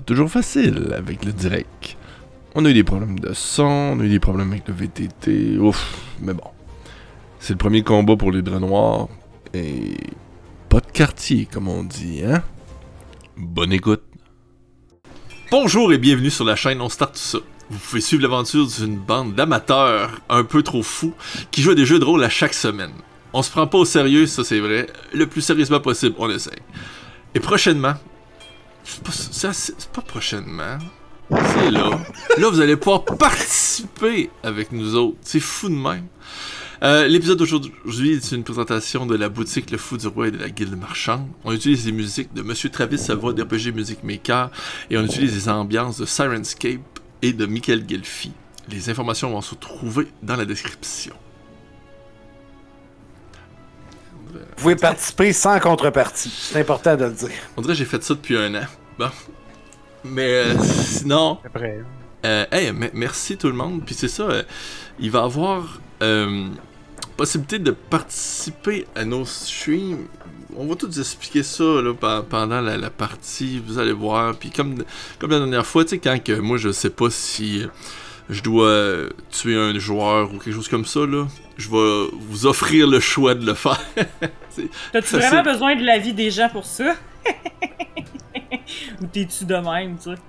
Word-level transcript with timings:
toujours 0.00 0.30
facile 0.30 0.94
avec 0.96 1.24
le 1.24 1.32
direct. 1.32 1.96
On 2.54 2.64
a 2.64 2.70
eu 2.70 2.74
des 2.74 2.84
problèmes 2.84 3.18
de 3.18 3.32
son, 3.32 3.64
on 3.64 4.00
a 4.00 4.04
eu 4.04 4.08
des 4.08 4.18
problèmes 4.18 4.50
avec 4.50 4.66
le 4.66 4.74
VTT, 4.74 5.58
ouf, 5.58 5.96
mais 6.20 6.32
bon. 6.32 6.50
C'est 7.38 7.52
le 7.52 7.58
premier 7.58 7.82
combat 7.82 8.16
pour 8.16 8.32
les 8.32 8.42
draps 8.42 8.60
noirs, 8.60 9.08
et 9.54 9.96
pas 10.68 10.80
de 10.80 10.90
quartier, 10.92 11.46
comme 11.46 11.68
on 11.68 11.84
dit, 11.84 12.22
hein? 12.24 12.42
Bonne 13.36 13.72
écoute. 13.72 14.02
Bonjour 15.50 15.92
et 15.92 15.98
bienvenue 15.98 16.30
sur 16.30 16.44
la 16.44 16.56
chaîne 16.56 16.80
On 16.80 16.88
Start 16.88 17.14
Tout 17.14 17.18
Ça. 17.18 17.38
Vous 17.70 17.78
pouvez 17.78 18.00
suivre 18.00 18.22
l'aventure 18.22 18.66
d'une 18.66 18.96
bande 18.96 19.34
d'amateurs 19.34 20.20
un 20.28 20.42
peu 20.44 20.62
trop 20.62 20.82
fous 20.82 21.14
qui 21.50 21.62
jouent 21.62 21.70
à 21.70 21.74
des 21.76 21.86
jeux 21.86 22.00
de 22.00 22.04
rôle 22.04 22.22
à 22.24 22.28
chaque 22.28 22.54
semaine. 22.54 22.92
On 23.32 23.42
se 23.42 23.50
prend 23.50 23.66
pas 23.68 23.78
au 23.78 23.84
sérieux, 23.84 24.26
ça 24.26 24.42
c'est 24.42 24.58
vrai. 24.58 24.88
Le 25.14 25.26
plus 25.26 25.40
sérieusement 25.40 25.78
possible, 25.78 26.16
on 26.18 26.28
essaye. 26.28 26.58
Et 27.34 27.40
prochainement, 27.40 27.94
c'est 28.84 29.88
pas, 29.92 30.02
prochainement, 30.02 30.78
c'est 31.30 31.70
là. 31.70 31.90
Là, 32.38 32.48
vous 32.50 32.60
allez 32.60 32.76
pouvoir 32.76 33.04
participer 33.04 34.30
avec 34.42 34.72
nous 34.72 34.94
autres. 34.94 35.18
C'est 35.22 35.40
fou 35.40 35.68
de 35.68 35.74
même. 35.74 36.06
Euh, 36.82 37.06
L'épisode 37.06 37.38
d'aujourd'hui 37.38 38.12
est 38.12 38.32
une 38.32 38.42
présentation 38.42 39.04
de 39.04 39.14
la 39.14 39.28
boutique 39.28 39.70
Le 39.70 39.76
Fou 39.76 39.98
du 39.98 40.06
Roi 40.06 40.28
et 40.28 40.30
de 40.30 40.38
la 40.38 40.48
Guilde 40.48 40.78
Marchande. 40.78 41.28
On 41.44 41.52
utilise 41.52 41.84
les 41.84 41.92
musiques 41.92 42.32
de 42.32 42.40
Monsieur 42.40 42.70
Travis 42.70 42.98
Savoie 42.98 43.34
d'RPG 43.34 43.72
Music 43.74 44.02
Maker 44.02 44.50
et 44.88 44.96
on 44.96 45.04
utilise 45.04 45.34
les 45.34 45.48
ambiances 45.50 45.98
de 45.98 46.06
Sirenscape 46.06 46.80
et 47.20 47.34
de 47.34 47.44
Michael 47.44 47.84
Gelfi. 47.86 48.32
Les 48.70 48.88
informations 48.88 49.30
vont 49.30 49.42
se 49.42 49.54
trouver 49.54 50.08
dans 50.22 50.36
la 50.36 50.46
description. 50.46 51.14
Vous 54.32 54.62
pouvez 54.62 54.76
participer 54.76 55.32
sans 55.32 55.58
contrepartie. 55.60 56.30
C'est 56.52 56.60
important 56.60 56.96
de 56.96 57.04
le 57.04 57.10
dire. 57.12 57.30
On 57.56 57.62
dirait 57.62 57.74
que 57.74 57.78
j'ai 57.78 57.84
fait 57.84 58.02
ça 58.02 58.14
depuis 58.14 58.36
un 58.36 58.54
an. 58.54 58.64
Bon. 58.98 59.08
Mais 60.04 60.28
euh, 60.32 60.54
sinon, 60.62 61.38
Après. 61.44 61.80
Euh, 62.24 62.44
hey, 62.52 62.72
me- 62.72 62.90
merci 62.92 63.36
tout 63.36 63.46
le 63.48 63.54
monde. 63.54 63.82
Puis 63.84 63.94
c'est 63.94 64.08
ça, 64.08 64.24
euh, 64.24 64.42
il 64.98 65.10
va 65.10 65.20
y 65.20 65.22
avoir 65.24 65.80
euh, 66.02 66.48
possibilité 67.16 67.58
de 67.58 67.70
participer 67.70 68.86
à 68.94 69.04
nos 69.04 69.24
streams. 69.24 70.06
On 70.56 70.66
va 70.66 70.74
tout 70.74 70.90
expliquer 70.98 71.42
ça 71.42 71.62
là, 71.64 71.94
pendant 72.28 72.60
la, 72.60 72.76
la 72.76 72.90
partie, 72.90 73.62
vous 73.64 73.78
allez 73.78 73.92
voir. 73.92 74.34
Puis 74.36 74.50
comme, 74.50 74.84
comme 75.18 75.30
la 75.30 75.38
dernière 75.38 75.66
fois, 75.66 75.84
tu 75.84 75.90
sais, 75.90 75.98
quand 75.98 76.22
que 76.22 76.32
moi 76.32 76.56
je 76.58 76.72
sais 76.72 76.90
pas 76.90 77.08
si 77.08 77.62
euh, 77.62 77.66
je 78.30 78.42
dois 78.42 79.08
tuer 79.30 79.56
un 79.56 79.78
joueur 79.78 80.32
ou 80.32 80.38
quelque 80.38 80.54
chose 80.54 80.68
comme 80.68 80.84
ça, 80.84 81.00
là, 81.00 81.26
je 81.56 81.68
vais 81.68 82.16
vous 82.18 82.46
offrir 82.46 82.86
le 82.86 83.00
choix 83.00 83.34
de 83.34 83.44
le 83.44 83.54
faire. 83.54 83.80
T'as-tu 84.92 85.16
vraiment 85.16 85.42
besoin 85.42 85.76
de 85.76 85.84
l'avis 85.84 86.12
des 86.12 86.30
gens 86.30 86.48
pour 86.48 86.64
ça? 86.64 86.94
Ou 89.02 89.06
t'es-tu 89.06 89.44
de 89.44 89.56
même, 89.56 89.96
tu 89.96 90.10
sais? 90.14 90.20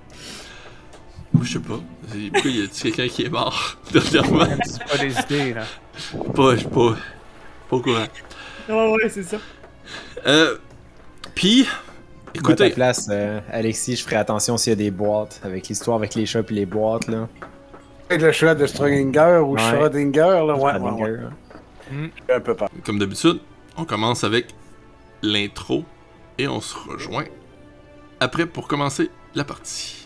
Moi, 1.33 1.43
je 1.43 1.53
sais 1.53 1.59
pas. 1.59 1.79
Pourquoi 2.33 2.51
y 2.51 2.63
a 2.63 2.67
quelqu'un 2.67 3.07
qui 3.07 3.23
est 3.23 3.29
mort? 3.29 3.77
Dernièrement? 3.91 4.47
C'est 4.65 4.83
pas 4.85 4.97
des 4.97 5.19
idées, 5.19 5.53
là. 5.53 5.63
Pas, 6.35 6.55
je 6.55 6.67
pas, 6.67 6.95
pas 7.69 7.75
au 7.75 7.81
courant. 7.81 8.05
Ouais, 8.67 8.91
ouais, 8.91 9.09
c'est 9.09 9.23
ça. 9.23 9.37
Euh, 10.25 10.57
puis, 11.35 11.63
Moi, 11.63 11.71
à 11.71 12.55
ta 12.55 12.65
écoutez, 12.65 12.69
place, 12.71 13.07
euh, 13.09 13.39
Alexis, 13.51 13.95
je 13.95 14.03
ferai 14.03 14.17
attention 14.17 14.57
s'il 14.57 14.71
y 14.71 14.73
a 14.73 14.77
des 14.77 14.91
boîtes. 14.91 15.39
Avec 15.43 15.67
l'histoire 15.67 15.97
avec 15.97 16.15
les 16.15 16.25
chats 16.25 16.39
et 16.39 16.53
les 16.53 16.65
boîtes, 16.65 17.07
là. 17.07 17.29
Avec 18.11 18.23
le 18.23 18.31
choix 18.33 18.53
de 18.55 18.65
ou 19.39 19.53
Ouais. 19.55 19.61
Schrödinger, 19.61 20.19
là, 20.19 20.43
ouais, 20.43 20.51
ouais, 20.53 20.71
Schrödinger, 20.73 21.03
ouais. 21.03 21.11
là. 21.11 21.29
J'ai 22.27 22.33
un 22.35 22.39
peu 22.41 22.53
peur. 22.55 22.69
comme 22.85 22.99
d'habitude, 22.99 23.39
on 23.77 23.85
commence 23.85 24.25
avec 24.25 24.47
l'intro 25.21 25.85
et 26.37 26.45
on 26.49 26.59
se 26.59 26.75
rejoint 26.75 27.23
après 28.19 28.45
pour 28.47 28.67
commencer 28.67 29.09
la 29.33 29.45
partie. 29.45 30.00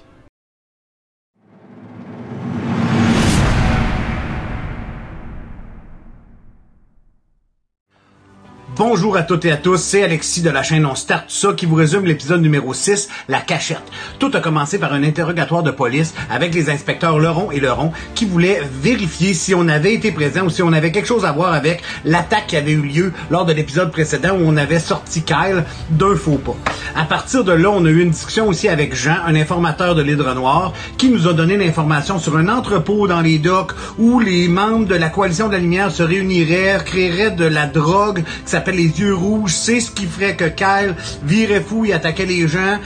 Bonjour 8.78 9.16
à 9.16 9.24
toutes 9.24 9.46
et 9.46 9.52
à 9.54 9.58
tous, 9.58 9.78
c'est 9.78 10.04
Alexis 10.04 10.42
de 10.42 10.50
la 10.50 10.62
chaîne 10.62 10.86
On 10.86 10.96
Start 10.96 11.26
ça 11.30 11.54
qui 11.54 11.66
vous 11.66 11.76
résume 11.76 12.04
l'épisode 12.04 12.42
numéro 12.42 12.74
6, 12.74 13.08
La 13.30 13.40
cachette. 13.40 13.82
Tout 14.20 14.30
a 14.34 14.42
commencé 14.42 14.80
par 14.80 14.92
un 14.92 15.02
interrogatoire 15.02 15.64
de 15.64 15.72
police 15.72 16.14
avec 16.30 16.54
les 16.54 16.70
inspecteurs 16.70 17.18
Leron 17.18 17.52
et 17.52 17.62
Leron 17.62 17.94
qui 18.16 18.26
voulaient 18.26 18.62
vérifier 18.82 19.34
si 19.34 19.56
on 19.56 19.70
avait 19.70 19.94
été 19.94 20.12
présent 20.12 20.44
ou 20.44 20.50
si 20.50 20.62
on 20.62 20.74
avait 20.74 20.92
quelque 20.92 21.08
chose 21.08 21.24
à 21.24 21.32
voir 21.32 21.54
avec 21.54 21.84
l'attaque 22.04 22.48
qui 22.48 22.58
avait 22.58 22.74
eu 22.74 22.82
lieu 22.82 23.14
lors 23.30 23.46
de 23.46 23.54
l'épisode 23.54 23.92
précédent 23.92 24.32
où 24.32 24.44
on 24.46 24.58
avait 24.58 24.80
sorti 24.80 25.22
Kyle 25.22 25.64
d'un 25.92 26.18
faux 26.18 26.38
pas. 26.38 26.58
À 26.98 27.06
partir 27.06 27.46
de 27.46 27.54
là, 27.54 27.70
on 27.72 27.86
a 27.86 27.90
eu 27.90 28.02
une 28.02 28.12
discussion 28.12 28.48
aussi 28.48 28.68
avec 28.68 28.94
Jean, 28.94 29.18
un 29.26 29.36
informateur 29.36 29.96
de 29.96 30.02
l'Hydre 30.02 30.34
Noir, 30.36 30.74
qui 30.98 31.10
nous 31.10 31.30
a 31.30 31.34
donné 31.34 31.56
l'information 31.56 32.20
sur 32.20 32.36
un 32.36 32.50
entrepôt 32.50 33.08
dans 33.08 33.22
les 33.22 33.38
docks 33.38 33.72
où 33.98 34.20
les 34.20 34.50
membres 34.50 34.86
de 34.86 34.96
la 34.96 35.10
Coalition 35.10 35.48
de 35.48 35.54
la 35.54 35.60
Lumière 35.60 35.92
se 35.92 36.04
réuniraient, 36.04 36.78
créeraient 36.86 37.32
de 37.32 37.46
la 37.46 37.68
drogue 37.68 38.24
les 38.72 39.00
yeux 39.00 39.16
rouges. 39.16 39.54
C'est 39.54 39.80
ce 39.80 39.92
qui 39.92 40.06
ferait 40.06 40.36
que 40.36 40.46
Kyle 40.46 40.96
virait 41.24 41.62
fou 41.62 41.86
et 41.86 41.94
attaquait 41.94 42.26
les 42.26 42.48
gens. 42.48 42.80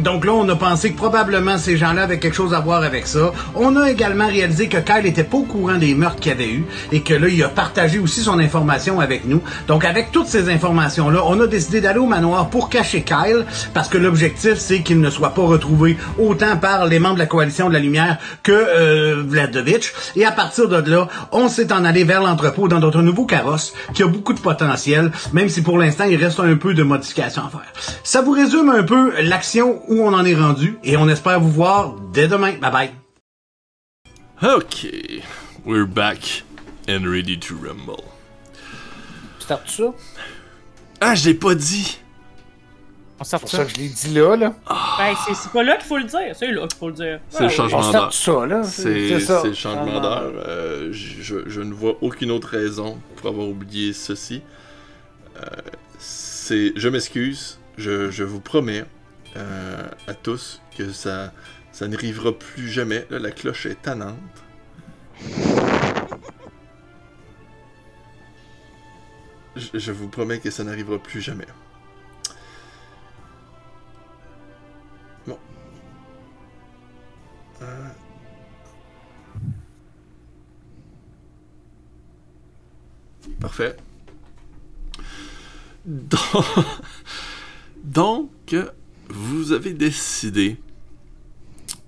Donc 0.00 0.24
là, 0.24 0.32
on 0.32 0.48
a 0.48 0.56
pensé 0.56 0.92
que 0.92 0.96
probablement 0.96 1.58
ces 1.58 1.76
gens-là 1.76 2.02
avaient 2.02 2.18
quelque 2.18 2.34
chose 2.34 2.54
à 2.54 2.60
voir 2.60 2.82
avec 2.82 3.06
ça. 3.06 3.32
On 3.54 3.76
a 3.76 3.90
également 3.90 4.26
réalisé 4.26 4.68
que 4.68 4.78
Kyle 4.78 5.06
était 5.06 5.24
pas 5.24 5.36
au 5.36 5.42
courant 5.42 5.76
des 5.76 5.94
meurtres 5.94 6.20
qu'il 6.20 6.32
avait 6.32 6.50
eu 6.50 6.64
et 6.92 7.02
que 7.02 7.14
là, 7.14 7.28
il 7.28 7.42
a 7.42 7.48
partagé 7.48 7.98
aussi 7.98 8.20
son 8.20 8.38
information 8.38 9.00
avec 9.00 9.24
nous. 9.24 9.40
Donc 9.68 9.84
avec 9.84 10.12
toutes 10.12 10.26
ces 10.26 10.48
informations-là, 10.48 11.20
on 11.26 11.40
a 11.40 11.46
décidé 11.46 11.80
d'aller 11.80 11.98
au 12.00 12.06
manoir 12.06 12.48
pour 12.48 12.68
cacher 12.68 13.02
Kyle 13.02 13.44
parce 13.72 13.88
que 13.88 13.98
l'objectif, 13.98 14.54
c'est 14.58 14.82
qu'il 14.82 15.00
ne 15.00 15.10
soit 15.10 15.34
pas 15.34 15.42
retrouvé 15.42 15.96
autant 16.18 16.56
par 16.56 16.86
les 16.86 16.98
membres 16.98 17.14
de 17.14 17.20
la 17.20 17.26
Coalition 17.26 17.68
de 17.68 17.74
la 17.74 17.80
Lumière 17.80 18.18
que 18.42 18.52
euh. 18.52 19.22
Et 20.16 20.24
à 20.24 20.32
partir 20.32 20.68
de 20.68 20.90
là, 20.90 21.08
on 21.32 21.48
s'est 21.48 21.72
en 21.72 21.84
allé 21.84 22.04
vers 22.04 22.22
l'entrepôt 22.22 22.68
dans 22.68 22.78
notre 22.78 23.02
nouveau 23.02 23.24
carrosse 23.24 23.74
qui 23.94 24.02
a 24.02 24.06
beaucoup 24.06 24.32
de 24.32 24.40
potentiel, 24.40 25.10
même 25.32 25.48
si 25.48 25.62
pour 25.62 25.78
l'instant, 25.78 26.04
il 26.04 26.22
reste 26.22 26.40
un 26.40 26.56
peu 26.56 26.74
de 26.74 26.82
modifications 26.82 27.42
à 27.42 27.50
faire. 27.50 27.72
Ça 28.02 28.22
vous 28.22 28.32
résume 28.32 28.70
un 28.70 28.82
peu 28.82 29.12
l'action 29.22 29.73
où 29.88 30.00
on 30.02 30.12
en 30.12 30.24
est 30.24 30.34
rendu 30.34 30.78
et 30.84 30.96
on 30.96 31.08
espère 31.08 31.40
vous 31.40 31.50
voir 31.50 31.94
dès 32.12 32.28
demain. 32.28 32.52
Bye 32.58 32.70
bye. 32.72 32.90
Ok, 34.42 34.86
we're 35.64 35.86
back 35.86 36.44
and 36.88 37.04
ready 37.06 37.38
to 37.38 37.54
rumble. 37.56 38.02
Start 39.38 39.64
tout 39.66 39.72
ça? 39.72 39.94
Ah, 41.00 41.14
je 41.14 41.26
l'ai 41.28 41.34
pas 41.34 41.54
dit! 41.54 41.98
On 43.20 43.24
sort 43.24 43.40
ça. 43.48 43.58
ça 43.58 43.64
que 43.64 43.70
je 43.70 43.76
l'ai 43.76 43.88
dit 43.88 44.12
là, 44.12 44.36
là. 44.36 44.54
Ben, 44.98 45.14
c'est- 45.26 45.50
pas 45.52 45.62
là 45.62 45.76
qu'il 45.76 45.86
faut 45.86 45.98
le 45.98 46.04
dire, 46.04 46.34
c'est 46.34 46.50
là 46.50 46.66
qu'il 46.66 46.78
faut 46.78 46.88
le 46.88 46.94
dire. 46.94 47.20
C'est 47.30 47.40
le 47.40 47.46
Ouais, 47.46 47.52
changement 47.52 47.80
On 47.80 47.92
d'heure. 47.92 48.12
ça, 48.12 48.46
là. 48.46 48.62
C'est 48.64 49.20
ça. 49.20 49.40
c'est 49.42 49.48
le 49.48 49.54
changement 49.54 50.00
d'heure. 50.00 50.32
Euh, 50.46 50.88
je, 50.92 51.36
je 51.46 51.60
ne 51.60 51.72
vois 51.72 51.94
aucune 52.00 52.30
autre 52.32 52.48
raison 52.48 52.98
pour 53.16 53.28
avoir 53.30 53.46
oublié 53.48 53.92
ceci. 53.92 54.42
Euh, 55.36 55.46
c'est, 55.98 56.72
je 56.76 56.88
m'excuse. 56.88 57.58
Je, 57.78 58.10
je 58.10 58.24
vous 58.24 58.40
promets 58.40 58.84
euh, 59.36 59.88
à 60.06 60.14
tous 60.14 60.60
que 60.76 60.92
ça, 60.92 61.32
ça 61.72 61.88
n'arrivera 61.88 62.32
plus 62.32 62.68
jamais. 62.68 63.06
La 63.10 63.30
cloche 63.30 63.66
est 63.66 63.82
tannante. 63.82 64.18
Je, 69.56 69.92
vous 69.92 70.08
promets 70.08 70.40
que 70.40 70.50
ça 70.50 70.64
n'arrivera 70.64 70.98
plus 70.98 71.20
jamais. 71.20 71.46
Bon. 75.26 75.38
Euh, 77.62 77.88
Parfait. 83.40 83.76
Donc, 85.86 86.44
donc, 87.84 88.54
vous 89.44 89.52
avez 89.52 89.74
décidé 89.74 90.56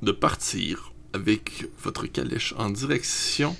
de 0.03 0.13
partir 0.13 0.93
avec 1.15 1.65
votre 1.83 2.07
calèche 2.07 2.53
en 2.59 2.69
direction 2.69 3.57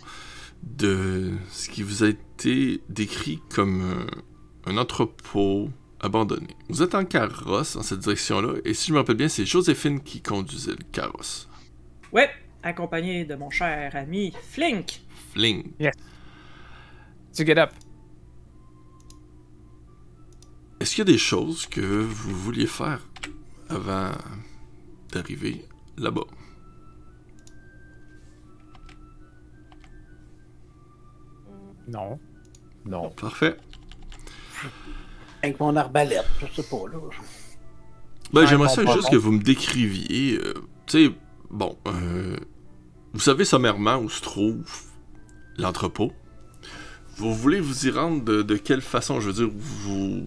de 0.63 1.33
ce 1.51 1.71
qui 1.71 1.83
vous 1.83 2.05
a 2.05 2.09
été 2.09 2.83
décrit 2.91 3.41
comme 3.55 3.81
euh, 3.81 4.71
un 4.71 4.77
entrepôt 4.77 5.71
abandonné. 6.01 6.49
Vous 6.69 6.83
êtes 6.83 6.95
en 6.95 7.07
carrosse 7.07 7.77
dans 7.77 7.83
cette 7.83 8.01
direction-là, 8.01 8.59
et 8.67 8.75
si 8.75 8.89
je 8.89 8.93
me 8.93 8.99
rappelle 8.99 9.17
bien, 9.17 9.29
c'est 9.29 9.47
Joséphine 9.47 10.03
qui 10.03 10.21
conduisait 10.21 10.73
le 10.73 10.85
carrosse. 10.93 11.49
Ouais, 12.13 12.29
accompagné 12.63 13.25
de 13.25 13.35
mon 13.35 13.49
cher 13.49 13.97
ami 13.97 14.35
Flink. 14.51 15.01
Fling. 15.33 15.73
Tu 17.35 17.47
get 17.47 17.59
up. 17.59 17.71
Est-ce 20.81 20.91
qu'il 20.91 20.99
y 20.99 21.09
a 21.09 21.13
des 21.13 21.19
choses 21.19 21.65
que 21.65 21.81
vous 21.81 22.37
vouliez 22.37 22.67
faire 22.67 23.01
avant 23.69 24.13
d'arriver 25.13 25.65
là-bas? 25.97 26.25
Non. 31.89 32.19
Non. 32.85 33.11
Parfait. 33.11 33.57
Avec 35.43 35.61
mon 35.61 35.77
arbalète, 35.77 36.27
je 36.41 36.47
sais 36.63 36.69
pas, 36.69 36.89
là. 36.91 36.99
Ben, 38.33 38.41
Ouais, 38.41 38.47
j'aimerais 38.47 38.69
ça 38.69 38.83
juste 38.85 39.03
bon. 39.05 39.11
que 39.11 39.17
vous 39.17 39.33
me 39.33 39.43
décriviez. 39.43 40.39
euh, 40.39 40.55
tu 40.87 41.07
sais, 41.07 41.15
bon, 41.51 41.77
euh, 41.87 42.37
vous 43.13 43.21
savez 43.21 43.45
sommairement 43.45 43.99
où 43.99 44.09
se 44.09 44.21
trouve 44.21 44.65
l'entrepôt. 45.59 46.13
Vous 47.17 47.35
voulez 47.35 47.61
vous 47.61 47.87
y 47.87 47.91
rendre 47.91 48.23
de, 48.25 48.43
de 48.43 48.57
quelle 48.57 48.81
façon? 48.83 49.21
Je 49.21 49.29
veux 49.31 49.33
dire, 49.47 49.51
vous. 49.55 50.27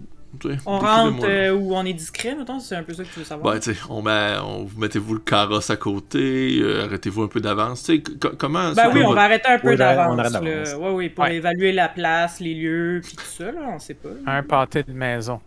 On 0.65 0.77
rentre 0.79 1.25
euh, 1.25 1.51
où 1.53 1.73
on 1.75 1.83
est 1.85 1.93
discret, 1.93 2.35
mettons, 2.35 2.59
c'est 2.59 2.75
un 2.75 2.83
peu 2.83 2.93
ça 2.93 3.03
que 3.03 3.09
tu 3.09 3.19
veux 3.19 3.25
savoir. 3.25 3.53
Ben, 3.53 3.59
tu 3.59 3.73
sais, 3.73 3.79
on 3.89 4.01
met, 4.03 4.35
on, 4.43 4.63
vous 4.63 4.79
mettez-vous 4.79 5.15
le 5.15 5.19
carrosse 5.19 5.69
à 5.71 5.75
côté, 5.75 6.59
euh, 6.61 6.85
arrêtez-vous 6.85 7.23
un 7.23 7.27
peu 7.27 7.41
d'avance. 7.41 7.83
Tu 7.83 7.95
sais, 7.95 8.01
co- 8.03 8.35
comment. 8.37 8.71
Ben 8.73 8.91
oui, 8.93 9.01
on 9.03 9.13
va 9.13 9.23
arrêter 9.23 9.47
un 9.49 9.57
peu 9.59 9.69
Oui, 9.71 9.75
d'avance. 9.77 10.15
d'avance. 10.31 10.73
Ouais, 10.75 10.91
oui, 10.91 11.09
pour 11.09 11.23
Ouais. 11.23 11.35
évaluer 11.35 11.71
la 11.71 11.89
place, 11.89 12.39
les 12.39 12.53
lieux, 12.53 13.01
puis 13.03 13.15
tout 13.15 13.23
ça, 13.25 13.51
là, 13.51 13.61
on 13.73 13.79
sait 13.79 13.95
pas. 13.95 14.09
là. 14.09 14.37
Un 14.37 14.43
pâté 14.43 14.83
de 14.83 14.93
maison. 14.93 15.41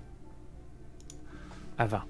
Avant. 1.78 2.02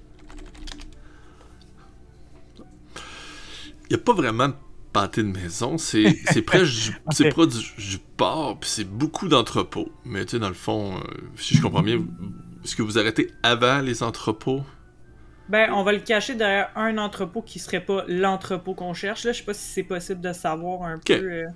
Il 3.89 3.95
n'y 3.97 4.01
a 4.01 4.03
pas 4.03 4.13
vraiment 4.13 4.47
de 4.47 4.53
pâté 4.91 5.23
de 5.23 5.27
maison, 5.27 5.77
c'est 5.77 6.15
c'est 6.31 6.41
près 6.41 6.63
du, 6.63 6.95
c'est 7.11 7.29
près 7.29 7.47
du, 7.47 7.57
du 7.57 7.97
port, 8.17 8.59
puis 8.59 8.69
c'est 8.69 8.87
beaucoup 8.89 9.27
d'entrepôts. 9.27 9.91
Mais 10.05 10.25
tu 10.25 10.31
sais, 10.31 10.39
dans 10.39 10.47
le 10.47 10.53
fond, 10.53 10.95
euh, 10.97 11.01
si 11.35 11.55
je 11.55 11.61
comprends 11.61 11.81
bien, 11.83 11.99
est-ce 12.63 12.75
que 12.75 12.81
vous 12.81 12.97
arrêtez 12.97 13.31
avant 13.43 13.81
les 13.81 14.03
entrepôts? 14.03 14.63
Ben, 15.47 15.71
on 15.73 15.83
va 15.83 15.91
le 15.93 15.99
cacher 15.99 16.35
derrière 16.35 16.69
un 16.75 16.97
entrepôt 16.97 17.41
qui 17.41 17.59
serait 17.59 17.83
pas 17.85 18.03
l'entrepôt 18.07 18.75
qu'on 18.75 18.93
cherche. 18.93 19.23
Là, 19.25 19.31
je 19.33 19.39
sais 19.39 19.43
pas 19.45 19.53
si 19.53 19.65
c'est 19.71 19.83
possible 19.83 20.21
de 20.21 20.33
savoir 20.33 20.83
un 20.83 20.99
peu. 20.99 21.13
euh, 21.15 21.47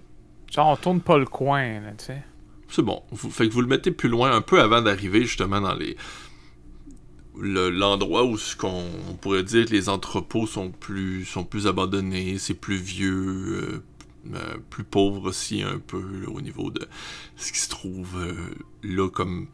Genre, 0.52 0.68
on 0.68 0.76
tourne 0.78 1.02
pas 1.02 1.18
le 1.18 1.26
coin, 1.26 1.80
là, 1.82 1.92
tu 1.98 2.06
sais. 2.06 2.24
C'est 2.70 2.82
bon. 2.82 3.02
Vous, 3.12 3.30
fait 3.32 3.48
que 3.48 3.54
vous 3.54 3.62
le 3.62 3.68
mettez 3.68 3.92
plus 3.92 4.10
loin, 4.10 4.32
un 4.36 4.42
peu 4.42 4.60
avant 4.62 4.82
d'arriver 4.82 5.24
justement 5.24 5.62
dans 5.62 5.74
les 5.76 5.96
le- 7.40 7.70
l'endroit 7.70 8.24
où 8.26 8.38
ce 8.38 8.56
qu'on 8.56 8.84
on 9.10 9.14
pourrait 9.14 9.44
dire 9.44 9.66
que 9.66 9.72
les 9.72 9.90
entrepôts 9.90 10.48
sont 10.48 10.72
plus 10.72 11.24
sont 11.26 11.44
plus 11.44 11.68
abandonnés, 11.68 12.38
c'est 12.40 12.56
plus 12.56 12.78
vieux, 12.78 13.14
euh, 13.14 13.84
euh, 14.34 14.58
plus 14.70 14.84
pauvre 14.84 15.30
aussi 15.30 15.62
un 15.62 15.78
peu 15.80 16.02
là, 16.24 16.30
au 16.30 16.42
niveau 16.42 16.72
de 16.72 16.88
ce 17.36 17.52
qui 17.52 17.60
se 17.60 17.70
trouve 17.70 18.18
euh, 18.20 18.34
là 18.84 19.10
comme 19.10 19.48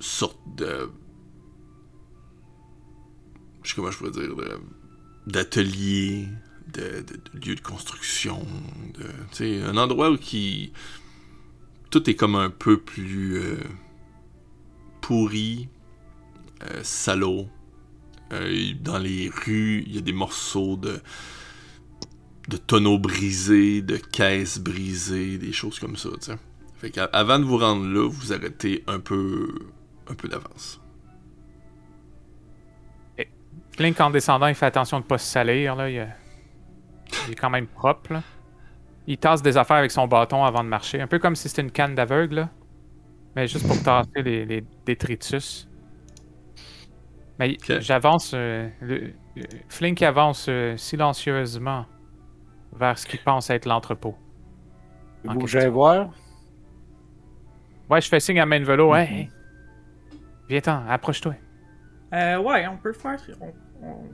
sorte 0.00 0.38
de 0.56 0.90
je 3.62 3.70
sais 3.70 3.76
comment 3.76 3.90
je 3.90 3.98
pourrais 3.98 4.10
dire 4.10 4.34
d'atelier, 5.26 6.26
de, 6.72 7.02
de, 7.02 7.46
lieu 7.46 7.54
de 7.54 7.60
construction, 7.60 8.46
de 8.94 9.04
tu 9.32 9.36
sais 9.36 9.62
un 9.62 9.76
endroit 9.76 10.10
où 10.10 10.16
qui 10.16 10.72
tout 11.90 12.08
est 12.08 12.14
comme 12.14 12.34
un 12.34 12.50
peu 12.50 12.78
plus 12.78 13.38
euh, 13.38 13.58
pourri, 15.00 15.68
euh, 16.62 16.80
salaud. 16.82 17.48
Euh, 18.32 18.74
dans 18.80 18.98
les 18.98 19.30
rues, 19.30 19.84
il 19.86 19.94
y 19.94 19.98
a 19.98 20.02
des 20.02 20.12
morceaux 20.12 20.76
de, 20.76 21.00
de 22.48 22.56
tonneaux 22.58 22.98
brisés, 22.98 23.80
de 23.80 23.96
caisses 23.96 24.58
brisées, 24.58 25.38
des 25.38 25.52
choses 25.52 25.78
comme 25.78 25.96
ça. 25.96 26.10
tu 26.20 26.26
sais. 26.26 26.38
Fait 26.78 26.90
qu'avant 26.90 27.38
de 27.38 27.44
vous 27.44 27.58
rendre 27.58 27.86
là, 27.86 28.08
vous 28.08 28.32
arrêtez 28.32 28.84
un 28.86 29.00
peu, 29.00 29.48
un 30.10 30.14
peu 30.14 30.28
d'avance. 30.28 30.80
Flink, 33.76 34.00
en 34.00 34.10
descendant, 34.10 34.46
il 34.48 34.54
fait 34.54 34.66
attention 34.66 35.00
de 35.00 35.04
pas 35.04 35.18
se 35.18 35.26
salir, 35.26 35.76
là. 35.76 35.88
Il, 35.88 35.96
est- 35.96 36.08
il 37.26 37.32
est 37.32 37.34
quand 37.36 37.50
même 37.50 37.66
propre, 37.66 38.12
là. 38.14 38.22
Il 39.06 39.18
tasse 39.18 39.42
des 39.42 39.56
affaires 39.56 39.78
avec 39.78 39.90
son 39.90 40.08
bâton 40.08 40.44
avant 40.44 40.64
de 40.64 40.68
marcher. 40.68 41.00
Un 41.00 41.06
peu 41.06 41.18
comme 41.18 41.36
si 41.36 41.48
c'était 41.48 41.62
une 41.62 41.72
canne 41.72 41.94
d'aveugle. 41.94 42.48
Mais 43.36 43.48
juste 43.48 43.66
pour 43.66 43.80
tasser 43.82 44.22
les, 44.22 44.44
les 44.46 44.64
détritus. 44.86 45.68
Mais 47.38 47.56
j'avance... 47.80 48.32
euh, 48.34 48.68
le- 48.80 49.12
euh, 49.38 49.42
Flink 49.68 50.02
avance 50.02 50.46
euh, 50.48 50.76
silencieusement 50.76 51.86
vers 52.72 52.98
ce 52.98 53.06
qu'il 53.06 53.20
pense 53.20 53.50
être 53.50 53.66
l'entrepôt. 53.66 54.16
En 55.26 55.34
Vous 55.34 55.46
voir? 55.72 56.10
Ouais, 57.90 58.00
je 58.00 58.08
fais 58.08 58.20
signe 58.20 58.40
à 58.40 58.46
main 58.46 58.60
de 58.60 58.64
vélo. 58.64 58.94
Hey, 58.94 59.08
hey. 59.14 59.30
Viens-t'en, 60.48 60.82
approche-toi. 60.88 61.34
euh, 62.14 62.38
ouais, 62.38 62.66
on 62.66 62.76
peut 62.78 62.92
faire. 62.92 63.18
on- 63.40 63.86
on- 63.86 64.08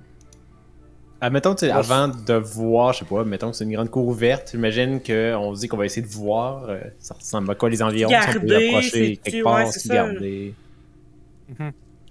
Admettons, 1.21 1.55
tu 1.55 1.61
sais, 1.61 1.73
Ouais, 1.73 1.79
avant 1.79 2.09
de 2.09 2.35
voir, 2.35 2.93
je 2.93 2.99
sais 2.99 3.05
pas, 3.07 3.25
mettons 3.25 3.51
que 3.51 3.57
c'est 3.57 3.65
une 3.65 3.73
grande 3.73 3.89
cour 3.89 4.07
ouverte, 4.07 4.51
j'imagine 4.53 5.01
qu'on 5.01 5.55
se 5.55 5.61
dit 5.61 5.69
qu'on 5.69 5.77
va 5.79 5.87
essayer 5.87 6.07
de 6.07 6.13
voir, 6.13 6.65
euh, 6.69 6.81
ça 6.99 7.15
ressemble 7.15 7.51
à 7.51 7.55
quoi 7.55 7.71
les 7.71 7.83
environs, 7.83 8.11
si 8.11 8.17
on 8.29 8.33
peut 8.33 8.47
Garder, 8.47 8.69
approcher 8.69 9.17
quelque 9.19 9.43
part, 9.43 9.67
se 9.73 9.89
garder. 9.89 10.55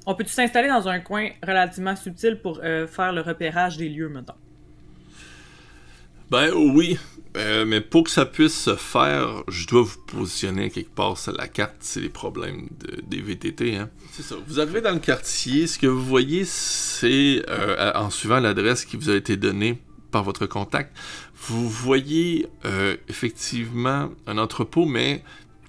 On 0.05 0.15
peut-tu 0.15 0.31
s'installer 0.31 0.67
dans 0.67 0.87
un 0.87 0.99
coin 0.99 1.29
relativement 1.45 1.95
subtil 1.95 2.39
pour 2.41 2.59
euh, 2.63 2.87
faire 2.87 3.13
le 3.13 3.21
repérage 3.21 3.77
des 3.77 3.87
lieux, 3.89 4.09
mettons? 4.09 4.33
Ben 6.33 6.51
oui, 6.55 6.97
euh, 7.37 7.63
mais 7.63 7.79
pour 7.79 8.05
que 8.05 8.09
ça 8.09 8.25
puisse 8.25 8.59
se 8.59 8.75
faire, 8.75 9.43
je 9.47 9.67
dois 9.67 9.83
vous 9.83 9.99
positionner 10.07 10.71
quelque 10.71 10.89
part 10.89 11.15
sur 11.15 11.31
la 11.31 11.47
carte. 11.47 11.75
C'est 11.81 11.99
les 12.01 12.09
problèmes 12.09 12.69
de- 12.79 13.01
des 13.05 13.21
VTT. 13.21 13.75
Hein. 13.75 13.91
C'est 14.13 14.23
ça. 14.23 14.37
Vous 14.47 14.59
arrivez 14.59 14.81
dans 14.81 14.93
le 14.93 14.99
quartier, 14.99 15.67
ce 15.67 15.77
que 15.77 15.85
vous 15.85 16.03
voyez, 16.03 16.43
c'est 16.43 17.43
euh, 17.49 17.91
en 17.93 18.09
suivant 18.09 18.39
l'adresse 18.39 18.83
qui 18.83 18.97
vous 18.97 19.11
a 19.11 19.15
été 19.15 19.37
donnée 19.37 19.77
par 20.09 20.23
votre 20.23 20.47
contact, 20.47 20.97
vous 21.35 21.69
voyez 21.69 22.47
euh, 22.65 22.97
effectivement 23.09 24.09
un 24.25 24.39
entrepôt, 24.39 24.87
mais 24.87 25.23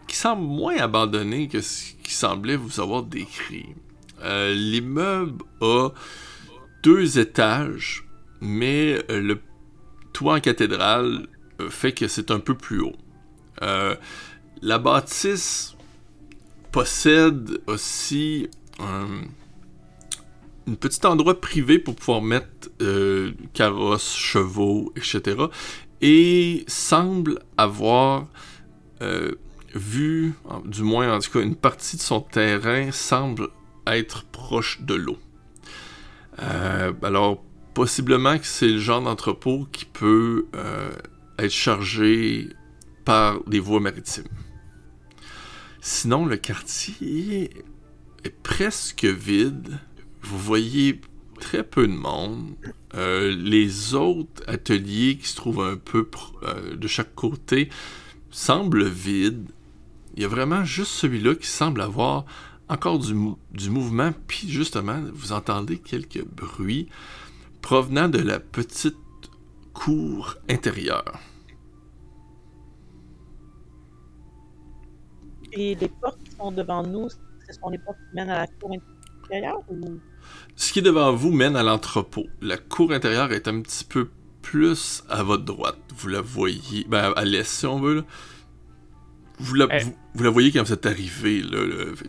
qui 0.09 0.17
semble 0.17 0.45
moins 0.47 0.79
abandonné 0.79 1.49
que 1.49 1.61
ce 1.61 1.93
qui 2.03 2.15
semblait 2.15 2.57
vous 2.57 2.81
avoir 2.81 3.03
décrit. 3.03 3.67
L'immeuble 4.23 5.45
a 5.61 5.91
deux 6.83 7.19
étages, 7.19 8.07
mais 8.41 9.03
le 9.11 9.39
toit 10.15 10.37
en 10.37 10.41
cathédrale 10.41 11.27
euh, 11.61 11.69
fait 11.69 11.93
que 11.93 12.09
c'est 12.09 12.31
un 12.31 12.41
peu 12.41 12.55
plus 12.55 12.81
haut. 12.81 12.97
Euh, 13.61 13.95
la 14.63 14.79
bâtisse 14.79 15.77
possède 16.73 17.61
aussi 17.67 18.49
un, 18.81 19.25
un 20.67 20.75
petit 20.75 21.07
endroit 21.07 21.39
privé 21.41 21.79
pour 21.79 21.95
pouvoir 21.95 22.23
mettre 22.23 22.71
euh, 22.81 23.33
carrosses, 23.53 24.17
chevaux, 24.17 24.93
etc. 24.97 25.37
Et 26.01 26.65
semble 26.67 27.41
avoir 27.57 28.27
euh, 29.03 29.33
vu, 29.75 30.35
du 30.65 30.83
moins 30.83 31.15
en 31.15 31.19
tout 31.19 31.31
cas, 31.31 31.41
une 31.41 31.57
partie 31.57 31.97
de 31.97 32.03
son 32.03 32.21
terrain 32.21 32.91
semble 32.93 33.49
être 33.87 34.25
proche 34.25 34.81
de 34.83 34.95
l'eau. 34.95 35.19
Euh, 36.43 36.93
alors, 37.03 37.43
possiblement 37.75 38.39
que 38.39 38.47
c'est 38.47 38.69
le 38.69 38.79
genre 38.79 39.03
d'entrepôt 39.03 39.67
qui 39.73 39.85
peut 39.85 40.47
euh, 40.55 40.91
être 41.39 41.51
chargé 41.51 42.49
par 43.05 43.43
des 43.45 43.61
voies 43.61 43.81
maritimes. 43.81 44.25
Sinon, 45.81 46.25
le 46.25 46.37
quartier 46.37 47.51
est 48.25 48.43
presque 48.43 49.05
vide. 49.05 49.79
Vous 50.23 50.39
voyez 50.39 51.01
très 51.41 51.63
peu 51.63 51.87
de 51.87 51.93
monde. 51.93 52.55
Euh, 52.95 53.35
les 53.37 53.95
autres 53.95 54.43
ateliers 54.47 55.19
qui 55.19 55.29
se 55.29 55.37
trouvent 55.37 55.63
un 55.63 55.77
peu 55.77 56.09
euh, 56.45 56.77
de 56.77 56.89
chaque 56.89 57.15
côté 57.15 57.69
semblent 58.31 58.89
vides. 58.89 59.51
Il 60.17 60.23
y 60.23 60.25
a 60.25 60.29
vraiment 60.29 60.65
juste 60.65 60.93
celui-là 60.93 61.35
qui 61.35 61.49
semble 61.49 61.81
avoir 61.83 62.25
encore 62.69 62.99
du 62.99 63.71
mouvement. 63.71 64.13
Puis 64.27 64.49
justement, 64.49 65.03
vous 65.13 65.33
entendez 65.33 65.79
quelques 65.79 66.25
bruits 66.25 66.89
provenant 67.65 68.11
de 68.11 68.19
la 68.19 68.41
petite 68.41 68.95
cour 69.73 70.37
intérieure. 70.51 71.19
Et 75.55 75.75
les 75.75 75.89
portes 75.89 76.23
qui 76.23 76.37
sont 76.37 76.53
devant 76.53 76.83
nous, 76.83 77.09
ce 77.09 77.53
sont 77.59 77.71
les 77.71 77.79
portes 77.79 77.97
qui 78.11 78.17
mènent 78.17 78.29
à 78.29 78.41
la 78.41 78.47
cour 78.47 78.71
intérieure 79.25 79.61
ou... 79.71 79.99
Ce 80.57 80.75
qui 80.75 80.81
est 80.81 80.83
devant 80.83 81.15
vous 81.15 81.33
mène 81.33 81.57
à 81.57 81.63
l'entrepôt. 81.63 82.27
La 82.43 82.59
cour 82.59 82.93
intérieure 82.93 83.33
est 83.33 83.49
un 83.49 83.63
petit 83.63 83.85
peu 83.85 84.11
plus 84.43 85.03
à 85.09 85.23
votre 85.23 85.45
droite. 85.45 85.79
Vous 85.97 86.09
la 86.09 86.21
voyez, 86.21 86.85
ben, 86.87 87.15
à 87.17 87.25
l'est 87.25 87.45
si 87.45 87.65
on 87.65 87.81
veut. 87.81 87.95
là. 87.95 88.03
Vous 89.39 89.55
la, 89.55 89.69
Eh. 89.71 89.85
vous, 89.85 89.97
vous 90.17 90.23
la 90.23 90.31
voyez 90.31 90.53
quand 90.53 90.63
vous 90.65 90.73
êtes 90.75 90.85
arrivé. 90.85 91.41
Là, 91.43 91.59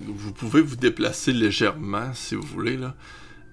Vous 0.02 0.34
pouvez 0.34 0.62
vous 0.62 0.76
déplacer 0.76 1.32
légèrement 1.32 2.14
si 2.14 2.36
vous 2.36 2.44
voulez. 2.46 2.76
Là. 2.76 2.94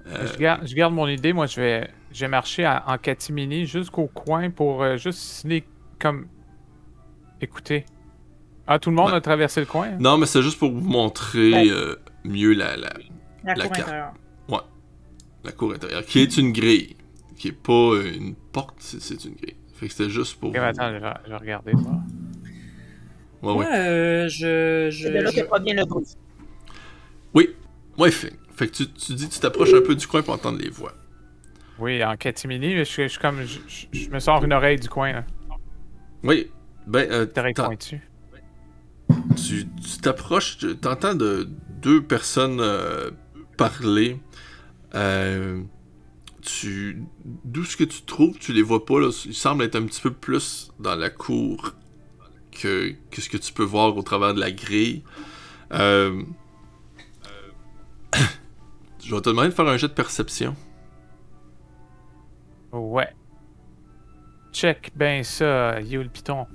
Euh, 0.08 0.26
Je, 0.32 0.38
garde, 0.38 0.66
je 0.66 0.74
garde 0.74 0.92
mon 0.94 1.06
idée. 1.08 1.32
Moi, 1.32 1.46
je 1.46 1.60
vais, 1.60 1.90
je 2.12 2.20
vais 2.20 2.28
marcher 2.28 2.64
à- 2.64 2.84
en 2.88 2.98
catimini 2.98 3.66
jusqu'au 3.66 4.06
coin 4.08 4.50
pour 4.50 4.82
euh, 4.82 4.96
juste 4.96 5.18
signer 5.18 5.64
comme. 6.00 6.26
Écoutez. 7.40 7.84
Ah, 8.66 8.78
tout 8.78 8.90
le 8.90 8.96
monde 8.96 9.10
Ouais. 9.10 9.16
a 9.16 9.20
traversé 9.20 9.60
le 9.60 9.66
coin? 9.66 9.88
hein? 9.88 9.96
Non, 9.98 10.18
mais 10.18 10.26
c'est 10.26 10.42
juste 10.42 10.58
pour 10.58 10.70
vous 10.72 10.80
montrer 10.80 11.52
Ouais. 11.52 11.70
euh, 11.70 11.96
mieux 12.24 12.52
la, 12.52 12.76
la, 12.76 12.92
La, 13.44 13.54
La 13.54 13.64
cour 13.64 13.72
carte. 13.72 13.88
intérieure. 13.88 14.12
la 15.44 15.50
cour 15.50 15.72
intérieure, 15.74 16.04
qui 16.04 16.20
est 16.20 16.36
une 16.36 16.52
grille. 16.52 16.94
Qui 17.36 17.48
est 17.48 17.52
pas 17.52 17.94
une 18.14 18.36
porte, 18.52 18.76
c'est 18.78 19.24
une 19.24 19.34
grille. 19.34 19.56
Fait 19.74 19.88
que 19.88 19.92
c'était 19.92 20.08
juste 20.10 20.38
pour 20.38 20.52
vous. 20.52 20.56
attends, 20.56 20.92
je 20.92 20.98
vais, 20.98 21.12
je 21.24 21.30
vais 21.30 21.36
regarder. 21.36 21.72
voir. 21.72 21.94
Ouais, 23.42 23.48
ouais. 23.50 23.54
Moi, 23.54 23.66
euh, 23.74 24.28
je. 24.28 24.88
je, 24.92 25.02
C'est 25.02 25.10
de 25.10 25.18
là 25.18 25.30
je- 25.32 25.40
que 25.40 25.46
provient 25.46 25.74
le 25.74 25.84
bruit. 25.84 26.04
Oui, 27.34 27.48
ouais, 27.98 28.12
fait. 28.12 28.32
Fait 28.62 28.76
Fait 28.76 28.84
que 28.84 28.90
tu, 28.90 28.92
tu 28.92 29.14
dis, 29.14 29.28
tu 29.28 29.40
t'approches 29.40 29.74
un 29.74 29.80
peu 29.80 29.94
du 29.94 30.06
coin 30.06 30.22
pour 30.22 30.34
entendre 30.34 30.58
les 30.58 30.70
voix. 30.70 30.92
Oui, 31.78 32.04
en 32.04 32.16
catimini, 32.16 32.76
je, 32.76 32.84
je 32.84 33.08
suis 33.08 33.18
comme. 33.18 33.42
Je, 33.42 33.58
je- 33.66 33.86
je 33.98 34.10
me 34.10 34.18
sors 34.20 34.44
une 34.44 34.52
oreille 34.52 34.78
du 34.78 34.88
coin, 34.88 35.12
là. 35.12 35.24
Oui. 36.22 36.50
Ben, 36.86 37.10
euh, 37.10 37.26
pointue. 37.54 38.00
tu 39.36 39.66
tu 39.68 39.98
t'approches, 40.00 40.58
tu 40.58 40.76
t'entends 40.76 41.14
de 41.14 41.48
deux 41.80 42.02
personnes 42.02 42.60
euh, 42.60 43.10
parler. 43.56 44.20
Euh, 44.94 45.62
tu, 46.42 47.02
d'où 47.44 47.64
ce 47.64 47.76
que 47.76 47.84
tu 47.84 48.02
trouves, 48.02 48.36
tu 48.38 48.52
les 48.52 48.62
vois 48.62 48.84
pas. 48.84 49.00
Là, 49.00 49.10
ils 49.26 49.34
semblent 49.34 49.64
être 49.64 49.76
un 49.76 49.86
petit 49.86 50.00
peu 50.00 50.12
plus 50.12 50.72
dans 50.80 50.96
la 50.96 51.08
cour 51.10 51.72
que, 52.50 52.94
que 53.10 53.20
ce 53.20 53.28
que 53.28 53.36
tu 53.36 53.52
peux 53.52 53.64
voir 53.64 53.96
au 53.96 54.02
travers 54.02 54.34
de 54.34 54.40
la 54.40 54.50
grille. 54.50 55.02
Euh, 55.72 56.22
je 59.02 59.14
vais 59.14 59.20
te 59.20 59.28
demander 59.30 59.48
de 59.48 59.54
faire 59.54 59.66
un 59.66 59.76
jet 59.76 59.88
de 59.88 59.92
perception. 59.92 60.54
Ouais. 62.72 63.08
Check 64.52 64.92
ben 64.94 65.22
ça, 65.24 65.80
yo 65.80 66.02
le 66.02 66.08
piton. 66.08 66.46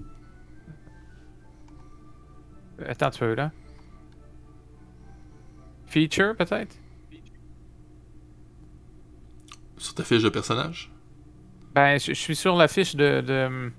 Euh, 2.80 2.86
Attends 2.90 3.08
un 3.08 3.12
peu, 3.12 3.34
là. 3.36 3.52
Feature, 5.88 6.36
peut-être? 6.36 6.76
Sur 9.78 9.94
ta 9.96 10.04
fiche 10.04 10.24
de 10.24 10.30
personnage? 10.30 10.92
Ben, 11.74 12.00
je 12.00 12.08
je 12.14 12.20
suis 12.20 12.36
sur 12.36 12.56
la 12.56 12.68
fiche 12.68 12.96
de, 12.96 13.22
de 13.22 13.72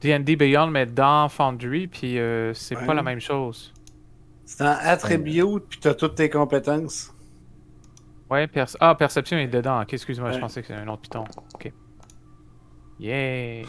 D&D 0.00 0.36
Beyond, 0.36 0.68
mais 0.68 0.86
dans 0.86 1.28
Foundry, 1.28 1.86
puis 1.86 2.18
euh, 2.18 2.54
c'est 2.54 2.76
Ouais. 2.76 2.86
pas 2.86 2.94
la 2.94 3.02
même 3.02 3.20
chose. 3.20 3.72
C'est 4.44 4.62
un 4.62 4.70
attribute, 4.80 5.64
puis 5.68 5.78
t'as 5.80 5.94
toutes 5.94 6.14
tes 6.14 6.30
compétences. 6.30 7.12
Ouais, 8.30 8.48
ah, 8.80 8.94
Perception 8.94 9.38
est 9.38 9.46
dedans. 9.46 9.82
Ok, 9.82 9.94
excuse-moi, 9.94 10.32
je 10.32 10.38
pensais 10.38 10.60
que 10.60 10.66
c'était 10.66 10.80
un 10.80 10.88
autre 10.88 11.02
piton. 11.02 11.24
Ok. 11.54 11.72
Yeah! 12.98 13.64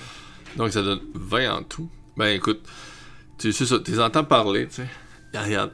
Donc 0.56 0.72
ça 0.72 0.82
donne 0.82 1.02
20 1.14 1.52
en 1.52 1.64
tout. 1.64 1.90
Ben 2.16 2.28
écoute, 2.28 2.68
tu 3.38 3.52
sais 3.52 3.66
ça, 3.66 3.80
tu 3.80 3.92
les 3.92 4.00
entends 4.00 4.24
parler, 4.24 4.68
tu 4.68 4.76
sais. 4.76 4.88
Et 5.34 5.38
regarde, 5.38 5.74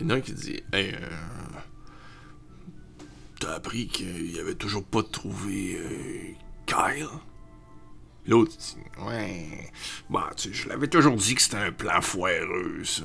il 0.00 0.06
y 0.06 0.10
en 0.10 0.14
a 0.14 0.18
un 0.18 0.20
qui 0.20 0.32
dit 0.32 0.62
Hey, 0.72 0.92
euh, 0.92 1.08
t'as 3.40 3.54
appris 3.54 3.86
qu'il 3.86 4.34
y 4.34 4.40
avait 4.40 4.56
toujours 4.56 4.84
pas 4.84 5.02
trouvé 5.02 5.78
euh, 5.78 6.34
Kyle 6.66 7.06
L'autre 8.26 8.52
dit 8.58 8.76
Ouais, 9.06 9.70
bah, 10.10 10.30
tu 10.36 10.48
sais, 10.48 10.54
je 10.54 10.68
l'avais 10.68 10.88
toujours 10.88 11.16
dit 11.16 11.34
que 11.34 11.42
c'était 11.42 11.56
un 11.56 11.72
plan 11.72 12.00
foireux, 12.00 12.82
ça. 12.84 13.04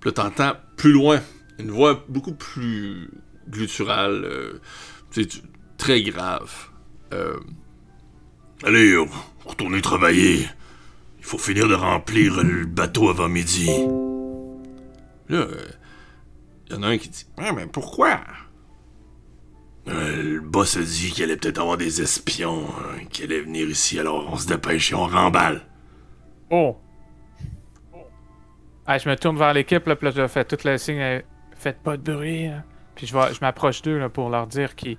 Puis 0.00 0.10
là, 0.10 0.12
t'entends 0.12 0.52
plus 0.76 0.92
loin 0.92 1.20
une 1.58 1.70
voix 1.70 2.04
beaucoup 2.08 2.34
plus 2.34 3.10
gutturale, 3.48 4.22
euh, 4.24 4.60
tu 5.10 5.22
sais, 5.22 5.28
tu- 5.28 5.42
très 5.78 6.02
grave. 6.02 6.52
Euh, 7.12 7.38
Allez, 8.64 8.96
retourner 9.44 9.80
travailler. 9.82 10.46
Il 11.18 11.24
faut 11.24 11.38
finir 11.38 11.66
de 11.68 11.74
remplir 11.74 12.42
le 12.44 12.64
bateau 12.64 13.08
avant 13.10 13.28
midi. 13.28 13.66
Là, 15.28 15.46
il 16.68 16.72
y 16.72 16.78
en 16.78 16.82
a 16.84 16.88
un 16.88 16.98
qui 16.98 17.08
dit 17.08 17.26
Ouais, 17.38 17.52
mais 17.52 17.66
pourquoi? 17.66 18.20
Euh, 19.88 20.22
Le 20.34 20.40
boss 20.40 20.76
a 20.76 20.82
dit 20.82 21.10
qu'il 21.10 21.24
allait 21.24 21.36
peut-être 21.36 21.58
avoir 21.58 21.76
des 21.76 22.00
espions 22.02 22.64
hein, 22.68 23.04
qui 23.10 23.24
allaient 23.24 23.40
venir 23.40 23.68
ici, 23.68 23.98
alors 23.98 24.32
on 24.32 24.36
se 24.36 24.46
dépêche 24.46 24.92
et 24.92 24.94
on 24.94 25.06
remballe. 25.06 25.62
Oh! 26.50 26.76
Ah, 28.86 28.98
je 28.98 29.08
me 29.08 29.16
tourne 29.16 29.38
vers 29.38 29.54
l'équipe, 29.54 29.86
là, 29.86 29.96
puis 29.96 30.06
là, 30.06 30.12
je 30.14 30.26
fais 30.28 30.44
tout 30.44 30.56
le 30.64 30.76
signe, 30.78 31.00
euh, 31.00 31.20
faites 31.62 31.80
pas 31.82 31.96
de 31.96 32.02
bruit. 32.12 32.46
hein. 32.46 32.64
Puis 32.94 33.06
je, 33.06 33.14
vais, 33.16 33.32
je 33.32 33.40
m'approche 33.40 33.80
d'eux 33.82 33.98
là, 33.98 34.08
pour 34.08 34.28
leur 34.30 34.46
dire 34.46 34.74
qu'ils 34.74 34.98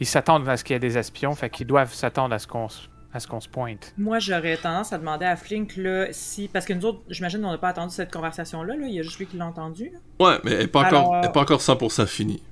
ils 0.00 0.06
s'attendent 0.06 0.48
à 0.48 0.56
ce 0.56 0.64
qu'il 0.64 0.74
y 0.74 0.76
ait 0.76 0.80
des 0.80 0.96
espions, 0.98 1.34
fait 1.34 1.50
qu'ils 1.50 1.66
doivent 1.66 1.92
s'attendre 1.92 2.34
à 2.34 2.38
ce 2.38 2.46
qu'on 2.46 2.68
se- 2.68 2.88
à 3.12 3.20
ce 3.20 3.28
qu'on 3.28 3.38
se 3.40 3.48
pointe. 3.48 3.94
Moi, 3.96 4.18
j'aurais 4.18 4.56
tendance 4.56 4.92
à 4.92 4.98
demander 4.98 5.24
à 5.24 5.36
Flink, 5.36 5.76
là, 5.76 6.06
si. 6.10 6.48
Parce 6.48 6.64
que 6.64 6.72
nous 6.72 6.84
autres, 6.84 7.02
j'imagine 7.08 7.40
qu'on 7.42 7.52
n'a 7.52 7.58
pas 7.58 7.68
attendu 7.68 7.94
cette 7.94 8.12
conversation-là, 8.12 8.74
là. 8.74 8.86
Il 8.88 8.92
y 8.94 8.98
a 8.98 9.02
juste 9.02 9.18
lui 9.20 9.26
qui 9.26 9.36
l'a 9.36 9.46
entendu. 9.46 9.92
là. 9.92 10.26
Ouais, 10.26 10.38
mais 10.42 10.50
elle 10.50 10.60
est 10.62 10.66
pas 10.66 10.80
encore, 10.86 10.98
Alors, 11.12 11.16
elle 11.22 11.28
est 11.30 11.32
pas 11.32 11.42
encore 11.42 11.60
100% 11.60 12.06
finie. 12.06 12.42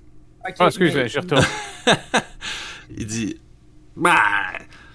Ok, 0.48 0.54
Ah, 0.60 0.66
excuse, 0.66 0.94
mais- 0.94 1.08
je 1.08 1.18
retourne. 1.18 1.42
Il 2.96 3.06
dit 3.06 3.40
Bah, 3.96 4.16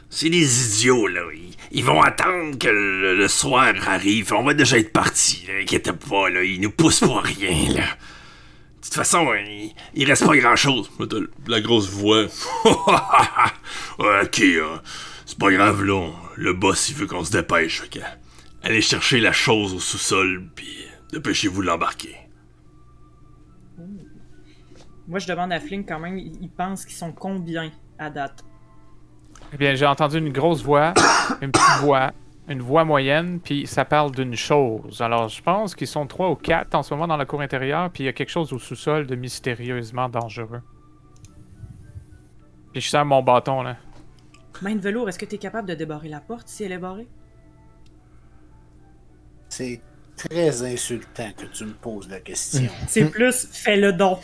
c'est 0.09 0.29
des 0.29 0.77
idiots, 0.79 1.07
là. 1.07 1.21
Ils, 1.35 1.53
ils 1.71 1.83
vont 1.83 2.01
attendre 2.01 2.57
que 2.57 2.67
le, 2.69 3.15
le 3.15 3.27
soir 3.27 3.73
arrive. 3.87 4.33
On 4.33 4.43
va 4.43 4.53
déjà 4.53 4.77
être 4.77 4.93
partis, 4.93 5.45
là. 5.47 5.55
Inquiète 5.61 5.91
pas, 5.91 6.29
là. 6.29 6.43
Ils 6.43 6.61
nous 6.61 6.71
poussent 6.71 7.01
pour 7.01 7.21
rien, 7.21 7.73
là. 7.73 7.83
De 8.87 8.89
toute 8.89 9.03
façon, 9.03 9.27
il, 9.33 9.73
il 9.95 10.07
reste 10.07 10.25
pas 10.25 10.37
grand-chose. 10.37 10.89
La 11.45 11.59
grosse 11.59 11.89
voix. 11.89 12.25
Ok, 13.99 14.41
hein. 14.41 14.81
c'est 15.25 15.37
pas 15.37 15.51
grave, 15.51 15.83
là. 15.83 16.09
Le 16.37 16.53
boss, 16.53 16.89
il 16.89 16.95
veut 16.95 17.05
qu'on 17.05 17.25
se 17.25 17.31
dépêche. 17.31 17.83
Allez 18.63 18.81
chercher 18.81 19.19
la 19.19 19.33
chose 19.33 19.73
au 19.73 19.79
sous-sol, 19.79 20.47
puis 20.55 20.85
dépêchez-vous 21.11 21.61
de 21.63 21.67
l'embarquer. 21.67 22.15
Moi, 25.07 25.19
je 25.19 25.27
demande 25.27 25.51
à 25.51 25.59
Flink 25.59 25.85
quand 25.87 25.99
même, 25.99 26.17
il 26.17 26.37
il 26.41 26.49
pense 26.49 26.85
qu'ils 26.85 26.95
sont 26.95 27.11
combien 27.11 27.69
à 27.99 28.09
date? 28.09 28.45
Eh 29.53 29.57
bien, 29.57 29.75
j'ai 29.75 29.85
entendu 29.85 30.17
une 30.17 30.31
grosse 30.31 30.63
voix, 30.63 30.93
une 31.41 31.51
petite 31.51 31.81
voix, 31.81 32.13
une 32.47 32.61
voix 32.61 32.85
moyenne, 32.85 33.39
puis 33.39 33.67
ça 33.67 33.83
parle 33.83 34.11
d'une 34.11 34.35
chose. 34.35 35.01
Alors, 35.01 35.27
je 35.27 35.41
pense 35.41 35.75
qu'ils 35.75 35.87
sont 35.87 36.07
trois 36.07 36.29
ou 36.29 36.35
quatre 36.35 36.75
en 36.75 36.83
ce 36.83 36.93
moment 36.93 37.07
dans 37.07 37.17
la 37.17 37.25
cour 37.25 37.41
intérieure, 37.41 37.89
puis 37.91 38.03
il 38.03 38.05
y 38.05 38.09
a 38.09 38.13
quelque 38.13 38.29
chose 38.29 38.53
au 38.53 38.59
sous-sol 38.59 39.05
de 39.05 39.15
mystérieusement 39.15 40.07
dangereux. 40.07 40.61
Puis 42.71 42.81
je 42.81 42.89
sers 42.89 43.05
mon 43.05 43.21
bâton, 43.21 43.61
là. 43.63 43.77
Main 44.61 44.75
de 44.75 44.81
velours, 44.81 45.07
est-ce 45.09 45.19
que 45.19 45.25
t'es 45.25 45.37
capable 45.37 45.67
de 45.67 45.75
débarrer 45.75 46.09
la 46.09 46.19
porte 46.19 46.47
si 46.47 46.63
elle 46.63 46.71
est 46.71 46.77
barrée? 46.77 47.07
C'est 49.49 49.81
très 50.15 50.63
insultant 50.63 51.31
que 51.37 51.45
tu 51.45 51.65
me 51.65 51.73
poses 51.73 52.09
la 52.09 52.19
question. 52.19 52.71
C'est 52.87 53.09
plus 53.09 53.47
fais 53.51 53.77
le 53.77 53.93
don. 53.93 54.17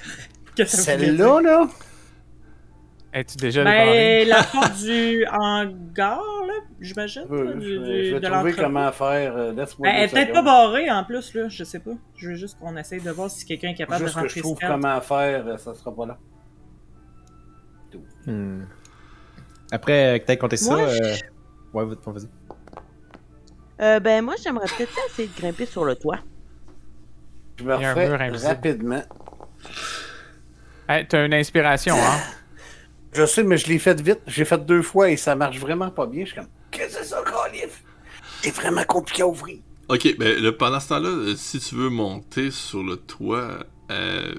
que. 0.56 0.64
Celle-là, 0.64 1.40
là, 1.40 1.68
Es-tu 3.18 3.36
déjà? 3.38 3.64
Ben, 3.64 4.28
la 4.28 4.42
porte 4.52 4.76
du 4.76 5.24
hangar, 5.32 6.20
là, 6.46 6.52
j'imagine. 6.80 7.24
je, 7.30 7.34
là, 7.34 7.52
du- 7.54 7.60
je- 7.62 7.78
du- 7.78 8.04
je 8.10 8.14
vais 8.14 8.20
de 8.20 8.26
trouver 8.26 8.52
comment 8.52 8.92
faire. 8.92 9.34
euh, 9.36 9.52
Laisse-moi 9.54 9.88
Ben, 9.88 9.94
elle 9.96 10.04
est 10.04 10.12
peut-être 10.12 10.32
pas 10.34 10.42
barrée 10.42 10.90
en 10.90 11.02
plus, 11.02 11.32
là, 11.32 11.48
je 11.48 11.64
sais 11.64 11.78
pas. 11.80 11.92
Je 12.16 12.28
veux 12.28 12.34
juste 12.34 12.58
qu'on 12.58 12.76
essaye 12.76 13.00
de 13.00 13.10
voir 13.10 13.30
si 13.30 13.46
quelqu'un 13.46 13.70
est 13.70 13.74
capable 13.74 14.04
Juste 14.04 14.16
de 14.16 14.20
que 14.20 14.24
rentrer 14.26 14.40
je 14.40 14.42
trouve 14.42 14.58
comment 14.60 15.00
faire, 15.00 15.46
euh, 15.46 15.56
ça 15.56 15.72
sera 15.74 15.94
pas 15.96 16.04
là. 16.06 16.18
Hmm. 18.26 18.64
Après, 19.72 20.16
euh, 20.16 20.18
que 20.18 20.24
t'aies 20.26 20.36
compté 20.36 20.58
ça. 20.58 20.74
Moi, 20.76 20.80
euh, 20.86 21.14
Ouais, 21.72 21.84
vas- 21.86 22.12
vas-y. 22.12 22.28
Euh, 23.80 23.98
ben, 24.00 24.22
moi, 24.22 24.34
j'aimerais 24.42 24.66
peut-être 24.76 24.92
essayer 25.08 25.28
de 25.28 25.40
grimper 25.40 25.64
sur 25.64 25.86
le 25.86 25.94
toit. 25.94 26.18
Je 27.58 27.64
me 27.64 27.74
Il 27.76 27.80
y 27.80 27.84
a 27.84 27.90
un 27.90 27.94
refais 27.94 28.46
rapidement. 28.46 29.02
Hey, 30.88 31.06
t'as 31.08 31.24
une 31.24 31.32
inspiration, 31.34 31.94
hein? 31.94 32.20
Je 33.16 33.24
sais, 33.24 33.42
mais 33.42 33.56
je 33.56 33.66
l'ai 33.68 33.78
fait 33.78 33.98
vite. 34.00 34.20
J'ai 34.26 34.44
fait 34.44 34.64
deux 34.66 34.82
fois 34.82 35.10
et 35.10 35.16
ça 35.16 35.34
marche 35.34 35.58
vraiment 35.58 35.90
pas 35.90 36.06
bien. 36.06 36.24
Je 36.26 36.32
suis 36.32 36.36
comme, 36.38 36.48
qu'est-ce 36.70 36.98
que 36.98 37.02
c'est 37.04 37.08
ça, 37.08 37.22
Calif? 37.24 37.82
C'est 38.42 38.50
vraiment 38.54 38.84
compliqué 38.84 39.22
à 39.22 39.26
ouvrir. 39.26 39.58
Ok, 39.88 40.16
ben 40.18 40.38
là, 40.42 40.52
pendant 40.52 40.80
ce 40.80 40.88
temps-là, 40.88 41.08
euh, 41.08 41.34
si 41.36 41.58
tu 41.60 41.76
veux 41.76 41.88
monter 41.88 42.50
sur 42.50 42.82
le 42.82 42.96
toit, 42.98 43.64
euh, 43.90 44.34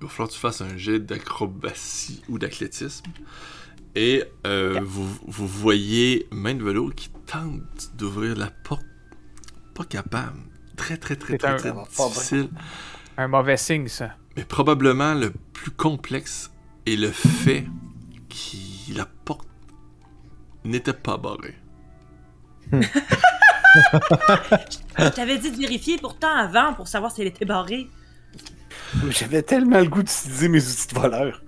il 0.00 0.04
va 0.04 0.08
falloir 0.08 0.28
que 0.28 0.34
tu 0.34 0.38
fasses 0.38 0.60
un 0.60 0.76
jet 0.76 1.00
d'acrobatie 1.00 2.22
ou 2.28 2.38
d'athlétisme. 2.38 3.06
Et 3.96 4.22
euh, 4.46 4.80
vous, 4.84 5.08
vous 5.26 5.46
voyez 5.48 6.28
Main 6.30 6.54
de 6.54 6.62
Velours 6.62 6.94
qui 6.94 7.10
tente 7.26 7.90
d'ouvrir 7.96 8.36
la 8.36 8.50
porte. 8.50 8.84
Pas 9.74 9.84
capable. 9.84 10.38
Très, 10.76 10.96
très, 10.96 11.16
très, 11.16 11.36
très, 11.38 11.48
un- 11.48 11.56
très 11.56 11.72
difficile. 11.72 12.50
Un 13.16 13.26
mauvais 13.28 13.56
signe, 13.56 13.88
ça. 13.88 14.14
Mais 14.36 14.44
probablement 14.44 15.14
le 15.14 15.32
plus 15.52 15.72
complexe 15.72 16.52
est 16.86 16.96
le 16.96 17.10
fait 17.10 17.64
que 18.30 18.94
la 18.96 19.06
porte 19.24 19.46
n'était 20.64 20.92
pas 20.94 21.16
barrée. 21.18 21.56
Je 24.98 25.08
t'avais 25.08 25.38
dit 25.38 25.50
de 25.50 25.56
vérifier 25.56 25.98
pourtant 25.98 26.34
avant 26.34 26.74
pour 26.74 26.88
savoir 26.88 27.12
si 27.12 27.20
elle 27.22 27.28
était 27.28 27.44
barrée. 27.44 27.88
J'avais 29.10 29.42
tellement 29.42 29.78
le 29.80 29.88
goût 29.88 30.02
d'utiliser 30.02 30.48
mes 30.48 30.62
outils 30.66 30.88
de 30.94 30.98
voleur. 31.00 31.42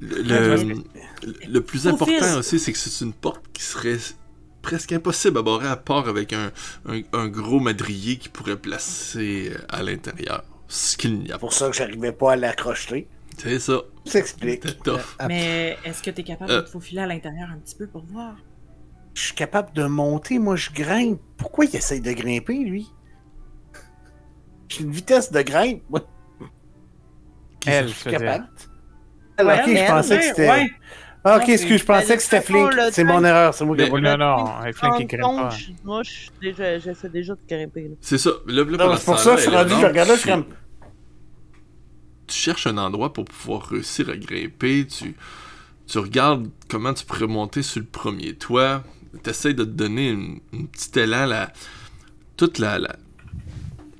Le, 0.00 0.82
le- 1.48 1.60
plus 1.62 1.86
Au 1.86 1.90
important 1.90 2.12
fils. 2.12 2.34
aussi, 2.36 2.58
c'est 2.58 2.72
que 2.72 2.78
c'est 2.78 3.04
une 3.04 3.12
porte 3.14 3.42
qui 3.52 3.62
serait 3.62 3.96
presque 4.60 4.92
impossible 4.92 5.38
à 5.38 5.42
barrer 5.42 5.68
à 5.68 5.76
part 5.76 6.08
avec 6.08 6.32
un, 6.32 6.50
un- 6.86 7.00
un 7.12 7.28
gros 7.28 7.60
madrier 7.60 8.16
qui 8.18 8.28
pourrait 8.28 8.56
placer 8.58 9.52
à 9.68 9.82
l'intérieur. 9.82 10.42
Ce 10.68 10.96
qu'il 10.96 11.18
n'y 11.20 11.24
a 11.24 11.26
C'est 11.26 11.32
pas. 11.32 11.38
pour 11.38 11.52
ça 11.52 11.70
que 11.70 11.76
j'arrivais 11.76 12.12
pas 12.12 12.32
à 12.32 12.36
l'accrocher. 12.36 13.08
C'est 13.38 13.58
ça. 13.58 13.80
Ça 14.04 14.12
s'explique. 14.12 14.82
Tough. 14.82 15.00
Mais 15.28 15.76
est-ce 15.84 16.02
que 16.02 16.10
t'es 16.10 16.22
capable 16.22 16.50
Euh. 16.52 16.56
de 16.60 16.66
te 16.66 16.70
faufiler 16.70 17.00
à 17.02 17.06
l'intérieur 17.06 17.48
un 17.52 17.58
petit 17.58 17.74
peu 17.74 17.86
pour 17.86 18.04
voir? 18.04 18.34
Je 19.14 19.22
suis 19.22 19.34
capable 19.34 19.72
de 19.74 19.84
monter, 19.84 20.38
moi 20.38 20.56
je 20.56 20.70
grimpe. 20.72 21.20
Pourquoi 21.36 21.64
il 21.66 21.74
essaye 21.76 22.00
de 22.00 22.12
grimper, 22.12 22.58
lui? 22.58 22.88
J'ai 24.68 24.82
une 24.82 24.90
vitesse 24.90 25.30
de 25.30 25.40
grimpe, 25.42 25.82
moi. 25.88 26.00
Elle, 27.66 27.88
je 27.88 28.08
dire. 28.08 28.18
capable? 28.18 28.48
Ok, 29.40 29.46
je 29.66 29.70
elle, 29.72 29.86
pensais 29.88 30.18
que 30.18 30.24
c'était. 30.24 30.50
ouais. 30.50 30.70
Ah, 31.26 31.38
ok, 31.38 31.48
excuse, 31.48 31.80
je 31.80 31.84
pensais 31.86 32.16
que 32.18 32.22
c'était 32.22 32.42
Flink. 32.42 32.70
C'est 32.92 33.04
mon 33.04 33.24
erreur, 33.24 33.54
c'est 33.54 33.64
moi 33.64 33.74
qui 33.76 33.82
ai 33.84 33.88
Non, 33.90 34.16
non, 34.18 34.46
Flink 34.74 35.08
qui 35.08 35.22
En 35.22 35.34
grimpe 35.36 35.48
pas. 35.48 35.56
Moi, 35.84 36.02
je 36.02 36.10
suis 36.10 36.30
déjà- 36.42 36.78
j'essaie 36.78 37.08
déjà 37.08 37.34
de 37.34 37.40
grimper. 37.48 37.92
C'est 38.00 38.18
ça. 38.18 38.30
C'est 38.46 39.04
pour 39.04 39.18
ça 39.18 39.30
que 39.32 39.36
je 39.38 39.42
suis 39.48 39.56
rendu, 39.56 39.70
je 39.80 39.86
regarde 39.86 40.08
là, 40.08 40.14
je 40.16 40.20
suis 40.20 40.30
tu- 42.34 42.40
cherches 42.40 42.66
un 42.66 42.78
endroit 42.78 43.12
pour 43.12 43.24
pouvoir 43.24 43.62
réussir 43.68 44.08
à 44.10 44.16
grimper, 44.16 44.86
tu, 44.86 45.14
tu 45.86 45.98
regardes 45.98 46.48
comment 46.68 46.92
tu 46.94 47.04
pourrais 47.04 47.26
monter 47.26 47.62
sur 47.62 47.80
le 47.80 47.86
premier 47.86 48.34
toit, 48.34 48.82
tu 49.22 49.30
essaies 49.30 49.54
de 49.54 49.64
te 49.64 49.70
donner 49.70 50.10
une, 50.10 50.40
une 50.52 50.68
petite 50.68 50.96
élan, 50.96 51.26
la, 51.26 51.52
toute 52.36 52.58
la, 52.58 52.78
la, 52.78 52.96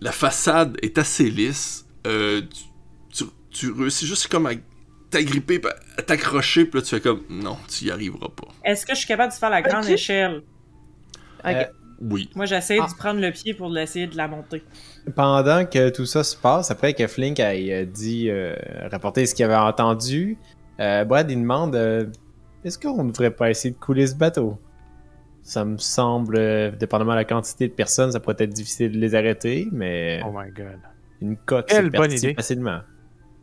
la 0.01 0.13
façade 0.13 0.77
est 0.83 0.99
assez 0.99 1.31
lisse, 1.31 1.87
euh, 2.07 2.43
tu, 2.43 2.65
tu, 3.13 3.25
tu 3.51 3.71
réussis 3.73 4.07
juste 4.07 4.29
comme 4.29 4.47
à 4.47 4.53
t'agripper, 5.11 5.61
à 5.97 6.03
t'accrocher, 6.03 6.65
puis 6.65 6.81
là 6.81 6.83
tu 6.85 6.91
fais 6.91 7.01
comme, 7.01 7.23
non, 7.31 7.57
tu 7.69 7.85
y 7.87 7.91
arriveras 7.91 8.29
pas. 8.29 8.49
Est-ce 8.65 8.85
que 8.85 8.93
je 8.95 8.99
suis 8.99 9.07
capable 9.09 9.33
de 9.33 9.39
faire 9.39 9.51
la 9.51 9.63
grande 9.63 9.87
échelle? 9.87 10.43
Euh, 11.45 11.65
Oui. 12.01 12.29
Moi, 12.35 12.47
j'essaie 12.47 12.79
Ah. 12.81 12.89
de 12.91 12.97
prendre 12.97 13.21
le 13.21 13.31
pied 13.31 13.55
pour 13.55 13.69
l'essayer 13.69 14.07
de 14.09 14.17
la 14.17 14.27
monter. 14.27 14.63
Pendant 15.15 15.67
que 15.67 15.91
tout 15.91 16.07
ça 16.07 16.25
se 16.25 16.35
passe, 16.37 16.71
après 16.71 16.95
que 16.95 17.07
Flink 17.07 17.39
ait 17.39 17.83
euh, 17.83 17.85
dit, 17.85 18.31
euh, 18.31 18.55
rapporter 18.91 19.27
ce 19.27 19.35
qu'il 19.35 19.45
avait 19.45 19.55
entendu, 19.55 20.39
euh, 20.81 21.05
Brad 21.05 21.31
il 21.31 21.41
demande 21.41 21.77
euh, 21.77 22.07
Est-ce 22.65 22.79
qu'on 22.79 23.05
ne 23.05 23.11
devrait 23.13 23.31
pas 23.31 23.51
essayer 23.51 23.75
de 23.75 23.79
couler 23.79 24.07
ce 24.07 24.15
bateau? 24.15 24.59
Ça 25.43 25.65
me 25.67 25.77
semble, 25.77 26.37
euh, 26.37 26.71
dépendamment 26.71 27.13
de 27.13 27.17
la 27.19 27.25
quantité 27.27 27.69
de 27.69 27.75
personnes, 27.75 28.13
ça 28.13 28.21
pourrait 28.21 28.37
être 28.39 28.55
difficile 28.55 28.93
de 28.93 28.99
les 28.99 29.15
arrêter, 29.15 29.69
mais 29.73 30.23
Oh 30.27 30.33
my 30.35 30.51
god. 30.51 30.81
une 31.21 31.37
coque, 31.37 31.67
Quelle 31.69 31.85
c'est 31.85 31.91
bonne 31.91 32.11
idée. 32.13 32.35
facilement. 32.35 32.81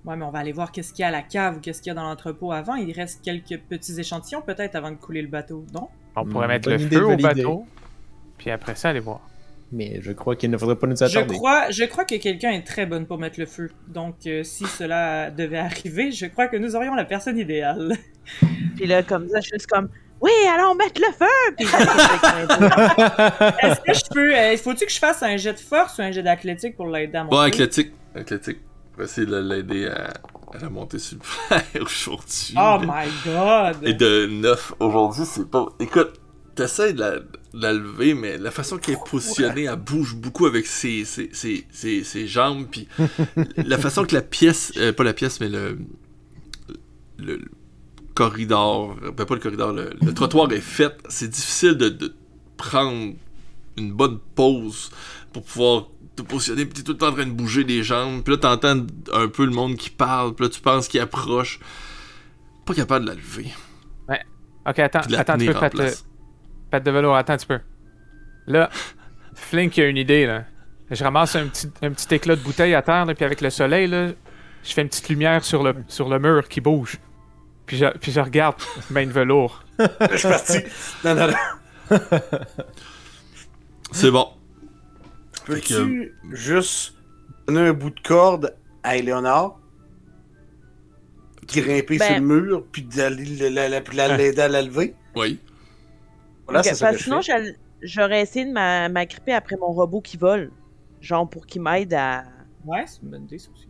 Ouais, 0.03 0.15
mais 0.15 0.25
on 0.25 0.31
va 0.31 0.39
aller 0.39 0.51
voir 0.51 0.71
qu'est-ce 0.71 0.93
qu'il 0.93 1.03
y 1.03 1.05
a 1.05 1.09
à 1.09 1.11
la 1.11 1.21
cave 1.21 1.57
ou 1.57 1.59
qu'est-ce 1.59 1.79
qu'il 1.79 1.91
y 1.91 1.91
a 1.91 1.93
dans 1.93 2.03
l'entrepôt 2.09 2.51
avant. 2.51 2.73
Il 2.73 2.91
reste 2.91 3.21
quelques 3.23 3.59
petits 3.69 3.99
échantillons 3.99 4.41
peut-être 4.41 4.73
avant 4.75 4.89
de 4.89 4.95
couler 4.95 5.21
le 5.21 5.27
bateau, 5.27 5.63
non? 5.75 5.89
On 6.15 6.25
pourrait 6.25 6.47
Hmm, 6.47 6.49
mettre 6.49 6.69
le 6.69 6.79
feu 6.79 7.05
au 7.05 7.17
bateau, 7.17 7.67
puis 8.39 8.49
après 8.49 8.73
ça, 8.73 8.89
aller 8.89 8.99
voir. 8.99 9.21
Mais 9.73 9.99
je 10.01 10.11
crois 10.11 10.35
qu'il 10.35 10.49
ne 10.51 10.57
faudrait 10.57 10.75
pas 10.75 10.85
nous 10.87 10.97
Je 10.97 11.03
attarder. 11.05 11.33
crois, 11.35 11.69
je 11.71 11.85
crois 11.85 12.03
que 12.03 12.15
quelqu'un 12.15 12.51
est 12.51 12.63
très 12.67 12.85
bonne 12.85 13.05
pour 13.05 13.17
mettre 13.17 13.39
le 13.39 13.45
feu. 13.45 13.69
Donc, 13.87 14.15
euh, 14.27 14.43
si 14.43 14.65
cela 14.65 15.31
devait 15.31 15.59
arriver, 15.59 16.11
je 16.11 16.25
crois 16.25 16.47
que 16.47 16.57
nous 16.57 16.75
aurions 16.75 16.93
la 16.93 17.05
personne 17.05 17.37
idéale. 17.37 17.95
Puis 18.75 18.85
là, 18.85 19.01
comme 19.03 19.29
ça, 19.29 19.39
je 19.39 19.45
suis 19.47 19.53
juste 19.55 19.67
comme 19.67 19.87
Oui, 20.19 20.31
allons 20.53 20.75
mettre 20.75 20.99
le 20.99 21.13
feu! 21.13 21.53
Puis. 21.57 21.65
Est-ce 23.63 23.79
que 23.81 23.93
je 23.93 24.13
peux. 24.13 24.35
euh, 24.35 24.57
Faut-tu 24.57 24.85
que 24.85 24.91
je 24.91 24.99
fasse 24.99 25.23
un 25.23 25.37
jet 25.37 25.53
de 25.53 25.59
force 25.59 25.97
ou 25.97 26.01
un 26.01 26.11
jet 26.11 26.23
d'athlétique 26.23 26.75
pour 26.75 26.87
l'aider 26.87 27.17
à 27.17 27.23
monter? 27.23 27.35
Bon, 27.35 27.41
athlétique. 27.41 27.91
Athlétique. 28.15 28.57
Va 28.97 29.05
essayer 29.05 29.25
de 29.25 29.37
l'aider 29.37 29.87
à, 29.87 30.07
à 30.53 30.59
la 30.61 30.69
monter 30.69 30.99
sur 30.99 31.17
le 31.17 31.23
fer 31.23 31.63
aujourd'hui. 31.81 32.55
Oh 32.57 32.77
my 32.81 33.07
god! 33.25 33.77
Et 33.87 33.93
de 33.93 34.25
9 34.27 34.73
aujourd'hui, 34.81 35.23
c'est 35.25 35.49
pas. 35.49 35.65
Écoute, 35.79 36.19
t'essaies 36.55 36.93
de 36.93 36.99
la, 36.99 37.19
de 37.19 37.25
la 37.53 37.73
lever, 37.73 38.13
mais 38.13 38.37
la 38.37 38.51
façon 38.51 38.77
qu'elle 38.77 38.95
est 38.95 39.09
positionnée, 39.09 39.63
elle 39.63 39.75
bouge 39.75 40.15
beaucoup 40.15 40.45
avec 40.45 40.65
ses, 40.65 41.05
ses, 41.05 41.29
ses, 41.33 41.65
ses, 41.71 42.03
ses 42.03 42.27
jambes, 42.27 42.67
puis 42.69 42.87
la 43.57 43.77
façon 43.77 44.05
que 44.05 44.15
la 44.15 44.21
pièce. 44.21 44.71
euh, 44.77 44.93
pas 44.93 45.03
la 45.03 45.13
pièce, 45.13 45.39
mais 45.39 45.49
le. 45.49 45.77
Le, 47.17 47.35
le 47.37 47.51
corridor. 48.15 48.95
Ben, 49.15 49.25
pas 49.25 49.35
le 49.35 49.39
corridor, 49.39 49.71
le, 49.73 49.91
le 50.01 50.13
trottoir 50.13 50.51
est 50.51 50.59
fait. 50.59 50.97
C'est 51.09 51.29
difficile 51.29 51.75
de, 51.75 51.89
de 51.89 52.13
prendre 52.57 53.13
une 53.77 53.93
bonne 53.93 54.19
pause 54.35 54.89
pour 55.33 55.43
pouvoir 55.43 55.87
te 56.15 56.21
positionner, 56.23 56.65
puis 56.65 56.73
t'es 56.73 56.83
tout 56.83 56.91
le 56.91 56.97
temps 56.97 57.07
en 57.07 57.13
train 57.13 57.25
de 57.25 57.31
bouger 57.31 57.63
les 57.63 57.83
jambes, 57.83 58.21
puis 58.23 58.33
là 58.33 58.37
t'entends 58.37 58.85
un 59.13 59.27
peu 59.29 59.45
le 59.45 59.51
monde 59.51 59.77
qui 59.77 59.89
parle, 59.89 60.35
puis 60.35 60.45
là 60.45 60.49
tu 60.49 60.59
penses 60.59 60.87
qu'il 60.89 60.99
approche. 60.99 61.59
Pas 62.65 62.73
capable 62.73 63.05
de 63.05 63.11
la 63.11 63.15
lever. 63.15 63.47
Ok, 64.67 64.77
attends, 64.79 64.99
attends 64.99 65.33
un 65.33 65.37
petit 65.37 65.47
tenir 65.47 65.53
peu, 65.59 65.65
en 65.65 65.69
Pat, 66.71 66.83
de 66.83 66.89
vélo, 66.91 67.13
attends 67.13 67.33
un 67.33 67.37
petit 67.37 67.45
peu. 67.45 67.59
Là, 68.47 68.69
Flink 69.35 69.77
a 69.77 69.85
une 69.85 69.97
idée, 69.97 70.25
là. 70.25 70.45
Je 70.89 71.03
ramasse 71.03 71.35
un 71.35 71.47
petit, 71.47 71.69
un 71.81 71.91
petit 71.91 72.15
éclat 72.15 72.35
de 72.35 72.41
bouteille 72.41 72.73
à 72.75 72.81
terre, 72.81 73.05
là, 73.05 73.13
puis 73.13 73.23
avec 73.23 73.41
le 73.41 73.49
soleil, 73.49 73.87
là, 73.87 74.07
je 74.63 74.73
fais 74.73 74.81
une 74.81 74.89
petite 74.89 75.09
lumière 75.09 75.43
sur 75.43 75.63
le, 75.63 75.75
sur 75.87 76.09
le 76.09 76.19
mur 76.19 76.47
qui 76.47 76.59
bouge. 76.61 76.97
Puis 77.65 77.77
je, 77.77 77.85
puis 77.99 78.11
je 78.11 78.19
regarde 78.19 78.55
main 78.89 79.05
de 79.05 79.11
velours. 79.11 79.63
Je 80.11 80.17
suis 80.17 80.27
parti. 80.27 80.57
Non, 81.05 81.15
non, 81.15 81.27
non. 81.27 81.97
C'est 83.91 84.11
bon. 84.11 84.27
Peux-tu 85.45 86.13
juste 86.31 86.95
donner 87.47 87.67
un 87.69 87.73
bout 87.73 87.89
de 87.89 87.99
corde 88.01 88.55
à 88.83 88.97
Eleonore? 88.97 89.59
Grimper 91.47 91.97
Ben- 91.97 92.07
sur 92.07 92.15
le 92.15 92.21
mur, 92.21 92.63
puis 92.71 92.83
d'aller 92.83 93.25
la- 93.25 93.49
la- 93.49 93.69
la- 93.69 93.81
puis 93.81 93.97
la- 93.97 94.15
l'aider 94.15 94.41
à 94.41 94.47
la 94.47 94.61
lever? 94.61 94.95
Oui. 95.15 95.39
Voilà, 96.45 96.59
Ok, 96.59 96.65
c'est 96.65 96.75
ça 96.75 96.87
parce 96.87 96.97
que 96.97 97.03
sinon, 97.03 97.21
j'aurais 97.81 98.21
essayé 98.21 98.45
de 98.45 98.51
m'a- 98.51 98.89
m'agripper 98.89 99.33
après 99.33 99.55
mon 99.57 99.71
robot 99.71 100.01
qui 100.01 100.17
vole. 100.17 100.51
Genre 100.99 101.27
pour 101.29 101.45
qu'il 101.45 101.61
m'aide 101.61 101.93
à. 101.93 102.23
Ouais, 102.65 102.85
c'est 102.87 103.01
une 103.01 103.09
bonne 103.09 103.23
idée, 103.23 103.39
ça 103.39 103.49
aussi. 103.55 103.67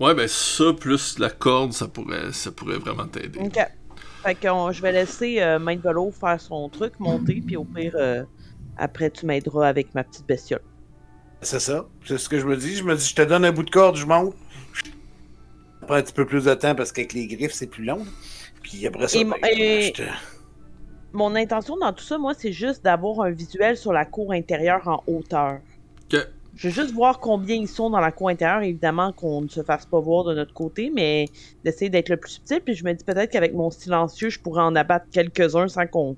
Ouais, 0.00 0.14
ben 0.14 0.28
ça, 0.28 0.72
plus 0.78 1.18
la 1.18 1.30
corde, 1.30 1.72
ça 1.72 1.88
pourrait, 1.88 2.32
ça 2.32 2.52
pourrait 2.52 2.78
vraiment 2.78 3.06
t'aider. 3.06 3.38
Ok. 3.40 3.58
Fait 4.22 4.34
que 4.34 4.48
on- 4.48 4.72
je 4.72 4.82
vais 4.82 4.92
laisser 4.92 5.40
euh, 5.40 5.58
Main 5.58 5.76
de 5.76 5.80
Velo 5.80 6.10
faire 6.10 6.40
son 6.40 6.68
truc, 6.68 6.98
monter, 7.00 7.42
puis 7.44 7.56
au 7.56 7.64
pire, 7.64 7.94
euh, 7.96 8.24
après, 8.76 9.10
tu 9.10 9.26
m'aideras 9.26 9.68
avec 9.68 9.94
ma 9.94 10.04
petite 10.04 10.26
bestiole. 10.26 10.62
C'est 11.40 11.60
ça. 11.60 11.86
C'est 12.04 12.18
ce 12.18 12.28
que 12.28 12.38
je 12.38 12.46
me 12.46 12.56
dis. 12.56 12.74
Je 12.76 12.82
me 12.84 12.94
dis, 12.96 13.06
je 13.08 13.14
te 13.14 13.22
donne 13.22 13.44
un 13.44 13.52
bout 13.52 13.62
de 13.62 13.70
corde, 13.70 13.96
je 13.96 14.04
monte. 14.06 14.34
Ça 15.80 15.86
prend 15.86 15.94
un 15.96 16.02
petit 16.02 16.12
peu 16.12 16.26
plus 16.26 16.44
de 16.44 16.54
temps 16.54 16.74
parce 16.74 16.92
qu'avec 16.92 17.12
les 17.12 17.26
griffes, 17.26 17.52
c'est 17.52 17.68
plus 17.68 17.84
long. 17.84 18.04
Puis 18.62 18.86
après 18.86 19.08
ça, 19.08 19.18
Et 19.18 19.24
ben, 19.24 19.36
et- 19.44 19.82
je 19.82 19.92
te- 19.92 20.02
Mon 21.12 21.34
intention 21.34 21.76
dans 21.76 21.92
tout 21.92 22.04
ça, 22.04 22.18
moi, 22.18 22.34
c'est 22.34 22.52
juste 22.52 22.84
d'avoir 22.84 23.22
un 23.22 23.30
visuel 23.30 23.76
sur 23.76 23.92
la 23.92 24.04
cour 24.04 24.32
intérieure 24.32 24.86
en 24.86 25.02
hauteur. 25.06 25.58
Ok. 26.12 26.20
Je 26.54 26.68
veux 26.68 26.74
juste 26.74 26.92
voir 26.92 27.20
combien 27.20 27.54
ils 27.54 27.68
sont 27.68 27.88
dans 27.88 28.00
la 28.00 28.10
cour 28.10 28.30
intérieure. 28.30 28.62
Évidemment 28.62 29.12
qu'on 29.12 29.42
ne 29.42 29.48
se 29.48 29.62
fasse 29.62 29.86
pas 29.86 30.00
voir 30.00 30.24
de 30.24 30.34
notre 30.34 30.52
côté, 30.52 30.90
mais 30.92 31.26
d'essayer 31.64 31.88
d'être 31.88 32.08
le 32.08 32.16
plus 32.16 32.32
subtil. 32.32 32.60
Puis 32.60 32.74
je 32.74 32.84
me 32.84 32.92
dis 32.92 33.04
peut-être 33.04 33.30
qu'avec 33.30 33.54
mon 33.54 33.70
silencieux, 33.70 34.28
je 34.28 34.40
pourrais 34.40 34.62
en 34.62 34.74
abattre 34.74 35.06
quelques-uns 35.12 35.68
sans 35.68 35.86
qu'on 35.86 36.16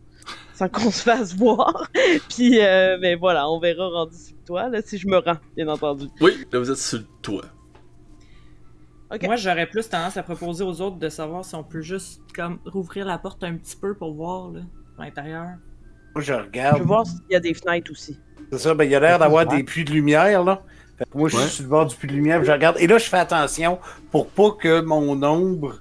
sans 0.54 0.68
qu'on 0.68 0.90
se 0.90 1.02
fasse 1.02 1.34
voir. 1.36 1.88
Puis, 2.28 2.60
euh, 2.60 2.96
mais 3.00 3.14
voilà, 3.16 3.50
on 3.50 3.60
verra 3.60 3.88
rendu 3.88 4.16
sur 4.16 4.34
le 4.36 4.44
toit, 4.44 4.68
là, 4.68 4.82
si 4.82 4.98
je 4.98 5.08
me 5.08 5.18
rends, 5.18 5.36
bien 5.56 5.68
entendu. 5.68 6.06
Oui, 6.20 6.32
là 6.52 6.58
vous 6.58 6.70
êtes 6.70 6.78
sur 6.78 6.98
le 6.98 7.06
toit. 7.22 7.44
Ok. 9.12 9.24
Moi, 9.24 9.36
j'aurais 9.36 9.66
plus 9.66 9.88
tendance 9.88 10.16
à 10.16 10.22
proposer 10.22 10.62
aux 10.62 10.80
autres 10.80 10.98
de 10.98 11.08
savoir 11.08 11.44
si 11.44 11.54
on 11.54 11.64
peut 11.64 11.80
juste 11.80 12.22
comme 12.34 12.60
rouvrir 12.64 13.04
la 13.04 13.18
porte 13.18 13.42
un 13.42 13.56
petit 13.56 13.76
peu 13.76 13.94
pour 13.94 14.14
voir 14.14 14.52
là, 14.52 14.60
à 15.00 15.06
l'intérieur. 15.06 15.46
Moi, 16.14 16.22
je 16.22 16.32
Je 16.32 16.32
regarde. 16.32 16.78
veux 16.80 16.84
voir 16.86 17.06
s'il 17.06 17.20
y 17.30 17.36
a 17.36 17.40
des 17.40 17.54
fenêtres 17.54 17.90
aussi. 17.92 18.18
C'est 18.52 18.58
ça, 18.58 18.74
ben, 18.74 18.84
il 18.84 18.90
y 18.90 18.94
a 18.94 19.00
l'air 19.00 19.18
d'avoir 19.18 19.46
des 19.46 19.62
puits 19.62 19.84
de 19.84 19.92
lumière, 19.92 20.42
là. 20.44 20.62
Fait 20.98 21.04
que 21.04 21.16
moi, 21.16 21.28
je 21.28 21.36
suis 21.36 21.48
sur 21.50 21.62
le 21.64 21.68
bord 21.70 21.86
du 21.86 21.94
puits 21.96 22.08
de 22.08 22.12
lumière, 22.14 22.44
je 22.44 22.50
regarde. 22.52 22.76
Et 22.80 22.86
là, 22.86 22.98
je 22.98 23.04
fais 23.04 23.18
attention 23.18 23.78
pour 24.10 24.28
pas 24.28 24.50
que 24.60 24.80
mon 24.82 25.22
ombre 25.22 25.80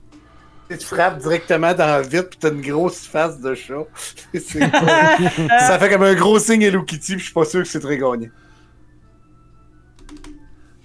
te 0.69 0.83
frappe 0.83 1.17
directement 1.17 1.73
dans 1.73 1.87
la 1.87 2.01
vitre, 2.03 2.29
puis 2.29 2.37
t'as 2.39 2.51
une 2.51 2.61
grosse 2.61 2.99
face 3.07 3.41
de 3.41 3.55
chat. 3.55 3.85
Ça 4.33 5.79
fait 5.79 5.89
comme 5.89 6.03
un 6.03 6.13
gros 6.13 6.37
signe 6.39 6.61
Hello 6.61 6.83
Kitty, 6.83 7.13
puis 7.13 7.19
je 7.19 7.25
suis 7.25 7.33
pas 7.33 7.43
sûr 7.45 7.63
que 7.63 7.67
c'est 7.67 7.79
très 7.79 7.97
gagnant. 7.97 8.29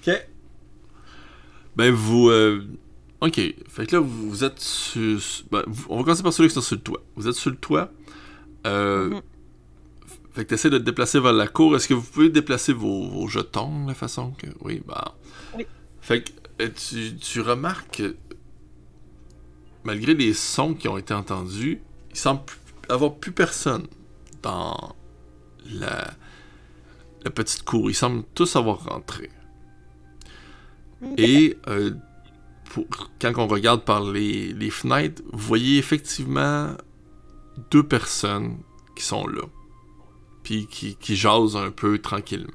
Ok. 0.06 0.26
Ben 1.76 1.92
vous. 1.92 2.28
euh, 2.30 2.64
Ok. 3.20 3.40
Fait 3.68 3.86
que 3.86 3.96
là 3.96 4.00
vous, 4.02 4.30
vous 4.30 4.44
êtes 4.44 4.60
sur. 4.60 5.18
ben, 5.50 5.62
vous- 5.66 5.86
on 5.88 5.96
va 5.98 6.02
commencer 6.04 6.22
par 6.22 6.32
celui 6.32 6.48
qui 6.50 6.58
est 6.58 6.62
sur 6.62 6.76
le 6.76 6.80
toit. 6.82 7.00
Vous 7.16 7.28
êtes 7.28 7.34
sur 7.34 7.50
le 7.50 7.56
toit. 7.56 7.90
Euh, 8.66 9.10
Mhm. 9.10 9.22
Fait 10.32 10.44
que 10.44 10.48
t'essaies 10.50 10.70
de 10.70 10.78
te 10.78 10.82
déplacer 10.82 11.20
vers 11.20 11.32
la 11.32 11.46
cour. 11.46 11.76
Est-ce 11.76 11.86
que 11.86 11.94
vous 11.94 12.02
pouvez 12.02 12.28
déplacer 12.28 12.72
vos, 12.72 13.08
vos 13.08 13.28
jetons 13.28 13.84
de 13.84 13.88
la 13.88 13.94
façon 13.94 14.32
que. 14.32 14.48
Oui, 14.62 14.82
bah. 14.84 15.16
Oui. 15.56 15.64
Fait 16.00 16.22
que 16.24 16.30
euh, 16.60 16.68
tu, 16.74 17.14
tu 17.16 17.40
remarques 17.40 17.98
que 17.98 18.16
malgré 19.84 20.14
les 20.14 20.34
sons 20.34 20.74
qui 20.74 20.88
ont 20.88 20.98
été 20.98 21.14
entendus, 21.14 21.80
il 22.10 22.16
semble 22.16 22.40
avoir 22.88 23.14
plus 23.14 23.30
personne 23.32 23.86
dans 24.42 24.96
la, 25.72 26.10
la 27.24 27.30
petite 27.30 27.62
cour. 27.62 27.88
Ils 27.90 27.94
semblent 27.94 28.24
tous 28.34 28.56
avoir 28.56 28.84
rentré. 28.84 29.30
Et 31.16 31.56
euh, 31.68 31.92
pour- 32.70 32.86
quand 33.20 33.32
on 33.38 33.46
regarde 33.46 33.84
par 33.84 34.02
les, 34.10 34.52
les 34.52 34.70
fenêtres, 34.70 35.22
vous 35.32 35.46
voyez 35.46 35.78
effectivement 35.78 36.70
deux 37.70 37.86
personnes 37.86 38.62
qui 38.96 39.04
sont 39.04 39.26
là. 39.26 39.42
Puis 40.42 40.66
qui, 40.66 40.96
qui 40.96 41.16
jasent 41.16 41.56
un 41.56 41.70
peu 41.70 41.98
tranquillement. 41.98 42.52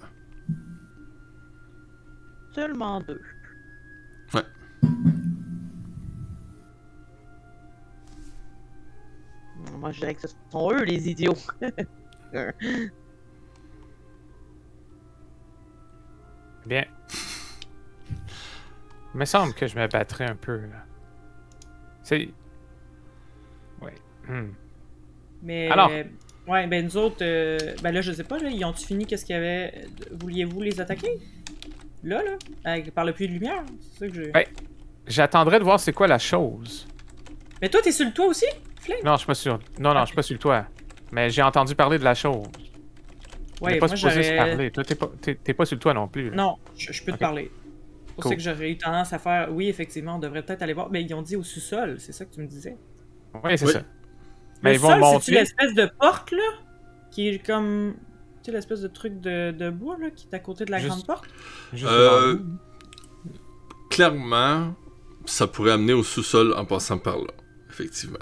Seulement 2.53 3.01
deux. 3.01 3.21
Ouais. 4.33 4.43
Moi, 9.77 9.91
je 9.91 9.99
dirais 9.99 10.15
que 10.15 10.21
ce 10.21 10.27
sont 10.51 10.71
eux, 10.71 10.83
les 10.83 11.09
idiots. 11.09 11.35
Bien. 16.65 16.85
Il 19.13 19.19
me 19.19 19.25
semble 19.25 19.53
que 19.53 19.67
je 19.67 19.75
me 19.75 19.87
battrais 19.87 20.25
un 20.25 20.35
peu, 20.35 20.57
là. 20.57 20.85
C'est... 22.03 22.29
Ouais. 23.81 23.95
Hmm. 24.27 24.51
Mais. 25.41 25.69
Alors? 25.69 25.89
euh, 25.91 26.03
ouais, 26.47 26.67
ben 26.67 26.83
nous 26.85 26.97
autres, 26.97 27.17
euh, 27.21 27.57
ben 27.81 27.91
là, 27.91 28.01
je 28.01 28.11
sais 28.11 28.23
pas, 28.23 28.37
là, 28.39 28.49
ils 28.49 28.63
ont-tu 28.65 28.85
fini 28.85 29.05
qu'est-ce 29.05 29.25
qu'il 29.25 29.35
y 29.35 29.39
avait? 29.39 29.85
Vouliez-vous 30.11 30.61
les 30.61 30.79
attaquer? 30.81 31.19
Là, 32.03 32.23
là? 32.23 32.31
Avec- 32.63 32.91
par 32.93 33.05
le 33.05 33.13
puits 33.13 33.27
de 33.27 33.33
lumière? 33.33 33.63
C'est 33.79 33.99
ça 33.99 34.07
que 34.07 34.13
j'ai. 34.13 34.31
Ouais. 34.31 34.47
J'attendrais 35.07 35.59
de 35.59 35.63
voir 35.63 35.79
c'est 35.79 35.93
quoi 35.93 36.07
la 36.07 36.19
chose. 36.19 36.87
Mais 37.61 37.69
toi, 37.69 37.81
t'es 37.81 37.91
sur 37.91 38.05
le 38.05 38.13
toit 38.13 38.27
aussi? 38.27 38.45
Flink? 38.79 39.03
Non, 39.03 39.13
je 39.13 39.17
suis 39.19 39.27
pas 39.27 39.33
sûr. 39.33 39.59
Non, 39.79 39.93
non, 39.93 40.01
je 40.01 40.05
suis 40.07 40.15
pas 40.15 40.21
sur 40.21 40.33
le 40.35 40.39
toit. 40.39 40.65
Mais 41.11 41.29
j'ai 41.29 41.41
entendu 41.41 41.75
parler 41.75 41.97
de 41.97 42.03
la 42.03 42.13
chose. 42.13 42.45
Ouais, 43.61 43.77
pas 43.77 43.87
moi, 43.87 43.97
supposé 43.97 44.23
se 44.23 44.29
j'aurais. 44.29 44.37
parler. 44.37 44.71
Toi, 44.71 44.83
t'es 44.85 44.95
pas, 44.95 45.11
t'es- 45.21 45.35
t'es 45.35 45.53
pas 45.53 45.65
sur 45.65 45.75
le 45.75 45.79
toit 45.81 45.93
non 45.93 46.07
plus. 46.07 46.29
là. 46.29 46.35
Non, 46.37 46.55
je, 46.77 46.93
je 46.93 47.03
peux 47.03 47.11
te 47.11 47.17
parler. 47.17 47.51
C'est 48.07 48.13
pour 48.15 48.23
Cool. 48.23 48.31
ça 48.31 48.35
que 48.37 48.41
j'aurais 48.41 48.71
eu 48.71 48.77
tendance 48.77 49.11
à 49.11 49.19
faire. 49.19 49.49
Oui, 49.51 49.67
effectivement, 49.67 50.15
on 50.15 50.19
devrait 50.19 50.43
peut-être 50.43 50.61
aller 50.61 50.71
voir. 50.73 50.89
Mais 50.89 51.01
ils 51.03 51.13
ont 51.13 51.21
dit 51.21 51.35
au 51.35 51.43
sous-sol, 51.43 51.95
c'est 51.99 52.13
ça 52.13 52.23
que 52.23 52.33
tu 52.33 52.39
me 52.39 52.47
disais? 52.47 52.77
Oui, 53.43 53.57
c'est 53.57 53.65
Oui. 53.65 53.73
ça. 53.73 53.81
Mais 54.63 54.71
le 54.71 54.75
ils 54.75 54.79
vont 54.81 54.89
sol, 54.89 54.99
monter. 54.99 55.31
l'espèce 55.31 55.73
de 55.73 55.85
porte, 55.99 56.31
là? 56.31 56.43
Qui 57.11 57.27
est 57.29 57.45
comme. 57.45 57.95
Tu 58.43 58.45
sais, 58.45 58.51
l'espèce 58.51 58.81
de 58.81 58.87
truc 58.87 59.19
de, 59.19 59.51
de 59.51 59.69
bois, 59.69 59.97
là, 59.99 60.09
qui 60.11 60.27
est 60.31 60.35
à 60.35 60.39
côté 60.39 60.65
de 60.65 60.71
la 60.71 60.77
Juste- 60.79 60.89
grande 60.91 61.05
porte? 61.07 61.25
Juste 61.73 61.91
Euh. 61.91 62.37
Clairement, 63.89 64.75
ça 65.25 65.47
pourrait 65.47 65.71
amener 65.71 65.93
au 65.93 66.03
sous-sol 66.03 66.53
en 66.55 66.65
passant 66.65 66.97
par 66.99 67.17
là. 67.17 67.31
Effectivement. 67.69 68.19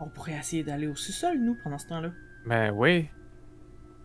On 0.00 0.08
pourrait 0.08 0.36
essayer 0.38 0.62
d'aller 0.62 0.86
au 0.86 0.94
sous-sol, 0.94 1.36
nous, 1.38 1.56
pendant 1.62 1.78
ce 1.78 1.88
temps-là. 1.88 2.10
Ben 2.46 2.72
oui. 2.74 3.08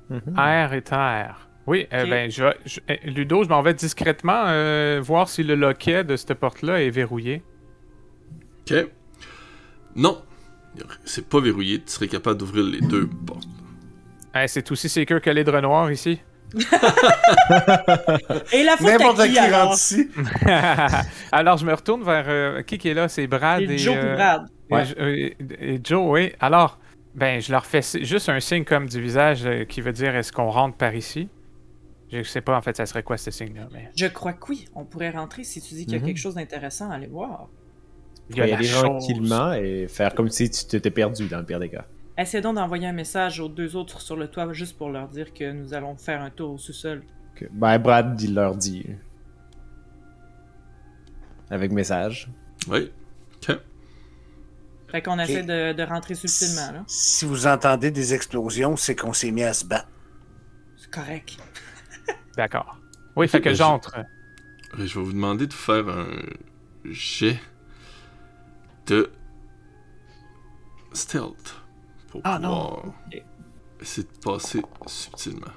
Mhm. 0.10 0.36
Air 0.38 0.74
et 0.74 0.82
terre. 0.82 1.50
Oui, 1.68 1.88
euh, 1.94 2.04
Ok. 2.04 2.10
ben, 2.10 2.30
je, 2.30 2.44
je- 2.66 2.80
euh, 2.92 2.96
Ludo, 3.06 3.44
je 3.44 3.50
m'en 3.50 3.62
vais 3.62 3.74
discrètement 3.74 4.44
euh, 4.48 5.00
voir 5.02 5.30
si 5.30 5.44
le 5.44 5.56
loquet 5.56 6.04
de 6.04 6.16
cette 6.16 6.34
porte-là 6.36 6.82
est 6.84 6.90
verrouillé. 6.90 7.44
Ok. 8.70 8.88
Non. 9.96 10.22
C'est 11.06 11.28
pas 11.28 11.40
verrouillé. 11.40 11.80
Tu 11.82 11.92
serais 11.92 12.08
capable 12.08 12.38
d'ouvrir 12.40 12.64
les 12.66 12.82
deux 12.82 13.08
portes. 13.08 13.48
C'est 14.48 14.70
aussi 14.72 14.90
sécure 14.90 15.22
que 15.22 15.30
les 15.30 15.44
draps 15.44 15.64
noirs 15.64 15.92
ici. 15.92 16.20
Et 18.54 18.64
la 18.64 18.78
faute 18.78 18.88
à 18.88 18.92
N'importe 18.92 19.24
qui, 19.26 19.32
qui 19.34 19.40
alors? 19.40 19.64
rentre 19.70 19.76
ici. 19.76 20.10
Alors, 21.32 21.58
je 21.58 21.66
me 21.66 21.74
retourne 21.74 22.04
vers 22.04 22.26
euh, 22.28 22.62
qui 22.62 22.78
qui 22.78 22.90
est 22.90 22.94
là? 22.94 23.08
C'est 23.08 23.28
Brad 23.28 23.62
et, 23.62 23.74
Et 23.74 23.78
Joe 23.78 23.96
euh, 23.96 24.14
et 24.14 24.16
Brad? 24.16 24.42
et- 24.70 24.74
Ouais. 24.74 24.84
euh, 25.00 25.30
et 25.60 25.80
Joe, 25.84 26.04
oui. 26.08 26.32
Alors, 26.40 26.80
ben, 27.14 27.40
je 27.42 27.52
leur 27.52 27.66
fais 27.66 27.82
juste 28.02 28.30
un 28.30 28.40
signe 28.40 28.64
comme 28.64 28.88
du 28.90 29.00
visage 29.02 29.46
euh, 29.46 29.64
qui 29.66 29.82
veut 29.82 29.92
dire 29.94 30.16
est-ce 30.16 30.32
qu'on 30.32 30.50
rentre 30.50 30.76
par 30.76 30.96
ici? 30.96 31.30
Je 32.12 32.24
sais 32.24 32.42
pas 32.42 32.56
en 32.58 32.62
fait, 32.62 32.76
ça 32.78 32.86
serait 32.86 33.04
quoi 33.04 33.18
ce 33.18 33.32
signe-là. 33.32 33.68
Mais 33.74 33.90
Je 33.96 34.06
crois 34.08 34.34
que 34.34 34.46
oui, 34.50 34.66
on 34.76 34.86
pourrait 34.86 35.10
rentrer 35.12 35.44
si 35.44 35.62
tu 35.62 35.74
dis 35.76 35.86
qu'il 35.86 35.94
y 35.94 35.98
a 35.98 36.00
Mhm. 36.00 36.06
quelque 36.06 36.18
chose 36.20 36.36
d'intéressant 36.36 36.90
à 36.90 36.96
aller 36.96 37.08
voir. 37.08 37.48
Il 38.30 38.38
y 38.38 38.42
a 38.42 38.48
y 38.48 38.52
la 38.52 38.58
aller 38.58 38.68
chose. 38.68 38.82
tranquillement 38.82 39.54
et 39.54 39.88
faire 39.88 40.14
comme 40.16 40.30
si 40.30 40.50
tu 40.50 40.66
t'étais 40.66 40.92
perdu 40.92 41.28
dans 41.28 41.40
le 41.40 41.46
pire 41.46 41.60
des 41.60 41.70
cas. 41.70 41.86
Essaie 42.18 42.42
donc 42.42 42.56
d'envoyer 42.56 42.88
un 42.88 42.94
message 42.94 43.40
aux 43.40 43.50
deux 43.50 43.76
autres 43.76 44.00
sur 44.02 44.16
le 44.16 44.28
toit 44.30 44.52
juste 44.54 44.78
pour 44.78 44.90
leur 44.90 45.08
dire 45.10 45.34
que 45.34 45.52
nous 45.52 45.74
allons 45.74 45.96
faire 45.98 46.22
un 46.22 46.30
tour 46.30 46.52
au 46.54 46.58
sous-sol. 46.58 47.04
Que- 47.36 47.46
Ben, 47.52 47.78
Brad, 47.78 48.20
il 48.22 48.34
leur 48.34 48.56
dit. 48.56 48.86
Avec 51.50 51.72
message. 51.72 52.30
Oui. 52.68 52.92
Ok. 53.50 53.58
Fait 54.88 55.02
qu'on 55.02 55.20
essaie 55.20 55.44
de, 55.44 55.74
de 55.74 55.84
rentrer 55.84 56.16
subtilement, 56.16 56.72
là. 56.72 56.84
Si 56.88 57.26
vous 57.26 57.48
entendez 57.48 57.92
des 57.92 58.14
explosions, 58.14 58.76
c'est 58.78 58.96
qu'on 58.96 59.14
s'est 59.14 59.32
mis 59.32 59.44
à 59.44 59.54
se 59.54 59.66
battre. 59.66 59.90
C'est 60.78 60.90
correct. 60.90 61.38
D'accord. 62.38 62.80
Oui, 63.16 63.28
fait 63.28 63.42
que 63.42 63.50
je- 63.52 63.56
j'entre. 63.56 63.98
Je 64.78 64.84
vais 64.84 65.06
vous 65.06 65.14
demander 65.14 65.48
de 65.48 65.54
faire 65.54 65.88
un 65.90 66.08
jet 66.86 67.40
de 68.88 69.12
stealth 70.94 71.56
pour 72.10 72.22
Ah, 72.24 72.40
non. 72.40 72.50
pouvoir 72.50 72.86
Ok. 73.14 73.24
essayer 73.82 74.08
de 74.08 74.18
passer 74.24 74.62
subtilement. 74.86 75.48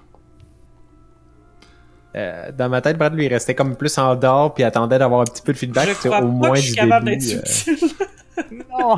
Euh, 2.16 2.50
dans 2.52 2.68
ma 2.68 2.80
tête, 2.80 2.96
Brad 2.96 3.14
lui 3.14 3.28
restait 3.28 3.54
comme 3.54 3.76
plus 3.76 3.96
en 3.98 4.16
dehors 4.16 4.54
puis 4.54 4.64
attendait 4.64 4.98
d'avoir 4.98 5.20
un 5.20 5.24
petit 5.24 5.42
peu 5.42 5.52
de 5.52 5.58
feedback 5.58 5.88
je 5.88 6.08
crois 6.08 6.18
au 6.18 6.22
pas 6.22 6.26
moins 6.26 6.50
que 6.52 6.56
je 6.56 6.60
du 6.62 6.66
suis 6.68 6.76
capable 6.76 7.04
début. 7.06 7.26
d'être 7.26 7.44
euh, 7.44 7.46
subtil. 7.76 7.88
Non! 8.52 8.96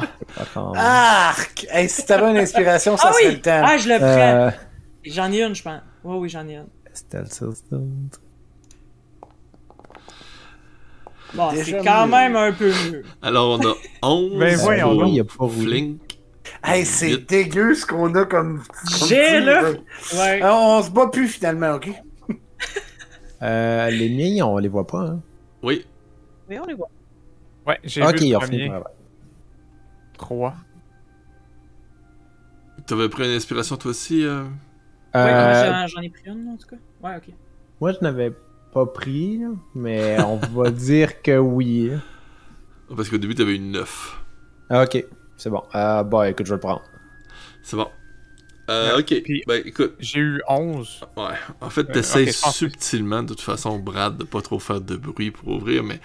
quand 0.55 0.73
même. 0.75 0.83
Arc! 0.85 1.67
Hey, 1.71 1.89
si 1.89 2.05
t'avais 2.05 2.31
une 2.31 2.37
inspiration, 2.37 2.97
ça 2.99 3.09
Ah 3.09 3.13
serait 3.15 3.27
oui! 3.29 3.35
le 3.37 3.41
temps. 3.41 3.63
Ah, 3.65 3.79
je 3.79 3.89
le 3.89 3.97
prends. 3.97 4.07
Euh, 4.07 4.51
J'en 5.05 5.33
ai 5.33 5.43
une, 5.43 5.55
je 5.55 5.63
pense. 5.63 5.81
Oui, 6.05 6.17
oui, 6.19 6.29
j'en 6.29 6.47
ai 6.47 6.57
une. 6.57 6.67
stealth, 6.93 7.33
stealth, 7.33 7.57
stealth. 7.57 8.21
Bon, 11.35 11.51
c'est 11.55 11.83
quand 11.85 12.07
mieux. 12.07 12.11
même 12.11 12.37
un 12.37 12.53
peu 12.53 12.69
mieux. 12.69 13.03
Alors 13.23 13.59
on 13.61 13.69
a 13.69 13.75
11 14.07 14.39
Ben 14.39 14.57
voyons 14.57 14.97
pour. 14.99 15.07
Il 15.07 15.21
a 15.21 15.25
pas. 15.25 15.49
Flink. 15.49 16.01
Hey, 16.65 16.85
c'est 16.85 17.17
dégueu 17.29 17.75
ce 17.75 17.87
qu'on 17.87 18.15
a 18.15 18.25
comme. 18.25 18.63
comme 18.63 19.09
J'ai, 19.09 19.41
là. 19.41 19.71
Ouais. 20.15 20.41
Ah, 20.43 20.55
On 20.57 20.83
se 20.83 20.91
bat 20.91 21.07
plus 21.09 21.29
finalement, 21.29 21.75
ok? 21.75 21.91
Euh, 23.43 23.89
les 23.89 24.11
miens, 24.11 24.45
on 24.45 24.59
les 24.59 24.69
voit 24.69 24.87
pas. 24.87 25.01
Hein. 25.01 25.21
Oui. 25.63 25.87
Oui, 26.51 26.59
on 26.63 26.67
les 26.67 26.75
voit. 26.75 26.91
Ouais, 27.67 27.79
j'ai 27.85 28.03
Ok, 28.03 28.19
vu 28.21 28.27
ils 28.27 28.31
le 28.33 28.37
ont 28.37 28.41
fini. 28.43 28.69
premier. 28.69 28.83
Trois. 30.19 30.55
T'avais 32.87 33.09
pris 33.09 33.25
une 33.25 33.37
inspiration 33.37 33.77
toi 33.77 33.91
aussi 33.93 34.25
euh? 34.27 34.43
Ouais, 35.15 35.21
Euh, 35.21 35.67
j'en- 35.67 35.87
j'en 35.87 36.01
ai 36.03 36.11
pris 36.11 36.23
une, 36.27 36.49
en 36.49 36.57
tout 36.57 36.67
cas. 36.69 36.77
Ouais, 37.03 37.17
ok. 37.17 37.33
moi, 37.81 37.93
je 37.93 37.99
n'avais 38.03 38.33
pas 38.73 38.87
pris, 38.87 39.41
mais 39.75 40.17
on 40.23 40.37
va 40.37 40.71
dire 40.71 41.23
que 41.23 41.37
oui. 41.39 41.91
Parce 42.95 43.09
qu'au 43.09 43.19
début 43.19 43.35
t'avais 43.35 43.57
une 43.57 43.71
9. 43.73 44.19
Ah, 44.71 44.85
ok, 44.85 45.05
c'est 45.37 45.51
bon. 45.51 45.63
Euh, 45.75 46.03
bon, 46.05 46.23
écoute, 46.23 46.47
je 46.47 46.51
vais 46.51 46.57
le 46.57 46.61
prendre. 46.61 46.83
C'est 47.63 47.77
bon. 47.77 47.89
Euh, 48.69 48.97
Ouais, 48.97 49.01
ok. 49.03 49.23
puis- 49.25 49.43
Ben 49.49 49.63
écoute. 49.65 49.95
J'ai 49.99 50.21
eu 50.21 50.43
11. 50.49 51.01
Ouais. 51.17 51.25
En 51.61 51.71
fait, 51.71 51.89
Euh, 51.91 51.93
t'essayes 51.93 52.29
ok, 52.29 52.35
je 52.35 52.41
pense 52.41 52.51
que- 52.53 52.57
subtilement, 52.59 53.23
de 53.23 53.29
toute 53.29 53.41
façon, 53.41 53.79
Brad, 53.81 54.17
de 54.17 54.25
pas 54.25 54.43
trop 54.43 54.59
faire 54.61 54.81
de 54.81 54.97
bruit 54.97 55.31
pour 55.33 55.49
ouvrir, 55.49 55.83
mais. 55.83 56.01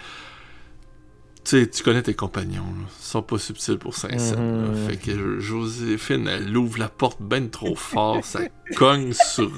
Tu 1.43 1.61
sais, 1.61 1.69
tu 1.69 1.83
connais 1.83 2.01
tes 2.01 2.15
compagnons, 2.15 2.63
là. 2.63 2.87
Ils 2.99 3.03
sont 3.05 3.21
pas 3.21 3.37
subtils 3.37 3.77
pour 3.77 3.93
Saint-Saëns. 3.93 4.39
Mhm. 4.39 4.65
là. 4.83 4.89
Fait 4.89 4.97
que 4.97 5.39
Joséphine, 5.39 6.27
elle 6.27 6.57
ouvre 6.57 6.79
la 6.79 6.89
porte 6.89 7.21
ben 7.21 7.51
trop 7.51 7.75
fort, 7.75 8.25
ça 8.25 8.39
cogne 8.75 9.13
sur 9.13 9.51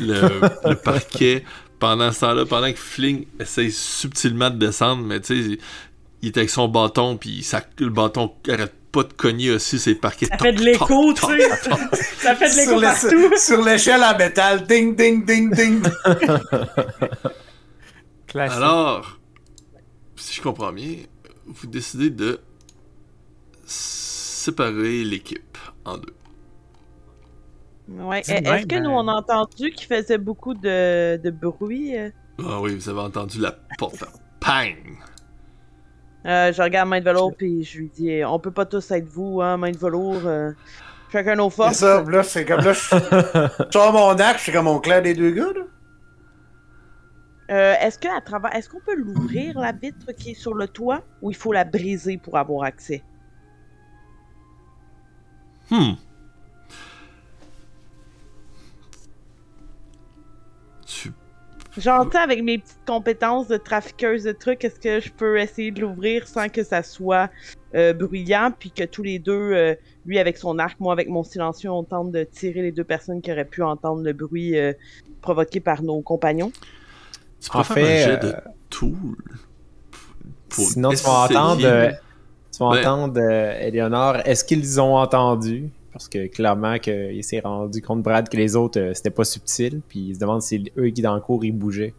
le, 0.00 0.40
le 0.70 0.74
parquet. 0.76 1.44
Pendant 1.78 2.10
ce 2.12 2.20
temps-là, 2.20 2.46
pendant 2.46 2.70
que 2.72 2.78
Fling 2.78 3.26
essaye 3.38 3.70
subtilement 3.70 4.50
de 4.50 4.56
descendre, 4.56 5.02
mais 5.04 5.20
tu 5.20 5.50
sais, 5.52 5.58
il 6.22 6.28
est 6.28 6.36
avec 6.38 6.48
son 6.50 6.68
bâton, 6.68 7.16
puis 7.18 7.42
ça, 7.42 7.62
le 7.78 7.90
bâton 7.90 8.32
arrête 8.48 8.72
pas 8.92 9.02
de 9.02 9.12
cogner 9.12 9.50
aussi 9.50 9.78
ses 9.78 9.94
parquets. 9.94 10.24
Ça 10.30 10.38
fait 10.38 10.52
de 10.54 10.62
l'écho, 10.64 11.12
tu 11.12 11.20
sais. 11.26 11.48
Ça 12.18 12.34
fait 12.34 12.50
de 12.50 12.56
l'écho 12.56 12.80
l'é- 12.80 12.86
partout. 12.86 13.36
Sur 13.38 13.62
l'échelle 13.62 14.02
en 14.02 14.16
métal, 14.16 14.66
ding, 14.66 14.96
ding, 14.96 15.24
ding, 15.26 15.54
ding. 15.54 15.82
Classique. 18.26 18.56
Alors, 18.56 19.18
si 20.16 20.34
je 20.36 20.42
comprends 20.42 20.72
bien, 20.72 20.96
vous 21.46 21.66
décidez 21.66 22.08
de 22.10 22.40
séparer 23.66 25.04
l'équipe 25.04 25.58
en 25.84 25.98
deux. 25.98 26.14
Ouais. 27.88 28.20
Est-ce 28.20 28.66
que 28.66 28.76
nous, 28.80 28.90
on 28.90 29.06
a 29.08 29.12
entendu 29.12 29.70
qu'il 29.70 29.86
faisait 29.86 30.18
beaucoup 30.18 30.54
de, 30.54 31.16
de 31.22 31.30
bruit? 31.30 31.96
euh? 31.96 32.10
Ah 32.38 32.60
oui, 32.60 32.74
vous 32.74 32.88
avez 32.88 33.00
entendu 33.00 33.40
la 33.40 33.52
porte 33.78 33.96
faire 33.96 34.12
pang! 34.40 34.74
Euh, 36.26 36.52
je 36.52 36.60
regarde 36.60 36.88
Main 36.88 36.98
de 37.00 37.04
Velours 37.04 37.36
puis 37.36 37.62
je 37.62 37.78
lui 37.78 37.88
dis 37.94 38.24
On 38.24 38.40
peut 38.40 38.50
pas 38.50 38.66
tous 38.66 38.90
être 38.90 39.08
vous, 39.08 39.40
hein, 39.40 39.56
Main 39.56 39.70
de 39.70 39.76
Velours. 39.78 40.26
euh, 40.26 40.50
chacun 41.12 41.36
nos 41.36 41.50
C'est 41.50 41.56
forces. 41.56 41.76
ça, 41.76 42.02
là, 42.02 42.22
c'est 42.24 42.44
comme 42.44 42.62
là, 42.62 42.72
je 42.72 42.80
je 42.80 43.64
sors 43.72 43.92
mon 43.92 44.10
axe, 44.18 44.38
je 44.38 44.42
suis 44.44 44.52
comme 44.52 44.66
on 44.66 44.80
clair 44.80 45.02
des 45.02 45.14
deux 45.14 45.30
gars, 45.30 45.52
là. 45.54 45.62
Euh, 47.48 47.74
est-ce 47.80 47.96
que 48.00 48.08
à 48.08 48.20
travers, 48.20 48.52
est-ce 48.56 48.68
qu'on 48.68 48.80
peut 48.80 48.96
l'ouvrir 48.96 49.56
la 49.60 49.70
vitre 49.70 50.10
qui 50.18 50.32
est 50.32 50.34
sur 50.34 50.52
le 50.54 50.66
toit 50.66 51.02
ou 51.22 51.30
il 51.30 51.36
faut 51.36 51.52
la 51.52 51.62
briser 51.64 52.18
pour 52.18 52.36
avoir 52.38 52.64
accès? 52.64 53.04
Hmm. 55.70 55.94
Genre, 61.78 62.04
tu 62.06 62.12
sais, 62.12 62.18
avec 62.18 62.42
mes 62.42 62.58
petites 62.58 62.78
compétences 62.86 63.48
de 63.48 63.56
trafiqueuse 63.58 64.24
de 64.24 64.32
trucs, 64.32 64.64
est-ce 64.64 64.80
que 64.80 64.98
je 65.00 65.12
peux 65.12 65.38
essayer 65.38 65.70
de 65.70 65.82
l'ouvrir 65.82 66.26
sans 66.26 66.48
que 66.48 66.62
ça 66.64 66.82
soit 66.82 67.28
euh, 67.74 67.92
bruyant, 67.92 68.50
puis 68.58 68.70
que 68.70 68.84
tous 68.84 69.02
les 69.02 69.18
deux, 69.18 69.32
euh, 69.52 69.74
lui 70.06 70.18
avec 70.18 70.38
son 70.38 70.58
arc, 70.58 70.80
moi 70.80 70.94
avec 70.94 71.08
mon 71.08 71.22
silencieux, 71.22 71.70
on 71.70 71.84
tente 71.84 72.12
de 72.12 72.24
tirer 72.24 72.62
les 72.62 72.72
deux 72.72 72.84
personnes 72.84 73.20
qui 73.20 73.30
auraient 73.30 73.44
pu 73.44 73.62
entendre 73.62 74.02
le 74.02 74.12
bruit 74.14 74.58
euh, 74.58 74.72
provoqué 75.20 75.60
par 75.60 75.82
nos 75.82 76.00
compagnons? 76.00 76.50
Tu 77.40 77.50
peux 77.50 77.58
En 77.58 77.64
faire 77.64 77.74
fait, 77.76 78.04
un 78.04 78.06
jet 78.06 78.22
de 78.22 78.34
tool. 78.70 79.16
pour 80.48 80.64
Sinon, 80.64 80.90
tu 80.90 80.96
vas 80.96 81.24
essayer- 81.26 81.38
entendre, 81.38 81.64
euh, 81.66 81.90
tu 82.52 82.58
vas 82.60 82.68
Ouais. 82.70 82.80
entendre 82.86 83.20
euh, 83.20 83.58
Eleonore. 83.60 84.16
Est-ce 84.24 84.44
qu'ils 84.44 84.80
ont 84.80 84.96
entendu? 84.96 85.68
Parce 85.96 86.08
que 86.08 86.26
clairement, 86.26 86.78
qu'il 86.78 87.24
s'est 87.24 87.40
rendu 87.40 87.80
compte, 87.82 88.02
Brad, 88.02 88.28
que 88.28 88.36
les 88.36 88.54
autres, 88.54 88.78
euh, 88.78 88.92
c'était 88.94 89.10
pas 89.10 89.24
subtil. 89.24 89.80
Puis 89.88 89.98
il 90.00 90.14
se 90.14 90.20
demande 90.20 90.42
si 90.42 90.70
eux 90.76 90.88
qui 90.90 91.00
dans 91.02 91.14
le 91.14 91.20
cours, 91.20 91.44
ils 91.44 91.52
bougeaient. 91.52 91.94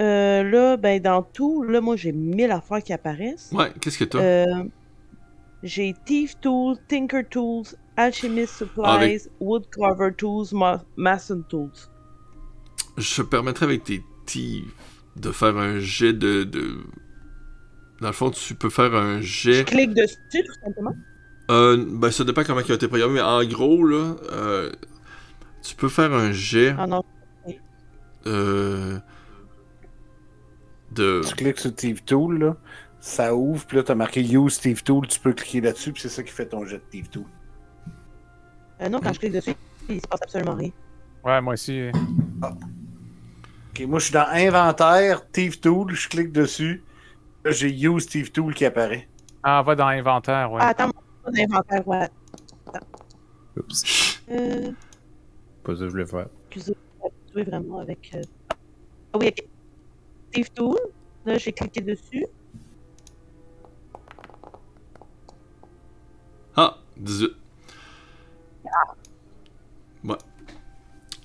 Euh, 0.00 0.42
là, 0.44 0.76
ben, 0.76 1.00
dans 1.02 1.22
tout, 1.22 1.62
là, 1.64 1.80
moi, 1.80 1.96
j'ai 1.96 2.12
1000 2.12 2.50
affaires 2.52 2.82
qui 2.82 2.92
apparaissent. 2.92 3.50
Ouais, 3.52 3.72
qu'est-ce 3.80 3.98
que 3.98 4.04
t'as? 4.04 4.18
Euh, 4.20 4.64
j'ai 5.62 5.94
Thief 6.04 6.38
Tools, 6.40 6.76
Tinker 6.86 7.24
Tools, 7.28 7.66
Alchemist 7.96 8.54
Supplies, 8.58 8.82
Ah, 8.84 8.94
avec- 8.94 9.22
Woodcarver 9.40 10.10
Tools, 10.16 10.46
Ma- 10.52 10.84
Mason 10.96 11.42
Tools. 11.48 11.72
Je 12.96 13.16
te 13.16 13.22
permettrais 13.22 13.66
avec 13.66 13.84
tes 13.84 14.02
thieves 14.24 14.72
de 15.16 15.32
faire 15.32 15.56
un 15.56 15.80
jet 15.80 16.12
de, 16.12 16.44
de... 16.44 16.78
Dans 18.00 18.08
le 18.08 18.12
fond, 18.12 18.30
tu 18.30 18.54
peux 18.54 18.70
faire 18.70 18.94
un 18.94 19.20
Je 19.20 19.52
jet... 19.52 19.64
clique 19.64 19.92
dessus, 19.94 20.16
tout 20.30 20.52
simplement. 20.64 20.94
Euh, 21.50 21.84
ben, 21.88 22.10
ça 22.10 22.24
dépend 22.24 22.44
comment 22.44 22.60
il 22.60 22.70
a 22.70 22.74
été 22.74 22.86
programmé, 22.88 23.14
mais 23.14 23.20
en 23.22 23.42
gros, 23.44 23.84
là, 23.84 24.16
euh, 24.32 24.70
tu 25.62 25.74
peux 25.74 25.88
faire 25.88 26.12
un 26.12 26.30
jet 26.30 26.74
Ah 26.78 26.86
non. 26.86 27.02
euh, 28.26 28.98
de... 30.92 31.22
Tu 31.26 31.34
cliques 31.34 31.58
sur 31.58 31.74
Thief 31.74 32.04
Tool, 32.04 32.38
là, 32.38 32.56
ça 33.00 33.34
ouvre, 33.34 33.64
puis 33.66 33.78
là, 33.78 33.82
t'as 33.82 33.94
marqué 33.94 34.20
Use 34.22 34.58
Thief 34.60 34.84
Tool, 34.84 35.06
tu 35.06 35.18
peux 35.18 35.32
cliquer 35.32 35.60
là-dessus, 35.62 35.92
puis 35.92 36.02
c'est 36.02 36.08
ça 36.08 36.22
qui 36.22 36.32
fait 36.32 36.46
ton 36.46 36.64
jet 36.66 36.76
de 36.76 36.82
Thief 36.90 37.10
Tool. 37.10 37.24
Euh, 38.80 38.88
non, 38.88 39.00
quand 39.00 39.12
je 39.12 39.18
clique 39.18 39.32
dessus, 39.32 39.54
il 39.88 40.00
se 40.00 40.06
passe 40.06 40.20
absolument 40.22 40.54
rien. 40.54 40.70
Ouais, 41.24 41.40
moi 41.40 41.54
aussi. 41.54 41.88
Ok, 42.42 43.80
moi, 43.86 43.98
je 43.98 44.04
suis 44.04 44.14
dans 44.14 44.26
Inventaire, 44.30 45.28
Thief 45.30 45.60
Tool, 45.60 45.94
je 45.94 46.08
clique 46.08 46.30
dessus. 46.32 46.82
Là, 47.44 47.50
j'ai 47.52 47.70
Use 47.70 48.06
Thief 48.06 48.32
Tool 48.32 48.54
qui 48.54 48.64
apparaît. 48.64 49.08
Ah, 49.42 49.62
va 49.62 49.74
dans 49.74 49.86
inventaire, 49.86 50.50
ouais. 50.52 50.60
Ah, 50.62 50.68
attends, 50.68 50.90
mon 51.26 51.32
inventaire, 51.42 51.86
ouais. 51.86 52.08
Oups. 53.56 54.20
Euh, 54.30 54.70
Pas 55.64 55.72
ça 55.74 55.78
que 55.80 55.84
je 55.86 55.90
voulais 55.90 56.06
faire. 56.06 56.26
excusez, 56.50 56.76
je 57.28 57.34
vais 57.34 57.44
vraiment 57.44 57.78
avec. 57.80 58.10
euh, 58.14 58.22
Ah 59.12 59.18
oui, 59.18 59.28
ok. 59.28 59.44
Thief 60.32 60.52
Tool. 60.52 60.76
Là, 61.24 61.38
j'ai 61.38 61.52
cliqué 61.52 61.80
dessus. 61.80 62.26
Ah, 66.56 66.76
18. 66.96 67.30
Ouais. 70.04 70.16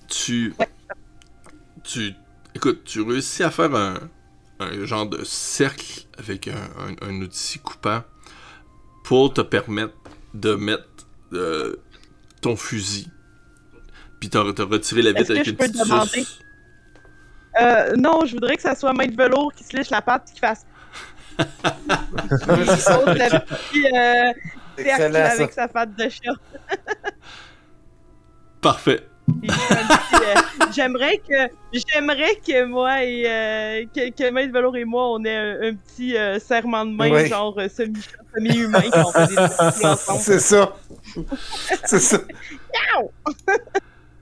Tu... 0.08 0.54
Tu... 1.84 2.13
Écoute, 2.56 2.84
tu 2.86 3.02
réussis 3.02 3.43
à 3.43 3.52
faire 3.52 3.73
un, 3.76 3.95
un 4.71 4.86
genre 4.86 5.06
de 5.08 5.23
cercle 5.23 6.06
avec 6.17 6.47
un, 6.47 6.54
un- 6.56 7.08
un 7.10 7.21
outil 7.21 7.60
coupant 7.60 8.04
pour 9.04 9.34
te 9.34 9.41
permettre 9.41 9.93
de 10.34 10.56
mettre 10.56 10.88
euh, 11.34 11.76
ton 12.41 12.56
fusil. 12.56 13.10
Puis 14.19 14.30
t'as 14.30 14.41
retiré 14.41 15.02
la 15.02 15.13
que 15.13 15.32
avec 15.32 15.45
je 15.45 15.52
une 15.52 15.58
peux 15.58 15.65
petite 15.65 15.84
demander? 15.84 16.26
Euh, 17.62 17.95
non, 17.97 18.26
je 18.26 18.34
voudrais 18.34 18.56
que 18.56 18.62
ça 18.62 18.76
soit 18.76 18.93
main 18.93 19.06
de 19.08 19.15
velours 19.15 19.54
qui 19.54 19.63
se 19.63 19.76
liche 19.76 19.89
la 19.89 20.02
patte 20.02 20.32
qui 20.34 20.39
fasse. 20.39 20.65
Saute 22.80 23.08
euh, 23.95 24.34
cercle 24.78 25.15
avec 25.15 25.52
sa 25.54 25.67
patte 25.67 25.95
de 25.95 26.10
chat. 26.10 26.34
Parfait. 28.62 29.06
Euh, 29.29 30.36
J'aimerais 30.75 31.17
que 31.17 31.33
j'aimerais 31.71 32.36
que 32.45 32.65
moi 32.65 33.03
et 33.03 33.23
euh, 33.27 33.86
que, 33.95 34.09
que 34.09 34.31
Maître 34.31 34.53
Velour 34.53 34.75
et 34.75 34.86
moi 34.86 35.12
on 35.12 35.23
ait 35.23 35.36
un, 35.36 35.62
un 35.69 35.75
petit 35.75 36.17
euh, 36.17 36.39
serrement 36.39 36.86
de 36.86 36.91
main 36.91 37.09
Oui. 37.12 37.27
genre 37.27 37.57
semi 37.69 38.01
semi 38.36 38.57
humain 38.57 38.81
quand 38.91 39.05
on 39.07 39.12
fait 39.12 39.27
des 39.27 39.36
trucs 39.36 39.59
ensemble. 39.86 40.19
C'est 40.19 40.39
ça. 40.39 40.75
c'est 41.86 41.99
ça. 41.99 42.17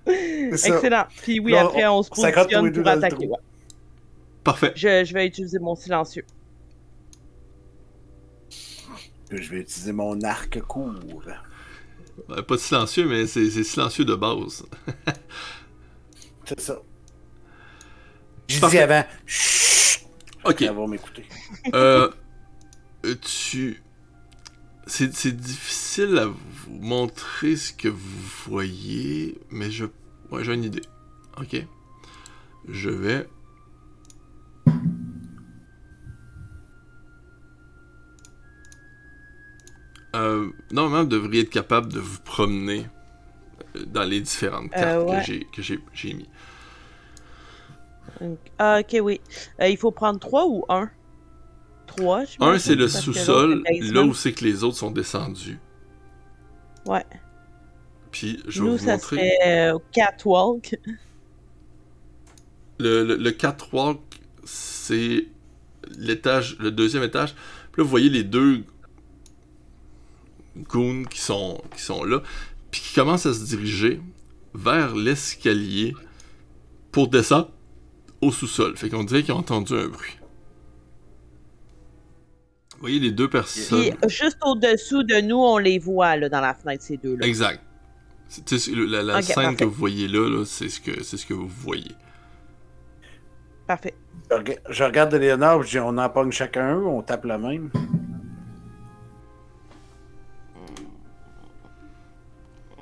C'est 0.05 0.57
ça. 0.57 0.75
Excellent. 0.75 1.05
Puis 1.21 1.39
oui, 1.39 1.53
Là, 1.53 1.61
après 1.61 1.87
on 1.87 2.03
se 2.03 2.09
tous 2.09 2.23
les 2.25 2.31
positionne 2.31 2.65
deux 2.69 2.73
pour 2.73 2.83
dans 2.83 2.91
le 2.99 3.05
attaquer. 3.05 3.27
ouais. 3.27 3.37
Parfait. 4.43 4.71
Je, 4.75 5.03
je 5.05 5.13
vais 5.13 5.25
utiliser 5.27 5.59
mon 5.59 5.75
silencieux. 5.75 6.25
Je 9.31 9.49
vais 9.49 9.59
utiliser 9.61 9.93
mon 9.93 10.21
arc 10.23 10.59
court. 10.61 10.93
Euh, 12.29 12.41
Pas 12.41 12.57
silencieux, 12.57 13.07
mais 13.07 13.27
c'est 13.27 13.49
silencieux 13.63 14.05
de 14.05 14.15
base. 14.15 14.63
C'est 16.45 16.59
ça. 16.59 16.81
J'ai 18.47 18.55
dit 18.55 18.61
Parfait. 18.61 18.79
avant, 18.81 19.03
chut, 19.25 20.05
Ok. 20.43 20.61
va 20.63 20.87
m'écouter. 20.87 21.25
Euh, 21.73 22.09
euh, 23.05 23.15
tu. 23.21 23.81
C'est 24.87 25.13
c'est 25.13 25.31
difficile 25.31 26.17
à 26.17 26.25
vous 26.25 26.37
montrer 26.79 27.55
ce 27.55 27.71
que 27.71 27.87
vous 27.87 28.21
voyez, 28.47 29.39
mais 29.51 29.71
je. 29.71 29.85
Ouais, 30.31 30.43
j'ai 30.43 30.53
une 30.53 30.65
idée. 30.65 30.81
Ok. 31.37 31.65
Je 32.67 32.89
vais. 32.89 33.27
Euh, 40.15 40.49
normalement, 40.71 41.03
vous 41.03 41.09
devriez 41.09 41.41
être 41.43 41.49
capable 41.49 41.91
de 41.93 41.99
vous 41.99 42.19
promener 42.19 42.87
euh, 43.75 43.85
dans 43.85 44.03
les 44.03 44.19
différentes 44.21 44.71
cartes 44.71 44.83
Euh, 44.85 45.03
ouais. 45.05 45.45
que 45.53 45.61
j'ai- 45.61 46.13
mis. 46.13 46.27
Ah, 48.59 48.79
ok, 48.81 48.97
oui. 49.01 49.21
Il 49.59 49.77
faut 49.77 49.91
prendre 49.91 50.19
3 50.19 50.45
ou 50.47 50.65
1 50.69 50.89
3, 51.87 52.23
je 52.25 52.37
Un, 52.39 52.57
c'est 52.59 52.75
le 52.75 52.87
sous-sol, 52.87 53.63
là 53.81 54.03
où 54.03 54.13
c'est 54.13 54.31
que 54.33 54.43
les 54.45 54.63
autres 54.63 54.77
sont 54.77 54.91
descendus. 54.91 55.59
Ouais. 56.85 57.03
Puis, 58.11 58.41
je 58.47 58.61
vais 58.61 58.65
Nous, 58.69 58.77
vous 58.77 58.85
ça 58.85 58.93
montrer. 58.93 59.15
serait 59.17 59.37
euh, 59.71 59.77
catwalk. 59.91 60.77
Le, 62.79 63.03
le, 63.05 63.15
le 63.15 63.31
catwalk, 63.31 63.99
c'est 64.43 65.25
l'étage, 65.97 66.57
le 66.59 66.71
deuxième 66.71 67.03
étage. 67.03 67.33
Puis 67.71 67.79
là, 67.81 67.83
vous 67.83 67.89
voyez 67.89 68.09
les 68.09 68.23
deux 68.23 68.63
goons 70.55 71.03
qui 71.03 71.19
sont, 71.19 71.61
qui 71.75 71.81
sont 71.81 72.03
là, 72.03 72.21
puis 72.69 72.81
qui 72.81 72.93
commencent 72.95 73.25
à 73.25 73.33
se 73.33 73.43
diriger 73.45 73.99
vers 74.53 74.95
l'escalier 74.95 75.93
pour 76.91 77.07
descendre 77.07 77.51
au 78.21 78.31
sous-sol. 78.31 78.75
Fait 78.77 78.89
qu'on 78.89 79.03
dirait 79.03 79.23
qu'ils 79.23 79.33
ont 79.33 79.37
entendu 79.39 79.73
un 79.73 79.87
bruit. 79.87 80.17
Vous 82.73 82.81
voyez 82.81 82.99
les 82.99 83.11
deux 83.11 83.29
personnes. 83.29 83.95
Puis 84.01 84.09
juste 84.09 84.37
au-dessous 84.43 85.03
de 85.03 85.21
nous, 85.21 85.37
on 85.37 85.57
les 85.57 85.77
voit 85.79 86.15
là, 86.17 86.29
dans 86.29 86.41
la 86.41 86.53
fenêtre, 86.53 86.83
ces 86.83 86.97
deux-là. 86.97 87.25
Exact. 87.27 87.61
La, 88.67 89.21
scène 89.21 89.35
parfait. 89.35 89.55
que 89.57 89.63
vous 89.65 89.71
voyez 89.71 90.07
là, 90.07 90.29
là, 90.29 90.45
c'est 90.45 90.69
ce 90.69 90.79
que 90.79 91.03
c'est 91.03 91.17
ce 91.17 91.25
que 91.25 91.33
vous 91.33 91.49
voyez. 91.49 91.91
Parfait. 93.67 93.93
Je 94.29 94.35
rega- 94.35 94.59
Je 94.69 94.83
regarde 94.83 95.13
Léonard, 95.13 95.63
je 95.63 95.71
dis 95.71 95.79
on 95.79 95.97
en 95.97 96.09
pogne 96.09 96.31
chacun 96.31 96.77
un, 96.77 96.81
on 96.81 97.01
tape 97.01 97.25
la 97.25 97.37
même. 97.37 97.69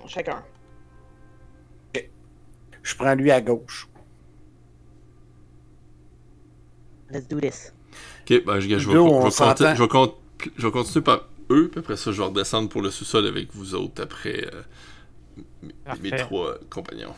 Chacun. 0.09 0.43
Je 2.81 2.95
prends 2.95 3.13
lui 3.13 3.29
à 3.29 3.39
gauche. 3.41 3.87
Let's 7.11 7.27
do 7.27 7.39
this. 7.39 7.73
Ok, 8.29 8.43
ben, 8.45 8.59
je, 8.59 8.69
je, 8.69 8.75
vais, 8.75 8.79
je, 8.79 8.87
vais 8.89 9.75
je 9.75 9.81
vais 9.81 9.87
con- 9.87 10.15
je 10.55 10.65
vais 10.67 10.71
continuer 10.71 11.03
par 11.03 11.25
eux, 11.51 11.69
puis 11.69 11.79
après 11.79 11.97
ça, 11.97 12.11
je 12.11 12.21
vais 12.21 12.27
redescendre 12.27 12.69
pour 12.69 12.81
le 12.81 12.89
sous-sol 12.91 13.25
avec 13.27 13.53
vous 13.53 13.75
autres 13.75 14.01
après 14.03 14.45
euh, 14.53 14.61
mes- 16.01 16.11
trois 16.17 16.55
compagnons. 16.69 17.13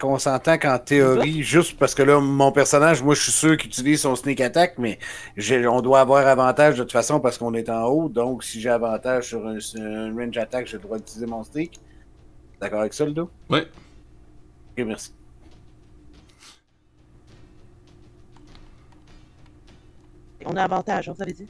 Qu'on 0.00 0.18
s'entend 0.18 0.58
qu'en 0.58 0.78
théorie, 0.78 1.42
juste 1.42 1.76
parce 1.76 1.92
que 1.92 2.02
là, 2.04 2.20
mon 2.20 2.52
personnage, 2.52 3.02
moi, 3.02 3.16
je 3.16 3.22
suis 3.22 3.32
sûr 3.32 3.56
qu'il 3.56 3.68
utilise 3.68 4.02
son 4.02 4.14
sneak 4.14 4.40
attack, 4.40 4.78
mais 4.78 5.00
on 5.66 5.80
doit 5.80 6.00
avoir 6.00 6.24
avantage 6.24 6.76
de 6.76 6.84
toute 6.84 6.92
façon 6.92 7.18
parce 7.18 7.36
qu'on 7.36 7.52
est 7.54 7.68
en 7.68 7.86
haut. 7.86 8.08
Donc, 8.08 8.44
si 8.44 8.60
j'ai 8.60 8.70
avantage 8.70 9.26
sur 9.28 9.44
un, 9.44 9.58
sur 9.58 9.82
un 9.82 10.14
range 10.14 10.36
attack, 10.36 10.68
j'ai 10.68 10.76
le 10.76 10.84
droit 10.84 10.98
d'utiliser 10.98 11.26
mon 11.26 11.42
sneak. 11.42 11.80
D'accord 12.60 12.80
avec 12.80 12.94
ça, 12.94 13.04
le 13.04 13.10
dos? 13.10 13.28
Ouais. 13.50 13.62
Ok, 14.78 14.86
merci. 14.86 15.12
On 20.44 20.54
a 20.54 20.62
avantage, 20.62 21.08
on 21.08 21.12
vous 21.12 21.22
avait 21.22 21.32
dit. 21.32 21.48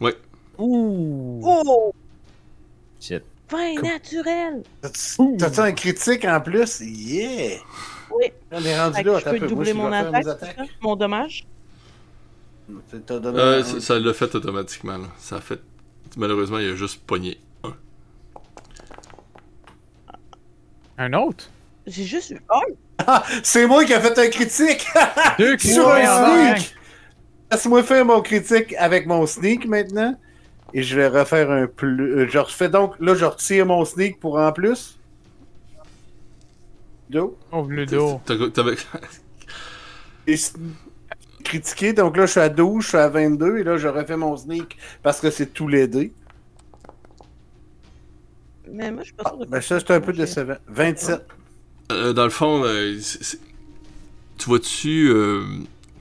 Ouais. 0.00 0.14
Ouh! 0.58 1.40
Oh! 1.44 1.92
Shit. 2.98 3.22
Vin 3.50 3.74
naturel! 3.82 4.62
T'as-tu 4.82 5.60
un 5.60 5.72
critique 5.72 6.24
en 6.24 6.40
plus? 6.40 6.80
Yeah! 6.80 7.58
Oui. 8.12 8.26
On 8.50 8.64
est 8.64 8.78
rendu 8.80 8.96
Fait 8.96 9.02
là, 9.04 9.18
je 9.18 9.24
peux 9.30 9.38
peu. 9.38 9.46
Doubler 9.46 9.72
mon 9.72 9.92
attaque, 9.92 10.26
attaques. 10.26 10.56
Mon 10.80 10.96
dommage? 10.96 11.46
Euh, 13.00 13.62
un- 13.62 13.80
ça- 13.80 13.98
l'a 14.00 14.12
fait 14.14 14.34
automatiquement. 14.34 14.98
Là. 14.98 15.06
Ça 15.18 15.36
a 15.36 15.40
fait. 15.40 15.60
Malheureusement, 16.16 16.58
il 16.58 16.70
a 16.70 16.74
juste 16.74 17.00
pogné 17.06 17.38
un. 17.62 17.72
Un 20.98 21.12
autre? 21.12 21.48
J'ai 21.86 22.04
juste 22.04 22.30
eu 22.30 22.40
un. 22.50 22.60
Ah, 23.06 23.22
c'est 23.42 23.66
moi 23.66 23.84
qui 23.84 23.92
ai 23.92 24.00
fait 24.00 24.18
un 24.18 24.28
critique! 24.28 24.86
Deux 25.38 25.56
Sur 25.58 25.88
un 25.90 26.54
sneak! 26.56 26.74
Laisse-moi 27.52 27.82
faire 27.84 28.04
mon 28.04 28.20
critique 28.22 28.74
avec 28.78 29.06
mon 29.06 29.26
sneak 29.26 29.66
maintenant. 29.66 30.16
Et 30.74 30.82
je 30.82 30.96
vais 30.96 31.08
refaire 31.08 31.50
un 31.50 31.66
plus. 31.66 32.00
euh, 32.18 32.28
Je 32.28 32.38
refais 32.38 32.68
donc. 32.68 32.94
Là, 33.00 33.14
je 33.14 33.24
retire 33.24 33.66
mon 33.66 33.84
sneak 33.84 34.18
pour 34.20 34.38
en 34.38 34.52
plus. 34.52 34.98
Dos. 37.08 37.38
Ludo. 37.68 38.20
T'as- 38.24 38.50
t'avais- 38.50 38.76
Et 40.26 40.34
critiqué, 41.44 41.92
donc 41.92 42.16
là 42.16 42.26
je 42.26 42.32
suis 42.32 42.40
à 42.40 42.48
12, 42.48 42.82
je 42.82 42.88
suis 42.88 42.96
à 42.98 43.08
22, 43.08 43.58
et 43.58 43.62
là 43.62 43.76
je 43.76 43.86
refais 43.86 44.16
mon 44.16 44.36
sneak 44.36 44.76
parce 45.04 45.20
que 45.20 45.30
c'est 45.30 45.52
tous 45.52 45.68
les 45.68 45.86
dés. 45.86 46.12
Mais 48.68 48.90
moi, 48.90 49.02
je 49.02 49.06
suis 49.06 49.14
pas 49.14 49.32
Ah, 49.40 49.44
ben 49.48 49.60
ça 49.60 49.78
c'est 49.78 49.90
un 49.92 50.00
peu 50.00 50.12
décevant. 50.12 50.56
27. 50.66 51.24
Euh, 51.92 52.12
dans 52.12 52.24
le 52.24 52.30
fond, 52.30 52.64
euh, 52.64 52.98
tu 54.38 54.46
vois-tu 54.46 55.08
euh, 55.08 55.44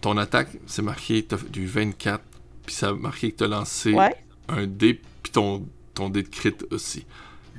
ton 0.01 0.17
attaque, 0.17 0.49
c'est 0.65 0.81
marqué 0.81 1.23
du 1.51 1.67
24, 1.67 2.23
puis 2.65 2.73
ça 2.73 2.89
a 2.89 2.93
marqué 2.93 3.31
que 3.31 3.37
t'as 3.37 3.47
lancé 3.47 3.93
Ouais. 3.93 4.15
Un 4.47 4.67
dé, 4.67 4.99
puis 5.23 5.31
ton, 5.31 5.67
ton 5.93 6.09
dé 6.09 6.23
de 6.23 6.27
crit 6.29 6.55
aussi. 6.71 7.05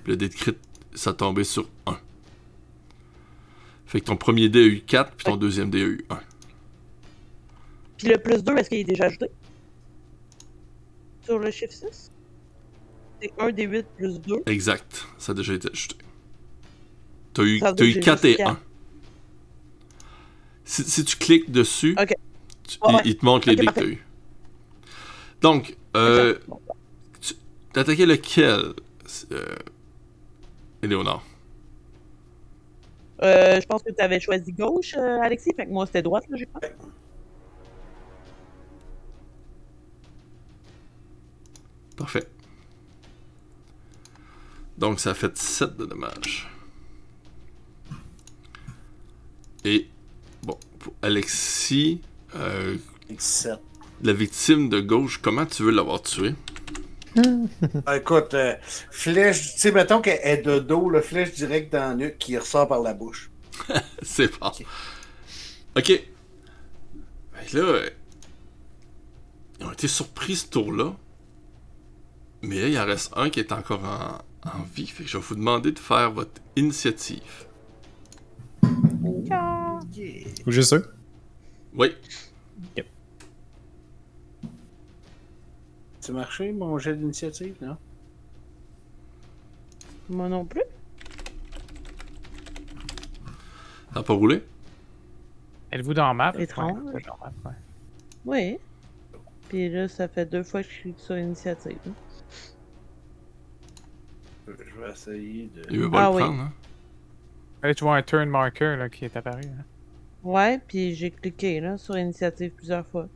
Le 0.06 0.16
dé 0.16 0.28
de 0.28 0.34
crit, 0.34 0.54
ça 0.94 1.12
tombait 1.12 1.44
sur 1.44 1.68
1. 1.86 1.98
Fait 3.86 4.00
que 4.00 4.06
ton 4.06 4.16
premier 4.16 4.48
dé 4.48 4.60
a 4.60 4.66
eu 4.66 4.80
4, 4.80 5.12
puis 5.16 5.24
ton 5.24 5.36
deuxième 5.36 5.70
dé 5.70 5.82
a 5.82 5.86
eu 5.86 6.04
1. 6.10 6.18
Puis 7.98 8.08
le 8.08 8.18
plus 8.18 8.42
2, 8.42 8.56
est-ce 8.58 8.68
qu'il 8.68 8.78
est 8.78 8.84
déjà 8.84 9.04
ajouté? 9.04 9.26
Sur 11.24 11.38
le 11.38 11.50
chiffre 11.50 11.72
6? 11.72 12.10
C'est 13.22 13.32
1 13.38 13.50
des 13.52 13.64
8 13.64 13.86
plus 13.96 14.20
2. 14.20 14.36
Exact, 14.46 15.06
ça 15.18 15.32
a 15.32 15.34
déjà 15.34 15.54
été 15.54 15.70
ajouté. 15.70 15.96
T'as 17.32 17.42
eu, 17.44 17.58
dire 17.58 17.70
eu 17.70 17.74
que 17.74 17.84
j'ai 17.86 18.00
4 18.00 18.24
et 18.24 18.28
juste 18.30 18.40
1. 18.40 18.44
quatre. 18.44 18.60
Si, 20.64 20.82
si 20.84 21.04
tu 21.04 21.16
cliques 21.16 21.50
dessus, 21.50 21.96
Ok. 22.00 22.12
tu- 22.66 22.78
Ouais, 22.82 22.90
il, 22.90 22.94
ouais. 22.96 23.02
il 23.06 23.16
te 23.16 23.24
montre 23.24 23.48
les 23.48 23.54
Ok, 23.54 23.60
dés 23.60 23.66
que 23.66 23.72
t'as 23.72 23.86
eu. 23.86 24.04
Donc, 25.40 25.76
euh, 25.96 26.38
Bon. 26.48 26.60
T'as 27.76 27.82
attaqué 27.82 28.06
lequel, 28.06 28.72
euh, 29.32 29.56
Éléonore? 30.82 31.22
Euh, 33.22 33.60
je 33.60 33.66
pense 33.66 33.82
que 33.82 33.92
tu 33.92 34.02
avais 34.02 34.18
choisi 34.18 34.50
gauche, 34.50 34.94
euh, 34.96 35.20
Alexis, 35.20 35.50
fait 35.54 35.66
que 35.66 35.70
moi 35.72 35.84
c'était 35.84 36.00
droite, 36.00 36.24
là, 36.30 36.38
j'ai 36.38 36.46
pas. 36.46 36.60
Parfait. 41.98 42.26
Donc, 44.78 44.98
ça 44.98 45.10
a 45.10 45.14
fait 45.14 45.36
7 45.36 45.76
de 45.76 45.84
dommages. 45.84 46.48
Et, 49.66 49.86
bon, 50.44 50.58
pour 50.78 50.94
Alexis, 51.02 52.00
euh, 52.36 52.78
17. 53.10 53.60
la 54.02 54.14
victime 54.14 54.70
de 54.70 54.80
gauche, 54.80 55.20
comment 55.20 55.44
tu 55.44 55.62
veux 55.62 55.72
l'avoir 55.72 56.00
tué? 56.00 56.34
Ah, 57.86 57.96
écoute, 57.96 58.34
euh, 58.34 58.54
flèche, 58.90 59.54
tu 59.54 59.60
sais, 59.60 59.72
mettons 59.72 60.00
qu'elle 60.00 60.20
est 60.22 60.42
de 60.42 60.58
dos, 60.58 60.90
le 60.90 61.00
flèche 61.00 61.32
direct 61.32 61.72
dans 61.72 61.90
le 61.90 62.06
nuque 62.06 62.18
qui 62.18 62.36
ressort 62.36 62.68
par 62.68 62.80
la 62.80 62.94
bouche. 62.94 63.30
C'est 64.02 64.38
bon. 64.38 64.50
Ok. 65.76 66.02
Que 67.50 67.56
là, 67.56 67.62
euh, 67.62 67.90
ils 69.60 69.66
ont 69.66 69.72
été 69.72 69.88
surpris 69.88 70.36
ce 70.36 70.48
tour-là. 70.48 70.94
Mais 72.42 72.60
là, 72.60 72.68
il 72.68 72.78
en 72.78 72.84
reste 72.84 73.12
un 73.16 73.30
qui 73.30 73.40
est 73.40 73.52
encore 73.52 73.84
en, 73.84 74.18
en 74.48 74.62
vie. 74.74 74.86
Fait 74.86 75.04
que 75.04 75.10
je 75.10 75.16
vais 75.16 75.22
vous 75.22 75.34
demander 75.34 75.72
de 75.72 75.78
faire 75.78 76.10
votre 76.10 76.40
initiative. 76.56 77.46
Ou 80.46 80.50
juste 80.50 80.74
eux? 80.74 80.92
Oui. 81.74 81.94
Tu 86.06 86.12
marché, 86.12 86.52
mon 86.52 86.78
jet 86.78 86.94
d'initiative, 86.94 87.56
non? 87.60 87.76
Moi 90.08 90.28
non 90.28 90.44
plus. 90.44 90.62
T'as 93.92 94.04
pas 94.04 94.14
roulé? 94.14 94.44
Êtes-vous 95.72 95.94
dans 95.94 96.06
la 96.06 96.14
map? 96.14 96.32
Étrange. 96.38 96.80
Ouais, 96.84 97.02
dans 97.02 97.18
la 97.24 97.32
map, 97.42 97.50
ouais. 97.50 97.56
Oui. 98.24 99.18
Puis 99.48 99.68
là, 99.68 99.88
ça 99.88 100.06
fait 100.06 100.26
deux 100.26 100.44
fois 100.44 100.62
que 100.62 100.70
je 100.70 100.80
clique 100.82 101.00
sur 101.00 101.18
initiative. 101.18 101.76
Je 104.46 104.52
vais 104.80 104.90
essayer 104.92 105.50
de. 105.56 105.62
Il 105.70 105.80
veut 105.80 105.90
pas 105.90 106.06
Ah 106.06 106.10
le 106.10 106.16
oui. 106.16 106.22
prendre, 106.22 106.40
hein? 106.42 106.52
Là, 107.64 107.74
tu 107.74 107.82
vois 107.82 107.96
un 107.96 108.02
turn 108.02 108.28
marker 108.28 108.76
là, 108.76 108.88
qui 108.88 109.06
est 109.06 109.16
apparu. 109.16 109.42
hein. 109.44 109.64
Ouais, 110.22 110.60
puis 110.68 110.94
j'ai 110.94 111.10
cliqué 111.10 111.58
là, 111.60 111.76
sur 111.78 111.98
initiative 111.98 112.52
plusieurs 112.52 112.86
fois. 112.86 113.08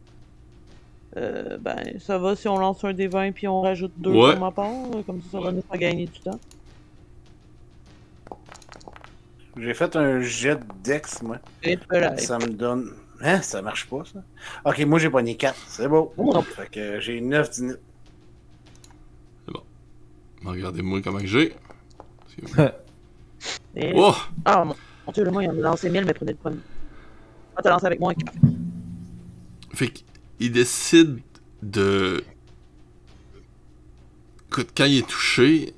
Euh, 1.16 1.58
ben, 1.58 1.98
ça 1.98 2.18
va 2.18 2.36
si 2.36 2.46
on 2.48 2.58
lance 2.58 2.84
un 2.84 2.92
des 2.92 3.08
20 3.08 3.32
puis 3.32 3.48
on 3.48 3.62
rajoute 3.62 3.92
deux 3.96 4.10
Ouais. 4.12 4.32
pour 4.32 4.40
ma 4.40 4.50
part. 4.52 4.70
Comme 5.06 5.20
ça, 5.22 5.28
ça 5.32 5.40
va 5.40 5.50
nous 5.52 5.62
faire 5.62 5.78
gagner 5.78 6.06
du 6.06 6.20
temps. 6.20 6.38
J'ai 9.56 9.74
fait 9.74 9.96
un 9.96 10.20
jet 10.20 10.56
de 10.56 10.64
dex, 10.84 11.22
moi. 11.22 11.38
Et. 11.62 11.78
Ça 12.18 12.38
me 12.38 12.48
donne. 12.48 12.92
Hein, 13.20 13.42
ça 13.42 13.60
marche 13.60 13.86
pas, 13.88 14.02
ça? 14.04 14.22
Ok, 14.64 14.78
moi 14.86 14.98
j'ai 14.98 15.10
pogné 15.10 15.36
4. 15.36 15.54
C'est 15.68 15.88
beau. 15.88 16.14
Oh. 16.16 16.40
Fait 16.42 16.70
que 16.70 17.00
j'ai 17.00 17.20
9 17.20 17.50
d'init. 17.50 17.74
Mais 20.42 20.50
Regardez-moi 20.52 21.02
comment 21.02 21.18
que 21.18 21.26
j'ai. 21.26 21.54
Et- 23.76 23.92
Oh! 23.94 24.14
Ah, 24.44 24.64
mon, 24.64 24.74
mon 25.06 25.12
dieu, 25.12 25.24
le 25.24 25.30
moi, 25.30 25.44
il 25.44 25.50
en 25.50 25.52
a 25.58 25.60
lancé 25.60 25.90
1000, 25.90 26.04
mais 26.06 26.14
prenez 26.14 26.32
le 26.32 26.38
premier. 26.38 26.56
Ah, 27.56 27.60
t'as 27.62 27.70
lancé 27.70 27.86
avec 27.86 28.00
moi. 28.00 28.14
Fait 29.74 29.92
qu'il 30.40 30.52
décide 30.52 31.20
de. 31.62 32.24
Quand 34.50 34.84
il 34.84 34.98
est 34.98 35.06
touché, 35.06 35.74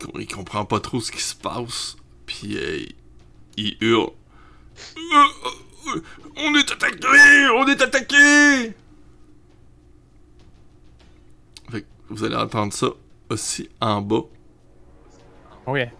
il 0.00 0.06
com- 0.06 0.20
il 0.20 0.26
comprend 0.26 0.64
pas 0.64 0.80
trop 0.80 1.00
ce 1.00 1.12
qui 1.12 1.20
se 1.20 1.34
passe, 1.36 1.96
puis 2.26 2.56
euh, 2.56 2.84
il 3.56 3.76
hurle. 3.80 4.10
Euh, 4.96 6.00
on 6.36 6.54
est 6.54 6.70
attaqué! 6.72 7.48
On 7.54 7.66
est 7.68 7.80
attaqué! 7.80 8.72
Fait 11.70 11.86
vous 12.08 12.24
allez 12.24 12.36
entendre 12.36 12.72
ça 12.72 12.88
aussi 13.28 13.68
en 13.80 14.00
bas. 14.00 14.22
Yeah. 15.68 15.92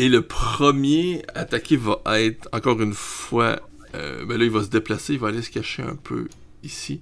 Et 0.00 0.08
le 0.08 0.22
premier 0.22 1.22
attaqué 1.34 1.76
va 1.76 2.00
être, 2.18 2.48
encore 2.52 2.80
une 2.80 2.94
fois, 2.94 3.60
euh, 3.94 4.24
ben 4.24 4.38
là 4.38 4.44
il 4.44 4.50
va 4.50 4.62
se 4.62 4.68
déplacer, 4.68 5.14
il 5.14 5.18
va 5.18 5.28
aller 5.28 5.42
se 5.42 5.50
cacher 5.50 5.82
un 5.82 5.96
peu 5.96 6.28
ici. 6.62 7.00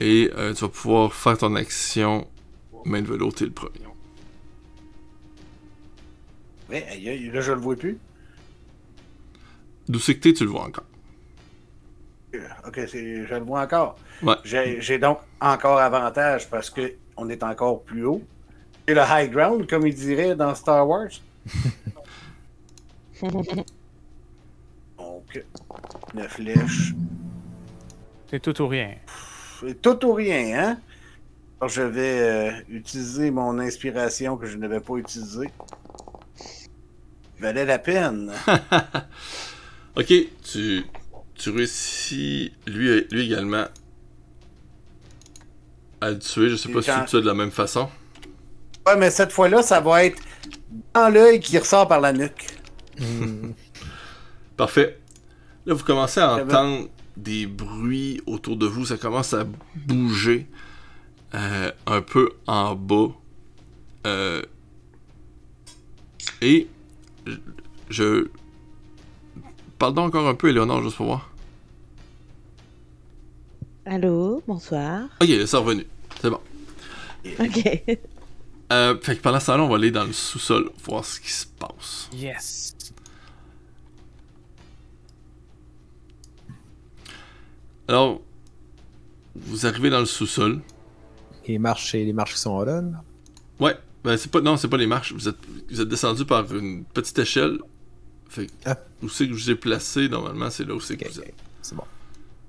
Et 0.00 0.30
euh, 0.36 0.54
tu 0.54 0.62
vas 0.62 0.68
pouvoir 0.68 1.14
faire 1.14 1.38
ton 1.38 1.54
action 1.56 2.26
main 2.84 3.02
de 3.02 3.06
velours, 3.06 3.34
t'es 3.34 3.44
le 3.44 3.50
premier. 3.50 3.80
Ouais, 6.70 6.86
aïe, 6.90 7.30
là 7.32 7.40
je 7.40 7.52
le 7.52 7.60
vois 7.60 7.76
plus. 7.76 7.98
D'où 9.88 9.98
c'est 9.98 10.14
que 10.14 10.20
t'es, 10.20 10.32
tu 10.32 10.44
le 10.44 10.50
vois 10.50 10.64
encore. 10.66 10.84
Euh, 12.34 12.38
Ok, 12.66 12.80
c'est- 12.88 13.26
je 13.26 13.34
le 13.34 13.40
vois 13.40 13.62
encore. 13.62 13.96
Ouais. 14.22 14.34
J'ai 14.44 14.98
donc 14.98 15.18
encore 15.40 15.78
avantage 15.78 16.48
parce 16.48 16.70
que 16.70 16.94
on 17.16 17.28
est 17.28 17.42
encore 17.42 17.82
plus 17.82 18.04
haut. 18.04 18.22
Et 18.86 18.94
le 18.94 19.00
high 19.08 19.30
ground, 19.30 19.68
comme 19.68 19.86
il 19.86 19.94
dirait 19.94 20.34
dans 20.36 20.54
Star 20.54 20.86
Wars. 20.88 21.08
Donc, 25.34 25.44
une 26.14 26.28
flèche. 26.28 26.92
C'est 28.30 28.40
tout 28.40 28.60
ou 28.62 28.68
rien. 28.68 28.94
C'est 29.60 29.80
tout 29.80 30.04
ou 30.06 30.12
rien, 30.12 30.58
hein? 30.58 30.78
Alors, 31.60 31.68
je 31.68 31.82
vais 31.82 32.20
euh, 32.20 32.50
utiliser 32.68 33.30
mon 33.30 33.58
inspiration 33.58 34.36
que 34.36 34.46
je 34.46 34.56
n'avais 34.56 34.80
pas 34.80 34.94
utilisée. 34.96 35.50
Valait 37.38 37.64
la 37.64 37.78
peine. 37.78 38.32
Ok, 39.96 40.06
tu, 40.44 40.84
tu 41.34 41.50
réussis 41.50 42.52
lui, 42.68 43.04
lui 43.10 43.26
également 43.26 43.64
à 46.00 46.10
le 46.10 46.18
tuer. 46.20 46.48
Je 46.48 46.54
sais 46.54 46.68
pas 46.70 46.80
si 46.80 46.90
tu 46.90 46.96
le 46.96 47.06
tues 47.06 47.20
de 47.20 47.26
la 47.26 47.34
même 47.34 47.50
façon. 47.50 47.88
Ouais, 48.86 48.96
mais 48.96 49.10
cette 49.10 49.32
fois-là, 49.32 49.62
ça 49.62 49.80
va 49.80 50.04
être 50.04 50.22
dans 50.94 51.12
l'œil 51.12 51.40
qui 51.40 51.58
ressort 51.58 51.88
par 51.88 52.00
la 52.00 52.12
nuque. 52.12 52.46
Parfait. 54.56 54.99
Là, 55.70 55.76
vous 55.76 55.84
commencez 55.84 56.18
à 56.18 56.34
Ça 56.36 56.42
va. 56.42 56.62
entendre 56.62 56.88
des 57.16 57.46
bruits 57.46 58.20
autour 58.26 58.56
de 58.56 58.66
vous. 58.66 58.86
Ça 58.86 58.96
commence 58.96 59.32
à 59.34 59.46
bouger 59.76 60.48
euh, 61.32 61.70
un 61.86 62.02
peu 62.02 62.30
en 62.48 62.74
bas. 62.74 63.10
Euh, 64.04 64.42
et 66.42 66.66
je. 67.88 68.26
Parle 69.78 69.94
donc 69.94 70.06
encore 70.08 70.26
un 70.26 70.34
peu, 70.34 70.48
Eleonore, 70.48 70.82
juste 70.82 70.96
pour 70.96 71.06
voir. 71.06 71.30
Allô, 73.86 74.42
bonsoir. 74.48 75.02
Ok, 75.20 75.28
c'est 75.46 75.56
revenu. 75.56 75.86
C'est 76.20 76.30
bon. 76.30 76.40
Ok. 77.38 77.82
Euh, 78.72 78.96
fait 79.02 79.16
que 79.16 79.20
pendant 79.20 79.40
ce 79.40 79.46
temps-là, 79.46 79.64
on 79.64 79.68
va 79.68 79.74
aller 79.74 79.90
dans 79.90 80.04
le 80.04 80.12
sous-sol 80.12 80.70
voir 80.84 81.04
ce 81.04 81.18
qui 81.18 81.32
se 81.32 81.44
passe. 81.44 82.08
Yes. 82.14 82.72
Alors, 87.90 88.20
vous 89.34 89.66
arrivez 89.66 89.90
dans 89.90 89.98
le 89.98 90.06
sous-sol. 90.06 90.60
Les 91.48 91.58
marches, 91.58 91.92
les 91.94 92.12
marches 92.12 92.34
qui 92.34 92.40
sont 92.40 92.62
là. 92.62 92.80
là. 92.82 93.02
Ouais, 93.58 93.76
Ben, 94.04 94.16
c'est 94.16 94.30
pas, 94.30 94.40
non, 94.40 94.56
c'est 94.56 94.68
pas 94.68 94.76
les 94.76 94.86
marches. 94.86 95.12
Vous 95.12 95.28
êtes, 95.28 95.34
vous 95.68 95.80
êtes 95.80 95.88
descendu 95.88 96.24
par 96.24 96.54
une 96.54 96.84
petite 96.84 97.18
échelle. 97.18 97.58
Fait 98.28 98.46
que, 98.46 98.52
Ah. 98.64 98.78
où 99.02 99.08
c'est 99.08 99.26
que 99.26 99.34
je 99.34 99.42
vous 99.42 99.50
ai 99.50 99.56
placé, 99.56 100.08
normalement, 100.08 100.50
c'est 100.50 100.64
là 100.64 100.74
où 100.76 100.80
c'est 100.80 100.96
que 100.96 101.08
vous 101.08 101.18
ok. 101.18 101.26
êtes. 101.26 101.34
C'est 101.62 101.74
bon. 101.74 101.82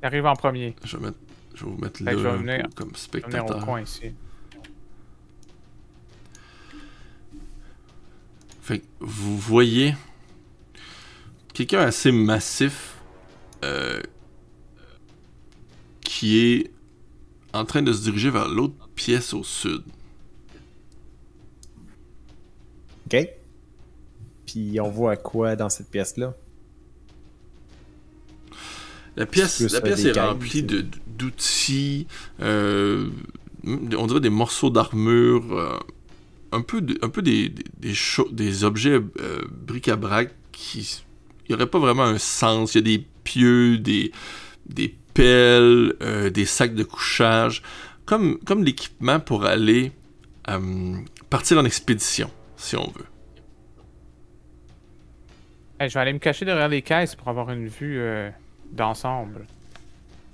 Il 0.03 0.05
arrive 0.05 0.27
en 0.27 0.35
premier. 0.35 0.75
Je 0.83 0.95
vais, 0.97 1.05
mettre, 1.05 1.17
je 1.55 1.65
vais 1.65 1.71
vous 1.71 1.77
mettre 1.79 1.97
Fait 1.97 2.03
là 2.03 2.11
je 2.11 2.17
vais 2.19 2.37
venir- 2.37 2.67
comme 2.75 2.91
Je 2.95 3.11
vais 3.11 3.19
venir 3.23 3.43
au 3.43 3.47
spectateur. 3.47 3.65
coin 3.65 3.81
ici. 3.81 4.11
Fait 8.61 8.79
que 8.79 8.85
vous 8.99 9.37
voyez 9.39 9.95
quelqu'un 11.55 11.79
assez 11.79 12.11
massif 12.11 12.93
euh, 13.65 13.99
qui 16.11 16.39
est 16.39 16.71
en 17.53 17.63
train 17.63 17.81
de 17.81 17.93
se 17.93 18.01
diriger 18.01 18.29
vers 18.29 18.49
l'autre 18.49 18.89
pièce 18.95 19.33
au 19.33 19.45
sud. 19.45 19.81
Ok. 23.05 23.29
Puis 24.45 24.77
on 24.81 24.89
voit 24.89 25.15
quoi 25.15 25.55
dans 25.55 25.69
cette 25.69 25.89
pièce-là? 25.89 26.35
La 29.15 29.25
pièce, 29.25 29.61
la 29.71 29.79
pièce 29.79 30.03
est 30.03 30.19
remplie 30.19 30.63
d'outils, 30.63 32.07
euh, 32.41 33.09
on 33.65 34.07
dirait 34.07 34.19
des 34.19 34.29
morceaux 34.29 34.69
d'armure, 34.69 35.57
euh, 35.57 35.79
un 36.51 36.61
peu, 36.61 36.81
de- 36.81 36.99
un 37.01 37.09
peu 37.09 37.21
des, 37.21 37.47
des, 37.47 37.63
des, 37.79 37.93
cho- 37.93 38.29
des 38.31 38.65
objets 38.65 38.99
euh, 39.19 39.41
bric-à-brac 39.65 40.35
qui 40.51 41.03
n'auraient 41.49 41.69
pas 41.69 41.79
vraiment 41.79 42.03
un 42.03 42.17
sens. 42.17 42.75
Il 42.75 42.79
y 42.79 42.79
a 42.79 42.97
des 42.97 43.05
pieux, 43.23 43.77
des, 43.77 44.11
des 44.65 44.95
pelles, 45.13 45.93
euh, 46.01 46.29
des 46.29 46.45
sacs 46.45 46.73
de 46.73 46.83
couchage, 46.83 47.61
comme, 48.05 48.39
comme 48.39 48.63
l'équipement 48.63 49.19
pour 49.19 49.45
aller 49.45 49.91
euh, 50.49 50.97
partir 51.29 51.57
en 51.57 51.65
expédition, 51.65 52.29
si 52.57 52.75
on 52.75 52.87
veut. 52.91 53.05
Hey, 55.79 55.89
je 55.89 55.95
vais 55.95 55.99
aller 55.99 56.13
me 56.13 56.19
cacher 56.19 56.45
derrière 56.45 56.67
les 56.67 56.81
caisses 56.81 57.15
pour 57.15 57.27
avoir 57.27 57.49
une 57.51 57.67
vue 57.67 57.99
euh, 57.99 58.29
d'ensemble. 58.71 59.45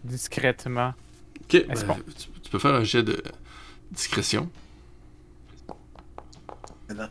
Discrètement. 0.03 0.93
Ok, 1.41 1.65
ben, 1.67 1.75
tu, 2.17 2.27
tu 2.41 2.49
peux 2.49 2.59
faire 2.59 2.73
un 2.73 2.83
jet 2.83 3.03
de 3.03 3.21
discrétion. 3.91 4.49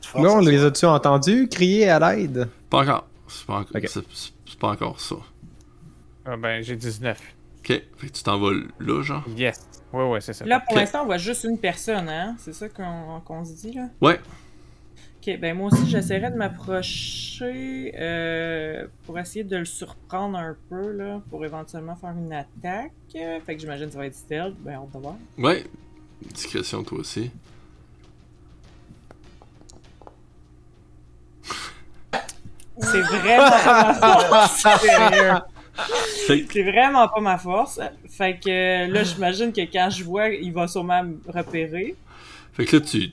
Force, 0.02 0.24
Là, 0.24 0.32
on 0.32 0.40
les 0.40 0.64
a-tu 0.64 0.86
entendus? 0.86 1.48
Crier 1.48 1.90
à 1.90 1.98
l'aide? 1.98 2.48
Pas 2.70 2.82
encore. 2.82 3.06
C'est 3.28 3.46
pas, 3.46 3.64
pas 4.58 4.68
encore 4.68 5.00
ça. 5.00 5.16
Ah 6.24 6.36
ben, 6.36 6.62
j'ai 6.62 6.76
19. 6.76 7.35
Ok, 7.68 7.82
fait 7.96 8.06
que 8.06 8.12
tu 8.12 8.22
t'en 8.22 8.38
vas 8.38 8.52
là, 8.78 9.02
genre? 9.02 9.24
Yes. 9.36 9.58
Ouais, 9.92 10.08
ouais, 10.08 10.20
c'est 10.20 10.32
ça. 10.32 10.44
Là, 10.44 10.60
pour 10.60 10.76
l'instant, 10.76 11.02
on 11.02 11.06
voit 11.06 11.18
juste 11.18 11.42
une 11.42 11.58
personne, 11.58 12.08
hein? 12.08 12.36
C'est 12.38 12.52
ça 12.52 12.68
qu'on 12.68 13.44
se 13.44 13.54
dit, 13.54 13.72
là? 13.72 13.88
Ouais. 14.00 14.20
Ok, 15.20 15.36
ben 15.40 15.56
moi 15.56 15.72
aussi, 15.72 15.90
j'essaierai 15.90 16.30
de 16.30 16.36
m'approcher 16.36 17.92
euh, 17.98 18.86
pour 19.04 19.18
essayer 19.18 19.42
de 19.42 19.56
le 19.56 19.64
surprendre 19.64 20.38
un 20.38 20.56
peu, 20.68 20.92
là, 20.92 21.20
pour 21.28 21.44
éventuellement 21.44 21.96
faire 21.96 22.10
une 22.16 22.32
attaque. 22.32 22.92
Fait 23.12 23.56
que 23.56 23.58
j'imagine 23.58 23.86
que 23.86 23.94
ça 23.94 23.98
va 23.98 24.06
être 24.06 24.14
stealth. 24.14 24.54
Ben, 24.60 24.78
on 24.80 24.86
va 24.86 25.00
voir. 25.00 25.16
Ouais. 25.36 25.64
Discrétion, 26.22 26.84
toi 26.84 26.98
aussi. 26.98 27.32
C'est 32.78 33.00
vraiment 33.00 33.50
pas 33.50 34.28
ma 34.30 34.46
force. 34.46 35.52
Sérieux. 36.26 36.42
Fait 36.42 36.42
que, 36.46 36.52
C'est 36.52 36.62
vraiment 36.70 37.08
pas 37.08 37.20
ma 37.20 37.38
force. 37.38 37.80
Fait 38.08 38.38
que 38.38 38.90
là, 38.90 39.02
j'imagine 39.04 39.52
que 39.52 39.60
quand 39.70 39.88
je 39.90 40.04
vois, 40.04 40.28
il 40.28 40.52
va 40.52 40.66
sûrement 40.68 41.02
me 41.04 41.16
repérer. 41.28 41.94
fait 42.52 42.64
que 42.64 42.76
là, 42.76 42.82
tu, 42.82 43.10
tu, 43.10 43.12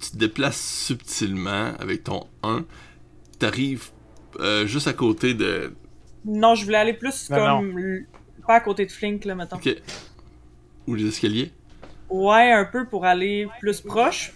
tu 0.00 0.10
te 0.12 0.16
déplaces 0.16 0.60
subtilement 0.86 1.72
avec 1.78 2.04
ton 2.04 2.26
1. 2.42 2.64
T'arrives 3.38 3.88
euh, 4.40 4.66
juste 4.66 4.86
à 4.86 4.92
côté 4.92 5.34
de. 5.34 5.74
Non, 6.24 6.54
je 6.54 6.64
voulais 6.64 6.78
aller 6.78 6.92
plus 6.94 7.28
Non, 7.30 7.36
comme. 7.36 7.78
l- 7.78 8.06
Pas 8.46 8.54
à 8.56 8.60
côté 8.60 8.86
de 8.86 8.92
Flink, 8.92 9.24
là, 9.24 9.34
mettons. 9.34 9.56
Ok. 9.56 9.74
Ou 10.86 10.94
les 10.94 11.06
escaliers. 11.06 11.50
Ouais, 12.08 12.52
un 12.52 12.64
peu 12.64 12.86
pour 12.86 13.04
aller 13.04 13.48
plus 13.60 13.80
proche. 13.80 14.32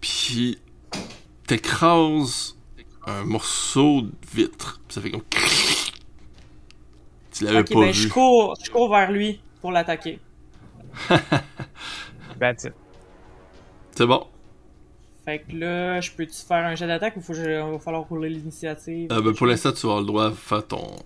Puis, 0.00 0.58
t'écrases 1.46 2.56
un 3.06 3.24
morceau 3.24 4.02
de 4.02 4.12
vitre. 4.34 4.80
Ça 4.88 5.00
fait 5.00 5.10
comme. 5.10 5.22
Tu 7.36 7.44
l'avais 7.44 7.60
Ok, 7.60 7.70
pas 7.70 7.80
ben 7.80 7.92
vu. 7.92 7.92
je 7.92 8.08
cours, 8.08 8.56
je 8.64 8.70
cours 8.70 8.90
vers 8.90 9.10
lui 9.12 9.40
pour 9.60 9.72
l'attaquer. 9.72 10.20
That's 12.38 12.64
it. 12.64 12.74
C'est 13.92 14.06
bon. 14.06 14.26
Fait 15.26 15.40
que 15.42 15.54
là, 15.56 16.00
je 16.00 16.10
peux-tu 16.12 16.34
faire 16.42 16.64
un 16.64 16.74
jet 16.74 16.86
d'attaque 16.86 17.16
ou 17.16 17.20
faut 17.20 17.32
que 17.34 17.38
je- 17.40 17.72
va 17.72 17.78
falloir 17.78 18.04
rouler 18.08 18.30
l'initiative? 18.30 19.12
Euh, 19.12 19.20
ben, 19.22 19.34
pour 19.34 19.46
l'instant, 19.46 19.72
tu 19.72 19.86
vas 19.86 19.94
avoir 19.94 20.00
le 20.00 20.06
droit 20.06 20.30
de 20.30 20.34
faire 20.34 20.66
ton, 20.66 20.96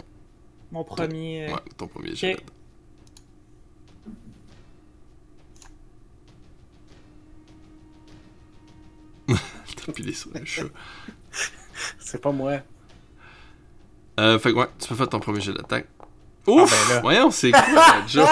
Mon 0.73 0.83
premier. 0.85 1.47
euh, 1.49 1.53
ouais, 1.55 1.61
ton 1.77 1.87
premier 1.89 2.15
jet. 2.17 2.35
Ok. 2.35 2.45
T'as 9.77 9.93
pilé 9.93 10.13
sur 10.13 10.31
le 10.35 10.45
chat. 10.45 10.65
C'est 11.99 12.21
pas 12.21 12.33
moi. 12.33 12.61
Euh, 14.19 14.39
fait 14.39 14.53
que 14.53 14.57
ouais, 14.59 14.67
tu 14.79 14.89
peux 14.89 14.95
faire 14.95 15.09
ton 15.09 15.21
premier 15.21 15.41
jet 15.41 15.53
d'attaque. 15.53 15.89
Ouf! 16.51 16.89
ben. 16.95 17.01
Voyons, 17.03 17.31
c'est 17.31 17.51
quoi 17.51 17.61
la 17.75 18.03
job? 18.07 18.27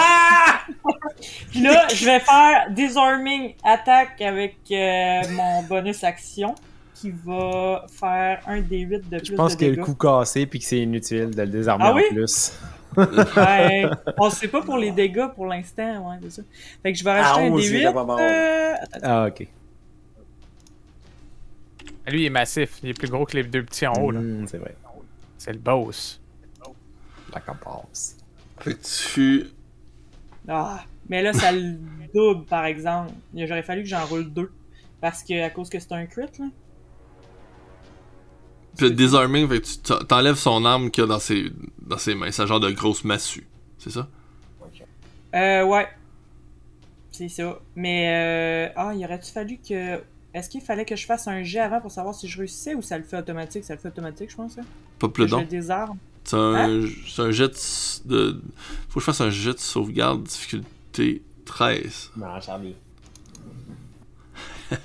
Puis 1.51 1.61
là, 1.61 1.87
je 1.93 2.05
vais 2.05 2.19
faire 2.19 2.67
Disarming 2.71 3.53
Attack 3.63 4.21
avec 4.21 4.57
euh, 4.71 5.21
mon 5.31 5.63
bonus 5.63 6.03
action 6.03 6.55
qui 6.95 7.11
va 7.25 7.85
faire 7.89 8.41
un 8.47 8.59
D8 8.61 9.09
de 9.09 9.17
plus 9.19 9.25
Je 9.27 9.33
pense 9.35 9.55
qu'il 9.55 9.67
y 9.67 9.71
a 9.71 9.75
le 9.75 9.83
coup 9.83 9.95
cassé 9.95 10.45
puis 10.45 10.59
que 10.59 10.65
c'est 10.65 10.79
inutile 10.79 11.29
de 11.33 11.41
le 11.41 11.47
désarmer 11.47 11.85
Ah 11.87 11.93
oui? 11.93 12.03
en 12.11 12.13
plus. 12.13 12.53
Ouais, 12.97 13.85
on 14.17 14.29
sait 14.31 14.47
pas 14.47 14.61
pour 14.61 14.75
les 14.77 14.91
dégâts 14.91 15.27
pour 15.35 15.45
l'instant, 15.45 16.09
ouais, 16.09 16.17
c'est 16.23 16.31
ça. 16.31 16.41
Fait 16.83 16.91
que 16.91 16.97
je 16.99 17.03
vais 17.03 17.11
rajouter 17.21 17.39
Ah, 17.41 17.47
un 17.47 17.51
on 17.51 17.57
dit, 17.57 17.67
il 17.67 17.75
est 17.75 17.85
D8. 17.89 17.93
pas 17.93 18.03
mort. 18.03 18.19
euh, 18.19 18.73
Ah, 19.03 19.25
ok. 19.27 19.47
Lui, 22.07 22.21
il 22.21 22.25
est 22.25 22.29
massif. 22.31 22.79
Il 22.83 22.89
est 22.89 22.93
plus 22.93 23.09
gros 23.09 23.25
que 23.25 23.37
les 23.37 23.43
deux 23.43 23.63
petits 23.63 23.85
en 23.85 23.93
haut, 23.93 24.09
là. 24.11 24.19
Hmm, 24.19 24.45
c'est 24.47 24.57
vrai. 24.57 24.75
C'est 25.37 25.53
le 25.53 25.59
boss. 25.59 26.18
La 27.33 27.39
passe. 27.41 28.17
Fait 28.59 28.73
que 28.75 28.79
tu. 29.13 29.47
Ah, 30.47 30.83
mais 31.07 31.21
là, 31.21 31.33
ça 31.33 31.51
le 31.51 31.77
double, 32.13 32.45
par 32.45 32.65
exemple. 32.65 33.11
J'aurais 33.35 33.63
fallu 33.63 33.83
que 33.83 33.89
j'en 33.89 34.05
roule 34.05 34.31
deux. 34.31 34.51
Parce 35.01 35.23
que, 35.23 35.43
à 35.43 35.49
cause 35.49 35.69
que 35.69 35.79
c'est 35.79 35.91
un 35.93 36.05
crit, 36.05 36.23
là. 36.39 36.45
Puis 38.77 38.89
le 38.89 38.95
disarming, 38.95 39.47
fait 39.47 39.61
que 39.61 39.65
tu 39.65 39.77
t'en- 39.79 39.99
t'enlèves 39.99 40.35
son 40.35 40.63
arme 40.65 40.89
qu'il 40.91 41.03
a 41.03 41.07
dans 41.07 41.19
ses, 41.19 41.51
dans 41.81 41.97
ses 41.97 42.15
mains. 42.15 42.31
C'est 42.31 42.41
un 42.43 42.45
genre 42.45 42.59
de 42.59 42.71
grosse 42.71 43.03
massue. 43.03 43.47
C'est 43.77 43.89
ça? 43.91 44.07
Euh, 45.35 45.63
ouais. 45.65 45.87
C'est 47.11 47.29
ça. 47.29 47.59
Mais, 47.75 48.07
euh... 48.69 48.73
ah, 48.75 48.93
il 48.95 49.03
aurait-tu 49.05 49.31
fallu 49.31 49.57
que. 49.57 50.01
Est-ce 50.33 50.47
qu'il 50.49 50.61
fallait 50.61 50.85
que 50.85 50.95
je 50.95 51.05
fasse 51.05 51.27
un 51.27 51.41
jet 51.43 51.59
avant 51.59 51.81
pour 51.81 51.91
savoir 51.91 52.13
si 52.13 52.27
je 52.27 52.37
réussissais 52.37 52.75
ou 52.75 52.81
ça 52.83 52.97
le 52.97 53.03
fait 53.03 53.17
automatique? 53.17 53.63
Ça 53.63 53.73
le 53.73 53.79
fait 53.79 53.87
automatique, 53.89 54.29
je 54.29 54.35
pense, 54.35 54.57
hein? 54.59 54.63
Pas 54.99 55.07
Que 55.07 55.13
plus 55.13 55.27
je 55.27 55.35
le 55.35 55.41
don. 55.41 55.47
désarme. 55.47 55.97
C'est 56.29 56.37
un, 56.37 56.53
Hein? 56.53 56.85
c'est 57.07 57.23
un 57.23 57.31
jet 57.31 57.51
de. 58.05 58.39
Faut 58.89 58.99
que 58.99 58.99
je 58.99 59.05
fasse 59.05 59.21
un 59.21 59.31
jet 59.31 59.53
de 59.53 59.57
sauvegarde 59.57 60.21
difficulté 60.21 61.23
13. 61.45 62.11
Non, 62.17 62.39
Charlie. 62.39 62.75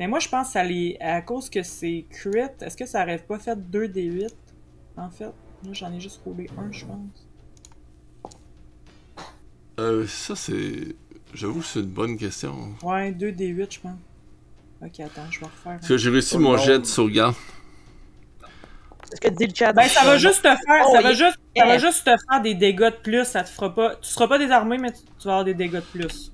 Mais 0.00 0.08
moi, 0.08 0.18
je 0.18 0.28
pense 0.28 0.48
que 0.48 0.52
ça 0.54 0.64
les... 0.64 0.96
à 0.98 1.22
cause 1.22 1.48
que 1.48 1.62
c'est 1.62 2.06
crit, 2.10 2.40
est-ce 2.60 2.76
que 2.76 2.84
ça 2.84 3.04
aurait 3.04 3.18
pas 3.18 3.38
fait 3.38 3.54
2 3.54 3.86
des 3.86 4.06
8 4.06 4.34
en 4.96 5.10
fait? 5.10 5.26
Là, 5.26 5.32
j'en 5.70 5.92
ai 5.92 6.00
juste 6.00 6.22
roulé 6.24 6.50
un, 6.58 6.72
je 6.72 6.86
pense. 6.86 7.28
Euh, 9.78 10.08
ça 10.08 10.34
c'est. 10.34 10.96
J'avoue, 11.32 11.62
c'est 11.62 11.78
une 11.78 11.86
bonne 11.86 12.16
question. 12.16 12.74
Ouais, 12.82 13.12
2 13.12 13.30
des 13.30 13.46
8 13.46 13.74
je 13.74 13.78
pense. 13.78 13.98
Ok, 14.84 15.00
attends, 15.00 15.30
je 15.30 15.40
vais 15.40 15.46
refaire. 15.46 15.76
Parce 15.78 15.88
que 15.88 15.96
j'ai 15.96 16.10
réussi 16.10 16.34
Oh 16.36 16.40
mon 16.40 16.56
jet 16.58 16.78
de 16.78 16.84
sauvegarde. 16.84 17.34
C'est 19.08 19.16
ce 19.16 19.20
que 19.20 19.28
dit 19.28 19.46
le 19.46 19.54
chat. 19.54 19.72
Ben, 19.72 19.88
ça 19.88 20.04
va 20.04 20.18
juste 20.18 20.42
te 20.42 20.48
faire, 20.48 20.84
Oh, 20.86 20.92
ça 20.94 21.00
va 21.00 21.12
il- 21.12 21.16
juste, 21.16 21.38
ça 21.56 21.66
va 21.66 21.78
juste 21.78 22.04
te 22.04 22.10
faire 22.10 22.42
des 22.42 22.54
dégâts 22.54 22.80
de 22.90 22.96
plus, 23.02 23.24
ça 23.24 23.44
te 23.44 23.48
fera 23.48 23.74
pas, 23.74 23.96
tu 23.96 24.08
seras 24.10 24.26
pas 24.28 24.38
désarmé, 24.38 24.76
mais 24.78 24.92
tu, 24.92 24.98
tu 25.18 25.26
vas 25.26 25.32
avoir 25.32 25.44
des 25.44 25.54
dégâts 25.54 25.74
de 25.74 25.80
plus. 25.80 26.32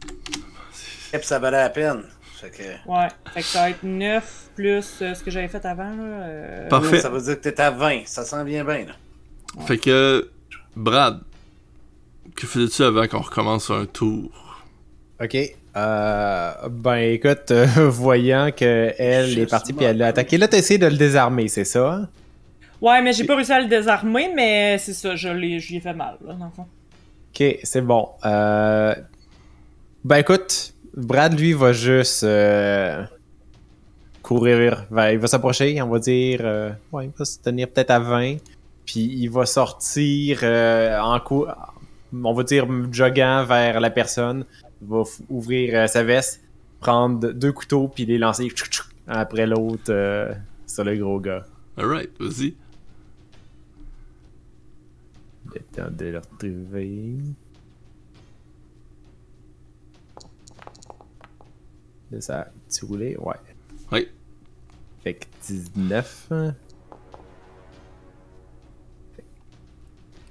Et 1.13 1.19
puis 1.19 1.27
ça 1.27 1.39
valait 1.39 1.59
la 1.59 1.71
peine. 1.71 2.05
Fait 2.41 2.51
que. 2.51 2.91
Ouais, 2.91 3.09
fait 3.35 3.41
que 3.41 3.47
ça 3.47 3.61
va 3.63 3.71
être 3.71 3.83
9 3.83 4.51
plus 4.55 4.87
euh, 5.03 5.15
ce 5.15 5.23
que 5.23 5.31
j'avais 5.31 5.49
fait 5.49 5.65
avant, 5.67 5.91
là. 5.95 6.03
euh, 6.03 6.69
Parfait. 6.69 7.01
Ça 7.01 7.11
veut 7.11 7.21
dire 7.21 7.37
que 7.41 7.49
t'es 7.49 7.61
à 7.61 7.71
20. 7.71 8.07
Ça 8.07 8.25
sent 8.25 8.43
bien 8.45 8.65
bien, 8.65 8.87
là. 8.87 8.93
Fait 9.67 9.77
que. 9.79 10.31
Brad, 10.75 11.21
que 12.35 12.47
faisais-tu 12.47 12.83
avant 12.83 13.07
qu'on 13.09 13.21
recommence 13.21 13.71
un 13.71 13.85
tour? 13.85 14.63
Ok. 15.23 15.37
Euh, 15.77 16.53
ben 16.69 16.97
écoute, 16.97 17.51
euh, 17.51 17.67
voyant 17.89 18.51
que 18.57 18.93
elle 18.99 19.29
Je 19.29 19.41
est 19.41 19.47
partie 19.47 19.73
puis 19.73 19.85
elle 19.85 19.99
l'a 19.99 20.09
attaqué, 20.09 20.37
là 20.37 20.49
t'as 20.49 20.59
essayé 20.59 20.79
de 20.79 20.87
le 20.87 20.97
désarmer, 20.97 21.49
c'est 21.49 21.65
ça? 21.65 21.93
hein? 21.93 22.09
Ouais, 22.81 23.01
mais 23.03 23.13
j'ai 23.13 23.25
pas 23.25 23.37
réussi 23.37 23.53
à 23.53 23.61
le 23.61 23.69
désarmer, 23.69 24.31
mais 24.35 24.79
c'est 24.79 24.95
ça, 24.95 25.15
je 25.15 25.29
l'ai, 25.29 25.59
j'y 25.61 25.77
ai 25.77 25.81
fait 25.81 25.93
mal, 25.93 26.17
là, 26.27 26.33
dans 26.35 26.47
le 26.47 26.51
fond. 26.51 26.67
Ok, 27.33 27.59
c'est 27.63 27.83
bon. 27.83 28.09
Euh... 28.25 28.95
Ben 30.03 30.17
écoute, 30.17 30.73
Brad 30.97 31.39
lui 31.39 31.53
va 31.53 31.73
juste 31.73 32.25
euh, 32.25 33.05
courir 34.23 34.87
vers. 34.91 35.13
Il 35.13 35.19
va 35.19 35.27
s'approcher, 35.27 35.81
on 35.83 35.89
va 35.89 35.99
dire. 35.99 36.41
euh, 36.43 36.71
Ouais, 36.91 37.05
il 37.05 37.13
va 37.17 37.25
se 37.25 37.39
tenir 37.39 37.69
peut-être 37.69 37.91
à 37.91 37.99
20. 37.99 38.37
Puis 38.87 39.01
il 39.01 39.29
va 39.29 39.47
sortir 39.47 40.41
euh, 40.43 40.99
en 40.99 41.21
cou... 41.21 41.47
On 42.13 42.33
va 42.33 42.43
dire 42.43 42.67
joguant 42.91 43.45
vers 43.45 43.79
la 43.79 43.91
personne. 43.91 44.45
Va 44.83 45.03
ouvrir 45.29 45.75
euh, 45.75 45.87
sa 45.87 46.03
veste, 46.03 46.43
prendre 46.81 47.33
deux 47.33 47.53
couteaux, 47.53 47.89
puis 47.89 48.07
les 48.07 48.19
lancer 48.19 48.49
un 49.07 49.15
après 49.21 49.47
l'autre 49.47 49.91
euh, 49.91 50.33
sur 50.67 50.85
le 50.85 50.97
gros 50.97 51.21
gars. 51.21 51.45
Alright, 51.77 52.11
vas-y. 52.21 52.55
Le 55.55 55.61
temps 55.75 55.91
de 55.91 56.05
le 56.07 56.19
retrouver. 56.19 57.17
Là, 62.11 62.21
ça 62.21 62.53
petit 62.69 62.85
roulé, 62.85 63.17
ouais. 63.19 63.35
Oui. 63.93 64.09
Fait 65.03 65.15
que 65.15 65.27
19. 65.47 66.27
hein, 66.31 66.55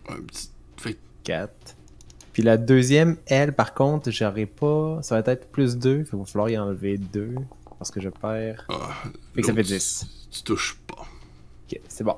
Un 0.10 0.22
petit. 0.22 0.50
Fait 0.78 0.94
que 0.94 1.00
4. 1.24 1.76
Puis 2.40 2.46
la 2.46 2.56
deuxième, 2.56 3.18
elle, 3.26 3.52
par 3.52 3.74
contre, 3.74 4.12
j'aurais 4.12 4.46
pas. 4.46 5.00
Ça 5.04 5.20
va 5.20 5.30
être 5.34 5.52
plus 5.52 5.76
2. 5.76 6.06
Il 6.14 6.18
va 6.20 6.24
falloir 6.24 6.50
y 6.50 6.58
enlever 6.58 6.98
2. 6.98 7.36
Parce 7.78 7.92
que 7.92 8.00
je 8.00 8.08
perds. 8.08 8.66
ah, 8.70 8.96
Fait 9.36 9.42
que 9.42 9.48
ça 9.48 9.54
fait 9.54 9.62
l'autre, 9.64 9.74
10. 9.76 10.08
Tu 10.32 10.44
touches 10.44 10.78
pas. 10.88 11.02
Ok, 11.02 11.82
c'est 11.90 12.06
bon. 12.06 12.16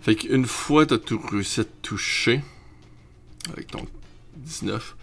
Fait 0.00 0.14
qu'une 0.16 0.46
fois 0.46 0.86
t'as 0.86 0.96
tout 0.96 1.20
réussi 1.30 1.60
à 1.60 1.64
te 1.64 1.70
toucher, 1.82 2.40
avec 3.52 3.66
ton 3.66 3.84
19, 4.36 4.96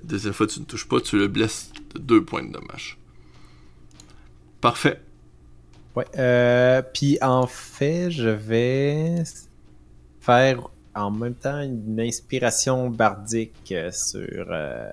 la 0.00 0.04
deuxième 0.04 0.34
fois 0.34 0.46
tu 0.46 0.60
ne 0.60 0.66
touches 0.66 0.86
pas, 0.86 1.00
tu 1.00 1.16
le 1.16 1.28
blesses 1.28 1.72
de 1.94 1.98
2 1.98 2.26
points 2.26 2.42
de 2.42 2.52
dommage. 2.52 2.98
Parfait. 4.60 5.00
Ouais. 5.96 6.04
Euh, 6.18 6.82
puis 6.82 7.16
en 7.22 7.46
fait, 7.46 8.10
je 8.10 8.28
vais 8.28 9.22
faire 10.20 10.68
en 10.94 11.10
même 11.10 11.34
temps 11.34 11.60
une 11.60 12.00
inspiration 12.00 12.88
bardique 12.90 13.72
euh, 13.72 13.90
sur 13.90 14.46
euh, 14.50 14.90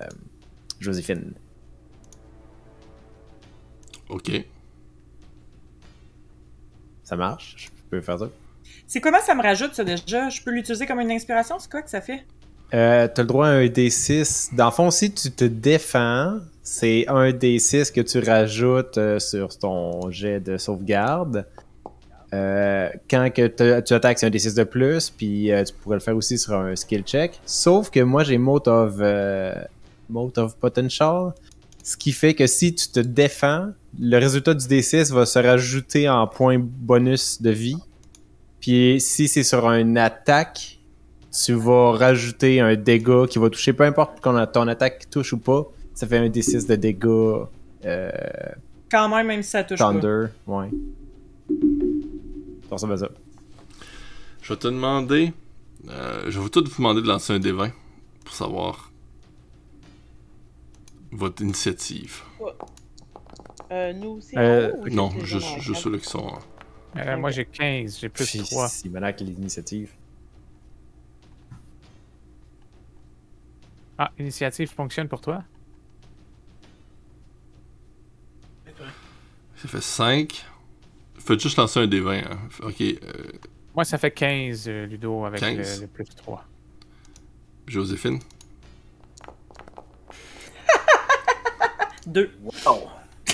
Joséphine. 0.80 1.32
Ok. 4.08 4.30
Ça 7.04 7.16
marche? 7.16 7.54
Je 7.58 7.68
peux 7.90 8.00
faire 8.00 8.18
ça? 8.18 8.28
C'est 8.86 9.00
comment 9.00 9.20
ça 9.20 9.34
me 9.34 9.42
rajoute 9.42 9.74
ça 9.74 9.84
déjà? 9.84 10.28
Je 10.28 10.42
peux 10.42 10.50
l'utiliser 10.50 10.86
comme 10.86 11.00
une 11.00 11.10
inspiration? 11.10 11.58
C'est 11.58 11.70
quoi 11.70 11.82
que 11.82 11.90
ça 11.90 12.00
fait? 12.00 12.24
Euh, 12.72 13.08
T'as 13.12 13.22
le 13.22 13.28
droit 13.28 13.48
à 13.48 13.50
un 13.50 13.66
D6. 13.66 14.54
Dans 14.54 14.66
le 14.66 14.70
fond, 14.70 14.90
si 14.90 15.12
tu 15.12 15.30
te 15.30 15.44
défends, 15.44 16.38
c'est 16.62 17.06
un 17.08 17.30
D6 17.30 17.92
que 17.92 18.00
tu 18.00 18.18
rajoutes 18.20 18.98
euh, 18.98 19.18
sur 19.18 19.58
ton 19.58 20.10
jet 20.10 20.40
de 20.40 20.56
sauvegarde. 20.56 21.46
Euh, 22.32 22.88
quand 23.10 23.28
que 23.34 23.80
tu 23.80 23.94
attaques, 23.94 24.18
c'est 24.18 24.26
un 24.26 24.30
D6 24.30 24.56
de 24.56 24.64
plus, 24.64 25.10
puis 25.10 25.50
euh, 25.50 25.64
tu 25.64 25.74
pourrais 25.74 25.96
le 25.96 26.00
faire 26.00 26.16
aussi 26.16 26.38
sur 26.38 26.54
un 26.54 26.76
skill 26.76 27.02
check. 27.02 27.40
Sauf 27.44 27.90
que 27.90 28.00
moi, 28.00 28.22
j'ai 28.22 28.38
Mote 28.38 28.68
of, 28.68 28.94
euh, 29.00 29.54
Mote 30.08 30.38
of 30.38 30.56
Potential, 30.56 31.32
ce 31.82 31.96
qui 31.96 32.12
fait 32.12 32.34
que 32.34 32.46
si 32.46 32.74
tu 32.74 32.88
te 32.88 33.00
défends, 33.00 33.70
le 33.98 34.18
résultat 34.18 34.54
du 34.54 34.64
D6 34.66 35.12
va 35.12 35.26
se 35.26 35.38
rajouter 35.38 36.08
en 36.08 36.26
point 36.26 36.58
bonus 36.58 37.42
de 37.42 37.50
vie. 37.50 37.78
Puis 38.60 39.00
si 39.00 39.26
c'est 39.26 39.42
sur 39.42 39.68
une 39.70 39.98
attaque, 39.98 40.78
tu 41.32 41.54
vas 41.54 41.92
rajouter 41.92 42.60
un 42.60 42.76
dégât 42.76 43.26
qui 43.28 43.38
va 43.38 43.50
toucher, 43.50 43.72
peu 43.72 43.84
importe 43.84 44.20
qu'on 44.20 44.36
a 44.36 44.46
ton 44.46 44.68
attaque 44.68 45.08
touche 45.10 45.32
ou 45.32 45.38
pas, 45.38 45.66
ça 45.94 46.06
fait 46.06 46.18
un 46.18 46.28
D6 46.28 46.68
de 46.68 46.76
dégâts 46.76 47.46
euh, 47.84 48.10
Quand 48.90 49.08
même, 49.08 49.26
même 49.26 49.42
si 49.42 49.50
ça 49.50 49.64
touche 49.64 49.78
pas. 49.78 49.92
Thunder. 49.92 50.26
Ça 52.70 52.76
ressemble 52.76 52.92
à 52.92 52.98
ça. 52.98 53.08
Je 54.42 54.52
vais 54.52 54.58
te 54.58 54.68
demander. 54.68 55.32
euh, 55.88 56.30
je 56.30 56.38
vais 56.38 56.48
tout 56.48 56.64
vous 56.64 56.76
demander 56.76 57.02
de 57.02 57.06
lancer 57.08 57.32
un 57.32 57.40
D20 57.40 57.72
pour 58.24 58.32
savoir 58.34 58.92
votre 61.10 61.42
initiative. 61.42 62.22
Euh, 63.72 63.92
nous 63.92 64.10
aussi. 64.10 64.38
Euh, 64.38 64.70
ou 64.76 64.88
Non, 64.88 65.10
juste 65.24 65.74
ceux-là 65.74 65.98
qui 65.98 66.08
sont. 66.08 66.32
Euh, 66.96 67.16
Moi, 67.18 67.32
j'ai 67.32 67.44
15, 67.44 67.98
j'ai 67.98 68.08
plus 68.08 68.24
Puis, 68.24 68.38
3. 68.38 68.68
C'est 68.68 68.88
malade 68.88 69.20
l'initiative. 69.20 69.90
Ah, 73.98 74.12
initiative 74.16 74.70
fonctionne 74.70 75.08
pour 75.08 75.20
toi? 75.20 75.42
Ça 79.56 79.68
fait 79.68 79.80
5. 79.82 80.46
Faites 81.24 81.40
juste 81.40 81.56
lancer 81.58 81.80
un 81.80 81.86
D20. 81.86 82.24
hein. 82.24 82.38
Ok, 82.62 82.80
euh, 82.80 82.96
Moi, 83.74 83.84
ça 83.84 83.98
fait 83.98 84.10
15, 84.10 84.64
euh, 84.68 84.86
Ludo, 84.86 85.24
avec 85.24 85.40
15. 85.40 85.76
le, 85.76 85.82
le 85.82 85.86
plus 85.88 86.04
3. 86.16 86.44
Joséphine? 87.66 88.18
Deux. 92.06 92.30
Wow. 92.42 92.88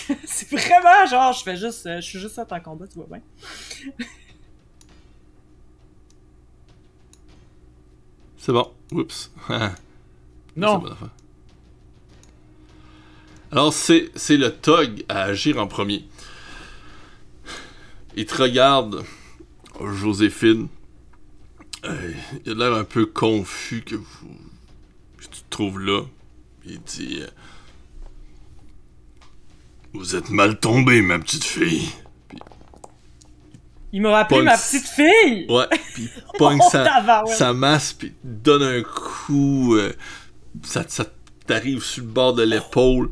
c'est 0.24 0.50
vraiment 0.50 1.06
genre, 1.08 1.32
je 1.32 1.42
fais 1.42 1.56
juste, 1.56 1.86
euh, 1.86 1.96
je 1.96 2.06
suis 2.06 2.18
juste 2.20 2.34
ça 2.34 2.46
en 2.50 2.60
combat, 2.60 2.86
tu 2.86 2.94
vois 2.98 3.06
bien. 3.10 3.20
C'est 8.38 8.52
bon. 8.52 8.70
Oups. 8.92 9.32
Non! 10.54 10.84
Alors, 13.50 13.72
c'est 13.72 14.10
c'est 14.14 14.36
le 14.36 14.52
Tog 14.52 15.04
à 15.08 15.22
agir 15.22 15.58
en 15.58 15.66
premier. 15.66 16.04
Il 18.16 18.26
te 18.26 18.34
regarde, 18.42 19.04
Joséphine. 19.80 20.68
Euh, 21.84 22.12
il 22.44 22.52
a 22.52 22.54
l'air 22.54 22.74
un 22.78 22.84
peu 22.84 23.06
confus 23.06 23.82
que, 23.82 23.94
vous, 23.94 24.36
que 25.18 25.24
tu 25.24 25.28
te 25.42 25.50
trouves 25.50 25.78
là. 25.80 26.02
Il 26.64 26.80
dit 26.82 27.18
euh, 27.20 27.26
Vous 29.92 30.16
êtes 30.16 30.30
mal 30.30 30.58
tombée, 30.58 31.02
ma 31.02 31.18
petite 31.18 31.44
fille. 31.44 31.88
Il 33.92 34.02
m'a 34.02 34.18
appelé 34.18 34.40
Pas 34.40 34.44
ma 34.44 34.58
petite 34.58 34.86
fille! 34.88 35.46
Ouais, 35.48 35.66
puis 35.94 36.08
il 36.16 36.38
pogne 36.38 36.58
Oh, 36.60 36.68
sa, 36.70 37.24
sa 37.26 37.52
masse, 37.52 37.92
puis 37.92 38.12
donne 38.24 38.62
un 38.62 38.82
coup. 38.82 39.76
euh, 39.76 39.92
ça 40.64 40.84
ça 40.88 41.06
t'arrive 41.46 41.82
sur 41.82 42.02
le 42.02 42.10
bord 42.10 42.34
de 42.34 42.42
l'épaule. 42.42 43.10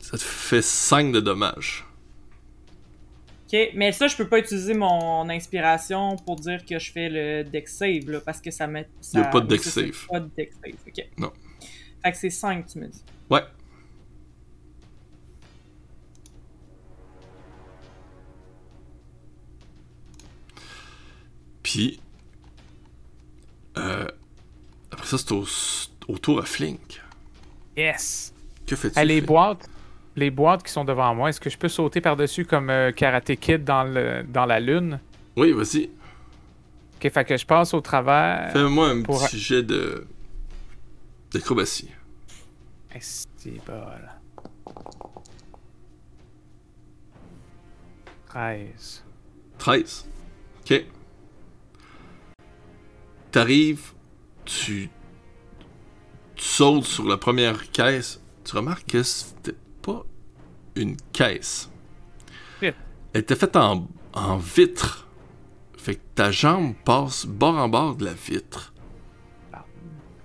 Ça 0.00 0.16
te 0.16 0.22
fait 0.22 0.62
5 0.62 1.12
de 1.12 1.20
dommages. 1.20 1.84
Ok, 3.54 3.70
mais 3.74 3.92
ça, 3.92 4.08
je 4.08 4.16
peux 4.16 4.28
pas 4.28 4.40
utiliser 4.40 4.74
mon 4.74 5.28
inspiration 5.28 6.16
pour 6.16 6.34
dire 6.36 6.64
que 6.66 6.76
je 6.78 6.90
fais 6.90 7.08
le 7.08 7.44
deck 7.44 7.68
save, 7.68 8.10
là, 8.10 8.20
parce 8.20 8.40
que 8.40 8.50
ça 8.50 8.66
met. 8.66 8.80
Y 9.12 9.18
a 9.18 9.22
ça- 9.22 9.24
pas 9.30 9.40
de 9.40 9.46
deck 9.46 9.62
ça, 9.62 9.70
save. 9.70 10.06
Pas 10.10 10.18
de 10.20 10.30
deck 10.36 10.52
save, 10.54 10.74
ok. 10.88 11.06
Non. 11.18 11.32
Fait 12.02 12.10
que 12.12 12.18
c'est 12.18 12.30
5, 12.30 12.66
tu 12.66 12.78
me 12.80 12.88
dis. 12.88 13.04
Ouais. 13.30 13.42
Puis. 21.62 22.00
Euh, 23.76 24.06
après 24.90 25.06
ça, 25.06 25.18
c'est 25.18 25.32
au, 25.32 25.44
au 26.08 26.18
tour 26.18 26.40
à 26.40 26.44
Flink. 26.44 27.02
Yes! 27.76 28.32
Que 28.66 28.76
fais-tu? 28.76 28.94
Ah, 28.96 29.04
les 29.04 29.20
Flink? 29.20 29.28
Les 30.16 30.30
boîtes 30.30 30.62
qui 30.62 30.72
sont 30.72 30.84
devant 30.84 31.14
moi, 31.14 31.28
est-ce 31.30 31.40
que 31.40 31.50
je 31.50 31.58
peux 31.58 31.68
sauter 31.68 32.00
par-dessus 32.00 32.44
comme 32.44 32.70
euh, 32.70 32.92
Karate 32.92 33.34
Kid 33.36 33.64
dans, 33.64 33.84
le, 33.84 34.22
dans 34.22 34.46
la 34.46 34.60
lune? 34.60 35.00
Oui, 35.36 35.52
vas-y. 35.52 35.90
Ok, 36.96 37.10
fait 37.12 37.24
que 37.24 37.36
je 37.36 37.44
passe 37.46 37.74
au 37.74 37.80
travers. 37.80 38.52
Fais-moi 38.52 38.88
un 38.88 39.02
pour- 39.02 39.22
petit 39.26 39.38
jet 39.38 39.62
de. 39.62 40.06
d'acrobatie. 41.32 41.90
Esti 42.94 43.60
bol. 43.66 44.10
13. 48.28 49.04
13. 49.58 50.06
Ok. 50.60 50.84
T'arrives, 53.30 53.92
tu, 54.44 54.88
tu 56.36 56.44
sautes 56.44 56.84
sur 56.84 57.04
la 57.08 57.16
première 57.16 57.70
caisse. 57.72 58.20
Tu 58.44 58.56
remarques 58.56 58.86
que 58.86 59.02
c'était 59.02 59.54
pas 59.84 60.04
une 60.76 60.96
caisse. 61.12 61.70
Elle 62.62 62.74
était 63.20 63.36
faite 63.36 63.54
en, 63.56 63.86
en 64.12 64.36
vitre. 64.38 65.06
Fait 65.78 65.94
que 65.96 66.00
ta 66.14 66.30
jambe 66.32 66.74
passe 66.84 67.26
bord 67.26 67.56
en 67.56 67.68
bord 67.68 67.94
de 67.94 68.06
la 68.06 68.12
vitre. 68.12 68.72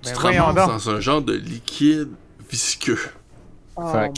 tu 0.01 0.09
Ben 0.09 0.13
te 0.13 0.19
ramasses 0.19 0.55
donc. 0.55 0.67
dans 0.67 0.89
un 0.89 0.99
genre 0.99 1.21
de 1.21 1.33
liquide 1.33 2.09
visqueux. 2.49 2.97
Oh, 3.75 3.83
mon- 3.83 4.13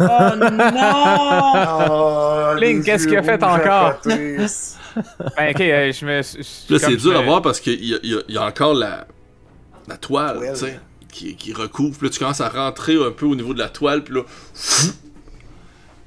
Oh 0.00 0.04
non! 0.50 1.88
Oh, 1.90 2.54
Link, 2.58 2.84
qu'est-ce 2.84 3.06
qu'il 3.08 3.16
a 3.18 3.22
fait 3.22 3.42
encore? 3.42 3.94
Ben, 5.36 5.50
ok, 5.54 5.60
euh, 5.62 5.90
je 5.92 6.04
me. 6.04 6.22
je- 6.22 6.72
Là, 6.72 6.78
c'est 6.78 6.96
dur 6.96 7.18
à 7.18 7.22
voir 7.22 7.40
parce 7.40 7.60
qu'il 7.60 7.82
y, 7.82 7.94
a- 7.94 7.98
y 8.02 8.32
y 8.34 8.38
encore 8.38 8.74
la, 8.74 9.06
la 9.88 9.96
toile, 9.96 10.36
Toile. 10.36 10.52
tu 10.52 10.58
sais. 10.58 10.80
Qui, 11.12 11.36
qui 11.36 11.52
recouvre. 11.52 11.96
Puis 11.96 12.08
là, 12.08 12.10
tu 12.10 12.18
commences 12.18 12.40
à 12.40 12.48
rentrer 12.48 12.96
un 12.96 13.12
peu 13.12 13.26
au 13.26 13.36
niveau 13.36 13.54
de 13.54 13.60
la 13.60 13.68
toile. 13.68 14.02
Puis 14.02 14.14
là, 14.14 14.22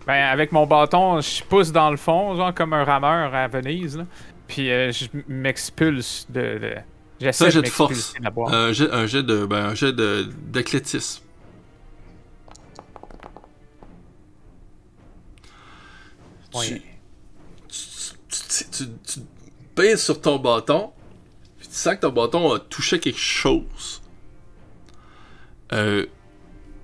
Ben, 0.05 0.25
avec 0.25 0.51
mon 0.51 0.67
bâton, 0.67 1.21
je 1.21 1.43
pousse 1.43 1.71
dans 1.71 1.89
le 1.89 1.97
fond, 1.97 2.35
genre 2.35 2.53
comme 2.53 2.73
un 2.73 2.83
rameur 2.83 3.33
à 3.33 3.47
Venise, 3.47 3.97
là. 3.97 4.05
Puis 4.47 4.69
euh, 4.71 4.91
je 4.91 5.05
m'expulse 5.27 6.27
de. 6.29 6.41
de... 6.59 6.75
J'essaie 7.19 7.51
de 7.51 7.61
de 7.61 7.67
force. 7.67 8.13
de 8.13 8.23
la 8.23 8.29
boîte. 8.29 8.53
Un 8.53 8.71
jet, 8.73 8.91
un 8.91 9.07
jet 9.07 9.23
de. 9.23 9.45
Ben, 9.45 9.67
un 9.67 9.75
jet 9.75 9.93
d'athlétisme. 9.93 11.23
Ouais. 16.53 16.81
Tu, 17.67 17.79
tu, 18.49 18.65
tu, 18.69 18.83
tu 19.05 19.19
pèses 19.73 20.03
sur 20.03 20.21
ton 20.21 20.37
bâton. 20.37 20.91
Puis 21.57 21.67
tu 21.67 21.73
sens 21.73 21.95
que 21.95 22.01
ton 22.01 22.11
bâton 22.11 22.53
a 22.53 22.59
touché 22.59 22.99
quelque 22.99 23.19
chose. 23.19 24.01
Euh, 25.73 26.05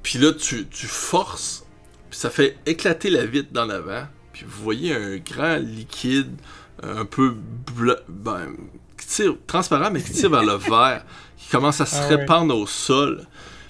puis 0.04 0.18
là, 0.20 0.34
tu, 0.34 0.68
tu 0.68 0.88
forces. 0.88 1.66
Puis 2.10 2.20
ça 2.20 2.30
fait 2.30 2.58
éclater 2.66 3.10
la 3.10 3.26
vitre 3.26 3.50
dans 3.52 3.66
l'avant. 3.66 4.06
Puis 4.34 4.46
vous 4.48 4.64
voyez 4.64 4.94
un 4.96 5.18
grand 5.18 5.58
liquide, 5.58 6.32
euh, 6.84 7.02
un 7.02 7.06
peu 7.06 7.32
bleu, 7.76 7.98
ben, 8.10 8.48
qui 8.98 9.08
tire, 9.08 9.36
transparent, 9.48 9.92
mais 9.92 10.02
qui 10.02 10.12
tire 10.14 10.30
vers 10.30 10.44
le 10.44 10.56
vert, 10.70 11.06
qui 11.38 11.50
commence 11.50 11.80
à 11.82 11.86
se 11.86 11.96
Ah 11.98 12.08
répandre 12.08 12.56
au 12.56 12.66
sol. 12.68 13.26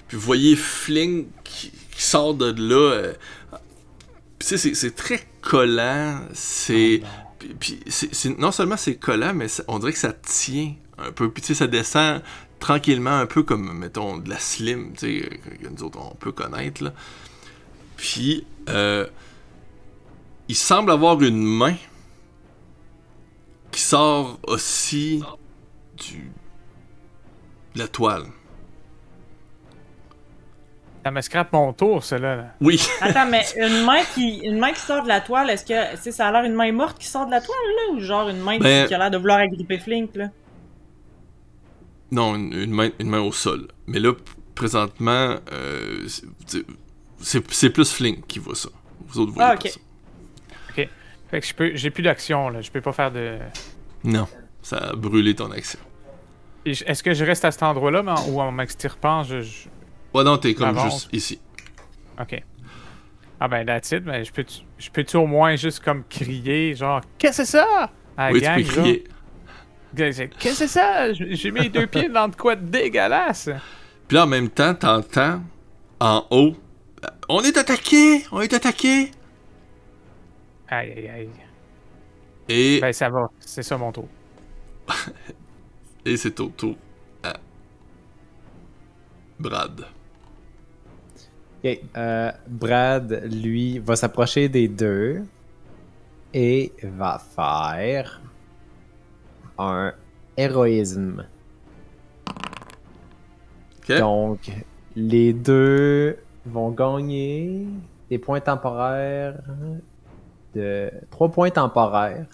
Puis 0.08 0.16
vous 0.16 0.22
voyez 0.24 0.56
Fling 0.56 1.26
qui, 1.44 1.70
qui 1.90 2.02
sort 2.02 2.34
de 2.34 2.46
là. 2.52 2.92
euh, 2.92 3.12
tu 4.38 4.46
sais, 4.46 4.56
c'est- 4.58 4.74
c'est 4.74 4.94
très 4.96 5.26
collant. 5.40 6.20
C'est. 6.32 7.02
Puis, 7.38 7.54
puis 7.58 7.80
non 8.38 8.52
seulement 8.52 8.76
c'est 8.76 8.96
collant, 8.96 9.34
mais 9.34 9.48
ça- 9.48 9.64
on 9.68 9.78
dirait 9.78 9.92
que 9.92 9.98
ça 9.98 10.12
tient 10.12 10.74
un 10.98 11.12
peu. 11.12 11.30
Puis 11.30 11.42
tu 11.42 11.48
sais, 11.48 11.54
ça 11.54 11.66
descend 11.66 12.22
tranquillement, 12.62 13.18
un 13.18 13.26
peu 13.26 13.42
comme, 13.42 13.76
mettons, 13.76 14.18
de 14.18 14.30
la 14.30 14.38
slim, 14.38 14.92
tu 14.92 15.20
sais, 15.20 15.28
que, 15.40 15.64
que 15.64 15.68
nous 15.68 15.82
autres 15.82 15.98
on 16.00 16.14
peut 16.14 16.30
connaître. 16.32 16.84
Là. 16.84 16.92
Puis, 17.96 18.46
euh, 18.68 19.06
il 20.48 20.54
semble 20.56 20.92
avoir 20.92 21.20
une 21.22 21.42
main 21.42 21.74
qui 23.72 23.80
sort 23.80 24.38
aussi 24.46 25.22
du, 25.96 26.30
de 27.74 27.78
la 27.80 27.88
toile. 27.88 28.26
Ça 31.04 31.10
me 31.10 31.20
scrape 31.20 31.52
mon 31.52 31.72
tour, 31.72 32.04
cela. 32.04 32.36
Là. 32.36 32.54
Oui, 32.60 32.80
Attends, 33.00 33.26
mais 33.26 33.42
une 33.56 33.84
main 33.84 34.04
qui 34.14 34.38
une 34.44 34.58
main 34.58 34.72
qui 34.72 34.80
sort 34.80 35.02
de 35.02 35.08
la 35.08 35.20
toile, 35.20 35.50
est-ce 35.50 35.64
que 35.64 35.98
c'est 36.00 36.12
ça 36.12 36.28
a 36.28 36.32
l'air 36.32 36.44
une 36.44 36.54
main 36.54 36.70
morte 36.70 36.96
qui 36.98 37.06
sort 37.08 37.26
de 37.26 37.32
la 37.32 37.40
toile 37.40 37.56
là 37.76 37.94
ou 37.94 38.00
genre 38.00 38.28
une 38.28 38.38
main 38.40 38.56
qui- 38.58 38.62
Ben- 38.62 38.86
qui 38.86 38.94
a 38.94 38.98
l'air 38.98 39.10
de 39.10 39.16
vouloir 39.18 39.38
agripper 39.38 39.78
Flink 39.80 40.14
là? 40.14 40.26
Non, 42.12 42.36
une, 42.36 42.52
une 42.52 42.70
main, 42.70 42.90
une 43.00 43.08
main 43.08 43.20
au 43.20 43.32
sol. 43.32 43.66
Mais 43.88 43.98
là, 43.98 44.12
présentement, 44.54 45.36
euh, 45.52 46.06
c'est- 46.46 47.70
plus 47.70 47.92
Flink 47.92 48.26
qui 48.28 48.38
voit 48.38 48.54
ça. 48.54 48.68
Vous 49.08 49.18
autres 49.20 49.32
voyez 49.32 49.50
Ah, 49.50 49.56
pas 49.56 49.64
ok. 49.68 49.70
ça. 49.72 49.80
Fait 51.30 51.40
que 51.40 51.46
je 51.46 51.54
peux, 51.54 51.70
j'ai 51.74 51.88
plus 51.90 52.02
d'action, 52.02 52.50
là. 52.50 52.60
Je 52.60 52.70
peux 52.70 52.82
pas 52.82 52.92
faire 52.92 53.10
de. 53.10 53.38
Non, 54.04 54.28
ça 54.60 54.76
a 54.76 54.92
brûlé 54.94 55.34
ton 55.34 55.50
action. 55.50 55.78
Est-ce 56.66 57.02
que 57.02 57.14
je 57.14 57.24
reste 57.24 57.44
à 57.46 57.50
cet 57.50 57.62
endroit-là, 57.62 58.04
ou 58.28 58.38
en 58.38 58.52
m'extirpant, 58.52 59.22
je, 59.22 59.40
je- 59.40 59.68
Ouais, 60.12 60.24
non, 60.24 60.36
t'es 60.36 60.52
comme 60.52 60.78
juste 60.78 61.08
ici. 61.10 61.40
Ok. 62.20 62.38
Ah 63.40 63.48
ben, 63.48 63.64
that's 63.64 63.90
it. 63.92 64.04
Ben, 64.04 64.22
je 64.22 64.30
peux, 64.30 64.44
je 64.76 64.90
peux-tu 64.90 65.16
au 65.16 65.26
moins 65.26 65.56
juste 65.56 65.80
comme 65.80 66.04
crier, 66.04 66.74
genre, 66.74 67.00
qu'est-ce 67.16 67.38
que 67.38 67.44
c'est 67.46 67.52
ça? 67.52 67.90
À 68.14 68.30
oui, 68.30 68.42
gang, 68.42 68.58
tu 68.58 68.64
peux 68.66 68.72
crier. 68.82 69.04
Qu'est-ce 69.94 70.22
que 70.38 70.50
c'est 70.54 70.68
ça? 70.68 71.12
J'ai 71.12 71.50
mis 71.50 71.62
les 71.62 71.68
deux 71.68 71.86
pieds 71.86 72.08
dans 72.08 72.28
de 72.28 72.36
quoi 72.36 72.56
de 72.56 72.64
dégueulasse. 72.64 73.50
Puis 74.08 74.16
là, 74.16 74.24
en 74.24 74.26
même 74.26 74.48
temps, 74.48 74.74
t'entends 74.74 75.42
en 76.00 76.26
haut 76.30 76.54
euh, 77.04 77.08
On 77.28 77.42
est 77.42 77.56
attaqué 77.56 78.24
On 78.32 78.40
est 78.40 78.52
attaqué 78.52 79.10
Aïe, 80.68 80.92
aïe, 80.92 81.08
aïe. 81.08 81.30
Et, 82.48 82.80
Ben, 82.80 82.92
ça 82.92 83.10
va. 83.10 83.30
C'est 83.40 83.62
ça 83.62 83.76
mon 83.76 83.92
tour. 83.92 84.08
et 86.06 86.16
c'est 86.16 86.40
au 86.40 86.48
tour 86.48 86.76
à 87.22 87.34
Brad. 89.38 89.84
Ok, 91.62 91.78
euh, 91.96 92.32
Brad, 92.48 93.28
lui, 93.30 93.78
va 93.78 93.96
s'approcher 93.96 94.48
des 94.48 94.66
deux 94.66 95.24
et 96.32 96.72
va 96.82 97.18
faire 97.18 98.21
un 99.58 99.92
héroïsme. 100.36 101.24
Donc, 103.88 104.50
les 104.96 105.32
deux 105.32 106.18
vont 106.46 106.70
gagner 106.70 107.66
des 108.10 108.18
points 108.18 108.40
temporaires 108.40 109.38
de 110.54 110.90
3 111.10 111.28
points 111.30 111.50
temporaires. 111.50 112.26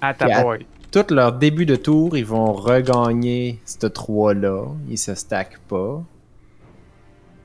À 0.00 0.14
ta 0.14 0.42
boy. 0.42 0.66
Tout 0.90 1.04
leur 1.10 1.32
début 1.32 1.66
de 1.66 1.76
tour, 1.76 2.16
ils 2.16 2.24
vont 2.24 2.52
regagner 2.52 3.60
ce 3.64 3.86
3-là. 3.86 4.66
Ils 4.88 4.98
se 4.98 5.14
stackent 5.14 5.60
pas. 5.68 6.02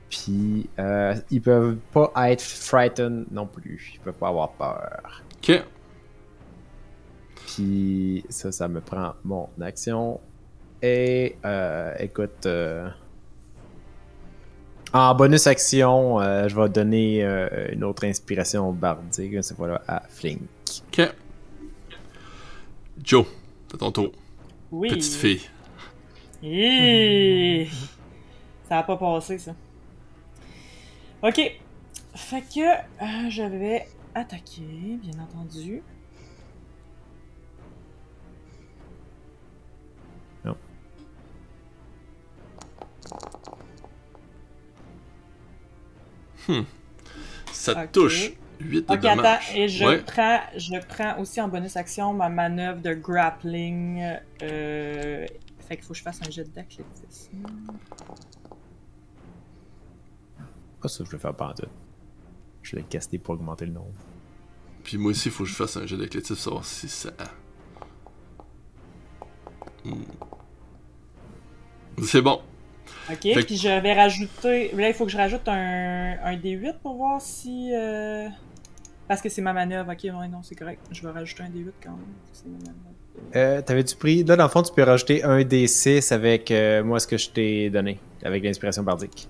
Puis, 0.08 0.70
euh, 0.78 1.14
ils 1.30 1.42
peuvent 1.42 1.76
pas 1.92 2.12
être 2.30 2.42
frightened 2.42 3.26
non 3.30 3.46
plus. 3.46 3.92
Ils 3.94 4.00
peuvent 4.00 4.14
pas 4.14 4.28
avoir 4.28 4.52
peur. 4.52 5.22
Ok. 5.38 5.62
Puis, 7.46 8.24
ça, 8.28 8.52
ça 8.52 8.68
me 8.68 8.80
prend 8.80 9.14
mon 9.24 9.48
action. 9.60 10.20
Et, 10.82 11.36
euh, 11.44 11.94
écoute, 11.98 12.46
euh, 12.46 12.88
en 14.92 15.14
bonus 15.14 15.46
action, 15.46 16.20
euh, 16.20 16.48
je 16.48 16.54
vais 16.54 16.68
donner 16.68 17.24
euh, 17.24 17.68
une 17.72 17.84
autre 17.84 18.04
inspiration 18.04 18.72
bardique, 18.72 19.42
cette 19.42 19.56
fois-là, 19.56 19.82
à 19.88 20.02
Flink. 20.08 20.40
Ok. 20.88 21.12
Joe, 23.02 23.26
c'est 23.70 23.78
ton 23.78 23.90
tour. 23.92 24.12
Oui. 24.70 24.88
Petite 24.88 25.14
fille. 25.14 25.40
Hi! 26.42 27.68
Ça 28.68 28.78
a 28.78 28.82
pas 28.82 28.96
passé, 28.96 29.38
ça. 29.38 29.54
Ok. 31.22 31.58
Fait 32.14 32.42
que 32.42 32.60
euh, 32.60 33.30
je 33.30 33.42
vais 33.42 33.88
attaquer, 34.14 34.98
bien 35.02 35.20
entendu. 35.22 35.82
Ça 47.52 47.84
Ok. 47.84 47.92
touche. 47.92 48.32
8 48.60 48.82
de 48.88 48.92
Ok, 48.92 49.04
attends, 49.04 49.16
dommages. 49.16 49.52
et 49.56 49.68
je 49.68 49.84
Ouais. 49.84 49.98
prends, 50.02 50.40
je 50.56 50.74
prends 50.86 51.18
aussi 51.20 51.40
en 51.40 51.48
bonus 51.48 51.76
action 51.76 52.12
ma 52.12 52.28
manœuvre 52.28 52.80
de 52.80 52.94
grappling. 52.94 54.00
Euh, 54.42 55.26
fait 55.60 55.76
qu'il 55.76 55.84
faut 55.84 55.92
que 55.92 55.98
je 55.98 56.02
fasse 56.02 56.20
un 56.26 56.30
jet 56.30 56.44
d'athlétisme. 56.52 57.42
Pas 60.80 60.88
ça 60.88 60.98
que 61.02 61.06
je 61.10 61.16
vais 61.16 61.18
faire 61.20 61.34
pendant. 61.34 61.54
Je 62.62 62.76
l'ai 62.76 62.82
casté 62.84 63.18
pour 63.18 63.34
augmenter 63.34 63.66
le 63.66 63.72
nombre. 63.72 63.92
Puis 64.84 64.98
moi 64.98 65.10
aussi, 65.10 65.28
il 65.28 65.32
faut 65.32 65.44
que 65.44 65.50
je 65.50 65.54
fasse 65.54 65.76
un 65.76 65.86
jeu 65.86 65.96
d'athlétisme 65.96 66.34
pour 66.34 66.42
savoir 66.42 66.64
si 66.64 66.88
ça. 66.88 67.10
Hmm. 69.84 70.02
C'est 72.02 72.22
bon. 72.22 72.40
Ok, 73.10 73.18
Fait 73.22 73.34
que- 73.34 73.40
puis 73.46 73.56
je 73.56 73.68
vais 73.68 73.92
rajouter. 73.94 74.70
Là, 74.74 74.88
il 74.88 74.94
faut 74.94 75.04
que 75.06 75.12
je 75.12 75.16
rajoute 75.16 75.46
un, 75.48 76.16
un 76.22 76.36
D8 76.36 76.74
pour 76.82 76.94
voir 76.96 77.20
si. 77.20 77.70
euh, 77.74 78.28
Parce 79.08 79.20
que 79.20 79.28
c'est 79.28 79.42
ma 79.42 79.52
manœuvre. 79.52 79.92
Ok, 79.92 80.04
ouais, 80.04 80.28
non, 80.28 80.42
c'est 80.42 80.54
correct. 80.54 80.80
Je 80.90 81.02
vais 81.02 81.10
rajouter 81.10 81.42
un 81.42 81.48
D8 81.50 81.72
quand 81.82 81.90
même. 81.90 81.98
C'est 82.32 82.46
ma 82.46 82.58
manœuvre. 82.58 82.78
Euh, 83.36 83.62
T'avais-tu 83.62 83.96
pris. 83.96 84.24
Là, 84.24 84.36
dans 84.36 84.44
le 84.44 84.48
fond, 84.50 84.62
tu 84.62 84.72
peux 84.72 84.82
rajouter 84.82 85.22
un 85.22 85.40
D6 85.42 86.12
avec 86.12 86.50
euh, 86.50 86.82
moi 86.82 86.98
ce 87.00 87.06
que 87.06 87.16
je 87.18 87.28
t'ai 87.30 87.68
donné, 87.70 87.98
avec 88.22 88.42
l'inspiration 88.42 88.82
bardique. 88.82 89.28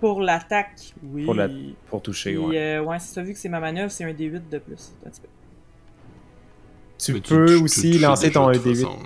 Pour 0.00 0.20
l'attaque, 0.20 0.92
oui. 1.02 1.24
Pour 1.24 1.32
la- 1.34 1.48
Pour 1.88 2.02
toucher, 2.02 2.34
Puis, 2.34 2.38
ouais. 2.44 2.58
euh, 2.58 2.82
ouais, 2.82 2.98
c'est 2.98 3.14
ça, 3.14 3.22
vu 3.22 3.32
que 3.32 3.38
c'est 3.38 3.48
ma 3.48 3.60
manœuvre, 3.60 3.90
c'est 3.90 4.04
un 4.04 4.12
D8 4.12 4.42
de 4.50 4.58
plus. 4.58 4.92
Un 5.06 5.08
petit 5.10 5.20
peu. 5.22 5.28
Tu 6.98 7.12
Mais 7.14 7.20
peux 7.20 7.46
tu- 7.46 7.56
tu 7.56 7.62
aussi 7.62 7.98
lancer 7.98 8.30
ton 8.30 8.48
de 8.48 8.54
toute 8.54 8.66
1D8. 8.66 8.74
façon. 8.84 8.98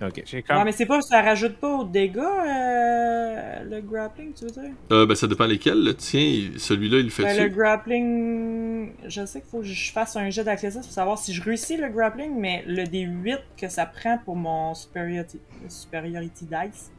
Ok. 0.00 0.22
J'ai 0.26 0.42
comme. 0.42 0.58
Ouais, 0.58 0.64
mais 0.64 0.72
c'est 0.72 0.86
pas, 0.86 1.00
ça 1.00 1.20
rajoute 1.22 1.56
pas 1.56 1.78
au 1.78 1.84
dégâts, 1.84 2.18
euh, 2.18 3.64
le 3.64 3.80
grappling, 3.80 4.32
tu 4.32 4.44
veux 4.44 4.50
dire? 4.50 4.70
Euh, 4.92 5.06
ben, 5.06 5.14
ça 5.16 5.26
dépend 5.26 5.46
lesquels. 5.46 5.82
Le 5.82 5.92
tien, 5.94 6.20
il- 6.20 6.60
celui-là, 6.60 6.98
il 6.98 7.04
le 7.06 7.10
fait 7.10 7.24
Ben, 7.24 7.42
le 7.42 7.48
grappling, 7.48 8.92
je 9.06 9.26
sais 9.26 9.40
qu'il 9.40 9.50
faut 9.50 9.58
que 9.58 9.64
je 9.66 9.90
fasse 9.92 10.14
un 10.14 10.30
jet 10.30 10.44
d'athlétisme 10.44 10.82
pour 10.82 10.90
savoir 10.92 11.18
si 11.18 11.32
je 11.34 11.42
réussis 11.42 11.76
le 11.76 11.88
grappling, 11.88 12.38
mais 12.38 12.62
le 12.66 12.84
D8 12.84 13.40
que 13.56 13.68
ça 13.68 13.86
prend 13.86 14.18
pour 14.24 14.36
mon 14.36 14.72
superiority, 14.74 15.40
superiority 15.68 16.44
dice, 16.44 16.92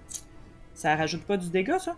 ça 0.73 0.95
rajoute 0.97 1.23
pas 1.23 1.37
du 1.37 1.49
dégât, 1.49 1.79
ça? 1.79 1.95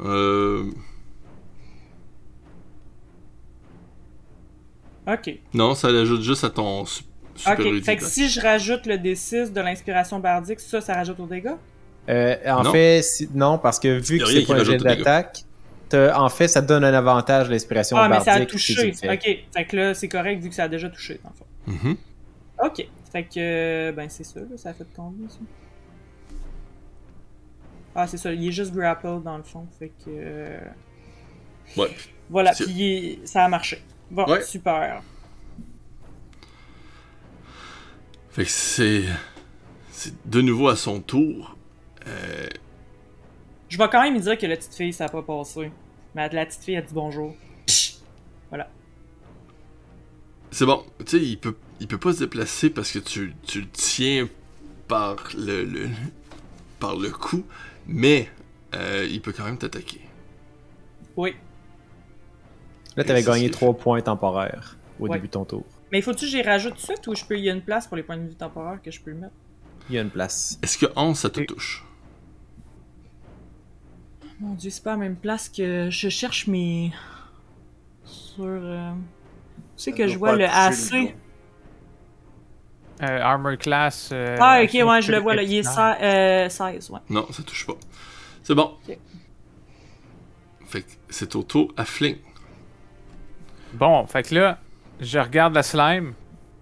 Euh... 0.00 0.70
Ok. 5.06 5.38
Non, 5.54 5.74
ça 5.74 5.90
l'ajoute 5.90 6.22
juste 6.22 6.44
à 6.44 6.50
ton 6.50 6.84
su- 7.40 7.50
supériorité 7.50 7.78
Ok, 7.78 7.84
fait 7.84 7.96
que 7.96 8.04
si 8.04 8.28
je 8.28 8.40
rajoute 8.40 8.86
le 8.86 8.96
D6 8.96 9.52
de 9.52 9.60
l'inspiration 9.60 10.18
bardique, 10.18 10.60
ça, 10.60 10.80
ça 10.80 10.94
rajoute 10.94 11.18
aux 11.20 11.26
dégâts? 11.26 11.50
Euh, 12.08 12.36
en 12.46 12.62
Non. 12.64 12.72
fait, 12.72 13.02
si- 13.02 13.28
non, 13.34 13.58
parce 13.58 13.78
que 13.78 13.98
vu 14.00 14.18
que 14.18 14.26
c'est 14.26 14.46
pas 14.46 14.54
un 14.54 14.64
jet 14.64 14.74
au 14.74 14.78
dégât. 14.78 14.96
d'attaque, 14.96 15.42
en 16.14 16.28
fait, 16.28 16.48
ça 16.48 16.62
te 16.62 16.66
donne 16.68 16.84
un 16.84 16.94
avantage 16.94 17.50
l'inspiration 17.50 17.96
Ah, 17.96 18.02
mais 18.08 18.16
bardique. 18.16 18.32
ça 18.32 18.40
a 18.40 18.46
touché. 18.46 18.92
Ok, 19.04 19.38
fait 19.54 19.64
que 19.66 19.76
là, 19.76 19.94
c'est 19.94 20.08
correct 20.08 20.40
vu 20.42 20.48
que 20.48 20.54
ça 20.54 20.64
a 20.64 20.68
déjà 20.68 20.88
touché, 20.88 21.20
dans 21.24 21.30
le 21.30 21.36
fond. 21.80 21.88
Mhm. 21.88 21.96
Ok, 22.64 22.86
fait 23.12 23.24
que, 23.24 23.30
euh, 23.38 23.92
ben 23.92 24.08
c'est 24.08 24.24
ça, 24.24 24.40
là, 24.40 24.46
ça 24.56 24.70
a 24.70 24.72
fait 24.74 24.86
combien, 24.94 25.28
ça? 25.28 25.38
Ah, 27.94 28.06
c'est 28.06 28.18
ça, 28.18 28.32
il 28.32 28.46
est 28.48 28.52
juste 28.52 28.72
grapple, 28.72 29.20
dans 29.24 29.36
le 29.36 29.42
fond, 29.42 29.66
fait 29.78 29.88
que... 29.88 30.08
euh, 30.08 30.58
Ouais. 31.76 31.90
Voilà, 32.28 32.52
puis 32.52 33.20
ça 33.24 33.44
a 33.44 33.48
marché. 33.48 33.82
Bon, 34.10 34.24
Ouais. 34.28 34.42
super. 34.42 35.02
Fait 38.30 38.44
que 38.44 38.50
c'est. 38.50 39.04
C'est 39.92 40.14
de 40.28 40.40
nouveau 40.40 40.68
à 40.68 40.76
son 40.76 41.00
tour. 41.00 41.56
Euh, 42.06 42.46
Je 43.68 43.76
vais 43.76 43.88
quand 43.90 44.02
même 44.02 44.14
lui 44.14 44.20
dire 44.20 44.38
que 44.38 44.46
la 44.46 44.56
petite 44.56 44.74
fille, 44.74 44.92
ça 44.92 45.04
a 45.06 45.08
pas 45.08 45.22
passé. 45.22 45.70
Mais 46.14 46.28
la 46.30 46.46
petite 46.46 46.62
fille 46.62 46.76
a 46.76 46.82
dit 46.82 46.94
bonjour. 46.94 47.34
c'est 50.52 50.66
bon. 50.66 50.84
Tu 50.98 51.06
sais, 51.06 51.18
il 51.24 51.38
peut, 51.38 51.54
il 51.78 51.86
peut 51.86 51.98
pas 51.98 52.12
se 52.12 52.18
déplacer 52.20 52.70
parce 52.70 52.90
que 52.90 52.98
tu, 52.98 53.34
tu 53.46 53.60
le 53.60 53.68
tiens 53.68 54.28
par 54.88 55.28
le, 55.38 55.62
le- 55.64 55.88
par 56.80 56.96
le 56.96 57.08
cou, 57.10 57.44
mais 57.86 58.28
euh, 58.74 59.06
il 59.08 59.20
peut 59.22 59.32
quand 59.32 59.44
même 59.44 59.58
t'attaquer. 59.58 60.00
Oui. 61.16 61.36
Là, 62.96 63.04
t'avais 63.04 63.22
gagné 63.22 63.44
c'est- 63.44 63.50
3 63.52 63.74
points 63.76 64.00
temporaires 64.00 64.76
au 64.98 65.04
Ouais. 65.06 65.16
début 65.18 65.28
de 65.28 65.32
ton 65.32 65.44
tour. 65.44 65.64
Mais 65.92 66.00
faut-tu 66.02 66.24
que 66.24 66.30
j'y 66.30 66.42
rajoute 66.42 66.74
tout 66.74 66.80
de 66.80 66.84
suite 66.84 67.06
ou 67.08 67.14
je 67.14 67.24
peux... 67.24 67.36
il 67.38 67.44
y 67.44 67.50
a 67.50 67.52
une 67.54 67.62
place 67.62 67.86
pour 67.86 67.96
les 67.96 68.02
points 68.02 68.16
de 68.16 68.26
vie 68.28 68.36
temporaires 68.36 68.80
que 68.82 68.90
je 68.90 69.00
peux 69.00 69.12
mettre? 69.12 69.34
Il 69.88 69.94
y 69.96 69.98
a 69.98 70.02
une 70.02 70.10
place. 70.10 70.58
Est-ce 70.62 70.78
que 70.78 70.86
11 70.96 71.18
ça 71.18 71.30
te 71.30 71.40
Et- 71.40 71.46
touche? 71.46 71.84
Mon 74.38 74.54
dieu, 74.54 74.70
c'est 74.70 74.82
pas 74.82 74.92
la 74.92 74.96
même 74.96 75.16
place 75.16 75.48
que 75.48 75.88
je 75.90 76.08
cherche 76.08 76.46
mes. 76.46 76.92
Sur. 78.04 78.44
Euh... 78.46 78.92
Tu 79.76 79.82
sais 79.84 79.92
que 79.92 80.06
je 80.06 80.16
vois 80.16 80.34
le 80.36 80.46
AC. 80.46 81.14
Euh, 83.02 83.20
armor 83.22 83.56
class. 83.58 84.10
euh, 84.12 84.36
Ah, 84.40 84.60
ok, 84.62 84.72
ouais, 84.74 85.02
je 85.02 85.10
le 85.12 85.18
vois 85.18 85.34
là. 85.34 85.42
Il 85.42 85.54
est 85.54 85.58
exceptionnelle. 85.58 85.96
seize- 86.48 86.62
euh, 86.64 86.72
16, 86.74 86.90
ouais. 86.90 87.00
Non, 87.10 87.26
ça 87.32 87.42
touche 87.42 87.66
pas. 87.66 87.74
C'est 88.42 88.54
bon. 88.54 88.76
Fait 90.66 90.82
que 90.82 90.90
c'est 91.08 91.34
au 91.34 91.42
tour 91.42 91.72
à 91.76 91.84
Fling. 91.84 92.16
Bon, 93.74 94.06
fait 94.06 94.22
que 94.28 94.34
là, 94.34 94.58
je 95.00 95.18
regarde 95.18 95.54
la 95.54 95.62
slime, 95.62 96.12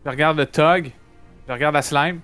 je 0.05 0.11
regarde 0.11 0.39
le 0.39 0.47
tug, 0.47 0.93
je 1.47 1.53
regarde 1.53 1.74
la 1.74 1.82
slime, 1.82 2.20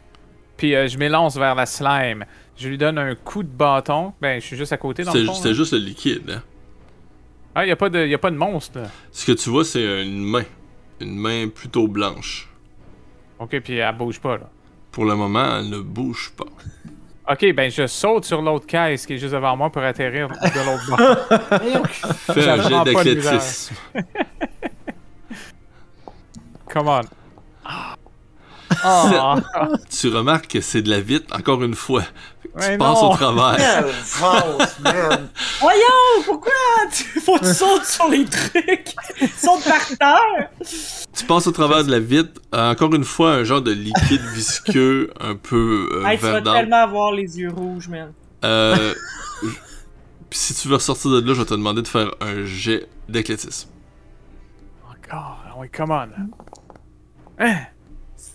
puis 0.56 0.74
euh, 0.74 0.88
je 0.88 0.98
m'élance 0.98 1.36
vers 1.36 1.54
la 1.54 1.66
slime. 1.66 2.24
Je 2.56 2.68
lui 2.68 2.78
donne 2.78 2.98
un 2.98 3.14
coup 3.14 3.42
de 3.42 3.48
bâton. 3.48 4.12
Ben, 4.20 4.40
je 4.40 4.46
suis 4.46 4.56
juste 4.56 4.72
à 4.72 4.76
côté 4.76 5.02
dans 5.02 5.12
le 5.12 5.24
fond. 5.24 5.34
c'était 5.34 5.48
là. 5.48 5.54
juste 5.54 5.72
le 5.72 5.80
liquide. 5.80 6.30
Hein? 6.30 6.42
Ah, 7.54 7.66
y 7.66 7.70
a 7.70 7.76
pas 7.76 7.88
de, 7.88 8.06
y 8.06 8.14
a 8.14 8.18
pas 8.18 8.30
de 8.30 8.36
monstre. 8.36 8.80
là. 8.80 8.88
Ce 9.10 9.26
que 9.26 9.32
tu 9.32 9.50
vois, 9.50 9.64
c'est 9.64 10.02
une 10.02 10.24
main. 10.24 10.44
Une 11.00 11.16
main 11.16 11.48
plutôt 11.48 11.88
blanche. 11.88 12.48
Ok, 13.40 13.58
puis 13.60 13.78
elle 13.78 13.96
bouge 13.96 14.20
pas 14.20 14.36
là. 14.36 14.48
Pour 14.92 15.04
le 15.04 15.16
moment, 15.16 15.58
elle 15.58 15.70
ne 15.70 15.80
bouge 15.80 16.32
pas. 16.36 16.44
Ok, 17.26 17.54
ben 17.54 17.70
je 17.70 17.86
saute 17.86 18.26
sur 18.26 18.42
l'autre 18.42 18.66
caisse 18.66 19.06
qui 19.06 19.14
est 19.14 19.16
juste 19.16 19.32
devant 19.32 19.56
moi 19.56 19.70
pour 19.70 19.80
atterrir 19.80 20.28
de 20.28 20.66
l'autre 20.66 20.86
bord. 20.90 21.88
Fais 22.34 22.50
un 22.50 22.60
jet 22.60 22.92
d'athlétisme. 22.92 23.74
Come 26.74 26.88
on. 26.88 27.02
Ah. 27.64 29.36
Tu 29.88 30.08
remarques 30.08 30.48
que 30.48 30.60
c'est 30.60 30.82
de 30.82 30.90
la 30.90 31.00
vitre, 31.00 31.32
encore 31.36 31.62
une 31.62 31.76
fois. 31.76 32.02
Tu 32.42 32.76
passes 32.78 32.78
non. 32.78 33.10
au 33.10 33.14
travers. 33.14 33.84
Voyons, 35.60 36.22
pourquoi 36.24 36.52
tu... 36.92 37.20
faut 37.20 37.38
que 37.38 37.44
tu 37.44 37.54
sautes 37.54 37.84
sur 37.84 38.08
les 38.08 38.24
trucs? 38.24 38.94
Saute 39.36 39.64
par 39.64 39.86
terre! 39.86 40.50
Tu 41.16 41.24
passes 41.26 41.46
au 41.46 41.52
travers 41.52 41.84
de 41.84 41.92
la 41.92 42.00
vitre. 42.00 42.40
euh, 42.54 42.72
encore 42.72 42.92
une 42.94 43.04
fois, 43.04 43.34
un 43.34 43.44
genre 43.44 43.62
de 43.62 43.70
liquide 43.70 44.22
visqueux, 44.34 45.12
un 45.20 45.36
peu 45.36 45.88
euh, 45.92 46.06
Hey, 46.06 46.18
tu 46.18 46.24
vas 46.24 46.42
tellement 46.42 46.82
avoir 46.82 47.12
les 47.12 47.38
yeux 47.38 47.50
rouges, 47.50 47.88
man. 47.88 48.12
Euh, 48.44 48.94
si 50.32 50.54
tu 50.54 50.66
veux 50.66 50.74
ressortir 50.74 51.12
de 51.12 51.20
là, 51.20 51.34
je 51.34 51.40
vais 51.40 51.46
te 51.46 51.54
demander 51.54 51.82
de 51.82 51.88
faire 51.88 52.10
un 52.20 52.44
jet 52.44 52.88
d'athlétisme. 53.08 53.70
Encore. 54.90 55.38
Ah 55.46 55.52
oui, 55.56 55.68
come 55.70 55.92
on. 55.92 56.08
Hein? 57.38 57.54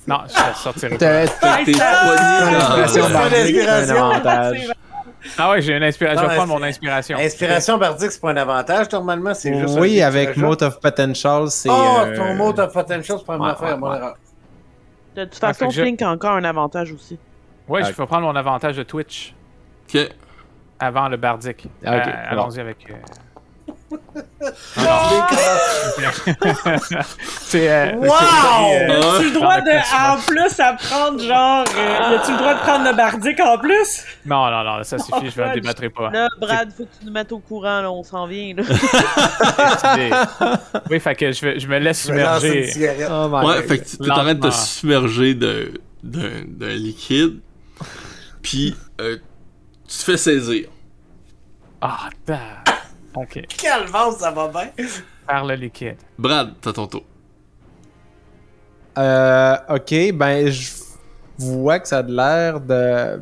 Non, 0.07 0.19
je 0.27 0.59
sortirai 0.59 0.97
pas. 0.97 1.25
Que 1.27 1.65
t'es 1.65 1.71
poigné 1.71 1.77
dans-. 4.23 4.53
Ah 5.37 5.51
ouais, 5.51 5.61
j'ai 5.61 5.75
une 5.75 5.83
inspiration. 5.83 6.23
Je 6.23 6.27
vais 6.29 6.35
prendre 6.35 6.53
mon 6.57 6.63
inspiration. 6.63 7.17
Inspiration 7.17 7.77
bardique, 7.77 8.11
c'est 8.11 8.21
pas 8.21 8.31
un 8.31 8.37
avantage, 8.37 8.89
normalement, 8.91 9.33
c'est 9.33 9.53
juste. 9.53 9.77
Oui, 9.79 9.97
que 9.97 10.03
avec. 10.03 10.37
Mote 10.37 10.61
of 10.61 10.79
Potential, 10.79 11.49
c'est. 11.51 11.69
Oh, 11.69 11.97
euh, 12.05 12.15
ton 12.15 12.35
mot 12.35 12.57
of 12.57 12.71
potential, 12.73 13.17
c'est 13.19 13.25
pas 13.25 13.35
une 13.35 13.41
ouais, 13.41 13.49
affaire, 13.49 13.81
ouais, 13.81 13.89
ouais. 13.89 13.99
De 15.15 15.25
toute 15.25 15.43
Ah, 15.43 15.47
façon, 15.53 15.67
que 15.67 15.73
je- 15.73 15.81
Flink 15.81 16.01
a 16.01 16.09
encore 16.09 16.35
un 16.35 16.43
avantage 16.45 16.91
aussi. 16.93 17.19
Ouais, 17.67 17.83
je 17.83 17.91
vais 17.91 18.05
prendre 18.05 18.21
mon 18.23 18.35
avantage 18.35 18.77
de 18.77 18.83
Twitch 18.83 19.33
Ok. 19.93 20.09
avant 20.79 21.09
le 21.09 21.17
bardique. 21.17 21.67
Ah, 21.85 21.97
ok, 21.97 22.03
Euh. 22.07 22.11
Allons-y 22.31 22.59
avec. 22.61 22.77
euh, 22.89 22.93
C'est. 27.41 27.69
euh, 27.71 27.91
Wow! 27.95 28.13
Ah, 28.19 28.61
As-tu 29.15 29.25
le 29.25 29.31
droit 29.33 29.61
de, 29.61 29.71
en 29.71 30.17
plus, 30.21 30.59
à 30.59 30.73
prendre 30.73 31.19
genre. 31.21 31.65
Euh, 31.75 32.17
as-tu 32.17 32.31
le 32.31 32.37
droit 32.37 32.53
de 32.53 32.59
prendre 32.59 32.85
le 32.89 32.95
bardique 32.95 33.39
en 33.39 33.57
plus? 33.57 34.03
Non, 34.25 34.49
non, 34.51 34.63
non, 34.63 34.83
ça 34.83 34.97
suffit, 34.99 35.31
je 35.35 35.41
ne 35.41 35.53
débattrai 35.55 35.89
pas. 35.89 36.09
Là, 36.11 36.27
Brad, 36.39 36.69
faut 36.75 36.83
que 36.85 36.89
tu 36.99 37.05
nous 37.05 37.11
mettes 37.11 37.31
au 37.31 37.39
courant, 37.39 37.81
là, 37.81 37.91
on 37.91 38.03
s'en 38.03 38.27
vient. 38.27 38.53
Là. 38.55 38.63
Oui, 40.89 40.99
fait 40.99 41.15
que 41.15 41.31
je, 41.31 41.45
vais- 41.45 41.59
je 41.59 41.67
me 41.67 41.77
laisse 41.79 42.09
vais 42.09 42.67
submerger. 42.67 43.07
Oh 43.09 43.27
my 43.29 43.45
Ouais, 43.45 43.55
God. 43.55 43.65
fait 43.67 43.79
que 43.79 43.85
tu 43.89 43.97
t'es 43.97 44.11
en 44.11 44.15
train 44.15 44.33
de 44.33 44.47
te 44.47 44.53
submerger 44.53 45.33
d'un 46.03 46.73
liquide. 46.75 47.39
Puis, 48.41 48.75
euh, 49.01 49.17
tu 49.87 49.97
te 49.97 50.03
fais 50.03 50.17
saisir. 50.17 50.67
Ah, 51.81 52.09
damn. 52.25 52.37
Ok, 53.15 53.43
vente, 53.91 54.17
ça 54.19 54.31
va 54.31 54.47
bien! 54.47 54.85
par 55.29 55.45
le 55.45 55.55
liquide. 55.55 55.97
Brad, 56.17 56.53
t'as 56.59 56.73
ton 56.73 56.87
tour. 56.87 57.03
Euh, 58.97 59.55
ok, 59.69 60.11
ben 60.13 60.49
je 60.49 60.71
vois 61.37 61.79
que 61.79 61.87
ça 61.87 61.99
a 61.99 62.03
de 62.03 62.15
l'air 62.15 62.59
de. 62.59 63.21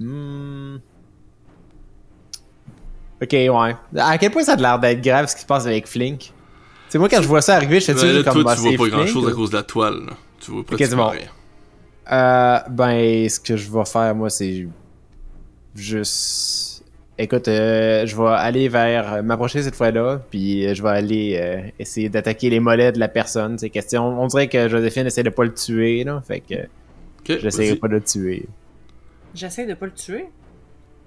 Hmm. 0.00 0.76
Ok, 3.22 3.32
ouais. 3.32 3.76
À 3.96 4.18
quel 4.18 4.30
point 4.32 4.42
ça 4.42 4.52
a 4.52 4.56
de 4.56 4.62
l'air 4.62 4.78
d'être 4.78 5.00
grave 5.00 5.26
ce 5.28 5.36
qui 5.36 5.42
se 5.42 5.46
passe 5.46 5.66
avec 5.66 5.86
Flink? 5.86 6.32
C'est 6.88 6.98
moi 6.98 7.08
quand 7.08 7.22
je 7.22 7.28
vois 7.28 7.40
ça 7.40 7.56
arriver, 7.56 7.80
je 7.80 7.92
suis 7.92 7.94
Mais 7.94 8.12
là, 8.12 8.22
comme 8.24 8.42
toi, 8.42 8.44
bah, 8.44 8.56
tu 8.56 8.76
vois 8.76 8.88
pas 8.88 8.96
grand 8.96 9.06
chose 9.06 9.28
à 9.28 9.32
cause 9.32 9.50
de 9.50 9.56
la 9.56 9.62
toile. 9.62 10.06
là. 10.06 10.12
Tu 10.40 10.50
vois 10.50 10.64
pratiquement 10.64 10.90
c'est 10.90 10.96
bon. 10.96 11.08
rien. 11.08 11.30
Euh, 12.12 12.58
ben, 12.68 13.28
ce 13.28 13.40
que 13.40 13.56
je 13.56 13.70
vais 13.70 13.84
faire, 13.84 14.14
moi, 14.14 14.28
c'est 14.28 14.66
juste. 15.74 16.73
Écoute, 17.16 17.46
euh, 17.46 18.06
je 18.06 18.16
vais 18.16 18.26
aller 18.28 18.68
vers. 18.68 19.22
m'approcher 19.22 19.62
cette 19.62 19.76
fois-là, 19.76 20.20
puis 20.30 20.66
euh, 20.66 20.74
je 20.74 20.82
vais 20.82 20.88
aller 20.88 21.38
euh, 21.40 21.60
essayer 21.78 22.08
d'attaquer 22.08 22.50
les 22.50 22.58
mollets 22.58 22.90
de 22.92 22.98
la 22.98 23.06
personne. 23.08 23.56
C'est 23.58 23.70
question. 23.70 24.20
On 24.20 24.26
dirait 24.26 24.48
que 24.48 24.68
Joséphine 24.68 25.06
essaie 25.06 25.22
de 25.22 25.30
pas 25.30 25.44
le 25.44 25.54
tuer, 25.54 26.02
là. 26.02 26.20
Fait 26.26 26.40
que 26.40 26.54
j'essaierai 27.28 27.76
pas 27.76 27.86
de 27.88 27.92
le 27.94 28.00
tuer. 28.02 28.46
J'essaie 29.34 29.64
de 29.66 29.74
pas 29.74 29.86
le 29.86 29.92
tuer? 29.92 30.26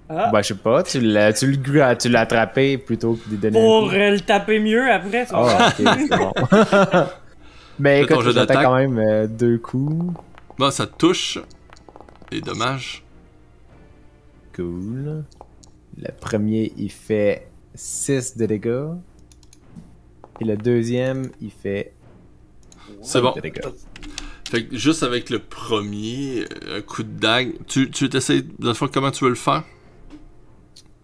Ah. 0.08 0.30
Ben, 0.32 0.40
je 0.40 0.48
sais 0.48 0.54
pas, 0.54 0.82
tu 0.82 1.00
l'as, 1.00 1.34
tu 1.34 1.46
le 1.46 1.56
gra- 1.58 1.94
tu 1.96 2.08
l'as 2.08 2.20
attrapé 2.20 2.78
plutôt 2.78 3.12
que 3.14 3.28
de 3.30 3.36
donner 3.36 3.60
Pour 3.60 3.88
un 3.88 3.88
coup. 3.90 3.94
euh, 3.94 4.10
le 4.12 4.20
taper 4.20 4.58
mieux 4.60 4.90
après. 4.90 5.26
Ah, 5.30 5.68
ok, 5.78 5.86
c'est 6.08 6.16
bon. 6.16 6.32
Mais 7.78 8.06
ton 8.06 8.14
écoute, 8.20 8.30
j'attaque 8.32 8.62
quand 8.64 8.74
même 8.76 8.98
euh, 8.98 9.26
deux 9.26 9.58
coups. 9.58 10.14
Bon, 10.58 10.70
ça 10.70 10.86
te 10.86 10.96
touche. 10.96 11.38
Et 12.32 12.40
dommage. 12.40 13.04
Cool. 14.56 15.24
Le 16.00 16.12
premier, 16.20 16.72
il 16.76 16.90
fait 16.90 17.48
6 17.74 18.36
de 18.36 18.46
dégâts. 18.46 18.94
Et 20.40 20.44
le 20.44 20.56
deuxième, 20.56 21.30
il 21.40 21.50
fait 21.50 21.92
C'est 23.02 23.20
bon. 23.20 23.32
de 23.32 23.40
dégâts. 23.40 23.60
Fait 24.48 24.64
que 24.64 24.76
juste 24.76 25.02
avec 25.02 25.28
le 25.28 25.40
premier, 25.40 26.44
euh, 26.64 26.78
un 26.78 26.80
coup 26.80 27.02
de 27.02 27.18
dague, 27.18 27.52
tu, 27.66 27.90
tu 27.90 28.08
t'essayes 28.08 28.46
de 28.58 28.72
fois 28.72 28.88
comment 28.92 29.10
tu 29.10 29.24
veux 29.24 29.30
le 29.30 29.36
faire? 29.36 29.64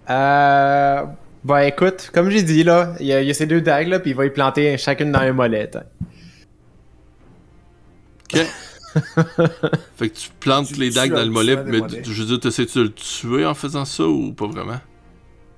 Euh. 0.09 1.05
Ben 1.45 1.59
écoute, 1.61 2.11
comme 2.15 2.31
j'ai 2.31 2.43
dit 2.43 2.63
là, 2.65 2.95
il 3.01 3.07
y, 3.07 3.13
a, 3.13 3.21
il 3.21 3.27
y 3.27 3.31
a 3.31 3.35
ces 3.35 3.45
deux 3.47 3.61
dagues 3.61 3.89
là, 3.89 4.01
puis 4.01 4.13
il 4.13 4.17
va 4.17 4.25
y 4.25 4.31
planter 4.31 4.79
chacune 4.79 5.13
dans 5.13 5.19
un 5.19 5.33
mollet. 5.33 5.71
hein. 5.77 5.83
Ok. 8.33 8.41
fait 9.97 10.09
que 10.11 10.17
tu 10.17 10.31
plantes 10.41 10.69
Tu 10.69 10.75
les 10.75 10.91
dagues 10.91 11.13
dans 11.13 11.25
le 11.25 11.31
mollet, 11.31 11.63
mais 11.65 11.81
je 12.03 12.23
veux 12.23 12.27
dire, 12.27 12.41
t'essaies-tu 12.41 12.79
de 12.79 12.83
le 12.85 12.93
tuer 12.93 13.47
en 13.47 13.55
faisant 13.55 13.85
ça 13.85 14.05
ou 14.05 14.33
pas 14.33 14.47
vraiment? 14.47 14.81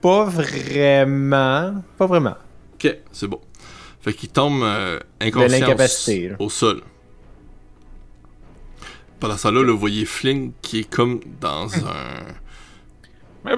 Pas 0.01 0.25
vraiment. 0.25 1.83
Pas 1.97 2.07
vraiment. 2.07 2.37
Ok, 2.75 2.97
c'est 3.13 3.27
bon. 3.27 3.41
Fait 4.01 4.13
qu'il 4.15 4.29
tombe 4.29 4.63
euh, 4.63 5.01
inconscient 5.21 5.75
au, 6.39 6.45
là. 6.45 6.49
sol. 6.49 6.83
Pendant 9.19 9.37
ça 9.37 9.51
là, 9.51 9.63
le 9.63 9.73
vous 9.73 9.79
voyez 9.79 10.05
Fling 10.05 10.53
qui 10.63 10.81
est 10.81 10.91
comme 10.91 11.21
dans 11.41 11.67
un. 11.75 12.35
La, 13.45 13.55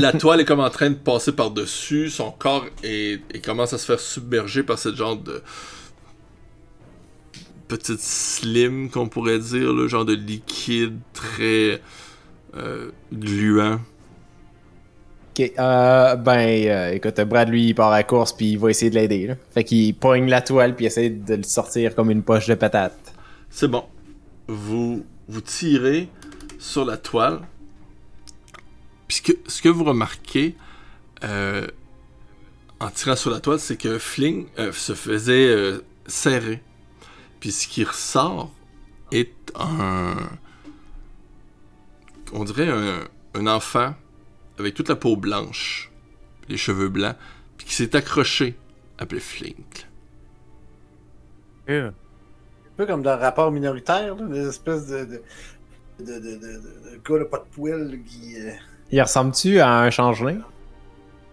la 0.00 0.12
toile 0.12 0.40
est 0.40 0.44
comme 0.44 0.60
en 0.60 0.70
train 0.70 0.90
de 0.90 0.94
passer 0.94 1.32
par-dessus, 1.32 2.08
son 2.08 2.30
corps 2.30 2.64
est, 2.82 3.20
et 3.34 3.40
commence 3.40 3.74
à 3.74 3.78
se 3.78 3.84
faire 3.84 4.00
submerger 4.00 4.62
par 4.62 4.78
ce 4.78 4.94
genre 4.94 5.16
de 5.16 5.42
petite 7.68 8.00
slim 8.00 8.90
qu'on 8.90 9.08
pourrait 9.08 9.38
dire, 9.38 9.72
le 9.72 9.88
genre 9.88 10.04
de 10.04 10.14
liquide 10.14 10.98
très 11.12 11.80
euh, 12.56 12.90
gluant. 13.12 13.80
Ok, 15.30 15.52
euh, 15.58 16.14
ben, 16.16 16.68
euh, 16.68 16.92
écoute, 16.92 17.20
Brad, 17.22 17.48
lui, 17.48 17.68
il 17.68 17.74
part 17.74 17.90
à 17.90 17.96
la 17.96 18.02
course, 18.04 18.32
puis 18.32 18.52
il 18.52 18.58
va 18.58 18.70
essayer 18.70 18.90
de 18.90 18.94
l'aider. 18.94 19.26
là. 19.26 19.34
Fait 19.52 19.64
qu'il 19.64 19.94
pogne 19.94 20.28
la 20.28 20.40
toile, 20.40 20.76
puis 20.76 20.86
essaie 20.86 21.10
de 21.10 21.34
le 21.34 21.42
sortir 21.42 21.94
comme 21.94 22.10
une 22.10 22.22
poche 22.22 22.46
de 22.46 22.54
patate. 22.54 23.14
C'est 23.50 23.68
bon. 23.68 23.84
Vous, 24.46 25.04
vous 25.26 25.40
tirez 25.40 26.08
sur 26.58 26.84
la 26.84 26.96
toile. 26.96 27.40
Puis 29.08 29.16
ce 29.16 29.22
que, 29.22 29.32
ce 29.48 29.60
que 29.60 29.68
vous 29.68 29.84
remarquez 29.84 30.54
en 31.22 32.90
tirant 32.90 33.16
sur 33.16 33.30
la 33.30 33.40
toile, 33.40 33.58
c'est 33.58 33.76
que 33.76 33.98
Fling 33.98 34.46
se 34.72 34.94
faisait 34.94 35.80
serrer. 36.06 36.62
Puis 37.44 37.52
ce 37.52 37.68
qui 37.68 37.84
ressort 37.84 38.50
est 39.12 39.52
un. 39.54 40.16
On 42.32 42.42
dirait 42.44 42.70
un, 42.70 43.00
un 43.34 43.46
enfant 43.46 43.92
avec 44.58 44.72
toute 44.72 44.88
la 44.88 44.96
peau 44.96 45.14
blanche, 45.14 45.90
les 46.48 46.56
cheveux 46.56 46.88
blancs, 46.88 47.16
puis 47.58 47.66
qui 47.66 47.74
s'est 47.74 47.94
accroché 47.96 48.56
après 48.96 49.20
Flink. 49.20 49.86
Euh, 51.68 51.88
Un 51.90 51.92
peu 52.78 52.86
comme 52.86 53.02
dans 53.02 53.14
le 53.14 53.20
rapport 53.20 53.52
minoritaire, 53.52 54.14
là, 54.16 54.26
des 54.26 54.48
espèces 54.48 54.86
de. 54.86 55.04
de... 55.04 55.22
De, 56.00 56.04
de, 56.06 56.18
de, 56.18 56.36
de, 56.38 56.38
de 56.38 57.00
gars 57.06 57.18
là, 57.18 57.24
pas 57.26 57.38
de 57.40 57.44
poils 57.54 57.90
là, 57.90 57.96
qui. 58.06 58.36
euh, 58.40 58.52
Il 58.90 59.02
ressemble-tu 59.02 59.60
à 59.60 59.80
un 59.80 59.90
changelin? 59.90 60.38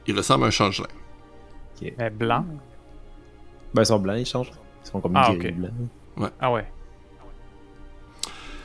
Il 0.07 0.17
ressemble 0.17 0.43
à 0.43 0.47
un 0.47 0.51
changelin. 0.51 0.89
mais 1.97 2.09
blanc. 2.09 2.45
Ben, 3.73 3.83
ils 3.83 3.85
sont 3.85 3.99
blancs, 3.99 4.19
ils 4.19 4.25
changent. 4.25 4.51
Ils 4.83 4.89
sont 4.89 4.99
comme 4.99 5.15
Ah, 5.15 5.33
gris 5.33 5.47
ok. 5.47 5.71
Blancs. 6.15 6.31
Ah 6.39 6.51
ouais. 6.51 6.65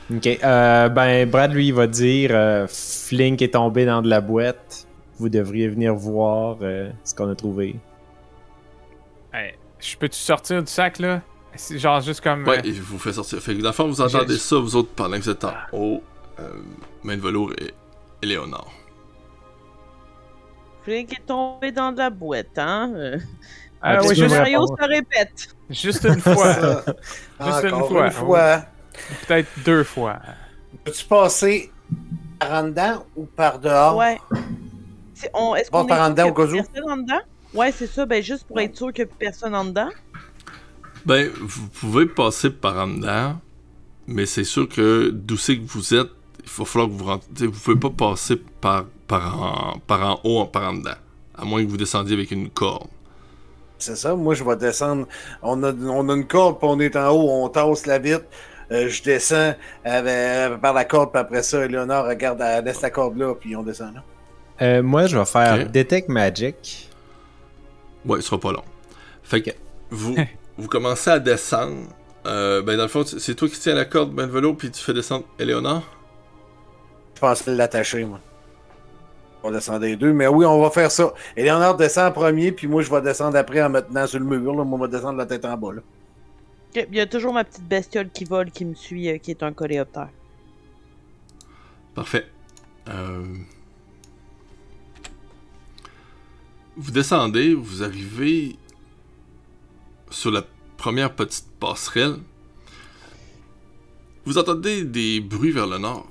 Ok, 0.09 0.25
euh, 0.25 0.89
ben, 0.89 1.29
Brad, 1.29 1.51
lui, 1.51 1.67
il 1.67 1.73
va 1.73 1.85
dire 1.85 2.29
euh, 2.33 2.65
Flink 2.67 3.41
est 3.41 3.53
tombé 3.53 3.85
dans 3.85 4.01
de 4.01 4.09
la 4.09 4.21
boîte. 4.21 4.87
Vous 5.19 5.27
devriez 5.29 5.67
venir 5.67 5.93
voir 5.95 6.57
euh, 6.61 6.89
ce 7.03 7.13
qu'on 7.13 7.29
a 7.29 7.35
trouvé. 7.35 7.75
Hey, 9.33 9.55
je 9.79 9.97
peux-tu 9.97 10.17
sortir 10.17 10.63
du 10.63 10.71
sac 10.71 10.99
là? 10.99 11.21
C'est 11.55 11.79
genre 11.79 11.99
juste 12.01 12.21
comme. 12.21 12.47
Ouais, 12.47 12.59
euh, 12.59 12.61
il 12.63 12.81
vous 12.81 12.99
fait 12.99 13.13
sortir. 13.13 13.39
Fait 13.39 13.55
que 13.55 13.61
dans 13.61 13.69
le 13.69 13.73
fond, 13.73 13.87
vous 13.87 13.99
entendez 13.99 14.37
ça, 14.37 14.57
vous 14.57 14.75
autres, 14.75 14.91
pendant 14.95 15.17
que 15.17 15.23
vous 15.23 15.29
êtes 15.29 15.43
en 15.43 15.53
haut, 15.73 16.03
euh, 16.39 16.51
main 17.03 17.17
de 17.17 17.21
velours 17.21 17.51
et 17.59 17.73
Éléonore. 18.21 18.71
Flink 20.83 21.11
est 21.11 21.25
tombé 21.25 21.71
dans 21.71 21.91
de 21.91 21.97
la 21.97 22.09
boîte, 22.09 22.57
hein? 22.57 23.17
Ah 23.81 23.93
Mario 24.01 24.13
répondre. 24.61 24.77
se 24.81 24.87
répète. 24.87 25.55
juste 25.69 26.03
une 26.05 26.19
fois. 26.19 26.53
Juste 27.45 27.63
une 27.63 27.69
fois. 27.87 28.05
une 28.05 28.11
fois. 28.11 28.61
Peut-être 29.27 29.49
deux 29.65 29.83
fois. 29.83 30.19
Peux-tu 30.83 31.05
passer 31.05 31.71
par 32.39 32.51
en 32.63 32.63
dedans 32.67 33.05
ou 33.15 33.25
par 33.25 33.59
dehors? 33.59 33.95
Ouais. 33.97 34.17
On- 35.33 35.55
Est-ce 35.55 35.69
Bon, 35.71 35.81
qu'on 35.81 35.87
par 35.87 35.97
est 35.99 36.01
en 36.01 36.09
dedans, 36.11 36.27
au 36.29 36.33
cas 36.33 36.43
où. 36.45 36.51
personne 36.53 36.89
en 36.91 36.97
dedans? 36.97 37.19
Ouais, 37.53 37.71
c'est 37.71 37.87
ça. 37.87 38.05
Ben, 38.05 38.21
juste 38.21 38.45
pour 38.47 38.59
être 38.59 38.75
sûr 38.75 38.91
qu'il 38.93 39.05
n'y 39.05 39.11
a 39.11 39.13
plus 39.15 39.25
personne 39.25 39.55
en 39.55 39.65
dedans. 39.65 39.89
Ben, 41.05 41.31
vous 41.39 41.67
pouvez 41.69 42.05
passer 42.05 42.49
par 42.49 42.75
en 42.77 42.87
dedans, 42.87 43.39
mais 44.07 44.25
c'est 44.25 44.43
sûr 44.43 44.67
que 44.67 45.09
d'où 45.13 45.37
c'est 45.37 45.57
que 45.57 45.65
vous 45.65 45.93
êtes, 45.93 46.09
il 46.43 46.49
va 46.49 46.65
falloir 46.65 46.89
que 46.89 46.93
vous 46.93 47.05
rentrez. 47.05 47.47
Vous 47.47 47.59
pouvez 47.59 47.79
pas 47.79 47.89
passer 47.89 48.35
par, 48.61 48.85
par, 49.07 49.41
en, 49.41 49.79
par 49.79 50.01
en 50.05 50.19
haut, 50.23 50.45
par 50.45 50.69
en 50.69 50.73
dedans. 50.73 50.91
À 51.37 51.45
moins 51.45 51.63
que 51.63 51.69
vous 51.69 51.77
descendiez 51.77 52.15
avec 52.15 52.31
une 52.31 52.49
corde. 52.49 52.87
C'est 53.79 53.95
ça, 53.95 54.15
moi 54.15 54.33
je 54.33 54.43
vais 54.43 54.55
descendre. 54.55 55.07
On 55.41 55.61
a, 55.63 55.71
on 55.71 56.09
a 56.09 56.13
une 56.15 56.25
corde, 56.27 56.59
puis 56.59 56.67
on 56.69 56.79
est 56.79 56.95
en 56.95 57.09
haut, 57.11 57.43
on 57.43 57.49
tasse 57.49 57.85
la 57.85 57.99
vitre. 57.99 58.25
Euh, 58.71 58.89
je 58.89 59.01
descends 59.03 59.53
avec- 59.85 60.59
par 60.59 60.73
la 60.73 60.83
corde, 60.83 61.11
puis 61.11 61.21
après 61.21 61.43
ça, 61.43 61.65
Léonard 61.65 62.05
regarde, 62.05 62.41
elle 62.41 62.65
laisse 62.65 62.81
la 62.81 62.89
corde 62.89 63.17
là, 63.17 63.33
puis 63.35 63.55
on 63.55 63.63
descend 63.63 63.95
là. 63.95 64.03
Euh, 64.61 64.81
moi, 64.83 65.05
je 65.05 65.17
vais 65.17 65.25
faire. 65.25 65.69
Detect 65.69 66.09
Magic. 66.09 66.89
Ouais, 68.05 68.19
ce 68.21 68.27
sera 68.27 68.39
pas 68.39 68.51
long. 68.51 68.63
Fait 69.23 69.41
que 69.41 69.51
vous, 69.91 70.15
vous 70.57 70.67
commencez 70.67 71.09
à 71.11 71.19
descendre. 71.19 71.77
Euh, 72.25 72.61
ben, 72.61 72.75
dans 72.75 72.83
le 72.83 72.89
fond, 72.89 73.05
c'est 73.05 73.35
toi 73.35 73.47
qui 73.47 73.59
tiens 73.59 73.75
la 73.75 73.85
corde, 73.85 74.13
velours, 74.19 74.57
puis 74.57 74.71
tu 74.71 74.83
fais 74.83 74.93
descendre 74.93 75.25
Éléonore. 75.39 75.83
Je 77.15 77.21
pensais 77.21 77.53
l'attacher, 77.55 78.03
moi. 78.03 78.19
On 79.47 79.51
descend 79.51 79.81
les 79.81 79.95
deux, 79.95 80.11
mais 80.11 80.27
oui, 80.27 80.45
on 80.45 80.61
va 80.61 80.69
faire 80.69 80.91
ça. 80.91 81.13
Et 81.37 81.43
Léonard 81.43 81.77
descend 81.77 82.09
en 82.09 82.11
premier, 82.11 82.51
puis 82.51 82.67
moi 82.67 82.81
je 82.81 82.91
vais 82.91 83.01
descendre 83.01 83.37
après 83.37 83.63
en 83.63 83.69
me 83.69 83.79
tenant 83.79 84.05
sur 84.05 84.19
le 84.19 84.25
mur. 84.25 84.53
Là. 84.53 84.65
Moi, 84.65 84.77
je 84.77 84.85
vais 84.85 84.97
descendre 84.97 85.17
la 85.17 85.25
tête 85.25 85.45
en 85.45 85.55
bas. 85.55 85.71
Là. 85.71 85.81
Il 86.75 86.93
y 86.93 86.99
a 86.99 87.05
toujours 87.05 87.33
ma 87.33 87.45
petite 87.45 87.65
bestiole 87.65 88.09
qui 88.09 88.25
vole, 88.25 88.51
qui 88.51 88.65
me 88.65 88.75
suit, 88.75 89.09
euh, 89.09 89.17
qui 89.19 89.31
est 89.31 89.43
un 89.43 89.53
coléoptère. 89.53 90.09
Parfait. 91.95 92.27
Euh, 92.89 93.23
Vous 96.75 96.91
descendez, 96.91 97.53
vous 97.53 97.83
arrivez 97.83 98.57
sur 100.09 100.29
la 100.29 100.43
première 100.75 101.15
petite 101.15 101.47
passerelle. 101.57 102.17
Vous 104.25 104.37
entendez 104.37 104.83
des 104.83 105.21
bruits 105.21 105.51
vers 105.51 105.67
le 105.67 105.77
nord. 105.77 106.05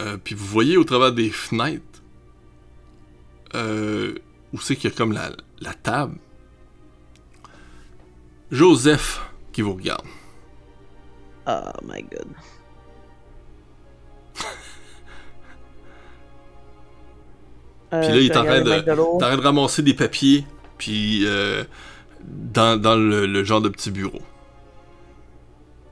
Euh, 0.00 0.16
puis 0.22 0.34
vous 0.34 0.44
voyez 0.46 0.76
au 0.76 0.84
travers 0.84 1.12
des 1.12 1.30
fenêtres 1.30 1.82
euh, 3.54 4.14
où 4.52 4.60
c'est 4.60 4.76
qu'il 4.76 4.90
y 4.90 4.92
a 4.92 4.96
comme 4.96 5.12
la, 5.12 5.30
la 5.60 5.72
table. 5.74 6.16
Joseph 8.50 9.20
qui 9.52 9.62
vous 9.62 9.74
regarde. 9.74 10.04
Oh 11.48 11.70
my 11.84 12.02
god. 12.02 12.26
Euh, 17.92 18.00
Puis 18.02 18.08
là, 18.10 18.16
il 18.16 18.26
je 18.26 18.32
est 18.32 18.36
en 18.36 18.44
train 18.44 18.60
regarde 18.62 18.86
de- 18.98 19.36
de 19.36 19.42
ramasser 19.42 19.82
des 19.82 19.94
papiers, 19.94 20.44
puis 20.78 21.22
euh, 21.26 21.64
dans, 22.22 22.80
dans 22.80 22.96
le, 22.96 23.26
le 23.26 23.44
genre 23.44 23.60
de 23.60 23.68
petit 23.68 23.90
bureau. 23.90 24.20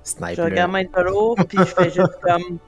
Je 0.05 0.11
Sniper. 0.11 0.45
regarde 0.45 0.71
main 0.73 0.83
de 0.85 1.01
l'eau, 1.03 1.35
puis 1.49 1.59
je 1.59 1.65
fais 1.65 1.91
juste 1.91 2.19
comme. 2.23 2.59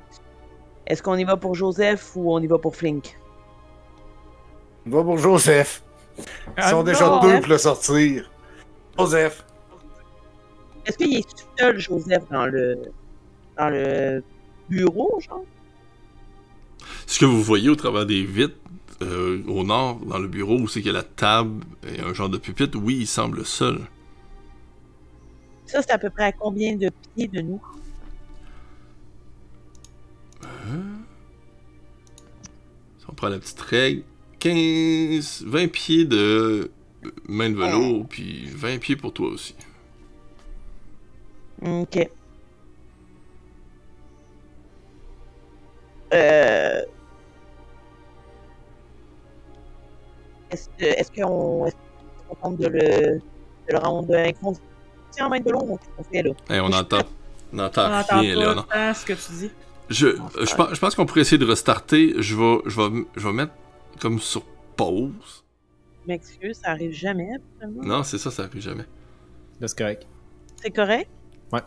Est-ce 0.87 1.03
qu'on 1.03 1.17
y 1.17 1.25
va 1.25 1.37
pour 1.37 1.55
Joseph 1.55 2.13
ou 2.15 2.33
on 2.33 2.41
y 2.41 2.47
va 2.47 2.59
pour 2.59 2.77
Flink? 2.77 3.19
On 4.87 4.91
va 4.91 5.03
pour 5.03 5.19
Joseph. 5.19 5.83
Ils 6.19 6.25
Ah 6.57 6.71
sont 6.71 6.83
déjà 6.83 7.07
non. 7.07 7.21
deux 7.21 7.41
pour 7.41 7.49
le 7.49 7.59
sortir. 7.59 8.31
Joseph. 8.99 9.45
Est-ce 10.87 10.97
qu'il 10.97 11.17
est 11.17 11.27
seul, 11.59 11.79
Joseph, 11.79 12.23
dans 12.31 12.47
le. 12.47 12.77
dans 13.59 13.69
le 13.69 14.23
bureau, 14.69 15.19
genre? 15.21 15.45
Ce 17.07 17.19
que 17.19 17.25
vous 17.25 17.43
voyez 17.43 17.69
au 17.69 17.75
travers 17.77 18.07
des 18.07 18.23
vitres, 18.25 18.55
euh, 19.03 19.43
au 19.49 19.65
nord, 19.65 19.97
dans 20.07 20.19
le 20.19 20.29
bureau, 20.29 20.57
où 20.57 20.69
c'est 20.69 20.81
qu'il 20.81 20.93
y 20.93 20.95
a 20.95 20.99
la 20.99 21.03
table 21.03 21.65
et 21.87 22.01
un 22.01 22.15
genre 22.15 22.29
de 22.29 22.39
pupitre, 22.39 22.79
oui, 22.81 22.99
il 23.01 23.07
semble 23.07 23.45
seul. 23.45 23.81
Ça, 25.67 25.83
c'est 25.83 25.91
à 25.91 25.99
peu 25.99 26.11
près 26.11 26.25
à 26.25 26.33
combien 26.33 26.77
de 26.77 26.91
pieds 27.15 27.27
de 27.27 27.41
nous? 27.41 27.61
Si 32.99 33.05
on 33.09 33.13
prend 33.15 33.29
la 33.29 33.39
petite 33.39 33.61
règle, 33.61 34.03
15, 34.39 35.45
20 35.47 35.69
pieds 35.71 36.05
de 36.05 36.71
main 37.29 37.51
de 37.51 37.55
velours, 37.57 38.07
puis 38.09 38.47
20 38.47 38.79
pieds 38.79 38.97
pour 38.97 39.13
toi 39.13 39.29
aussi. 39.29 39.55
Ok. 41.65 42.09
Euh... 46.13 46.83
Est-ce 50.51 50.69
que- 50.79 50.85
est-ce 50.85 51.11
qu'on 51.11 51.67
est 51.67 51.77
qu'on 52.29 52.35
compte 52.37 52.57
de 52.59 52.69
le, 52.69 52.79
de 53.19 53.73
le 53.73 53.79
rendre 53.79 54.15
inconscient 54.17 54.61
en 55.21 55.29
main 55.29 55.41
de 55.41 55.51
l'eau 55.51 55.61
ou 55.61 55.77
qu'on 55.97 56.05
fait 56.05 56.23
là? 56.23 56.31
Hey, 56.49 56.61
on 56.61 56.67
entend, 56.73 57.01
on 57.53 57.59
entend 57.59 57.87
On 57.87 57.91
n'entend 57.91 58.21
rien, 58.21 58.35
là, 58.37 58.55
non? 58.55 58.63
pas 58.63 58.93
tant 58.93 58.95
ce 58.95 59.05
que 59.07 59.13
tu 59.13 59.33
dis. 59.33 59.51
Je, 59.89 60.07
euh, 60.09 60.17
je, 60.45 60.55
pense, 60.55 60.75
je 60.75 60.81
pense 60.81 60.95
qu'on 60.95 61.07
pourrait 61.07 61.21
essayer 61.21 61.39
de 61.39 61.45
restarter. 61.45 62.15
Je 62.19 62.35
vais, 62.37 62.59
je 62.67 62.81
vais, 62.81 63.05
je 63.17 63.27
vais 63.29 63.33
mettre 63.33 63.53
comme 64.01 64.19
sur 64.19 64.43
pause. 64.77 65.45
M'excuse, 66.07 66.57
ça 66.63 66.71
arrive 66.71 66.93
jamais. 66.93 67.29
Non, 67.83 68.03
c'est 68.03 68.19
ça, 68.19 68.31
ça 68.31 68.45
arrive 68.45 68.63
jamais. 68.63 68.85
Là, 69.61 69.69
c'est 69.69 69.79
correct. 69.79 70.07
C'est 70.63 70.71
correct? 70.71 71.09
Ouais. 71.53 71.61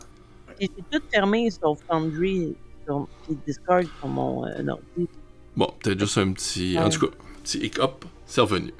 Et 0.60 0.68
J'ai 0.76 0.98
tout 0.98 1.04
fermé 1.12 1.50
sauf 1.50 1.78
Foundry 1.88 2.54
sur, 2.86 3.08
et 3.30 3.34
Discord 3.46 3.86
sur 3.98 4.08
mon 4.08 4.46
euh, 4.46 4.68
ordi. 4.68 5.08
Bon, 5.56 5.72
peut-être 5.82 5.98
juste 6.00 6.18
un 6.18 6.32
petit. 6.32 6.76
En 6.78 6.84
Ouais. 6.84 6.90
tout 6.90 7.06
cas, 7.08 7.16
petit 7.42 7.58
hiccup, 7.58 8.04
c'est 8.26 8.40
revenu. 8.40 8.72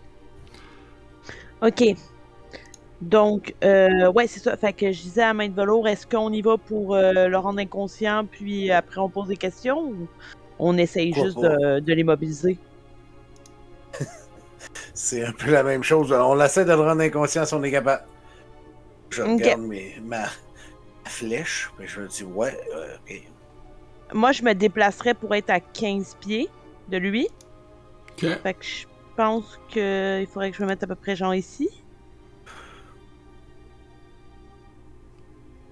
Ok. 1.63 1.83
Donc, 3.01 3.55
euh, 3.65 4.11
ouais, 4.13 4.27
c'est 4.27 4.41
ça. 4.41 4.57
Fait 4.57 4.73
que 4.73 4.93
je 4.93 5.01
disais 5.01 5.23
à 5.23 5.33
main 5.33 5.49
de 5.49 5.55
velours, 5.55 5.89
est-ce 5.89 6.07
qu'on 6.07 6.33
y 6.33 6.43
va 6.43 6.59
pour 6.59 6.95
euh, 6.95 7.29
le 7.29 7.39
rendre 7.39 7.59
inconscient, 7.59 8.27
puis 8.27 8.71
après 8.71 9.01
on 9.01 9.09
pose 9.09 9.29
des 9.29 9.37
questions, 9.37 9.81
ou 9.81 10.09
on 10.59 10.77
essaye 10.77 11.13
Pourquoi 11.13 11.27
juste 11.27 11.41
de, 11.41 11.81
de 11.81 11.93
l'immobiliser? 11.95 12.59
C'est 14.95 15.25
un 15.25 15.33
peu 15.33 15.51
la 15.51 15.63
même 15.63 15.83
chose. 15.83 16.13
On 16.13 16.35
l'essaie 16.35 16.65
de 16.65 16.73
le 16.73 16.81
rendre 16.81 17.01
inconscient 17.01 17.47
si 17.47 17.55
on 17.55 17.63
est 17.63 17.71
capable. 17.71 18.05
Je 19.09 19.23
regarde 19.23 19.63
mes, 19.63 19.97
ma, 20.05 20.19
ma 20.21 21.11
flèche, 21.11 21.71
mais 21.79 21.87
je 21.87 22.01
me 22.01 22.09
dis, 22.09 22.25
ouais, 22.25 22.61
euh, 22.75 22.97
ok. 22.97 23.23
Moi, 24.13 24.33
je 24.33 24.43
me 24.43 24.53
déplacerais 24.55 25.15
pour 25.15 25.35
être 25.35 25.51
à 25.51 25.61
15 25.61 26.17
pieds 26.21 26.49
de 26.89 26.99
lui. 26.99 27.29
Fait 28.19 28.53
que 28.53 28.65
je 28.65 28.85
pense 29.17 29.59
qu'il 29.69 30.27
faudrait 30.27 30.51
que 30.51 30.57
je 30.59 30.63
me 30.63 30.69
mette 30.69 30.83
à 30.83 30.87
peu 30.87 30.95
près 30.95 31.17
genre 31.17 31.35
ici. 31.35 31.71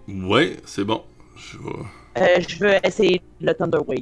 Ouais, 0.08 0.56
c'est 0.64 0.84
bon. 0.84 1.04
Je 1.36 1.58
vais. 1.58 1.70
Euh, 2.18 2.40
je 2.48 2.58
veux 2.58 2.74
essayer 2.86 3.22
le 3.40 3.52
Thunder 3.54 3.78
Wave. 3.86 3.98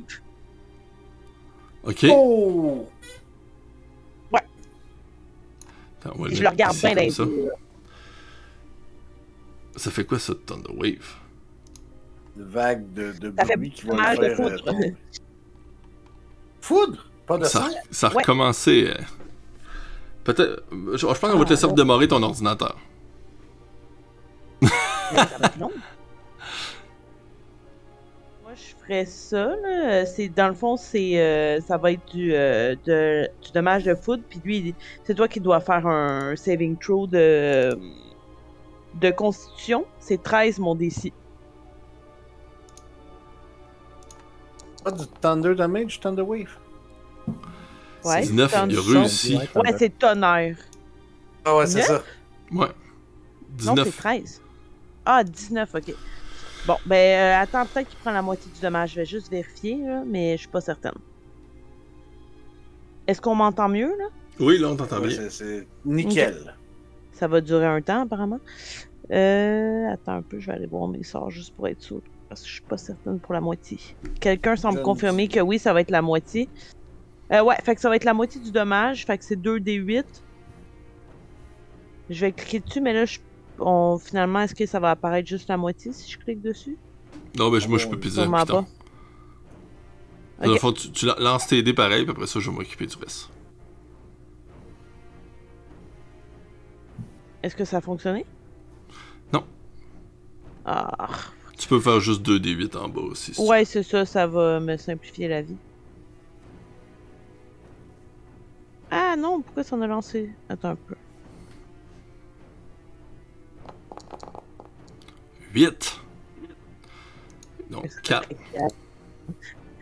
Ok. 1.85 2.07
Oh! 2.11 2.89
Attends, 4.33 6.17
va 6.23 6.29
Je 6.31 6.43
le 6.43 6.49
regarde 6.49 6.77
bien 6.77 6.95
les 6.95 7.11
ça. 7.11 7.25
Ça 9.77 9.91
fait 9.91 10.05
quoi 10.05 10.19
ça, 10.19 10.35
Thunder 10.47 10.73
Wave? 10.75 11.15
Une 12.37 12.45
vague 12.45 12.93
de, 12.93 13.13
de 13.13 13.33
Ça 13.39 13.45
fait 13.45 13.57
bruit 13.57 13.71
qui 13.71 13.87
va 13.87 14.15
de 14.17 14.35
foudre. 14.35 14.69
euh. 14.69 14.91
Foudre? 16.61 17.07
Pas 17.27 17.39
de 17.39 17.45
Ça, 17.45 17.61
sang? 17.61 17.69
ça 17.91 18.07
a 18.09 18.11
Ouais. 18.15 18.23
recommencé. 18.23 18.89
euh, 18.91 19.03
Peut-être. 20.25 20.65
Je, 20.93 20.97
je 20.99 21.07
pense 21.07 21.19
qu'on 21.21 21.39
va 21.39 21.45
te 21.45 21.51
laisser 21.51 21.65
Ah, 21.65 21.69
ouais. 21.69 21.75
démarrer 21.75 22.09
ton 22.09 22.23
ordinateur. 22.23 22.77
Je 28.57 28.75
ferais 28.85 29.05
ça, 29.05 29.55
là. 29.63 30.07
C'est, 30.07 30.29
dans 30.29 30.49
le 30.49 30.55
fond, 30.55 30.77
c'est, 30.77 31.21
euh, 31.21 31.61
ça 31.61 31.77
va 31.77 31.93
être 31.93 32.07
du, 32.13 32.33
euh, 32.35 32.75
de- 32.87 33.29
du 33.45 33.53
dommage 33.53 33.85
de 33.85 33.95
foudre. 33.95 34.23
Puis 34.29 34.41
lui, 34.45 34.75
c'est 35.05 35.15
toi 35.15 35.29
qui 35.29 35.41
dois 35.41 35.61
faire 35.61 35.87
un 35.87 36.35
saving 36.37 36.77
throw 36.79 37.07
de, 37.07 37.79
de 38.95 39.11
constitution. 39.11 39.87
C'est 40.01 40.23
13, 40.23 40.59
mon 40.59 40.75
déci. 40.75 41.13
Pas 44.85 44.93
du 44.93 45.07
Thunder 45.21 45.55
Damage, 45.55 46.01
Thunder 46.01 46.23
Wave? 46.23 46.57
Ouais, 48.05 48.21
19, 48.23 48.51
c'est 48.51 48.57
en 48.59 48.69
il 48.69 48.77
a 48.77 48.81
réussi. 49.01 49.35
Ouais, 49.55 49.75
c'est 49.77 49.99
tonnerre. 49.99 50.57
Ah 51.45 51.57
ouais, 51.57 51.67
c'est 51.67 51.83
ça. 51.83 52.03
Ouais. 52.53 52.67
Non, 53.65 53.75
c'est 53.75 53.85
19. 53.85 53.97
13. 53.97 54.43
Ah, 55.05 55.25
19, 55.25 55.75
ok. 55.75 55.95
Bon, 56.67 56.77
ben, 56.85 56.97
euh, 56.97 57.43
attends, 57.43 57.65
peut-être 57.67 57.89
qu'il 57.89 57.99
prend 57.99 58.11
la 58.13 58.23
moitié 58.23 58.51
du 58.51 58.61
dommage. 58.61 58.91
Je 58.93 58.97
vais 59.01 59.05
juste 59.05 59.31
vérifier, 59.31 59.77
là, 59.85 60.03
mais 60.07 60.33
je 60.33 60.41
suis 60.43 60.49
pas 60.49 60.61
certaine. 60.61 60.95
Est-ce 63.07 63.21
qu'on 63.21 63.35
m'entend 63.37 63.69
mieux, 63.69 63.87
là? 63.89 64.05
Oui, 64.41 64.59
là, 64.59 64.69
on 64.69 64.77
t'entend 64.77 65.01
bien. 65.01 65.11
c'est- 65.11 65.31
c'est 65.31 65.69
nickel. 65.85 66.57
Ça 67.13 67.29
va 67.29 67.41
durer 67.41 67.67
un 67.67 67.81
temps, 67.81 68.03
apparemment. 68.03 68.41
Euh, 69.13 69.89
attends 69.93 70.17
un 70.17 70.23
peu, 70.23 70.41
je 70.41 70.47
vais 70.47 70.53
aller 70.55 70.67
voir 70.67 70.89
mes 70.89 71.05
sorts 71.05 71.31
juste 71.31 71.55
pour 71.55 71.69
être 71.69 71.81
sûr. 71.81 72.03
Parce 72.29 72.43
que 72.43 72.49
je 72.49 72.53
suis 72.55 72.63
pas 72.63 72.77
certaine 72.77 73.21
pour 73.21 73.33
la 73.35 73.41
moitié. 73.41 73.79
Quelqu'un 74.21 74.57
semble 74.57 74.79
confirmer 74.83 75.29
que 75.29 75.39
oui, 75.41 75.61
ça 75.61 75.73
va 75.73 75.81
être 75.81 75.93
la 75.93 76.03
moitié. 76.03 76.51
Euh, 77.33 77.43
ouais, 77.43 77.55
fait 77.65 77.77
que 77.77 77.81
ça 77.81 77.89
va 77.89 77.95
être 77.97 78.05
la 78.05 78.15
moitié 78.15 78.41
du 78.41 78.51
dommage. 78.51 79.07
Fait 79.07 79.17
que 79.17 79.25
c'est 79.25 79.37
2d8. 79.41 80.05
Je 82.09 82.21
vais 82.21 82.33
cliquer 82.33 82.61
dessus, 82.61 82.81
mais 82.81 82.93
là, 82.93 83.05
je... 83.05 83.19
on... 83.59 83.99
finalement, 83.99 84.41
est-ce 84.41 84.55
que 84.55 84.67
ça 84.67 84.81
va 84.81 84.91
apparaître 84.91 85.29
juste 85.29 85.49
la 85.49 85.57
moitié 85.57 85.93
si 85.93 86.11
je 86.11 86.19
clique 86.19 86.41
dessus? 86.43 86.77
Non, 87.39 87.51
ben, 87.51 87.61
je- 87.61 87.69
moi, 87.69 87.79
je 87.79 87.87
peux 87.89 87.99
pas. 87.99 88.65
Dans 90.45 90.53
le 90.53 90.59
fond, 90.59 90.73
tu, 90.73 90.91
tu 90.91 91.07
lan- 91.07 91.15
lances 91.19 91.47
tes 91.47 91.63
dés 91.63 91.73
pareil, 91.73 92.05
puis 92.05 92.13
après 92.13 92.27
ça, 92.27 92.41
je 92.41 92.51
vais 92.51 92.57
m'occuper 92.57 92.87
du 92.87 92.97
reste. 92.97 93.31
Est-ce 97.43 97.57
que 97.57 97.65
ça 97.65 97.79
a 97.79 97.81
fonctionné? 97.81 98.27
Non. 99.33 99.45
Ah. 100.65 101.09
Tu 101.59 101.69
peux 101.69 101.81
faire 101.81 102.01
juste 102.01 102.23
2 102.23 102.39
D8 102.39 102.77
en 102.77 102.89
bas 102.89 103.01
aussi. 103.03 103.33
si 103.35 103.41
Ouais, 103.41 103.65
c'est 103.65 103.83
ça, 103.83 104.05
ça 104.05 104.27
va 104.27 104.61
me 104.61 104.77
simplifier 104.77 105.29
la 105.29 105.43
vie. 105.43 105.57
Ah 108.91 109.15
non, 109.17 109.41
pourquoi 109.41 109.65
ça 109.65 109.77
en 109.77 109.81
a 109.83 109.87
lancé? 109.87 110.31
Attends 110.49 110.71
un 110.71 110.77
peu. 110.77 110.95
8. 115.57 116.01
Donc, 117.71 117.89
4. 118.03 118.29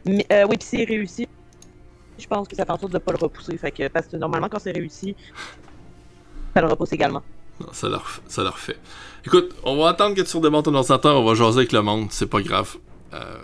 Mais, 0.07 0.27
euh, 0.33 0.47
oui, 0.49 0.57
puis 0.57 0.67
c'est 0.69 0.85
réussi. 0.85 1.27
Je 2.19 2.27
pense 2.27 2.47
que 2.47 2.55
ça 2.57 2.65
fait 2.65 2.71
en 2.71 2.79
sorte 2.79 2.93
de 2.93 2.99
pas 2.99 3.13
le 3.13 3.19
repousser. 3.19 3.57
Fait 3.59 3.73
que, 3.73 3.89
parce 3.89 4.07
que 4.07 4.17
normalement, 4.17 4.49
quand 4.49 4.61
c'est 4.61 4.71
réussi, 4.73 5.17
ça 6.55 6.61
le 6.61 6.69
repousse 6.69 6.93
également. 6.93 7.23
Non, 7.61 7.73
ça 7.73 7.89
leur, 7.89 8.21
ça 8.29 8.43
leur 8.43 8.59
fait. 8.59 8.79
Écoute, 9.27 9.55
on 9.65 9.77
va 9.77 9.89
attendre 9.91 10.15
que 10.15 10.23
tu 10.23 10.37
redémarres 10.37 10.63
ton 10.63 10.75
ordinateur, 10.75 11.17
on 11.21 11.25
va 11.25 11.35
jaser 11.35 11.59
avec 11.59 11.73
le 11.73 11.83
monde, 11.83 12.11
c'est 12.13 12.27
pas 12.29 12.41
grave. 12.41 12.77
Euh, 13.13 13.39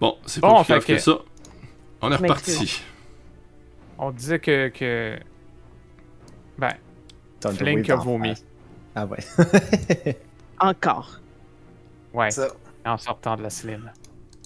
Bon, 0.00 0.16
c'est 0.26 0.40
Bon, 0.40 0.48
pas 0.48 0.64
plus 0.64 0.68
grave 0.72 0.84
que 0.86 0.92
que- 0.94 0.98
ça. 0.98 1.18
On 2.00 2.10
est 2.10 2.16
reparti. 2.16 2.80
On 3.98 4.10
disait 4.12 4.38
que. 4.38 4.68
que... 4.68 5.18
Ben, 6.58 6.74
Flink 7.54 7.90
a 7.90 7.96
vomi. 7.96 8.32
Ah 8.94 9.04
ouais. 9.06 9.18
Encore. 10.60 11.18
Ouais, 12.12 12.30
Ça. 12.30 12.48
en 12.84 12.98
sortant 12.98 13.36
de 13.36 13.42
la 13.42 13.50
slim. 13.50 13.90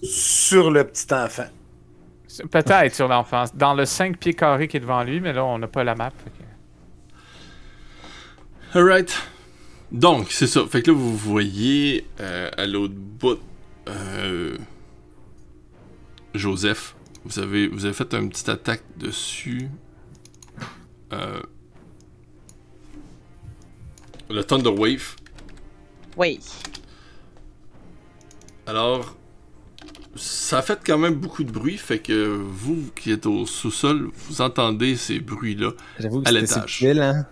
Sur 0.03 0.71
le 0.71 0.85
petit 0.85 1.13
enfant. 1.13 1.47
Peut-être 2.51 2.95
sur 2.95 3.09
l'enfance. 3.09 3.55
Dans 3.55 3.75
le 3.75 3.85
5 3.85 4.19
pieds 4.19 4.35
carrés 4.35 4.69
qui 4.69 4.77
est 4.77 4.81
devant 4.81 5.03
lui, 5.05 5.21
mais 5.21 5.33
là, 5.33 5.45
on 5.45 5.59
n'a 5.59 5.69
pas 5.69 5.85
la 5.85 5.95
map. 5.95 6.11
que- 6.11 6.15
Alright. 8.79 9.17
Donc, 9.93 10.33
c'est 10.33 10.49
ça. 10.49 10.67
Fait 10.67 10.83
que 10.83 10.91
là, 10.91 10.97
vous 10.97 11.17
voyez 11.17 12.07
euh, 12.21 12.51
à 12.57 12.67
l'autre 12.67 12.95
bout 12.97 13.39
euh, 13.89 14.59
Joseph. 16.35 16.97
Vous 17.25 17.39
avez, 17.39 17.69
vous 17.69 17.85
avez 17.85 17.95
fait 17.95 18.13
une 18.15 18.29
petite 18.29 18.49
attaque 18.49 18.83
dessus. 18.97 19.69
Euh, 21.13 21.41
le 24.31 24.43
Thunder 24.43 24.71
Wave. 24.71 25.15
Oui. 26.17 26.41
Alors, 28.67 29.17
ça 30.17 30.59
a 30.59 30.63
fait 30.63 30.79
quand 30.85 30.99
même 30.99 31.15
beaucoup 31.15 31.45
de 31.45 31.51
bruit, 31.51 31.77
fait 31.77 31.99
que 31.99 32.27
vous 32.27 32.91
qui 32.95 33.13
êtes 33.13 33.27
au 33.27 33.47
sous-sol, 33.47 34.11
vous 34.15 34.41
entendez 34.41 34.97
ces 34.97 35.21
bruits-là. 35.21 35.71
J'avoue 35.99 36.23
que 36.23 36.29
À 36.29 36.33
l'étage. 36.33 36.79
subtil, 36.79 37.03
hein? 37.03 37.27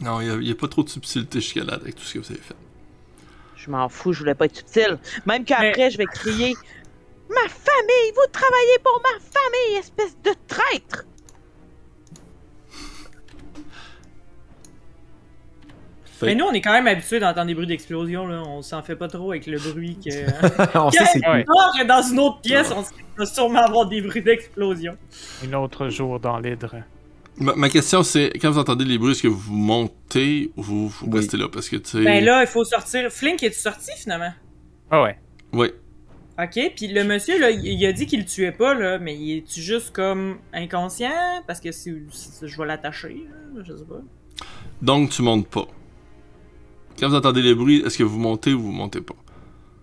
Non, 0.00 0.20
il 0.20 0.38
n'y 0.38 0.50
a, 0.50 0.54
pas 0.54 0.68
trop 0.68 0.82
de 0.82 0.88
subtilité 0.88 1.40
jusqu'à 1.40 1.64
là 1.64 1.74
avec 1.74 1.94
tout 1.94 2.02
ce 2.02 2.14
que 2.14 2.18
vous 2.20 2.30
avez 2.30 2.40
fait. 2.40 2.54
Je 3.56 3.70
m'en 3.70 3.88
fous, 3.88 4.12
je 4.12 4.20
voulais 4.20 4.34
pas 4.34 4.46
être 4.46 4.56
subtil. 4.56 4.98
Même 5.26 5.44
qu'après, 5.44 5.90
je 5.90 5.98
vais 5.98 6.06
crier 6.06 6.54
Ma 7.28 7.48
famille, 7.48 8.12
vous 8.14 8.32
travaillez 8.32 8.78
pour 8.82 9.00
ma 9.04 9.20
famille, 9.20 9.78
espèce 9.78 10.16
de 10.24 10.32
traître! 10.48 11.04
Mais 16.26 16.34
nous, 16.34 16.44
on 16.44 16.52
est 16.52 16.60
quand 16.60 16.72
même 16.72 16.86
habitués 16.86 17.20
d'entendre 17.20 17.46
des 17.46 17.54
bruits 17.54 17.66
d'explosion, 17.66 18.26
là. 18.26 18.42
On 18.46 18.62
s'en 18.62 18.82
fait 18.82 18.96
pas 18.96 19.08
trop 19.08 19.30
avec 19.30 19.46
le 19.46 19.58
bruit 19.58 19.96
que. 20.04 20.10
On 20.78 20.90
sait 20.90 21.04
c'est 21.12 21.26
Ouais. 21.28 21.44
Or, 21.48 21.72
dans 21.86 22.02
une 22.02 22.18
autre 22.20 22.40
pièce, 22.40 22.70
on 22.72 22.84
va 23.18 23.26
sûrement 23.26 23.60
avoir 23.60 23.86
des 23.86 24.00
bruits 24.02 24.22
d'explosion. 24.22 24.96
Un 25.48 25.52
autre 25.54 25.88
jour 25.88 26.18
dans 26.20 26.38
l'hydre. 26.38 26.76
Ma, 27.36 27.54
ma 27.54 27.68
question 27.70 28.02
c'est, 28.02 28.30
quand 28.40 28.50
vous 28.50 28.58
entendez 28.58 28.84
les 28.84 28.98
bruits, 28.98 29.12
est-ce 29.12 29.22
que 29.22 29.28
vous 29.28 29.54
montez 29.54 30.50
ou 30.56 30.62
vous, 30.62 30.88
vous 30.88 31.06
Oui. 31.06 31.18
restez 31.20 31.36
là? 31.36 31.48
Parce 31.50 31.68
que 31.68 31.76
tu 31.76 31.88
sais... 31.90 32.02
Ben 32.04 32.22
là, 32.24 32.42
il 32.42 32.46
faut 32.46 32.64
sortir. 32.64 33.10
Flink, 33.10 33.42
es-tu 33.42 33.58
sorti 33.58 33.90
finalement? 33.96 34.32
Ah 34.90 35.02
ouais. 35.02 35.18
Oui. 35.52 35.68
Ok, 36.42 36.58
puis 36.76 36.88
le 36.88 37.04
monsieur, 37.04 37.38
là, 37.38 37.50
il 37.50 37.84
a 37.86 37.92
dit 37.92 38.06
qu'il 38.06 38.20
le 38.20 38.24
tuait 38.26 38.52
pas, 38.52 38.72
là, 38.74 38.98
mais 38.98 39.14
il 39.14 39.38
est-tu 39.38 39.60
juste 39.60 39.90
comme 39.92 40.38
inconscient? 40.54 41.42
Parce 41.46 41.60
que 41.60 41.70
si, 41.70 41.92
si- 42.10 42.30
je 42.48 42.58
vais 42.58 42.66
l'attacher, 42.66 43.26
là, 43.54 43.62
je 43.66 43.74
sais 43.76 43.84
pas. 43.84 44.00
Donc 44.80 45.10
tu 45.10 45.20
montes 45.22 45.48
pas. 45.48 45.66
Quand 47.00 47.08
vous 47.08 47.14
entendez 47.16 47.42
les 47.42 47.54
bruits, 47.54 47.82
est-ce 47.84 47.96
que 47.98 48.02
vous 48.04 48.18
montez 48.18 48.52
ou 48.52 48.60
vous 48.60 48.72
montez 48.72 49.00
pas? 49.00 49.14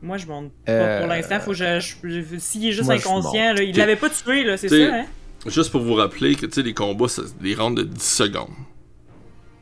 Moi, 0.02 0.18
je 0.18 0.28
monte 0.28 0.52
pas 0.66 0.72
Euh, 0.72 1.00
pour 1.00 1.08
l'instant. 1.08 1.40
Faut 1.40 1.52
que 1.52 1.58
je. 1.58 1.80
je- 1.80 2.22
je- 2.22 2.38
S'il 2.38 2.66
est 2.68 2.72
juste 2.72 2.86
moi, 2.86 2.96
inconscient, 2.96 3.54
là, 3.54 3.64
il 3.64 3.76
l'avait 3.76 3.96
pas 3.96 4.10
tué, 4.10 4.44
là, 4.44 4.56
c'est 4.58 4.70
ça, 4.70 4.76
hein? 4.76 5.06
Juste 5.48 5.72
pour 5.72 5.82
vous 5.82 5.96
rappeler 5.96 6.36
que 6.36 6.46
tu 6.46 6.52
sais, 6.54 6.62
les 6.62 6.74
combats, 6.74 7.08
ça, 7.08 7.24
des 7.42 7.56
rounds 7.56 7.76
de 7.78 7.84
10 7.84 8.04
secondes. 8.04 8.50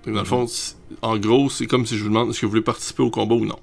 Donc, 0.06 0.14
dans 0.16 0.20
le 0.22 0.26
fond, 0.26 0.46
c'est- 0.48 0.76
en 1.02 1.18
gros, 1.18 1.50
c'est 1.50 1.68
comme 1.68 1.86
si 1.86 1.98
je 1.98 2.04
vous 2.04 2.10
demande 2.10 2.30
est-ce 2.30 2.42
que 2.42 2.46
vous 2.46 2.52
voulez 2.52 2.62
participer 2.62 3.02
au 3.04 3.10
combat 3.10 3.36
ou 3.36 3.46
non? 3.46 3.60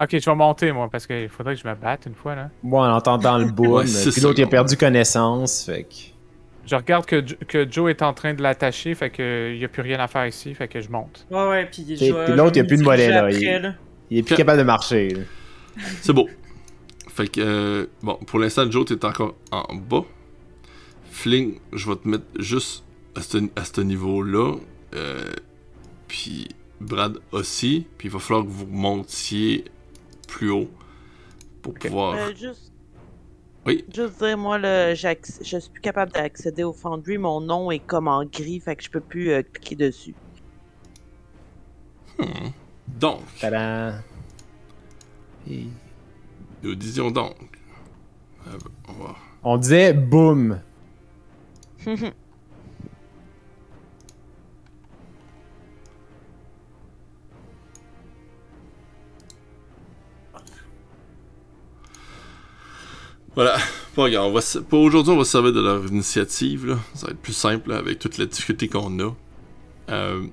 Ok, 0.00 0.10
je 0.18 0.28
vais 0.28 0.34
monter, 0.36 0.72
moi, 0.72 0.88
parce 0.90 1.06
qu'il 1.06 1.28
faudrait 1.28 1.54
que 1.54 1.60
je 1.62 1.68
me 1.68 1.74
batte 1.74 2.06
une 2.06 2.14
fois, 2.14 2.34
là. 2.34 2.50
Moi, 2.62 2.86
en 2.88 2.96
entendant 2.96 3.38
le 3.38 3.44
boom, 3.52 3.72
Ouais, 3.74 3.84
puis 3.84 4.20
l'autre, 4.22 4.38
il 4.38 4.44
a 4.44 4.46
perdu 4.48 4.76
connaissance, 4.76 5.64
fait 5.64 5.84
que... 5.84 5.94
Je 6.66 6.74
regarde 6.76 7.04
que, 7.06 7.20
que 7.20 7.70
Joe 7.70 7.90
est 7.90 8.02
en 8.02 8.14
train 8.14 8.32
de 8.34 8.42
l'attacher, 8.42 8.94
fait 8.94 9.10
que 9.10 9.52
il 9.54 9.60
y 9.60 9.64
a 9.64 9.68
plus 9.68 9.82
rien 9.82 9.98
à 10.00 10.08
faire 10.08 10.26
ici, 10.26 10.54
fait 10.54 10.66
que 10.68 10.80
je 10.80 10.88
monte. 10.88 11.26
Ouais, 11.30 11.48
ouais, 11.48 11.66
puis 11.70 11.84
je 11.88 11.96
puis 11.96 12.34
l'autre, 12.34 12.52
il 12.54 12.58
y 12.58 12.60
a 12.60 12.64
plus 12.64 12.78
de 12.78 12.82
mollet, 12.84 13.08
là, 13.10 13.24
après, 13.24 13.34
il- 13.34 13.62
là. 13.62 13.74
Il 14.10 14.18
est 14.18 14.22
plus 14.22 14.34
capable 14.36 14.58
de 14.58 14.64
marcher. 14.64 15.08
C'est 16.00 16.12
beau. 16.12 16.28
Fait 17.08 17.28
que, 17.28 17.40
euh, 17.40 17.86
bon, 18.02 18.16
pour 18.26 18.38
l'instant, 18.38 18.68
Joe, 18.70 18.84
t'es 18.86 19.04
encore 19.04 19.34
en 19.50 19.74
bas. 19.74 20.04
Fling, 21.10 21.58
je 21.72 21.88
vais 21.88 21.96
te 21.96 22.08
mettre 22.08 22.24
juste 22.38 22.84
à 23.14 23.22
ce, 23.22 23.38
à 23.56 23.64
ce 23.64 23.80
niveau-là. 23.80 24.56
Euh, 24.94 25.32
puis 26.08 26.48
Brad 26.80 27.18
aussi. 27.32 27.86
Puis 27.98 28.08
il 28.08 28.10
va 28.12 28.18
falloir 28.18 28.44
que 28.44 28.50
vous 28.50 28.66
montiez 28.66 29.64
plus 30.28 30.50
haut 30.50 30.68
pour 31.62 31.74
pouvoir. 31.74 32.14
Euh, 32.14 32.30
juste... 32.36 32.72
Oui. 33.66 33.84
Juste 33.94 34.18
dire, 34.22 34.36
moi, 34.36 34.58
là, 34.58 34.94
je 34.94 35.14
suis 35.42 35.70
plus 35.70 35.80
capable 35.80 36.12
d'accéder 36.12 36.64
au 36.64 36.72
Foundry. 36.72 37.16
Mon 37.18 37.40
nom 37.40 37.70
est 37.70 37.78
comme 37.78 38.08
en 38.08 38.24
gris, 38.24 38.60
fait 38.60 38.76
que 38.76 38.84
je 38.84 38.90
peux 38.90 39.00
plus 39.00 39.30
euh, 39.30 39.42
cliquer 39.42 39.76
dessus. 39.76 40.14
Hmm. 42.18 42.50
Donc, 42.86 43.20
Tadam. 43.40 44.02
Et- 45.50 45.66
nous 46.62 46.74
disions 46.74 47.10
donc. 47.10 47.36
Euh, 48.46 48.58
on 48.88 48.92
va. 48.92 49.16
On 49.42 49.56
disait 49.58 49.92
boum. 49.92 50.60
Voilà. 63.34 63.56
Bon, 63.96 64.04
regarde, 64.04 64.28
on 64.28 64.32
va 64.32 64.40
se- 64.40 64.58
pour 64.58 64.80
aujourd'hui, 64.80 65.12
on 65.12 65.16
va 65.18 65.24
se 65.24 65.32
servir 65.32 65.52
de 65.52 65.60
leur 65.60 65.84
initiative. 65.86 66.66
Là. 66.66 66.78
Ça 66.94 67.06
va 67.06 67.12
être 67.12 67.20
plus 67.20 67.32
simple 67.32 67.70
là, 67.70 67.76
avec 67.78 67.98
toute 67.98 68.18
la 68.18 68.26
difficulté 68.26 68.68
qu'on 68.68 68.98
a. 69.00 69.12
Euh... 69.90 70.24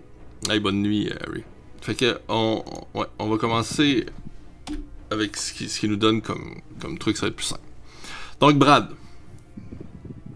hey, 0.49 0.59
bonne 0.59 0.81
nuit, 0.81 1.09
Harry. 1.27 1.43
Fait 1.81 1.95
que, 1.95 2.19
on, 2.27 2.63
on- 2.93 2.99
ouais, 2.99 3.07
on 3.19 3.27
va 3.29 3.37
commencer 3.37 4.05
avec 5.09 5.35
ce 5.35 5.53
qui, 5.53 5.67
ce 5.67 5.79
qui 5.79 5.87
nous 5.89 5.95
donne 5.95 6.21
comme, 6.21 6.61
comme 6.79 6.97
truc, 6.97 7.17
ça 7.17 7.23
va 7.23 7.27
être 7.29 7.35
plus 7.35 7.45
simple. 7.45 7.61
Donc, 8.39 8.55
Brad. 8.57 8.89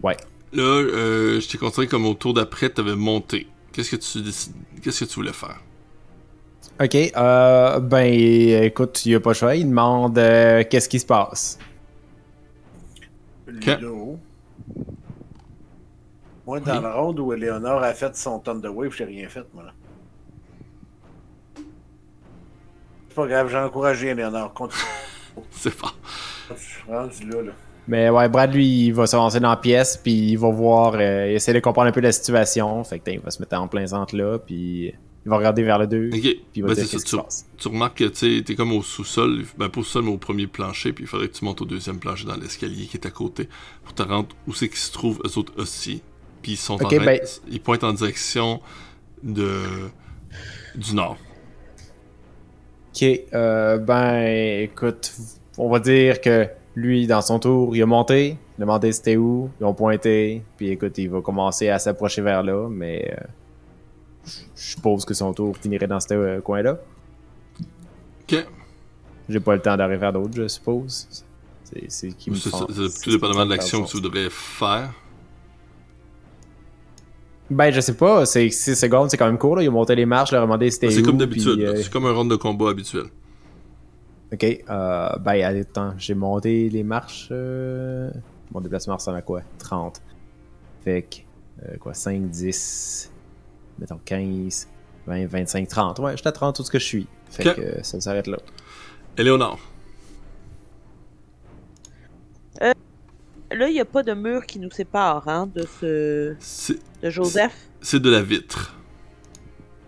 Ouais. 0.02 0.16
Là, 0.52 0.62
euh, 0.62 1.40
je 1.40 1.48
t'ai 1.48 1.58
considéré 1.58 1.86
comme 1.86 2.06
au 2.06 2.14
tour 2.14 2.34
d'après, 2.34 2.68
t'avais 2.70 2.96
monté. 2.96 3.46
Qu'est-ce 3.72 3.90
que 3.92 3.96
tu 3.96 4.22
décides, 4.22 4.52
qu'est-ce 4.82 5.04
que 5.04 5.08
tu 5.10 5.14
voulais 5.16 5.32
faire? 5.32 5.60
Ok, 6.80 6.94
euh, 6.94 7.80
ben 7.80 8.04
écoute, 8.64 9.04
il 9.06 9.14
a 9.14 9.20
pas 9.20 9.30
le 9.30 9.34
choix, 9.34 9.54
il 9.56 9.66
demande 9.68 10.18
euh, 10.18 10.62
qu'est-ce 10.68 10.88
qui 10.90 11.00
se 11.00 11.06
passe? 11.06 11.58
Ludo. 13.46 14.18
Moi, 16.46 16.60
dans 16.60 16.76
Oui. 16.76 16.82
le 16.82 16.88
round 16.88 17.18
où 17.20 17.32
Eleonore 17.32 17.82
a 17.82 17.92
fait 17.92 18.14
son 18.16 18.38
Thunderwave, 18.38 18.92
j'ai 18.92 19.04
rien 19.04 19.28
fait, 19.28 19.44
moi. 19.54 19.64
C'est 23.08 23.14
pas 23.14 23.26
grave, 23.26 23.48
j'ai 23.50 23.56
encouragé 23.58 24.08
Eleonore. 24.08 24.52
Continue. 24.52 24.82
C'est 25.50 25.76
pas. 25.76 25.92
Je 26.50 26.54
suis 26.62 26.82
rendu 26.90 27.28
là, 27.30 27.42
là. 27.42 27.52
Mais 27.88 28.10
ouais, 28.10 28.28
Brad 28.28 28.52
lui, 28.52 28.86
il 28.86 28.92
va 28.92 29.06
s'avancer 29.06 29.38
dans 29.38 29.50
la 29.50 29.56
pièce, 29.56 29.96
puis 29.96 30.30
il 30.32 30.36
va 30.36 30.50
voir, 30.50 30.94
euh, 30.96 31.28
il 31.30 31.34
essaie 31.36 31.52
de 31.52 31.60
comprendre 31.60 31.88
un 31.88 31.92
peu 31.92 32.00
la 32.00 32.10
situation, 32.10 32.82
fait 32.82 32.98
que 32.98 33.04
tain, 33.04 33.12
il 33.12 33.20
va 33.20 33.30
se 33.30 33.40
mettre 33.40 33.56
en 33.60 33.68
plein 33.68 33.86
centre 33.86 34.16
là, 34.16 34.38
puis 34.38 34.92
il 35.26 35.28
va 35.28 35.36
regarder 35.38 35.64
vers 35.64 35.78
le 35.80 35.88
2, 35.88 36.06
Ok. 36.14 36.20
puis 36.20 36.40
il 36.54 36.62
va 36.62 36.68
Ben, 36.68 36.74
dire 36.76 36.86
ça, 36.86 36.98
tu- 37.00 37.16
passe. 37.16 37.46
tu 37.58 37.66
remarques 37.68 37.98
que 37.98 38.04
tu 38.04 38.44
t'es 38.44 38.54
comme 38.54 38.70
au 38.72 38.80
sous-sol, 38.82 39.42
ben 39.58 39.68
pas 39.68 39.80
au 39.80 39.82
sous-sol, 39.82 40.04
mais 40.04 40.12
au 40.12 40.18
premier 40.18 40.46
plancher, 40.46 40.92
puis 40.92 41.02
il 41.02 41.06
faudrait 41.08 41.26
que 41.28 41.34
tu 41.36 41.44
montes 41.44 41.60
au 41.60 41.64
deuxième 41.64 41.98
plancher 41.98 42.26
dans 42.26 42.36
l'escalier 42.36 42.86
qui 42.86 42.96
est 42.96 43.06
à 43.06 43.10
côté 43.10 43.48
pour 43.84 43.92
te 43.92 44.02
rendre 44.04 44.28
où 44.46 44.54
c'est 44.54 44.68
qu'ils 44.68 44.78
se 44.78 44.92
trouvent, 44.92 45.20
eux 45.26 45.36
autres 45.38 45.52
aussi. 45.56 46.00
Puis 46.42 46.52
ils 46.52 46.56
sont 46.56 46.74
en 46.74 46.88
ben- 46.88 47.18
ils 47.50 47.60
pointent 47.60 47.82
en 47.84 47.92
direction 47.92 48.60
de 49.24 49.62
du 50.76 50.94
nord. 50.94 51.16
Ok, 52.94 53.04
euh, 53.34 53.78
ben 53.78 54.62
écoute, 54.62 55.12
on 55.58 55.68
va 55.68 55.80
dire 55.80 56.20
que 56.20 56.46
lui, 56.76 57.06
dans 57.06 57.20
son 57.22 57.38
tour, 57.38 57.74
il 57.76 57.82
a 57.82 57.86
monté, 57.86 58.36
il 58.58 58.62
a 58.62 58.66
demandé 58.66 58.92
c'était 58.92 59.16
où, 59.16 59.50
ils 59.60 59.64
ont 59.64 59.74
pointé, 59.74 60.42
puis 60.56 60.68
écoute, 60.68 60.96
il 60.98 61.10
va 61.10 61.20
commencer 61.20 61.68
à 61.68 61.78
s'approcher 61.78 62.22
vers 62.22 62.42
là, 62.42 62.68
mais 62.70 63.10
euh, 63.12 63.24
je 64.26 64.40
suppose 64.54 65.04
que 65.04 65.14
son 65.14 65.32
tour 65.32 65.56
finirait 65.56 65.86
dans 65.86 66.00
ce 66.00 66.12
euh, 66.14 66.40
coin-là. 66.40 66.78
Ok. 68.22 68.46
J'ai 69.28 69.40
pas 69.40 69.54
le 69.54 69.62
temps 69.62 69.76
d'arriver 69.76 70.06
à 70.06 70.12
d'autres, 70.12 70.36
je 70.36 70.48
suppose. 70.48 71.24
C'est 71.88 72.08
qui 72.12 72.30
me 72.30 72.36
C'est 72.36 72.50
tout 72.50 73.10
dépendamment 73.10 73.44
de 73.44 73.50
l'action 73.50 73.82
que 73.82 73.88
tu 73.88 73.96
voudrais 73.96 74.28
faire. 74.30 74.92
Ben, 77.48 77.70
je 77.70 77.80
sais 77.80 77.94
pas, 77.94 78.26
c'est 78.26 78.50
6 78.50 78.74
secondes, 78.74 79.10
c'est 79.10 79.16
quand 79.16 79.26
même 79.26 79.38
court, 79.38 79.56
là. 79.56 79.62
Il 79.62 79.68
a 79.68 79.70
monté 79.70 79.94
les 79.94 80.06
marches, 80.06 80.32
a 80.32 80.40
demandé 80.40 80.70
c'était. 80.70 80.90
C'est 80.90 81.02
comme 81.02 81.18
d'habitude, 81.18 81.60
euh, 81.60 81.76
c'est 81.76 81.90
comme 81.92 82.06
un 82.06 82.12
round 82.12 82.30
de 82.30 82.36
combat 82.36 82.70
habituel. 82.70 83.04
Ok, 84.32 84.44
euh, 84.44 85.08
ben, 85.20 85.42
allez, 85.44 85.60
attends, 85.60 85.94
j'ai 85.96 86.14
monté 86.14 86.68
les 86.68 86.82
marches. 86.82 87.28
euh, 87.30 88.10
Mon 88.52 88.60
déplacement 88.60 88.94
ressemble 88.96 89.18
à 89.18 89.22
quoi? 89.22 89.42
30. 89.58 90.02
Fait 90.84 91.02
que, 91.02 91.76
quoi, 91.78 91.94
5, 91.94 92.28
10, 92.28 93.12
mettons 93.78 94.00
15, 94.04 94.68
20, 95.06 95.26
25, 95.26 95.68
30. 95.68 95.98
Ouais, 96.00 96.16
j'étais 96.16 96.28
à 96.28 96.32
30 96.32 96.56
tout 96.56 96.62
ce 96.64 96.70
que 96.70 96.78
je 96.78 96.84
suis. 96.84 97.06
Fait 97.30 97.48
Ok. 97.48 97.56
que 97.56 97.60
euh, 97.60 97.82
ça 97.82 98.00
s'arrête 98.00 98.26
là. 98.26 98.38
Éléonore. 99.18 99.58
Là, 103.52 103.68
il 103.68 103.74
n'y 103.74 103.80
a 103.80 103.84
pas 103.84 104.02
de 104.02 104.12
mur 104.12 104.44
qui 104.44 104.58
nous 104.58 104.70
sépare 104.72 105.28
hein, 105.28 105.48
de 105.54 105.62
ce 105.62 106.34
de 107.00 107.10
Joseph. 107.10 107.56
c'est 107.80 108.00
de 108.00 108.10
la 108.10 108.20
vitre. 108.20 108.76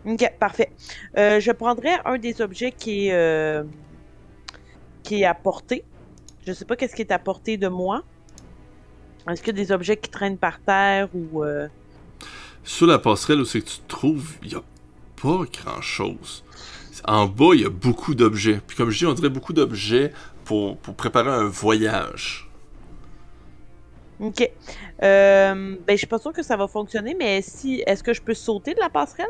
Ok, 0.06 0.32
parfait. 0.38 0.70
Euh, 1.18 1.40
je 1.40 1.50
prendrais 1.50 1.98
un 2.04 2.18
des 2.18 2.40
objets 2.40 2.70
qui 2.70 3.08
est, 3.08 3.12
euh, 3.12 3.64
qui 5.02 5.22
est 5.22 5.24
à 5.24 5.34
portée. 5.34 5.84
Je 6.46 6.52
sais 6.52 6.64
pas 6.64 6.76
qu'est-ce 6.76 6.94
qui 6.94 7.02
est 7.02 7.10
à 7.10 7.18
portée 7.18 7.56
de 7.56 7.66
moi. 7.66 8.04
Est-ce 9.28 9.42
qu'il 9.42 9.56
y 9.56 9.60
a 9.60 9.64
des 9.64 9.72
objets 9.72 9.96
qui 9.96 10.08
traînent 10.08 10.38
par 10.38 10.60
terre 10.60 11.08
ou... 11.14 11.42
Sur 12.68 12.86
la 12.86 12.98
passerelle 12.98 13.40
où 13.40 13.46
c'est 13.46 13.62
que 13.62 13.66
tu 13.66 13.78
te 13.78 13.88
trouves, 13.88 14.36
il 14.42 14.52
y 14.52 14.54
a 14.54 14.60
pas 15.16 15.42
grand 15.50 15.80
chose. 15.80 16.44
En 17.06 17.26
bas, 17.26 17.54
il 17.54 17.62
y 17.62 17.64
a 17.64 17.70
beaucoup 17.70 18.14
d'objets. 18.14 18.60
Puis 18.66 18.76
comme 18.76 18.90
je 18.90 18.98
dis, 18.98 19.06
on 19.06 19.14
dirait 19.14 19.30
beaucoup 19.30 19.54
d'objets 19.54 20.12
pour, 20.44 20.76
pour 20.76 20.94
préparer 20.94 21.30
un 21.30 21.48
voyage. 21.48 22.46
Ok. 24.20 24.42
Euh, 25.02 25.76
ben, 25.86 25.92
je 25.92 25.96
suis 25.96 26.06
pas 26.06 26.18
sûre 26.18 26.34
que 26.34 26.42
ça 26.42 26.58
va 26.58 26.68
fonctionner, 26.68 27.16
mais 27.18 27.40
si... 27.40 27.82
Est-ce 27.86 28.02
que 28.02 28.12
je 28.12 28.20
peux 28.20 28.34
sauter 28.34 28.74
de 28.74 28.80
la 28.80 28.90
passerelle? 28.90 29.26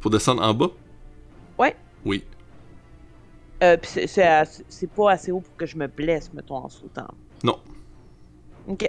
Pour 0.00 0.12
descendre 0.12 0.44
en 0.44 0.54
bas? 0.54 0.70
Ouais. 1.58 1.74
Oui. 2.04 2.22
Euh, 3.64 3.76
c'est 3.82 4.90
pas 4.94 5.10
assez 5.10 5.32
haut 5.32 5.40
pour 5.40 5.56
que 5.56 5.66
je 5.66 5.76
me 5.76 5.88
blesse, 5.88 6.32
mettons, 6.32 6.58
en 6.58 6.68
sautant. 6.68 7.08
Non. 7.42 7.58
Ok. 8.68 8.88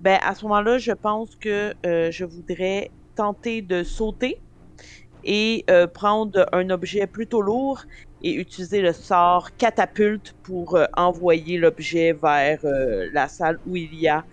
Ben, 0.00 0.18
à 0.22 0.34
ce 0.34 0.44
moment-là, 0.44 0.78
je 0.78 0.92
pense 0.92 1.34
que 1.36 1.74
euh, 1.84 2.10
je 2.10 2.24
voudrais 2.24 2.90
tenter 3.16 3.62
de 3.62 3.82
sauter 3.82 4.40
et 5.24 5.64
euh, 5.70 5.88
prendre 5.88 6.46
un 6.52 6.70
objet 6.70 7.06
plutôt 7.08 7.42
lourd 7.42 7.82
et 8.22 8.34
utiliser 8.34 8.80
le 8.80 8.92
sort 8.92 9.56
catapulte 9.56 10.36
pour 10.44 10.76
euh, 10.76 10.84
envoyer 10.96 11.58
l'objet 11.58 12.12
vers 12.12 12.60
la 13.12 13.28
salle 13.28 13.58
où 13.66 13.76
il 13.76 13.94
y 13.94 14.08
a 14.08 14.24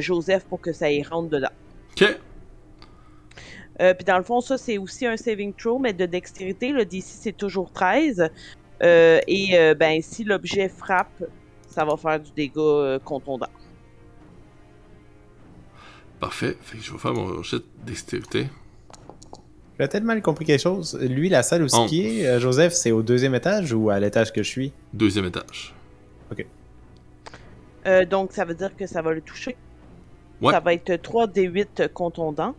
Joseph 0.00 0.44
pour 0.44 0.60
que 0.60 0.72
ça 0.72 0.90
y 0.90 1.02
rentre 1.02 1.28
dedans. 1.30 1.48
Ok. 1.92 2.18
Puis 3.76 4.04
dans 4.06 4.18
le 4.18 4.22
fond, 4.22 4.40
ça, 4.40 4.56
c'est 4.56 4.78
aussi 4.78 5.04
un 5.04 5.16
saving 5.16 5.52
throw, 5.52 5.80
mais 5.80 5.92
de 5.92 6.06
dextérité. 6.06 6.68
Le 6.68 6.84
DC, 6.84 7.04
c'est 7.04 7.36
toujours 7.36 7.72
13. 7.72 8.30
Euh, 8.82 9.20
et 9.26 9.74
ben, 9.74 10.00
si 10.00 10.22
l'objet 10.22 10.68
frappe, 10.68 11.24
ça 11.66 11.84
va 11.84 11.96
faire 11.96 12.20
du 12.20 12.30
dégât 12.30 13.00
contondant. 13.04 13.48
Parfait. 16.20 16.56
Fait 16.62 16.78
que 16.78 16.84
je 16.84 16.92
vais 16.92 16.98
faire 16.98 17.12
mon 17.12 17.42
jet 17.42 17.58
de 17.58 17.64
dextérité. 17.86 18.46
J'ai 19.78 19.88
peut-être 19.88 20.04
mal 20.04 20.22
compris 20.22 20.44
quelque 20.44 20.60
chose. 20.62 20.96
Lui, 21.00 21.28
la 21.28 21.42
salle 21.42 21.64
où 21.64 21.66
On- 21.72 21.86
qui 21.86 22.06
est, 22.20 22.26
euh, 22.26 22.38
Joseph, 22.40 22.72
c'est 22.72 22.92
au 22.92 23.02
deuxième 23.02 23.34
étage 23.34 23.72
ou 23.72 23.90
à 23.90 23.98
l'étage 23.98 24.32
que 24.32 24.42
je 24.42 24.48
suis? 24.48 24.72
Deuxième 24.92 25.24
étage. 25.26 25.74
Euh, 27.86 28.06
donc, 28.06 28.32
ça 28.32 28.46
veut 28.46 28.54
dire 28.54 28.74
que 28.74 28.86
ça 28.86 29.02
va 29.02 29.12
le 29.12 29.20
toucher? 29.20 29.56
Ouais. 30.40 30.52
Ça 30.54 30.60
va 30.60 30.72
être 30.72 30.96
3 31.02 31.26
D8 31.26 31.88
contondants. 31.92 32.54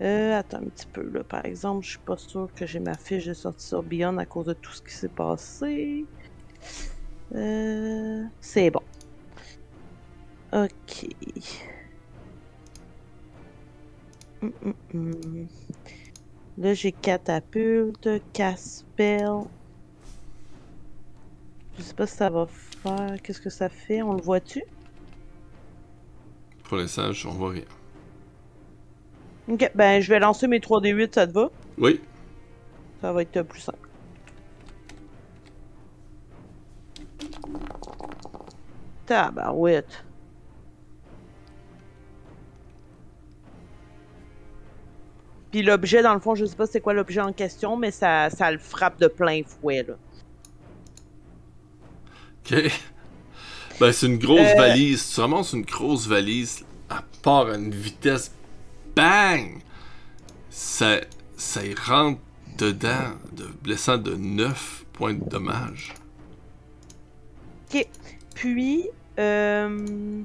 Euh, 0.00 0.36
attends 0.36 0.56
un 0.58 0.64
petit 0.64 0.86
peu, 0.92 1.08
là. 1.12 1.22
Par 1.22 1.44
exemple, 1.44 1.84
je 1.84 1.90
suis 1.90 1.98
pas 2.00 2.16
sûr 2.16 2.48
que 2.56 2.66
j'ai 2.66 2.80
ma 2.80 2.94
fiche 2.94 3.26
de 3.26 3.34
sortie 3.34 3.64
sur 3.66 3.84
Beyond 3.84 4.18
à 4.18 4.26
cause 4.26 4.46
de 4.46 4.54
tout 4.54 4.72
ce 4.72 4.82
qui 4.82 4.92
s'est 4.92 5.06
passé. 5.08 6.04
Euh, 7.34 8.24
c'est 8.40 8.70
bon. 8.70 8.82
Ok. 10.52 11.06
Hum, 14.42 14.52
hum, 14.64 14.74
hum. 14.94 15.46
Là, 16.56 16.74
j'ai 16.74 16.92
catapulte, 16.92 18.08
casse-spell. 18.32 19.44
Je 21.76 21.82
sais 21.82 21.94
pas 21.94 22.06
si 22.06 22.16
ça 22.16 22.30
va 22.30 22.46
faire. 22.46 23.16
Qu'est-ce 23.22 23.40
que 23.40 23.50
ça 23.50 23.68
fait? 23.68 24.02
On 24.02 24.14
le 24.14 24.22
voit-tu? 24.22 24.62
Pour 26.64 26.78
l'instant, 26.78 27.10
on 27.26 27.30
voit 27.30 27.50
rien. 27.50 27.64
Ok, 29.48 29.70
ben 29.74 30.00
je 30.00 30.08
vais 30.10 30.18
lancer 30.18 30.46
mes 30.46 30.58
3D8, 30.58 31.14
ça 31.14 31.26
te 31.26 31.32
va? 31.32 31.50
Oui. 31.78 32.00
Ça 33.00 33.12
va 33.12 33.22
être 33.22 33.42
plus 33.42 33.60
simple. 33.60 33.88
Tabarouette. 39.06 40.04
Puis 45.50 45.62
l'objet, 45.62 46.02
dans 46.02 46.14
le 46.14 46.20
fond, 46.20 46.34
je 46.34 46.44
sais 46.44 46.56
pas 46.56 46.66
c'est 46.66 46.80
quoi 46.80 46.92
l'objet 46.92 47.20
en 47.20 47.32
question, 47.32 47.76
mais 47.76 47.90
ça, 47.90 48.28
ça 48.30 48.50
le 48.50 48.58
frappe 48.58 49.00
de 49.00 49.06
plein 49.06 49.40
fouet, 49.44 49.82
là. 49.86 49.94
Ok. 52.44 52.70
Ben, 53.80 53.92
c'est 53.92 54.06
une 54.06 54.18
grosse 54.18 54.40
Euh. 54.40 54.56
valise. 54.56 55.10
Tu 55.14 55.20
ramasses 55.20 55.52
une 55.52 55.62
grosse 55.62 56.06
valise, 56.06 56.64
à 56.90 57.02
part 57.22 57.46
à 57.46 57.54
une 57.56 57.70
vitesse. 57.74 58.32
Bang! 58.96 59.60
Ça, 60.50 61.00
ça 61.36 61.64
y 61.64 61.74
rentre 61.74 62.20
dedans, 62.58 63.12
de, 63.32 63.44
blessant 63.62 63.98
de 63.98 64.16
9 64.16 64.84
points 64.92 65.14
de 65.14 65.24
dommage. 65.24 65.94
Ok. 67.72 67.86
Puis, 68.34 68.88
euh, 69.18 70.22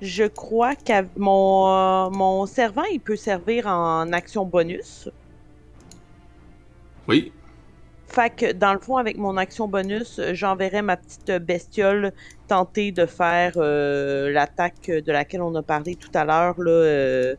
je 0.00 0.24
crois 0.24 0.76
que 0.76 1.06
mon, 1.16 1.68
euh, 1.68 2.10
mon 2.10 2.46
servant, 2.46 2.84
il 2.92 3.00
peut 3.00 3.16
servir 3.16 3.66
en 3.66 4.12
action 4.12 4.44
bonus. 4.44 5.08
Oui. 7.08 7.32
Fait 8.06 8.30
que, 8.34 8.52
dans 8.52 8.72
le 8.72 8.80
fond, 8.80 8.96
avec 8.96 9.18
mon 9.18 9.36
action 9.36 9.68
bonus, 9.68 10.20
j'enverrai 10.32 10.82
ma 10.82 10.96
petite 10.96 11.30
bestiole 11.44 12.12
tenter 12.46 12.92
de 12.92 13.06
faire 13.06 13.54
euh, 13.56 14.30
l'attaque 14.30 14.86
de 14.86 15.12
laquelle 15.12 15.42
on 15.42 15.54
a 15.56 15.62
parlé 15.62 15.96
tout 15.96 16.10
à 16.14 16.24
l'heure, 16.24 16.58
là. 16.60 16.70
euh, 16.70 17.36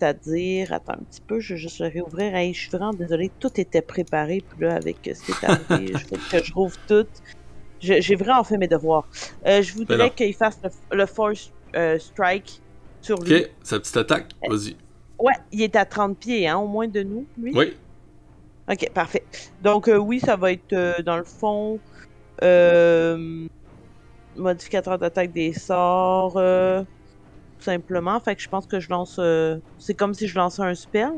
C'est-à-dire, 0.00 0.72
attends 0.72 0.94
un 0.94 1.04
petit 1.04 1.20
peu, 1.20 1.40
je 1.40 1.54
vais 1.54 1.60
juste 1.60 1.80
réouvrir. 1.80 2.34
Hey, 2.36 2.54
je 2.54 2.60
suis 2.60 2.70
vraiment 2.70 2.92
désolée, 2.92 3.32
tout 3.40 3.60
était 3.60 3.82
préparé, 3.82 4.44
puis 4.48 4.66
là, 4.66 4.76
avec 4.76 4.98
ce 5.04 5.24
qui 5.24 5.32
est 5.32 5.44
arrivé, 5.44 5.92
je 5.98 6.04
faut 6.06 6.16
que 6.30 6.44
je 6.44 6.52
rouvre 6.52 6.76
tout. 6.86 7.06
J'ai 7.80 8.16
vraiment 8.16 8.44
fait 8.44 8.58
mes 8.58 8.68
devoirs. 8.68 9.08
Euh, 9.46 9.62
je 9.62 9.72
voudrais 9.74 10.10
qu'il 10.10 10.34
fasse 10.34 10.58
le, 10.62 10.70
le 10.96 11.06
Force 11.06 11.52
euh, 11.76 11.98
Strike 11.98 12.60
sur 13.00 13.18
lui. 13.22 13.36
Ok, 13.36 13.50
sa 13.62 13.78
petite 13.80 13.96
attaque, 13.96 14.32
vas-y. 14.48 14.76
Ouais, 15.18 15.34
il 15.52 15.62
est 15.62 15.74
à 15.76 15.84
30 15.84 16.16
pieds, 16.18 16.46
hein, 16.48 16.58
au 16.58 16.66
moins 16.68 16.86
de 16.88 17.02
nous, 17.02 17.26
lui. 17.36 17.52
Oui. 17.54 17.76
Ok, 18.70 18.90
parfait. 18.92 19.24
Donc, 19.62 19.88
euh, 19.88 19.96
oui, 19.96 20.20
ça 20.20 20.36
va 20.36 20.52
être 20.52 20.72
euh, 20.72 21.02
dans 21.02 21.16
le 21.16 21.24
fond. 21.24 21.80
euh, 22.42 23.46
modificateur 24.36 24.98
d'attaque 24.98 25.32
des 25.32 25.52
sorts. 25.52 26.34
euh, 26.36 26.82
tout 27.58 27.64
simplement. 27.64 28.20
Fait 28.20 28.36
que 28.36 28.42
je 28.42 28.48
pense 28.48 28.66
que 28.66 28.78
je 28.78 28.88
lance. 28.90 29.16
euh, 29.18 29.58
c'est 29.78 29.94
comme 29.94 30.14
si 30.14 30.28
je 30.28 30.36
lançais 30.36 30.62
un 30.62 30.74
spell. 30.74 31.10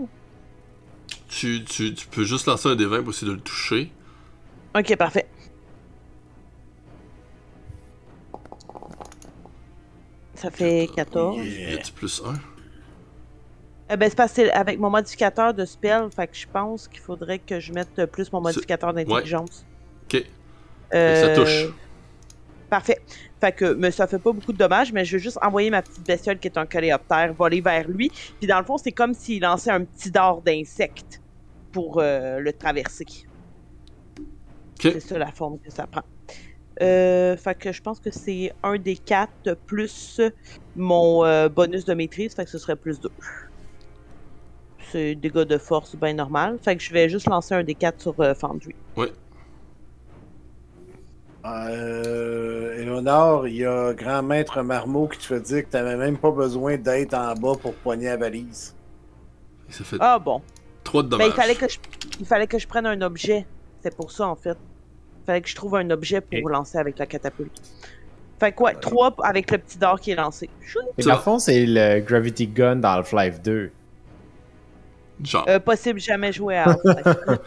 Tu, 1.29 1.63
tu, 1.65 1.93
tu 1.95 2.07
peux 2.07 2.25
juste 2.25 2.47
lancer 2.47 2.69
un 2.71 2.77
des 2.77 2.87
20 2.87 3.03
pour 3.03 3.11
essayer 3.13 3.27
de 3.29 3.35
le 3.37 3.41
toucher. 3.41 3.91
Ok, 4.75 4.97
parfait. 4.97 5.27
Ça 10.41 10.51
fait 10.51 10.89
14. 10.95 11.37
Y 11.45 11.75
a-tu 11.75 11.93
plus 11.93 12.23
1 12.25 12.35
Euh, 13.93 13.97
ben, 13.97 14.09
c'est 14.09 14.17
parce 14.17 14.33
que 14.33 14.43
c'est 14.43 14.53
avec 14.53 14.79
mon 14.79 14.89
modificateur 14.89 15.53
de 15.53 15.65
spell. 15.65 16.09
Fait 16.15 16.27
que 16.29 16.37
je 16.37 16.47
pense 16.51 16.89
qu'il 16.89 17.01
faudrait 17.01 17.39
que 17.41 17.61
je 17.61 17.73
mette 17.73 18.07
plus 18.07 18.33
mon 18.33 18.41
modificateur 18.41 18.95
d'intelligence. 18.95 19.67
Ok. 20.05 20.25
Euh, 20.95 21.21
Ça 21.21 21.35
touche. 21.35 21.67
Parfait. 22.71 23.01
Fait 23.41 23.53
que, 23.53 23.73
mais 23.75 23.91
ça 23.91 24.07
fait 24.07 24.19
pas 24.19 24.33
beaucoup 24.33 24.53
de 24.53 24.59
dommages, 24.59 24.93
mais 24.93 25.05
je 25.05 25.17
veux 25.17 25.23
juste 25.23 25.39
envoyer 25.43 25.71
ma 25.71 25.83
petite 25.83 26.07
bestiole 26.07 26.39
qui 26.39 26.47
est 26.47 26.57
un 26.57 26.67
coléoptère 26.67 27.35
voler 27.35 27.61
vers 27.61 27.89
lui. 27.89 28.11
Puis 28.39 28.47
dans 28.47 28.59
le 28.61 28.65
fond, 28.65 28.79
c'est 28.79 28.93
comme 28.93 29.13
s'il 29.13 29.43
lançait 29.43 29.71
un 29.71 29.85
petit 29.85 30.11
dard 30.11 30.41
d'insecte 30.41 31.21
pour 31.73 31.99
euh, 31.99 32.39
le 32.39 32.53
traverser. 32.53 33.07
Ok. 34.19 34.93
C'est 34.93 35.01
ça 35.01 35.19
la 35.19 35.33
forme 35.33 35.59
que 35.59 35.71
ça 35.71 35.87
prend. 35.87 36.03
Euh, 36.81 37.37
fait 37.37 37.55
que 37.57 37.73
je 37.73 37.83
pense 37.83 38.01
que 38.01 38.11
c'est 38.11 38.53
un 38.63 38.79
des 38.79 38.97
quatre 38.97 39.55
plus 39.67 40.21
mon 40.77 41.25
euh, 41.25 41.49
bonus 41.49 41.85
de 41.85 41.93
maîtrise, 41.95 42.35
fait 42.35 42.45
que 42.45 42.51
ce 42.51 42.59
serait 42.59 42.77
plus 42.77 43.01
2. 43.01 43.11
C'est 44.91 45.15
dégâts 45.15 45.43
de 45.43 45.59
force 45.59 45.95
bien 45.95 46.15
normal. 46.15 46.59
Fait 46.63 46.77
que 46.77 46.83
je 46.83 46.93
vais 46.93 47.09
juste 47.09 47.29
lancer 47.29 47.55
un 47.55 47.63
des 47.63 47.75
quatre 47.75 48.01
sur 48.01 48.15
euh, 48.21 48.35
Foundry. 48.35 48.75
Euh, 51.47 52.79
Éléonore, 52.79 53.49
il 53.49 53.57
y 53.57 53.65
a 53.65 53.95
Grand 53.95 54.23
Maître 54.23 54.63
Marmot 54.63 55.09
qui 55.09 55.19
te 55.19 55.25
fait 55.25 55.41
dire 55.41 55.65
que 55.65 55.71
t'avais 55.71 55.97
même 55.97 56.19
pas 56.19 56.31
besoin 56.31 56.77
d'être 56.77 57.15
en 57.15 57.35
bas 57.35 57.55
pour 57.61 57.75
poigner 57.75 58.07
la 58.07 58.17
valise. 58.19 58.75
Et 59.69 59.73
ça 59.73 59.85
fait 59.85 59.97
Ah 60.01 60.19
bon. 60.19 60.43
3 60.85 61.03
de 61.05 61.09
Ben, 61.09 61.19
dommages. 61.19 61.29
il 61.29 61.35
fallait 61.35 61.55
que 61.55 61.69
je 61.69 61.79
il 62.21 62.27
fallait 62.27 62.47
que 62.47 62.59
je 62.59 62.67
prenne 62.67 62.87
un 62.87 63.01
objet. 63.01 63.47
C'est 63.83 63.95
pour 63.97 64.11
ça 64.11 64.29
en 64.29 64.37
fait. 64.37 64.59
Fallait 65.27 65.41
que 65.41 65.49
je 65.49 65.55
trouve 65.55 65.77
un 65.77 65.91
objet 65.91 66.21
pour 66.21 66.49
lancer 66.49 66.79
avec 66.79 66.99
la 66.99 67.07
catapulte. 67.07 67.61
Fait 68.39 68.53
que 68.53 68.63
ouais, 68.63 68.75
3 68.75 69.17
avec 69.23 69.51
le 69.51 69.59
petit 69.59 69.79
dard 69.79 70.01
qui 70.01 70.13
est 70.13 70.15
lancé. 70.15 70.49
Et 70.97 71.03
dans 71.03 71.13
le 71.13 71.21
fond, 71.21 71.39
c'est 71.39 71.67
le 71.67 72.01
Gravity 72.01 72.47
Gun 72.47 72.77
dans 72.77 72.91
Half-Life 72.91 73.43
2. 73.43 73.71
Genre. 75.23 75.45
Euh, 75.49 75.61
possible 75.61 76.01
jamais 76.01 76.33
jouer 76.33 76.57
à 76.57 76.71
Half-Life. 76.71 77.39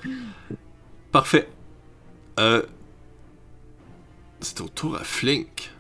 Parfait. 1.12 1.48
Euh. 2.40 2.64
C'est 4.42 4.62
au 4.62 4.68
tour 4.68 4.96
à 4.96 5.04
Flink. 5.04 5.74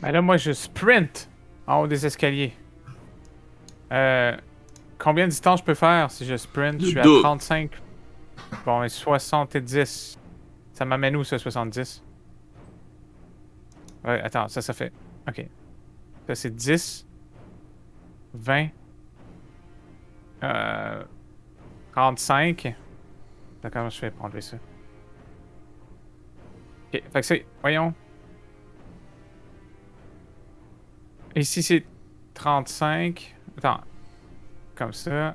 Ben 0.00 0.12
là, 0.12 0.22
moi, 0.22 0.36
je 0.36 0.52
sprint 0.52 1.28
en 1.66 1.82
haut 1.82 1.86
des 1.86 2.06
escaliers. 2.06 2.52
Euh, 3.92 4.36
combien 4.98 5.24
de 5.24 5.30
distance 5.30 5.60
je 5.60 5.64
peux 5.64 5.74
faire 5.74 6.10
si 6.10 6.24
je 6.24 6.36
sprint? 6.36 6.80
Je 6.80 6.86
suis 6.86 6.98
à 6.98 7.02
Double. 7.02 7.22
35. 7.22 7.70
Bon, 8.64 8.82
et 8.82 8.88
70. 8.88 10.18
Ça 10.72 10.84
m'amène 10.84 11.16
où, 11.16 11.24
ça, 11.24 11.38
70? 11.38 12.02
Ouais, 14.04 14.20
attends, 14.20 14.48
ça, 14.48 14.62
ça 14.62 14.72
fait... 14.72 14.92
OK. 15.28 15.46
Ça, 16.26 16.34
c'est 16.34 16.54
10. 16.54 17.06
20. 18.34 18.68
Euh... 20.42 21.04
35. 21.92 22.74
D'accord, 23.62 23.90
je 23.90 23.98
fais 23.98 24.10
pour 24.10 24.24
enlever 24.24 24.40
ça? 24.40 24.56
Ok, 26.86 27.02
fait 27.12 27.20
que 27.20 27.22
c'est... 27.22 27.46
Voyons. 27.60 27.92
Ici, 31.34 31.62
c'est 31.62 31.84
35. 32.34 33.36
Attends. 33.58 33.80
Comme 34.74 34.92
ça. 34.92 35.34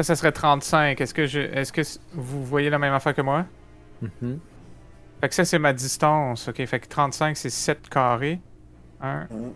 Ça, 0.00 0.04
ça 0.04 0.16
serait 0.16 0.32
35. 0.32 0.98
Est-ce 0.98 1.12
que 1.12 1.26
je. 1.26 1.40
Est-ce 1.40 1.72
que 1.74 1.82
vous 2.14 2.42
voyez 2.42 2.70
la 2.70 2.78
même 2.78 2.94
affaire 2.94 3.14
que 3.14 3.20
moi? 3.20 3.44
Mhm. 4.00 4.38
Fait 5.20 5.28
que 5.28 5.34
ça, 5.34 5.44
c'est 5.44 5.58
ma 5.58 5.74
distance. 5.74 6.48
Ok, 6.48 6.64
fait 6.64 6.80
que 6.80 6.88
35, 6.88 7.36
c'est 7.36 7.50
7 7.50 7.86
carrés. 7.90 8.40
1, 9.02 9.26
Mhm. 9.30 9.52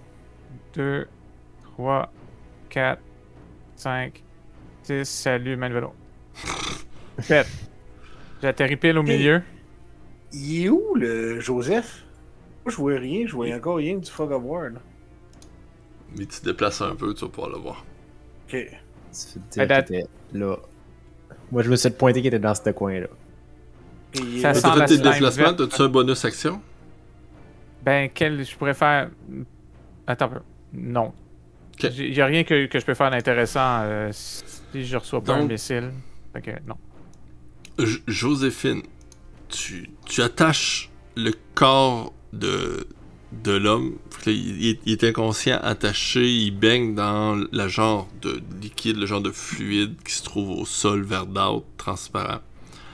2, 0.74 1.08
3, 1.72 2.12
4, 2.68 3.00
5, 3.76 4.22
6. 4.82 5.04
Salut, 5.08 5.56
Manvelo. 5.56 5.94
Fait. 7.20 7.46
J'ai 8.42 8.48
atterri 8.48 8.76
pile 8.76 8.98
au 8.98 9.02
milieu. 9.02 9.40
Il 10.34 10.66
est 10.66 10.68
où 10.68 10.94
le 10.94 11.40
Joseph? 11.40 12.04
Moi, 12.66 12.70
je 12.72 12.76
vois 12.76 12.98
rien, 12.98 13.26
je 13.26 13.32
vois 13.32 13.48
encore 13.54 13.76
rien 13.76 13.96
du 13.96 14.10
Fog 14.10 14.30
of 14.32 14.42
War. 14.44 14.64
là. 14.68 14.80
Mais 16.18 16.26
tu 16.26 16.40
te 16.40 16.44
déplaces 16.44 16.82
un 16.82 16.94
peu, 16.96 17.14
tu 17.14 17.24
vas 17.24 17.30
pouvoir 17.30 17.50
le 17.50 17.58
voir. 17.58 17.82
Ok. 18.46 18.56
Ben, 19.56 19.66
dire 19.66 19.78
était 19.78 20.06
là. 20.32 20.56
Moi, 21.52 21.62
je 21.62 21.70
me 21.70 21.76
suis 21.76 21.90
pointé 21.90 22.20
qu'il 22.20 22.28
était 22.28 22.38
dans 22.38 22.54
ce 22.54 22.70
coin-là. 22.70 23.06
Ça 24.40 24.54
sent 24.54 24.60
T'as 24.62 24.76
la 24.76 24.86
fait 24.86 24.96
tes 24.96 25.02
déplacements, 25.02 25.54
t'as-tu 25.54 25.82
un 25.82 25.88
bonus 25.88 26.24
action? 26.24 26.60
Ben, 27.84 28.08
quel 28.12 28.44
je 28.44 28.56
pourrais 28.56 28.74
faire. 28.74 29.10
Attends 30.06 30.26
un 30.26 30.28
peu. 30.28 30.40
Non. 30.72 31.12
Ok. 31.74 31.90
Il 31.98 32.14
y 32.14 32.20
a 32.20 32.26
rien 32.26 32.44
que, 32.44 32.66
que 32.66 32.78
je 32.78 32.84
peux 32.86 32.94
faire 32.94 33.10
d'intéressant 33.10 33.80
euh, 33.82 34.10
si 34.12 34.84
je 34.84 34.96
reçois 34.96 35.20
pas 35.22 35.34
un 35.34 35.40
Donc- 35.40 35.50
missile. 35.52 35.90
Fait 36.32 36.40
que 36.42 36.50
non. 36.66 36.76
J- 37.78 38.02
Joséphine, 38.06 38.82
tu, 39.48 39.90
tu 40.06 40.22
attaches 40.22 40.90
le 41.16 41.32
corps 41.54 42.12
de, 42.32 42.86
de 43.42 43.52
l'homme. 43.52 43.96
Il, 44.26 44.78
est 44.86 45.04
inconscient, 45.04 45.58
attaché, 45.62 46.26
il 46.26 46.50
baigne 46.52 46.94
dans 46.94 47.34
le 47.34 47.68
genre 47.68 48.08
de 48.22 48.40
liquide, 48.60 48.96
le 48.96 49.06
genre 49.06 49.20
de 49.20 49.30
fluide 49.30 49.96
qui 50.04 50.14
se 50.14 50.22
trouve 50.22 50.50
au 50.50 50.64
sol 50.64 51.02
verdâtre, 51.02 51.64
transparent. 51.76 52.40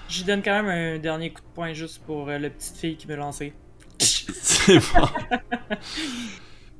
J'y 0.08 0.24
donne 0.24 0.42
quand 0.42 0.62
même 0.62 0.96
un 0.96 0.98
dernier 0.98 1.30
coup 1.30 1.40
de 1.40 1.54
poing 1.54 1.72
juste 1.72 2.02
pour 2.04 2.28
euh, 2.28 2.38
la 2.38 2.50
petite 2.50 2.76
fille 2.76 2.96
qui 2.96 3.06
m'a 3.06 3.16
lancé. 3.16 3.52
C'est 3.98 4.78
bon. 4.78 5.06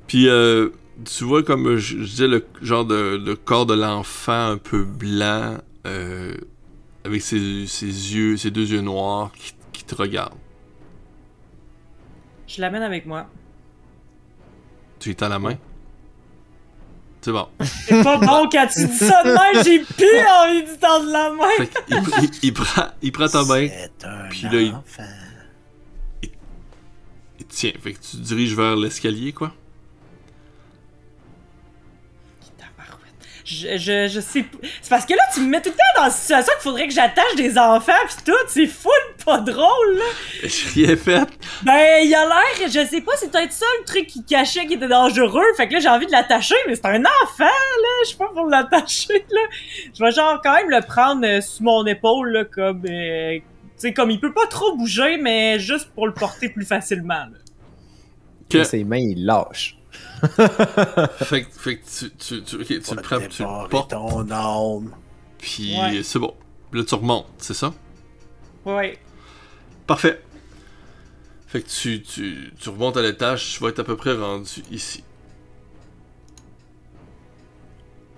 Puis 0.08 0.28
euh, 0.28 0.70
tu 1.04 1.24
vois 1.24 1.44
comme 1.44 1.76
je, 1.76 1.98
je 1.98 2.04
disais 2.04 2.26
le 2.26 2.44
genre 2.60 2.84
de 2.84 3.34
corps 3.44 3.66
de 3.66 3.74
l'enfant 3.74 4.50
un 4.50 4.58
peu 4.58 4.82
blanc 4.82 5.58
euh, 5.86 6.34
avec 7.04 7.22
ses, 7.22 7.66
ses 7.66 7.86
yeux, 7.86 8.36
ses 8.36 8.50
deux 8.50 8.72
yeux 8.72 8.80
noirs 8.80 9.30
qui, 9.32 9.54
qui 9.72 9.84
te 9.84 9.94
regardent. 9.94 10.34
Je 12.46 12.60
l'amène 12.60 12.82
avec 12.82 13.06
moi. 13.06 13.28
Tu 15.00 15.10
es 15.10 15.22
à 15.24 15.28
la 15.28 15.38
main. 15.40 15.56
C'est 17.22 17.32
bon. 17.32 17.48
C'est 17.60 18.02
pas 18.02 18.16
bon 18.16 18.48
quand 18.50 18.66
tu 18.72 18.86
dis 18.86 18.96
ça 18.96 19.22
de 19.24 19.30
même, 19.30 19.62
j'ai 19.64 19.80
plus 19.80 20.26
envie 20.42 20.62
de 20.62 20.80
tendre 20.80 21.10
la 21.10 21.30
main. 21.30 21.48
Fait 21.58 21.70
il, 21.88 21.96
il- 22.22 22.30
il 22.44 22.54
prend, 22.54 22.86
il 23.02 23.12
prend 23.12 23.26
ta 23.28 23.44
main, 23.44 23.68
Puis 24.30 24.42
là, 24.44 24.52
il- 24.60 24.70
enfant. 24.74 25.02
il 26.22 27.44
tient. 27.46 27.72
Fait 27.82 27.92
que 27.92 27.98
tu 27.98 28.16
te 28.16 28.22
diriges 28.22 28.54
vers 28.54 28.76
l'escalier, 28.76 29.32
quoi. 29.32 29.52
Je, 33.44 33.76
je, 33.78 34.08
je 34.08 34.20
sais 34.20 34.42
pas. 34.42 34.58
C'est 34.82 34.90
parce 34.90 35.06
que 35.06 35.14
là, 35.14 35.22
tu 35.34 35.40
me 35.40 35.46
mets 35.48 35.60
tout 35.62 35.70
le 35.70 35.74
temps 35.74 35.98
dans 35.98 36.04
la 36.04 36.10
situation 36.10 36.52
qu'il 36.54 36.62
faudrait 36.62 36.86
que 36.88 36.94
j'attache 36.94 37.34
des 37.36 37.56
enfants 37.58 37.92
pis 38.08 38.24
tout. 38.24 38.32
C'est 38.48 38.66
full 38.66 38.90
pas 39.24 39.38
drôle, 39.38 39.96
là. 39.96 40.04
J'ai 40.44 40.86
rien 40.86 40.96
fait. 40.96 41.28
Ben, 41.62 42.00
il 42.04 42.14
a 42.14 42.24
l'air, 42.26 42.68
je 42.68 42.86
sais 42.86 43.00
pas, 43.00 43.12
c'est 43.16 43.30
peut-être 43.30 43.52
ça 43.52 43.66
le 43.80 43.84
truc 43.86 44.06
qui 44.06 44.24
cachait 44.24 44.66
qui 44.66 44.74
était 44.74 44.88
dangereux. 44.88 45.44
Fait 45.56 45.68
que 45.68 45.74
là, 45.74 45.80
j'ai 45.80 45.88
envie 45.88 46.06
de 46.06 46.12
l'attacher, 46.12 46.54
mais 46.66 46.74
c'est 46.74 46.86
un 46.86 47.02
enfant, 47.04 47.44
là. 47.44 47.88
Je 48.04 48.08
suis 48.08 48.16
pas 48.18 48.28
pour 48.28 48.46
l'attacher, 48.46 49.24
là. 49.30 49.40
Je 49.94 50.04
vais 50.04 50.10
genre 50.12 50.40
quand 50.42 50.54
même 50.54 50.70
le 50.70 50.80
prendre 50.86 51.26
euh, 51.26 51.40
sous 51.40 51.62
mon 51.62 51.84
épaule, 51.86 52.32
là, 52.32 52.44
comme. 52.44 52.84
euh, 52.88 53.38
tu 53.38 53.42
sais, 53.88 53.94
comme 53.94 54.10
il 54.10 54.20
peut 54.20 54.34
pas 54.34 54.46
trop 54.46 54.76
bouger, 54.76 55.16
mais 55.16 55.58
juste 55.58 55.88
pour 55.94 56.06
le 56.06 56.12
porter 56.12 56.50
plus 56.50 56.66
facilement, 56.66 57.14
là. 57.14 57.38
Que- 58.50 58.64
Ses 58.64 58.84
mains, 58.84 58.98
il 58.98 59.24
lâche. 59.24 59.76
Fait, 61.24 61.44
que- 61.44 61.50
fait 61.58 61.76
que 61.78 61.84
tu, 61.88 62.10
tu, 62.16 62.42
tu, 62.42 62.56
ok, 62.56 62.66
tu 62.66 62.94
le 62.94 63.02
prends, 63.02 63.18
tu 63.20 63.42
le 63.42 63.68
portes, 63.68 63.90
ton 63.90 64.30
âme. 64.30 64.94
puis 65.38 65.74
Ouais. 65.78 66.02
c'est 66.02 66.18
bon. 66.18 66.34
Là, 66.72 66.84
tu 66.84 66.94
remontes, 66.94 67.26
c'est 67.38 67.54
ça? 67.54 67.72
Ouais. 68.66 68.98
Parfait. 69.86 70.22
Fait 71.46 71.62
que 71.62 71.68
tu, 71.68 72.02
tu, 72.02 72.52
tu 72.60 72.68
remontes 72.68 72.96
à 72.96 73.02
l'étage, 73.02 73.54
tu 73.54 73.60
vas 73.62 73.70
être 73.70 73.78
à 73.80 73.84
peu 73.84 73.96
près 73.96 74.12
rendu 74.12 74.62
ici. 74.70 75.02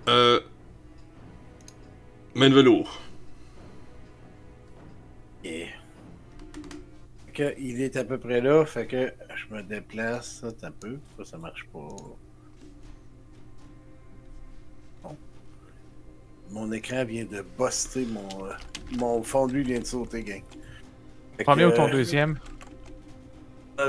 Euh. 0.09 0.41
Main 2.35 2.51
de 2.51 2.55
velours. 2.55 2.99
Yeah. 5.45 5.69
Que 7.33 7.55
il 7.59 7.81
est 7.81 7.97
à 7.97 8.05
peu 8.05 8.19
près 8.19 8.43
là, 8.43 8.67
fait 8.67 8.87
que 8.87 9.11
je 9.35 9.55
me 9.55 9.63
déplace, 9.63 10.41
ça, 10.43 10.49
t'as 10.53 10.71
peu, 10.71 10.99
ça, 11.17 11.25
ça 11.25 11.39
marche 11.39 11.65
pas. 11.73 11.79
Bon. 15.03 15.17
Mon 16.51 16.71
écran 16.73 17.05
vient 17.07 17.25
de 17.25 17.43
buster, 17.59 18.07
mon, 18.07 18.45
euh, 18.47 18.51
mon 18.99 19.23
fondu 19.23 19.63
vient 19.63 19.79
de 19.81 19.87
sauter, 19.87 20.23
gang. 20.23 20.43
Premier 21.45 21.65
ou 21.65 21.71
ton 21.71 21.87
euh, 21.87 21.91
deuxième? 21.91 22.39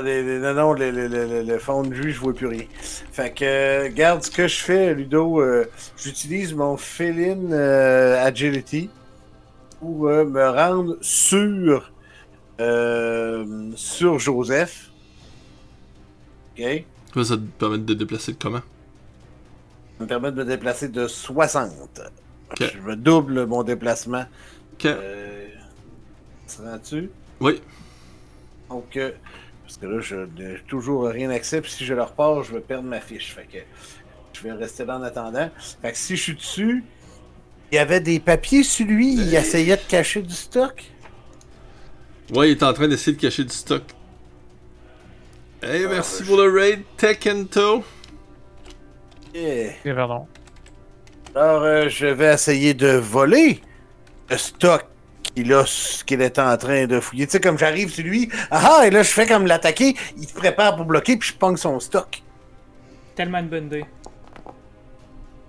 Les- 0.02 0.38
non, 0.40 0.54
non, 0.54 0.72
le, 0.72 0.90
le, 0.90 1.06
le, 1.06 1.26
le- 1.26 1.42
le 1.42 1.58
fondu, 1.58 2.10
je 2.12 2.18
vois 2.18 2.32
plus 2.34 2.46
rien. 2.46 2.64
Fait 3.12 3.30
que, 3.32 3.44
euh, 3.44 3.90
garde 3.92 4.24
ce 4.24 4.30
que 4.30 4.48
je 4.48 4.56
fais, 4.56 4.94
Ludo. 4.94 5.40
euh, 5.42 5.66
J'utilise 5.98 6.54
mon 6.54 6.78
euh, 7.52 8.24
Agility 8.24 8.88
pour 9.80 10.08
euh, 10.08 10.24
me 10.24 10.48
rendre 10.48 10.96
sur, 11.02 11.92
euh, 12.60 13.70
sur 13.76 14.18
Joseph. 14.18 14.90
Ok? 16.58 16.84
Ça, 17.14 17.24
ça 17.24 17.36
te 17.36 17.42
permet 17.42 17.78
de 17.78 17.94
déplacer 17.94 18.32
de 18.32 18.38
comment? 18.38 18.62
Ça 19.98 20.04
me 20.04 20.06
permet 20.06 20.32
de 20.32 20.36
me 20.36 20.44
déplacer 20.44 20.88
de 20.88 21.06
60. 21.06 22.00
Ok. 22.50 22.72
Je 22.74 22.80
me 22.80 22.96
double 22.96 23.46
mon 23.46 23.62
déplacement. 23.62 24.24
Ok. 24.74 24.86
Euh, 24.86 25.48
rends-tu? 26.58 27.10
Oui. 27.40 27.60
Donc, 28.70 28.96
euh, 28.96 29.12
parce 29.64 29.76
que 29.76 29.86
là, 29.86 30.00
je 30.00 30.16
n'ai 30.16 30.58
toujours 30.68 31.06
rien 31.06 31.30
accès, 31.30 31.60
puis 31.60 31.70
si 31.70 31.84
je 31.84 31.94
le 31.94 32.02
repars, 32.02 32.42
je 32.42 32.54
vais 32.54 32.60
perdre 32.60 32.88
ma 32.88 33.00
fiche. 33.00 33.34
Fait 33.34 33.46
que 33.50 33.58
je 34.32 34.42
vais 34.42 34.52
rester 34.52 34.84
là 34.84 34.98
en 34.98 35.02
attendant. 35.02 35.48
Fait 35.82 35.92
que 35.92 35.98
si 35.98 36.16
je 36.16 36.22
suis 36.22 36.34
dessus, 36.34 36.84
il 37.72 37.76
y 37.76 37.78
avait 37.78 38.00
des 38.00 38.20
papiers 38.20 38.62
sur 38.62 38.86
lui, 38.86 39.14
il 39.14 39.34
essayait 39.34 39.76
de 39.76 39.82
cacher 39.82 40.22
du 40.22 40.34
stock? 40.34 40.84
Ouais, 42.34 42.50
il 42.50 42.58
est 42.58 42.62
en 42.64 42.72
train 42.72 42.88
d'essayer 42.88 43.16
de 43.16 43.20
cacher 43.20 43.44
du 43.44 43.54
stock. 43.54 43.82
Hey, 45.62 45.86
merci 45.86 46.24
pour 46.24 46.36
le 46.36 46.52
raid, 46.52 46.82
Tekento. 46.96 47.84
Yeah. 49.32 49.70
C'est 49.82 49.92
Verdon. 49.92 50.26
Alors, 51.36 51.62
euh, 51.62 51.88
je 51.88 52.06
vais 52.06 52.34
essayer 52.34 52.74
de 52.74 52.88
voler 52.88 53.60
le 54.28 54.36
stock 54.36 54.84
qu'il 55.22 55.52
a, 55.52 55.64
qu'il 56.06 56.20
est 56.22 56.38
en 56.40 56.56
train 56.56 56.86
de 56.86 56.98
fouiller. 56.98 57.26
Tu 57.26 57.32
sais, 57.32 57.40
comme 57.40 57.56
j'arrive 57.56 57.90
sur 57.90 58.04
lui, 58.04 58.28
ah 58.50 58.78
ah, 58.80 58.86
et 58.86 58.90
là, 58.90 59.04
je 59.04 59.10
fais 59.10 59.26
comme 59.26 59.46
l'attaquer, 59.46 59.94
il 60.16 60.28
se 60.28 60.34
prépare 60.34 60.74
pour 60.74 60.86
bloquer, 60.86 61.16
puis 61.16 61.28
je 61.28 61.34
pogne 61.34 61.56
son 61.56 61.78
stock. 61.78 62.20
Tellement 63.14 63.38
une 63.38 63.48
bonne 63.48 63.66
idée. 63.66 63.84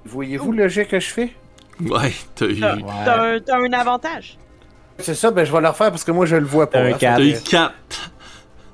Voyez-vous 0.05 0.51
le 0.51 0.67
jet 0.67 0.85
que 0.85 0.99
je 0.99 1.09
fais? 1.09 1.33
Ouais, 1.79 2.13
t'as 2.35 2.45
eu. 2.45 2.59
T'as 2.59 2.77
t'as 2.77 3.23
un, 3.23 3.39
t'as 3.39 3.57
un 3.57 3.73
avantage. 3.73 4.37
C'est 4.99 5.15
ça, 5.15 5.31
ben 5.31 5.43
je 5.43 5.51
vais 5.51 5.61
le 5.61 5.67
refaire 5.67 5.91
parce 5.91 6.03
que 6.03 6.11
moi 6.11 6.25
je 6.25 6.35
le 6.35 6.45
vois 6.45 6.69
pas. 6.69 6.79
Un 6.79 6.93
hein. 6.93 6.97
quatre. 6.97 7.17
T'as 7.17 7.23
eu 7.23 7.33
4. 7.41 8.11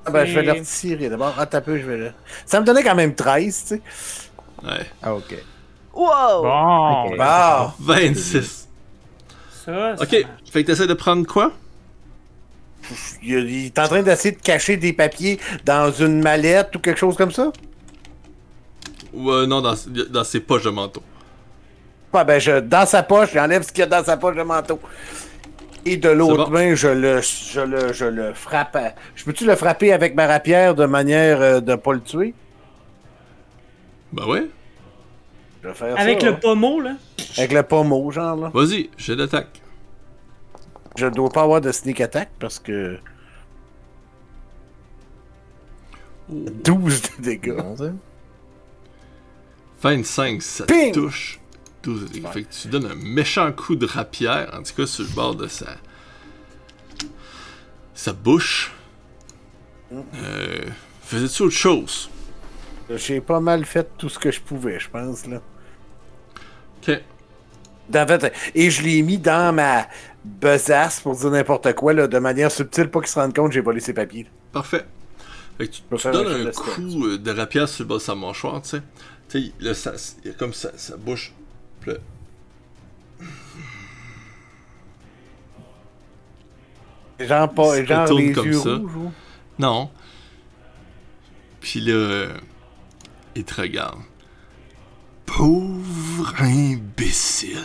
Ah, 0.06 0.11
ben, 0.11 0.26
je 0.26 0.34
vais 0.34 0.43
le 0.43 0.52
retirer 0.53 1.10
d'abord. 1.10 1.35
Ah, 1.38 1.45
t'as 1.45 1.61
peu, 1.61 1.77
je 1.77 1.85
vais 1.85 1.98
le. 1.98 2.11
Ça 2.45 2.60
me 2.60 2.65
donnait 2.65 2.84
quand 2.84 2.95
même 2.95 3.14
13, 3.14 3.45
tu 3.45 3.68
sais. 3.68 3.81
Ouais. 4.64 4.85
Ah, 5.02 5.14
ok. 5.14 5.35
Wow! 5.93 6.41
Bon! 6.43 7.15
Ah! 7.19 7.73
26. 7.80 8.68
Ça, 9.65 9.95
ça 9.98 10.03
Ok, 10.03 10.10
fait 10.10 10.64
que 10.64 10.68
t'essaies 10.68 10.88
de 10.88 10.93
prendre 10.93 11.26
quoi? 11.27 11.52
Il, 13.22 13.38
il 13.38 13.65
est 13.68 13.80
en 13.80 13.88
train 13.88 14.02
d'essayer 14.02 14.35
de 14.35 14.41
cacher 14.41 14.76
des 14.77 14.91
papiers 14.91 15.39
dans 15.65 15.91
une 15.91 16.22
mallette 16.22 16.76
ou 16.76 16.80
quelque 16.80 16.98
chose 16.98 17.15
comme 17.15 17.31
ça? 17.31 17.52
Ou 19.14 19.30
euh, 19.30 19.45
non, 19.45 19.61
dans, 19.61 19.76
dans 20.10 20.23
ses 20.23 20.39
poches 20.39 20.64
de 20.64 20.72
manteau. 20.72 21.03
Ah, 22.14 22.23
ben, 22.23 22.39
je, 22.39 22.60
dans 22.60 22.85
sa 22.88 23.03
poche, 23.03 23.34
j'enlève 23.34 23.61
ce 23.61 23.72
qu'il 23.72 23.80
y 23.80 23.84
a 23.84 23.85
dans 23.85 24.03
sa 24.03 24.18
poche 24.18 24.35
de 24.35 24.43
manteau. 24.43 24.80
Et 25.86 25.98
de 25.98 26.10
l'autre 26.10 26.45
bon. 26.45 26.52
main, 26.52 26.76
je 26.76 26.88
le, 26.88 27.22
je 27.22 27.62
le, 27.62 27.91
je 27.94 28.06
le 28.06 28.34
frappe. 28.34 28.76
à- 28.76 28.94
Je 29.16 29.24
peux-tu 29.26 29.45
le 29.45 29.56
frapper 29.56 29.91
avec 29.94 30.14
ma 30.16 30.28
rapière 30.28 30.76
de 30.76 30.86
manière 30.86 31.41
euh, 31.41 31.60
de 31.60 31.76
pas 31.76 31.94
le 31.94 32.02
tuer? 32.02 32.34
Bah 34.14 34.28
ouais. 34.28 34.48
Je 35.64 35.68
vais 35.70 35.74
faire 35.74 35.99
Avec 35.99 36.22
ça, 36.22 36.28
le 36.28 36.34
hein. 36.34 36.40
pommeau, 36.41 36.80
là? 36.82 36.95
Avec 37.38 37.52
le 37.52 37.64
pommeau, 37.64 38.12
genre, 38.12 38.36
là. 38.36 38.52
Vas-y, 38.53 38.90
j'ai 38.98 39.16
d'attaque. 39.16 39.62
Je 40.98 41.08
dois 41.08 41.30
pas 41.30 41.44
avoir 41.44 41.62
de 41.62 41.72
sneak 41.72 42.02
attack 42.02 42.30
parce 42.40 42.60
que. 42.60 42.98
12 46.30 47.02
de 47.20 47.24
dégâts. 47.24 47.56
Bon, 47.58 47.76
ça. 47.76 47.91
25, 49.82 50.41
ça 50.41 50.66
Ping! 50.66 50.94
touche. 50.94 51.40
12 51.84 52.02
de 52.02 52.08
dégâts. 52.08 52.28
Fait 52.28 52.44
que 52.44 52.53
tu 52.53 52.68
donnes 52.68 52.86
un 52.86 52.95
méchant 52.95 53.52
coup 53.52 53.76
de 53.76 53.86
rapière, 53.86 54.52
en 54.53 54.64
tout 54.64 54.74
cas 54.76 54.86
sur 54.86 55.03
le 55.03 55.10
bord 55.10 55.36
de 55.36 55.48
sa. 55.48 55.78
sa 57.94 58.14
bouche. 58.14 58.72
Euh. 59.91 60.70
Faisais-tu 61.03 61.44
autre 61.44 61.56
chose? 61.56 62.10
J'ai 62.95 63.22
pas 63.22 63.40
mal 63.40 63.66
fait 63.66 63.90
tout 63.98 64.10
ce 64.10 64.20
que 64.20 64.32
je 64.32 64.41
pouvais, 64.41 64.80
je 64.80 64.90
pense, 64.90 65.26
là. 65.28 65.41
Ok. 66.78 67.02
En 67.94 68.08
fait, 68.08 68.34
et 68.56 68.70
je 68.70 68.82
l'ai 68.84 69.02
mis 69.02 69.18
dans 69.18 69.53
ma 69.53 69.88
besace, 70.24 71.02
pour 71.02 71.16
dire 71.16 71.32
n'importe 71.32 71.74
quoi, 71.74 71.94
là, 71.94 72.08
de 72.08 72.20
manière 72.20 72.52
subtile, 72.52 72.90
pas 72.90 72.99
qu'il 72.99 73.10
se 73.10 73.20
rende 73.20 73.36
compte 73.36 73.49
que 73.49 73.53
j'ai 73.53 73.62
volé 73.62 73.80
ses 73.80 73.94
papiers. 73.94 74.28
Parfait. 74.52 74.86
Fait 75.58 75.68
que 75.68 75.74
tu, 75.74 76.12
donnes 76.12 76.48
un 76.48 76.52
coup 76.52 77.06
euh, 77.06 77.18
de 77.18 77.32
rapière 77.32 77.68
sur 77.68 77.84
le 77.84 77.90
bas 77.90 77.95
de 77.95 77.99
sa 77.99 78.16
mâchoire, 78.16 78.62
tu 78.62 78.70
sais. 78.70 78.82
Tu 79.30 79.52
sais, 79.62 79.74
ça, 79.74 79.94
comme 80.38 80.53
sa, 80.53 80.78
sa 80.78 80.98
bouche. 80.98 81.34
Là, 81.88 81.94
Genre, 87.20 87.53
pas, 87.53 87.84
genre 87.86 88.02
retourne 88.03 88.22
les 88.22 88.32
comme 88.34 88.45
yeux 88.48 88.53
ça. 88.60 88.76
rouges, 88.76 88.95
ou? 88.95 89.12
Non. 89.60 89.90
Puis 91.60 91.80
là, 91.82 92.28
il 93.36 93.44
te 93.44 93.62
regarde. 93.62 93.99
Pauvre 95.28 96.34
imbécile. 96.41 97.64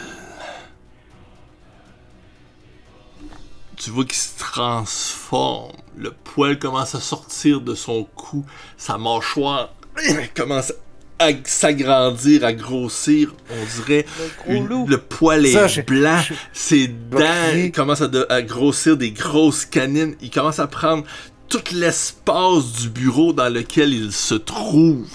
Tu 3.76 3.90
vois 3.90 4.04
qu'il 4.04 4.14
se 4.16 4.38
transforme. 4.38 5.72
Le 5.96 6.10
poil 6.12 6.58
commence 6.58 6.94
à 6.94 7.00
sortir 7.00 7.60
de 7.62 7.74
son 7.74 8.04
cou. 8.04 8.44
Sa 8.76 8.98
mâchoire 8.98 9.72
commence 10.36 10.72
à 11.18 11.30
s'agrandir, 11.44 12.44
à 12.44 12.52
grossir. 12.52 13.34
On 13.50 13.76
dirait 13.82 14.04
Le 14.48 14.54
une- 14.54 14.86
le 14.86 14.98
poil 14.98 15.46
est 15.46 15.52
Ça, 15.52 15.82
blanc, 15.82 16.20
je- 16.28 16.34
ses 16.52 16.88
dents 16.88 17.70
commencent 17.74 18.02
à, 18.02 18.08
de- 18.08 18.26
à 18.28 18.42
grossir 18.42 18.96
des 18.96 19.12
grosses 19.12 19.64
canines. 19.64 20.14
Il 20.20 20.30
commence 20.30 20.58
à 20.58 20.66
prendre 20.66 21.04
tout 21.48 21.62
l'espace 21.72 22.72
du 22.82 22.88
bureau 22.90 23.32
dans 23.32 23.48
lequel 23.48 23.92
il 23.94 24.12
se 24.12 24.34
trouve. 24.34 25.06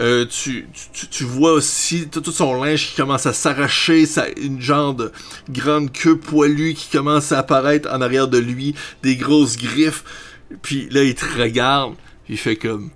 Euh, 0.00 0.24
tu, 0.24 0.66
tu, 0.94 1.06
tu 1.08 1.24
vois 1.24 1.52
aussi 1.52 2.08
tout, 2.08 2.22
tout 2.22 2.32
son 2.32 2.54
linge 2.62 2.88
qui 2.88 2.96
commence 2.96 3.26
à 3.26 3.34
s'arracher, 3.34 4.06
une 4.40 4.58
genre 4.62 4.94
de 4.94 5.12
grande 5.50 5.92
queue 5.92 6.16
poilue 6.16 6.72
qui 6.72 6.88
commence 6.88 7.30
à 7.32 7.40
apparaître 7.40 7.90
en 7.92 8.00
arrière 8.00 8.28
de 8.28 8.38
lui, 8.38 8.74
des 9.02 9.16
grosses 9.16 9.58
griffes. 9.58 10.04
Puis 10.62 10.88
là, 10.90 11.02
il 11.02 11.14
te 11.14 11.26
regarde, 11.38 11.94
puis 12.24 12.34
Il 12.34 12.38
fait 12.38 12.56
comme. 12.56 12.88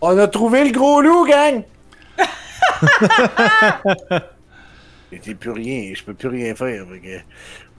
On 0.00 0.18
a 0.18 0.28
trouvé 0.28 0.64
le 0.64 0.72
gros 0.72 1.00
loup, 1.00 1.26
gang! 1.26 1.64
J'étais 5.12 5.34
plus 5.34 5.50
rien, 5.50 5.92
je 5.94 6.02
peux 6.02 6.14
plus 6.14 6.28
rien 6.28 6.54
faire. 6.54 6.84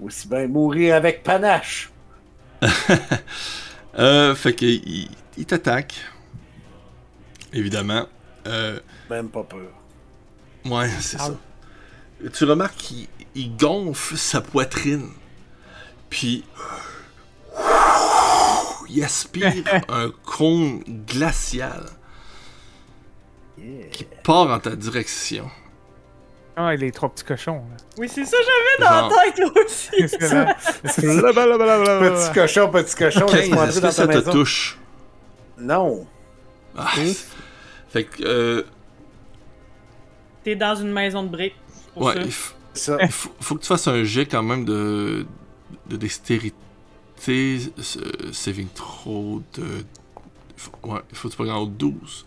aussi 0.01 0.27
bien 0.27 0.47
mourir 0.47 0.95
avec 0.95 1.23
panache. 1.23 1.89
Euh, 3.99 4.35
fait 4.35 4.53
que 4.53 4.63
il, 4.63 5.09
il 5.39 5.45
t'attaque. 5.47 5.95
Évidemment. 7.51 8.05
Euh, 8.45 8.79
Même 9.09 9.29
pas 9.29 9.41
peur. 9.41 9.71
ouais, 10.65 10.87
c'est 10.99 11.17
ça. 11.17 11.35
Tu 12.31 12.43
remarques 12.43 12.77
qu'il 12.77 13.07
il 13.33 13.57
gonfle 13.57 14.15
sa 14.15 14.41
poitrine. 14.41 15.09
Puis. 16.11 16.43
Il 18.97 19.03
aspire 19.03 19.53
un 19.89 20.11
cône 20.25 20.79
glacial 21.07 21.85
qui 23.91 24.05
part 24.23 24.49
en 24.51 24.59
ta 24.59 24.75
direction. 24.75 25.49
Ah, 26.55 26.75
les 26.75 26.91
trois 26.91 27.09
petits 27.09 27.23
cochons. 27.23 27.57
là. 27.69 27.77
Oui, 27.99 28.09
c'est 28.09 28.25
ça, 28.25 28.37
j'avais 28.37 28.89
dans 28.89 28.97
Genre. 28.97 29.09
la 29.11 29.31
tête, 29.31 29.39
là 29.39 29.63
aussi. 29.63 29.89
Qu'est-ce 29.97 30.17
que 30.17 30.25
là? 30.25 30.55
Petit 32.09 32.33
cochon, 32.33 32.69
petit 32.71 32.95
cochon, 32.95 33.25
15, 33.27 33.33
laisse-moi 33.35 33.67
est-ce 33.67 33.75
que 33.77 33.81
dans 33.85 33.91
ça 33.91 34.07
ta 34.07 34.13
te 34.13 34.17
maison. 34.17 34.31
touche? 34.31 34.79
Non. 35.59 36.07
Ah, 36.75 36.89
fait 37.89 38.03
que, 38.05 38.23
euh, 38.23 38.63
T'es 40.43 40.55
dans 40.55 40.75
une 40.75 40.91
maison 40.91 41.23
de 41.23 41.29
briques. 41.29 41.55
c'est 41.67 41.93
Pour 41.93 42.03
ouais, 42.03 42.13
ça. 42.13 42.21
il, 42.21 42.27
f- 42.29 42.51
Ça. 42.73 42.97
il 43.01 43.11
faut, 43.11 43.29
faut 43.39 43.55
que 43.55 43.61
tu 43.61 43.67
fasses 43.67 43.87
un 43.87 44.03
jet 44.03 44.25
quand 44.25 44.43
même 44.43 44.65
de, 44.65 45.25
de 45.87 45.95
dextérité, 45.97 46.55
euh, 47.29 48.31
saving 48.31 48.67
throw 48.73 49.41
de. 49.55 49.63
ouais, 50.83 50.99
il 51.11 51.17
faut 51.17 51.27
que 51.27 51.33
tu 51.33 51.37
prennes 51.37 51.51
en 51.51 51.61
haut 51.61 51.67
de 51.67 51.71
12. 51.71 52.25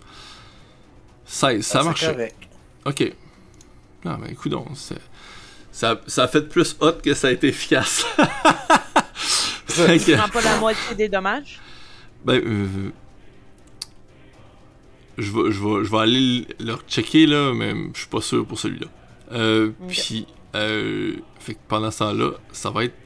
16, 1.26 1.64
ça 1.64 1.78
Ah, 1.78 1.82
c'est 1.82 1.86
marche. 1.86 2.30
Ok. 2.84 3.12
Non, 4.04 4.18
mais 4.18 4.32
écoute 4.32 4.52
donc, 4.52 4.68
ça, 5.72 6.00
ça 6.06 6.24
a 6.24 6.28
fait 6.28 6.48
plus 6.48 6.76
hot 6.80 6.92
que 7.02 7.14
ça 7.14 7.28
a 7.28 7.30
été 7.30 7.48
efficace. 7.48 8.04
Tu 10.04 10.16
prends 10.16 10.28
pas 10.28 10.40
la 10.42 10.58
moitié 10.58 10.94
des 10.96 11.08
dommages? 11.08 11.60
Ben, 12.24 12.34
euh, 12.44 12.90
je 15.16 15.30
vais, 15.30 15.52
je 15.52 15.60
vais, 15.64 15.84
je 15.84 15.90
vais 15.90 15.98
aller 15.98 16.46
le 16.58 16.74
checker 16.88 17.26
là, 17.26 17.52
mais 17.54 17.72
je 17.94 18.00
suis 18.00 18.08
pas 18.08 18.20
sûr 18.20 18.44
pour 18.44 18.58
celui-là. 18.58 18.86
Euh. 19.32 19.70
Puis, 19.88 20.26
euh, 20.54 21.14
fait 21.38 21.54
que 21.54 21.60
pendant 21.68 21.90
ce 21.90 22.00
temps-là, 22.00 22.32
ça 22.52 22.70
va 22.70 22.84
être 22.84 22.96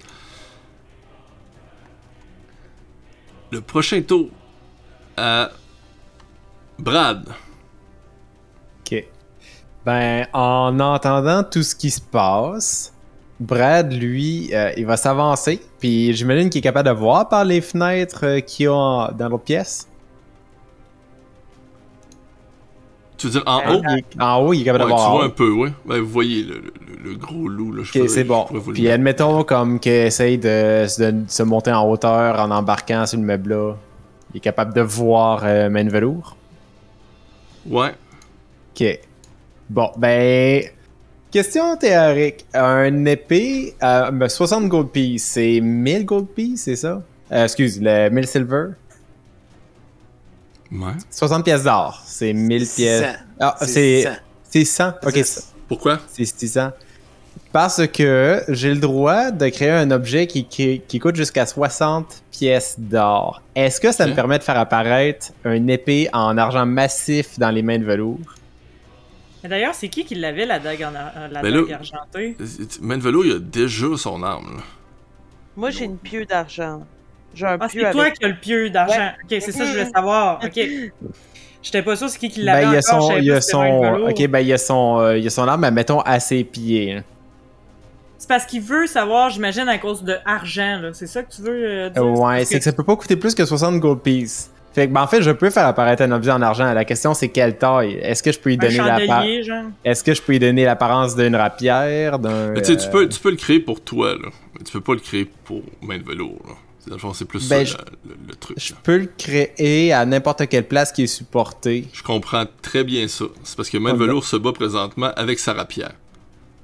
le 3.55 3.61
prochain 3.61 4.03
tour 4.03 4.29
à 5.17 5.51
Brad. 6.79 7.29
Ok. 8.81 9.05
Ben, 9.87 10.27
en 10.33 10.81
entendant 10.81 11.45
tout 11.45 11.63
ce 11.63 11.75
qui 11.75 11.91
se 11.91 12.01
passe, 12.01 12.93
Brad, 13.39 13.93
lui, 13.93 14.51
euh, 14.53 14.73
il 14.77 14.87
va 14.87 14.97
s'avancer. 14.97 15.61
Puis 15.79 16.15
j'imagine 16.15 16.51
qu'il 16.51 16.59
est 16.59 16.63
capable 16.63 16.89
de 16.89 16.95
voir 16.95 17.29
par 17.29 17.45
les 17.45 17.61
fenêtres 17.61 18.27
euh, 18.27 18.41
qu'il 18.41 18.65
y 18.65 18.69
a 18.69 19.11
dans 19.13 19.29
l'autre 19.29 19.45
pièce. 19.45 19.89
Tu 23.25 23.31
veux 23.31 23.41
dire 23.41 23.43
en 23.47 23.59
Euh, 23.61 23.77
haut? 23.79 23.83
Il 23.89 23.99
est- 23.99 24.23
en 24.23 24.37
haut, 24.43 24.53
il 24.53 24.61
est 24.61 24.65
capable 24.65 24.85
Ouais, 24.85 24.91
de 24.91 24.95
tu 24.97 25.01
voir. 25.01 25.11
en 25.13 25.17
vois 25.17 25.25
un 25.25 25.31
peu, 25.31 25.51
ouais. 25.51 25.71
Ben, 25.87 25.99
vous 26.01 26.09
voyez 26.11 26.43
le, 26.43 26.55
le- 26.57 27.11
le 27.11 27.17
gros 27.17 27.49
loup 27.49 27.73
là. 27.73 27.83
je 27.83 27.99
Ok, 27.99 28.09
c'est 28.11 28.25
bon. 28.25 28.45
vous 28.51 28.73
Puis 28.73 28.91
admettons 28.91 29.45
comme 29.45 29.81
qu'il 29.81 29.93
essaye 29.93 30.37
de, 30.37 30.83
de 31.01 31.25
se 31.27 31.43
monter 31.43 31.73
en 31.73 31.89
hauteur 31.89 32.39
en 32.39 32.51
embarquant 32.51 33.07
sur 33.07 33.19
le 33.19 33.25
meuble 33.25 33.51
là. 33.55 33.75
Il 34.35 34.37
est 34.37 34.41
capable 34.41 34.75
de 34.75 34.83
voir 34.83 35.41
euh, 35.45 35.71
Main 35.71 35.89
Velours. 35.89 36.37
Ouais. 37.67 37.93
Ok. 38.79 38.99
Bon, 39.71 39.91
ben. 39.97 40.65
Question 41.31 41.77
théorique. 41.79 42.45
Un 42.53 43.07
épée, 43.07 43.75
euh, 43.83 44.11
ben, 44.11 44.29
60 44.29 44.69
gold 44.69 44.91
pieces, 44.91 45.25
c'est 45.25 45.61
1000 45.61 46.05
gold 46.05 46.27
pieces, 46.27 46.63
c'est 46.65 46.77
ça? 46.77 47.03
Euh, 47.33 47.45
excuse, 47.45 47.81
le 47.83 48.11
1000 48.11 48.27
silver. 48.27 48.67
Ouais. 50.75 50.93
60 51.11 51.45
pièces 51.45 51.63
d'or, 51.63 52.03
c'est 52.05 52.33
1000 52.33 52.67
pièces. 52.69 53.01
600. 53.05 53.13
Ah, 53.41 53.55
C'est 53.61 53.67
c'est 53.67 54.01
600. 54.03 54.13
c'est 54.51 54.65
100. 54.65 54.93
Ok, 55.07 55.25
Pourquoi? 55.69 55.99
c'est 56.13 56.25
600. 56.25 56.71
Parce 57.53 57.87
que 57.87 58.43
j'ai 58.49 58.75
le 58.75 58.81
droit 58.81 59.31
de 59.31 59.49
créer 59.49 59.71
un 59.71 59.93
objet 59.93 60.27
qui, 60.27 60.45
qui, 60.47 60.81
qui 60.89 60.99
coûte 60.99 61.15
jusqu'à 61.15 61.47
60 61.47 62.23
pièces 62.33 62.75
d'or. 62.79 63.41
Est-ce 63.55 63.81
que 63.81 63.93
ça 63.93 64.07
me 64.09 64.15
permet 64.15 64.39
de 64.39 64.43
faire 64.43 64.59
apparaître 64.59 65.29
un 65.45 65.69
épée 65.69 66.09
en 66.13 66.37
argent 66.37 66.67
massif 66.67 67.39
dans 67.39 67.51
les 67.51 67.63
mains 67.63 67.79
de 67.79 67.85
velours? 67.85 68.19
Mais 69.45 69.49
D'ailleurs, 69.49 69.75
c'est 69.75 69.89
qui 69.89 70.05
qui 70.05 70.17
l'avait, 70.17 70.47
la 70.47 70.59
dague, 70.59 70.83
en 70.83 70.95
ar- 70.97 71.13
euh, 71.17 71.29
la 71.29 71.43
Ben 71.43 71.55
dague 71.55 71.69
là- 71.69 71.77
argentée? 71.77 72.37
Manvelo, 72.81 73.23
il 73.23 73.33
a 73.33 73.39
déjà 73.39 73.87
son 73.97 74.23
arme. 74.25 74.57
là. 74.57 74.63
Moi, 75.57 75.71
j'ai 75.71 75.85
une 75.85 75.99
pieu 75.99 76.25
d'argent. 76.25 76.83
J'ai 77.35 77.47
un 77.47 77.59
Ah, 77.61 77.69
pieu 77.69 77.83
c'est 77.85 77.93
toi 77.93 78.03
avec... 78.03 78.19
qui 78.19 78.25
as 78.25 78.29
le 78.29 78.37
pieu 78.37 78.71
d'argent. 78.71 79.11
Ok, 79.25 79.29
c'est 79.41 79.53
ça 79.53 79.59
que 79.61 79.65
je 79.67 79.71
voulais 79.73 79.91
savoir. 79.95 80.41
Ok. 80.45 80.61
J'étais 81.63 81.83
pas 81.83 81.97
sûr 81.97 82.11
c'est 82.11 82.19
qui 82.19 82.29
qui 82.29 82.43
l'avait 82.43 82.63
Ben, 82.63 82.69
il 82.69 82.75
y 82.75 82.77
a 82.77 82.95
encore, 82.95 83.09
son, 83.11 83.17
il 83.17 83.33
a 83.33 83.41
son, 83.41 84.07
ok, 84.11 84.27
ben, 84.29 84.41
il 84.41 84.49
y 84.49 84.53
a 84.53 84.59
son, 84.59 85.01
euh, 85.01 85.17
il 85.17 85.25
y 85.25 85.27
a 85.27 85.31
son 85.31 85.49
arme, 85.49 85.63
mais 85.63 85.71
mettons 85.71 86.01
à 86.01 86.21
ses 86.21 86.45
pieds. 86.45 86.93
hein. 86.93 87.05
C'est 88.19 88.29
parce 88.29 88.45
qu'il 88.47 88.61
veut 88.61 88.87
savoir, 88.87 89.31
j'imagine, 89.31 89.69
à 89.69 89.79
cause 89.79 90.03
de 90.03 90.15
argent, 90.27 90.79
là. 90.83 90.91
C'est 90.93 91.07
ça 91.07 91.23
que 91.23 91.35
tu 91.35 91.43
veux 91.43 91.65
euh, 91.65 91.89
dire? 91.91 92.05
Ouais, 92.05 92.45
c'est 92.45 92.59
que 92.59 92.65
ça 92.65 92.73
peut 92.73 92.83
pas 92.85 92.97
coûter 92.97 93.17
plus 93.17 93.35
que 93.35 93.45
60 93.47 93.81
gold 93.81 94.01
pieces. 94.01 94.51
Fait 94.75 94.89
que, 94.89 94.93
ben, 94.93 95.03
en 95.03 95.07
fait, 95.07 95.23
je 95.23 95.31
peux 95.31 95.51
faire 95.51 95.67
apparaître 95.67 96.03
un 96.03 96.11
objet 96.13 96.33
en 96.33 96.43
argent. 96.43 96.71
La 96.73 96.85
question, 96.85 97.15
c'est 97.15 97.29
quelle 97.29 97.57
taille? 97.57 97.95
Est-ce 98.03 98.23
que 98.23 98.33
je 98.33 98.39
peux 98.39 98.51
y 98.51 98.55
Un 98.55 98.59
donner 98.59 98.77
la 98.77 98.99
chandelier, 98.99 99.43
genre? 99.43 99.65
Est-ce 99.85 100.03
que 100.05 100.13
je 100.13 100.21
peux 100.21 100.35
y 100.35 100.39
donner 100.39 100.65
l'apparence 100.65 101.15
d'une 101.17 101.37
rapière, 101.37 102.19
d'un. 102.19 102.55
Tu 102.55 102.65
sais, 102.65 102.77
tu 102.77 102.89
euh, 102.89 102.91
peux, 102.91 103.09
tu 103.09 103.21
peux 103.21 103.31
le 103.31 103.37
créer 103.37 103.61
pour 103.61 103.81
toi, 103.81 104.13
là. 104.15 104.29
Mais 104.55 104.65
tu 104.65 104.73
peux 104.73 104.81
pas 104.81 104.95
le 104.95 105.01
créer 105.01 105.31
pour 105.45 105.63
main 105.81 105.97
de 105.99 106.05
velours, 106.05 106.41
là. 106.47 106.55
C'est- 106.85 106.91
Dans 106.91 106.97
plus 107.27 107.49
Ben, 107.49 107.65
ça, 107.67 107.79
le, 108.07 108.15
le 108.29 108.35
truc. 108.35 108.59
Je 108.61 108.73
là. 108.73 108.79
peux 108.83 108.99
le 108.99 109.09
créer 109.17 109.93
à 109.93 110.05
n'importe 110.05 110.47
quelle 110.49 110.67
place 110.69 110.93
qui 110.93 111.05
est 111.05 111.07
supportée. 111.07 111.89
Je 111.93 112.03
comprends 112.03 112.45
très 112.63 112.85
bien 112.85 113.09
ça. 113.09 113.25
C'est 113.43 113.57
parce 113.57 113.71
que 113.71 113.79
main 113.79 113.91
de 113.91 113.95
Ok. 113.97 114.01
velours 114.03 114.25
se 114.25 114.37
bat 114.37 114.53
présentement 114.53 115.11
avec 115.17 115.39
sa 115.39 115.55
rapière. 115.55 115.93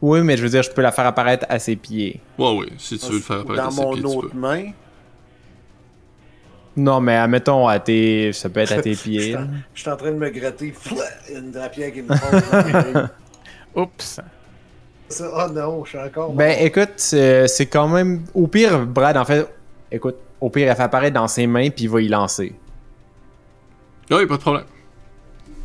Oui, 0.03 0.21
mais 0.23 0.37
je 0.37 0.43
veux 0.43 0.49
dire, 0.49 0.63
je 0.63 0.71
peux 0.71 0.83
la 0.83 0.93
faire 0.93 1.07
apparaître 1.07 1.47
à 1.49 1.59
ses 1.59 1.77
pieds. 1.77 2.21
Ouais, 2.39 2.55
ouais. 2.57 2.67
Si 2.79 2.99
tu 2.99 3.07
veux 3.07 3.15
le 3.15 3.21
faire 3.21 3.41
apparaître 3.41 3.63
Dans 3.65 3.69
à 3.69 3.73
ses 3.73 3.81
mon 3.83 3.93
pieds, 3.93 4.01
tu 4.03 4.07
autre 4.09 4.29
peux. 4.29 4.39
main? 4.39 4.65
Non, 6.77 7.01
mais 7.01 7.17
admettons 7.17 7.67
à 7.67 7.79
tes. 7.81 8.33
Ça 8.33 8.49
peut 8.49 8.61
être 8.61 8.73
à 8.73 8.83
tes 8.83 8.95
pieds. 8.97 9.37
je 9.75 9.81
suis 9.81 9.91
en 9.91 9.97
train 9.97 10.13
de 10.13 10.17
me 10.17 10.31
gratter. 10.31 10.73
Une 11.35 11.51
drapière 11.51 11.93
qui 11.93 12.03
me 12.03 12.09
prend. 12.09 13.09
Oups. 13.83 14.21
Ça, 15.09 15.31
oh 15.49 15.53
non, 15.53 15.85
je 15.85 15.91
suis 15.91 15.99
encore. 15.99 16.33
Ben 16.33 16.57
écoute, 16.61 16.93
c'est 16.97 17.67
quand 17.71 17.89
même. 17.89 18.25
Au 18.35 18.47
pire, 18.47 18.87
Brad, 18.87 19.17
en 19.17 19.25
fait. 19.25 19.47
Écoute, 19.93 20.17
au 20.41 20.51
pire, 20.51 20.69
elle 20.71 20.77
fait 20.77 20.83
apparaître 20.83 21.15
dans 21.15 21.29
ses 21.29 21.47
mains, 21.47 21.71
puis 21.71 21.85
il 21.85 21.91
va 21.91 22.01
y 22.01 22.09
lancer. 22.09 22.55
Ouais, 24.11 24.27
pas 24.27 24.37
de 24.37 24.41
problème. 24.41 24.65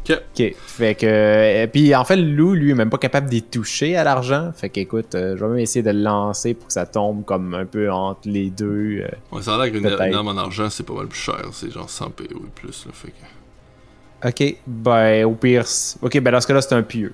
Ok. 0.07 0.19
Ok. 0.37 0.55
Fait 0.67 0.93
que. 0.95 1.05
euh, 1.07 1.67
Puis 1.67 1.95
en 1.95 2.05
fait, 2.05 2.15
le 2.15 2.31
loup, 2.31 2.53
lui, 2.53 2.71
est 2.71 2.75
même 2.75 2.89
pas 2.91 2.97
capable 2.99 3.27
d'y 3.27 3.41
toucher 3.41 3.95
à 3.97 4.03
l'argent. 4.03 4.51
Fait 4.55 4.69
qu'écoute, 4.69 5.15
euh, 5.15 5.35
je 5.35 5.43
vais 5.43 5.49
même 5.49 5.59
essayer 5.59 5.81
de 5.81 5.89
le 5.89 6.01
lancer 6.01 6.53
pour 6.53 6.67
que 6.67 6.73
ça 6.73 6.85
tombe 6.85 7.25
comme 7.25 7.55
un 7.55 7.65
peu 7.65 7.91
entre 7.91 8.21
les 8.25 8.49
deux. 8.51 9.01
euh. 9.01 9.07
Ouais, 9.31 9.41
ça 9.41 9.55
a 9.55 9.65
l'air 9.65 9.71
qu'une 9.73 9.85
arme 10.13 10.27
en 10.27 10.37
argent, 10.37 10.69
c'est 10.69 10.85
pas 10.85 10.93
mal 10.93 11.07
plus 11.07 11.19
cher. 11.19 11.39
C'est 11.53 11.71
genre 11.71 11.89
100 11.89 12.11
PO 12.11 12.23
et 12.23 12.49
plus, 12.53 12.85
là. 12.85 12.91
Fait 12.93 13.11
que. 13.11 14.27
Ok, 14.27 14.55
ben 14.67 15.25
au 15.25 15.31
pire. 15.33 15.65
Ok, 16.01 16.19
ben 16.19 16.31
dans 16.31 16.41
ce 16.41 16.47
cas-là, 16.47 16.61
c'est 16.61 16.75
un 16.75 16.83
pieu. 16.83 17.13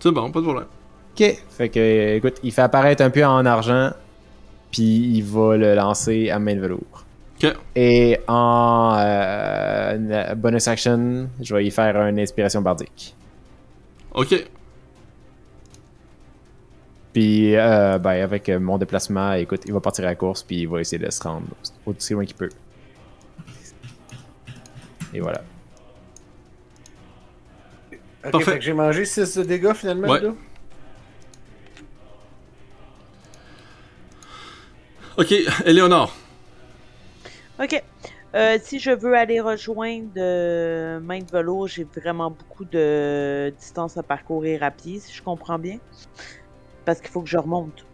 C'est 0.00 0.10
bon, 0.12 0.30
pas 0.30 0.38
de 0.40 0.44
problème. 0.44 0.66
Ok, 1.14 1.42
fait 1.50 1.68
que, 1.68 2.16
écoute, 2.16 2.38
il 2.42 2.52
fait 2.52 2.62
apparaître 2.62 3.02
un 3.02 3.10
pieu 3.10 3.24
en 3.26 3.44
argent, 3.44 3.90
puis 4.72 5.16
il 5.16 5.22
va 5.22 5.56
le 5.56 5.74
lancer 5.74 6.30
à 6.30 6.38
main 6.38 6.56
de 6.56 6.60
velours. 6.60 7.04
Ok. 7.42 7.54
Et 7.76 8.18
en 8.26 8.96
euh, 8.98 10.34
bonus 10.34 10.66
action, 10.66 11.28
je 11.40 11.54
vais 11.54 11.66
y 11.66 11.70
faire 11.70 11.96
une 12.06 12.18
inspiration 12.18 12.62
bardique. 12.62 13.14
Ok. 14.14 14.46
Puis, 17.12 17.54
euh, 17.56 17.98
ben, 17.98 18.22
avec 18.22 18.48
mon 18.48 18.78
déplacement, 18.78 19.34
écoute, 19.34 19.62
il 19.66 19.72
va 19.72 19.80
partir 19.80 20.04
à 20.04 20.08
la 20.08 20.14
course, 20.14 20.42
puis 20.42 20.60
il 20.60 20.68
va 20.68 20.80
essayer 20.80 21.04
de 21.04 21.10
se 21.10 21.22
rendre 21.22 21.46
aussi 21.84 22.14
loin 22.14 22.24
qu'il 22.24 22.36
peut. 22.36 22.48
Et 25.12 25.20
voilà. 25.20 25.42
Ok, 28.24 28.30
Parfait. 28.30 28.52
fait 28.52 28.58
que 28.58 28.64
j'ai 28.64 28.72
mangé 28.72 29.04
6 29.04 29.36
de 29.38 29.42
dégâts 29.42 29.74
finalement. 29.74 30.08
Ouais. 30.08 30.20
Là? 30.20 30.32
Ok, 35.18 35.34
Eleonore. 35.66 36.14
Ok. 37.60 37.82
Euh, 38.34 38.58
si 38.62 38.78
je 38.78 38.90
veux 38.90 39.14
aller 39.14 39.40
rejoindre 39.40 40.08
euh, 40.16 41.00
Main 41.00 41.18
de 41.18 41.30
Velours, 41.30 41.68
j'ai 41.68 41.84
vraiment 41.84 42.30
beaucoup 42.30 42.64
de 42.64 43.52
distance 43.58 43.98
à 43.98 44.02
parcourir 44.02 44.62
à 44.62 44.70
pied, 44.70 45.00
si 45.00 45.12
je 45.12 45.22
comprends 45.22 45.58
bien. 45.58 45.78
Parce 46.86 47.00
qu'il 47.00 47.10
faut 47.10 47.20
que 47.20 47.28
je 47.28 47.36
remonte. 47.36 47.84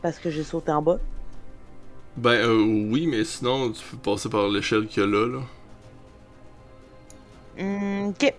Parce 0.00 0.18
que 0.18 0.30
j'ai 0.30 0.44
sauté 0.44 0.70
en 0.70 0.80
bas. 0.80 0.98
Ben, 2.16 2.30
euh, 2.30 2.88
oui, 2.88 3.08
mais 3.08 3.24
sinon, 3.24 3.72
tu 3.72 3.84
peux 3.84 3.96
passer 3.96 4.28
par 4.28 4.48
l'échelle 4.48 4.86
qu'il 4.86 5.02
y 5.02 5.06
a 5.06 5.08
là, 5.08 5.26
là. 5.26 5.40
Hmm, 7.62 8.08
ok. 8.10 8.34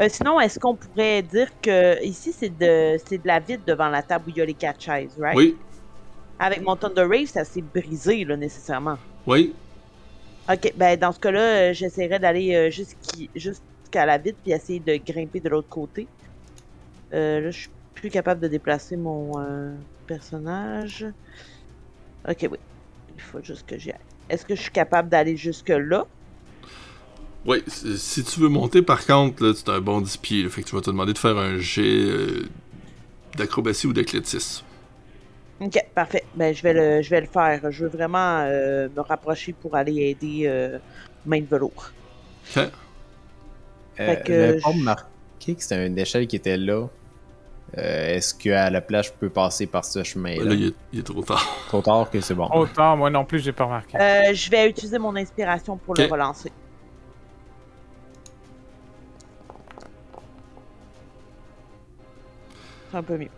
Euh, 0.00 0.08
sinon, 0.08 0.38
est-ce 0.38 0.60
qu'on 0.60 0.76
pourrait 0.76 1.22
dire 1.22 1.48
que 1.60 2.02
ici, 2.04 2.32
c'est 2.32 2.56
de, 2.56 2.96
c'est 3.04 3.18
de 3.18 3.26
la 3.26 3.40
vide 3.40 3.62
devant 3.66 3.88
la 3.88 4.02
table 4.02 4.26
où 4.28 4.30
il 4.30 4.36
y 4.36 4.40
a 4.40 4.44
les 4.44 4.54
quatre 4.54 4.80
chaises, 4.80 5.10
right? 5.18 5.36
Oui, 5.36 5.56
Avec 6.38 6.62
mon 6.62 6.76
Thunder 6.76 7.02
Rave, 7.02 7.26
ça 7.26 7.44
s'est 7.44 7.62
brisé, 7.62 8.24
là, 8.24 8.36
nécessairement. 8.36 8.98
oui. 9.26 9.54
Ok, 10.50 10.72
ben 10.76 10.98
dans 10.98 11.12
ce 11.12 11.20
cas-là, 11.20 11.40
euh, 11.40 11.72
j'essaierai 11.74 12.18
d'aller 12.18 12.54
euh, 12.54 12.70
jusqu'à 12.70 14.06
la 14.06 14.16
vide 14.16 14.34
puis 14.42 14.52
essayer 14.52 14.80
de 14.80 14.96
grimper 14.96 15.40
de 15.40 15.50
l'autre 15.50 15.68
côté. 15.68 16.06
Euh, 17.12 17.40
là, 17.40 17.50
je 17.50 17.60
suis 17.60 17.70
plus 17.94 18.08
capable 18.08 18.40
de 18.40 18.48
déplacer 18.48 18.96
mon 18.96 19.32
euh, 19.38 19.74
personnage. 20.06 21.04
Ok, 22.26 22.48
oui. 22.50 22.58
Il 23.14 23.20
faut 23.22 23.42
juste 23.42 23.66
que 23.66 23.76
j'y 23.78 23.90
aille. 23.90 23.98
Est-ce 24.30 24.46
que 24.46 24.54
je 24.54 24.62
suis 24.62 24.70
capable 24.70 25.10
d'aller 25.10 25.36
jusque-là? 25.36 26.06
Oui, 27.44 27.62
si 27.66 27.98
si 27.98 28.24
tu 28.24 28.40
veux 28.40 28.48
monter, 28.48 28.80
par 28.80 29.04
contre, 29.04 29.44
là, 29.44 29.52
c'est 29.54 29.68
un 29.68 29.80
bon 29.80 30.00
10 30.00 30.16
pieds. 30.16 30.42
là, 30.42 30.48
fait 30.48 30.62
que 30.62 30.68
tu 30.68 30.74
vas 30.74 30.80
te 30.80 30.90
demander 30.90 31.12
de 31.12 31.18
faire 31.18 31.36
un 31.36 31.58
jet 31.58 31.82
euh, 31.82 32.48
d'acrobatie 33.36 33.86
ou 33.86 33.92
d'athlétisme. 33.92 34.64
Ok, 35.60 35.84
parfait. 35.94 36.24
Ben, 36.34 36.54
je 36.54 36.62
vais 36.62 36.72
le, 36.72 37.02
je 37.02 37.10
vais 37.10 37.20
le 37.20 37.26
faire. 37.26 37.70
Je 37.72 37.84
veux 37.84 37.90
vraiment 37.90 38.40
euh, 38.42 38.88
me 38.94 39.00
rapprocher 39.00 39.52
pour 39.52 39.74
aller 39.74 39.96
aider 40.10 40.42
euh, 40.46 40.78
Main 41.26 41.40
de 41.40 41.46
velours. 41.46 41.92
Ok. 42.56 42.58
Euh, 42.58 42.68
Fait 43.96 44.22
que 44.24 44.32
J'avais 44.32 44.60
pas 44.60 44.70
je- 44.70 44.78
remarqué 44.78 45.54
que 45.56 45.62
c'était 45.62 45.86
une 45.86 45.98
échelle 45.98 46.26
qui 46.28 46.36
était 46.36 46.56
là. 46.56 46.86
Euh, 47.76 48.14
Est-ce 48.14 48.34
qu'à 48.34 48.70
la 48.70 48.80
place, 48.80 49.06
je 49.08 49.12
peux 49.12 49.28
passer 49.28 49.66
par 49.66 49.84
ce 49.84 50.02
chemin-là? 50.04 50.44
Là, 50.44 50.54
il 50.54 50.66
est, 50.68 50.74
il 50.92 51.00
est 51.00 51.02
trop 51.02 51.22
tard. 51.22 51.44
Trop 51.68 51.82
tard 51.82 52.08
que 52.08 52.20
c'est 52.20 52.34
bon. 52.34 52.48
Autant, 52.52 52.96
moi 52.96 53.10
non 53.10 53.24
plus, 53.24 53.40
j'ai 53.40 53.52
pas 53.52 53.64
remarqué. 53.64 53.98
Euh, 53.98 54.32
je 54.32 54.50
vais 54.50 54.70
utiliser 54.70 54.98
mon 54.98 55.14
inspiration 55.16 55.76
pour 55.76 55.94
le 55.94 56.06
relancer. 56.06 56.52
C'est 62.90 62.96
un 62.96 63.02
peu 63.02 63.18
mieux. 63.18 63.28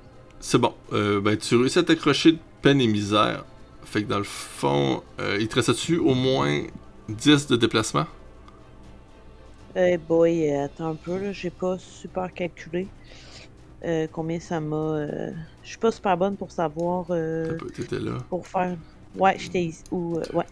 C'est 0.41 0.59
bon. 0.59 0.75
Euh, 0.93 1.21
ben, 1.21 1.37
tu 1.37 1.57
réussis 1.57 1.79
à 1.79 1.83
t'accrocher 1.83 2.33
de 2.33 2.39
peine 2.63 2.81
et 2.81 2.87
misère. 2.87 3.45
Fait 3.85 4.03
que 4.05 4.09
dans 4.09 4.19
le 4.19 4.25
fond, 4.25 5.03
euh, 5.21 5.37
il 5.41 5.49
te 5.49 5.57
reste 5.57 5.71
dessus 5.71 5.99
au 5.99 6.15
moins 6.15 6.63
10 7.09 7.47
de 7.49 7.57
déplacement. 7.57 8.07
Eh 9.77 9.99
boy, 9.99 10.51
euh, 10.51 10.65
attends 10.65 10.91
un 10.91 10.97
peu, 10.97 11.17
là, 11.19 11.33
j'ai 11.33 11.51
pas 11.51 11.79
super 11.79 12.33
calculé 12.35 12.89
euh, 13.85 14.07
combien 14.11 14.41
ça 14.41 14.61
m'a. 14.61 14.77
euh, 14.77 15.31
Je 15.63 15.69
suis 15.71 15.79
pas 15.79 15.93
super 15.93 16.17
bonne 16.17 16.37
pour 16.37 16.51
savoir. 16.51 17.07
euh, 17.11 17.59
T'étais 17.75 17.99
là. 18.01 18.19
pour 18.29 18.47
faire. 18.47 18.77
Ouais, 19.15 19.37
j'étais 19.39 19.65
ici. 19.65 19.85
Ou, 19.91 20.19
euh, 20.19 20.25
ouais. 20.33 20.47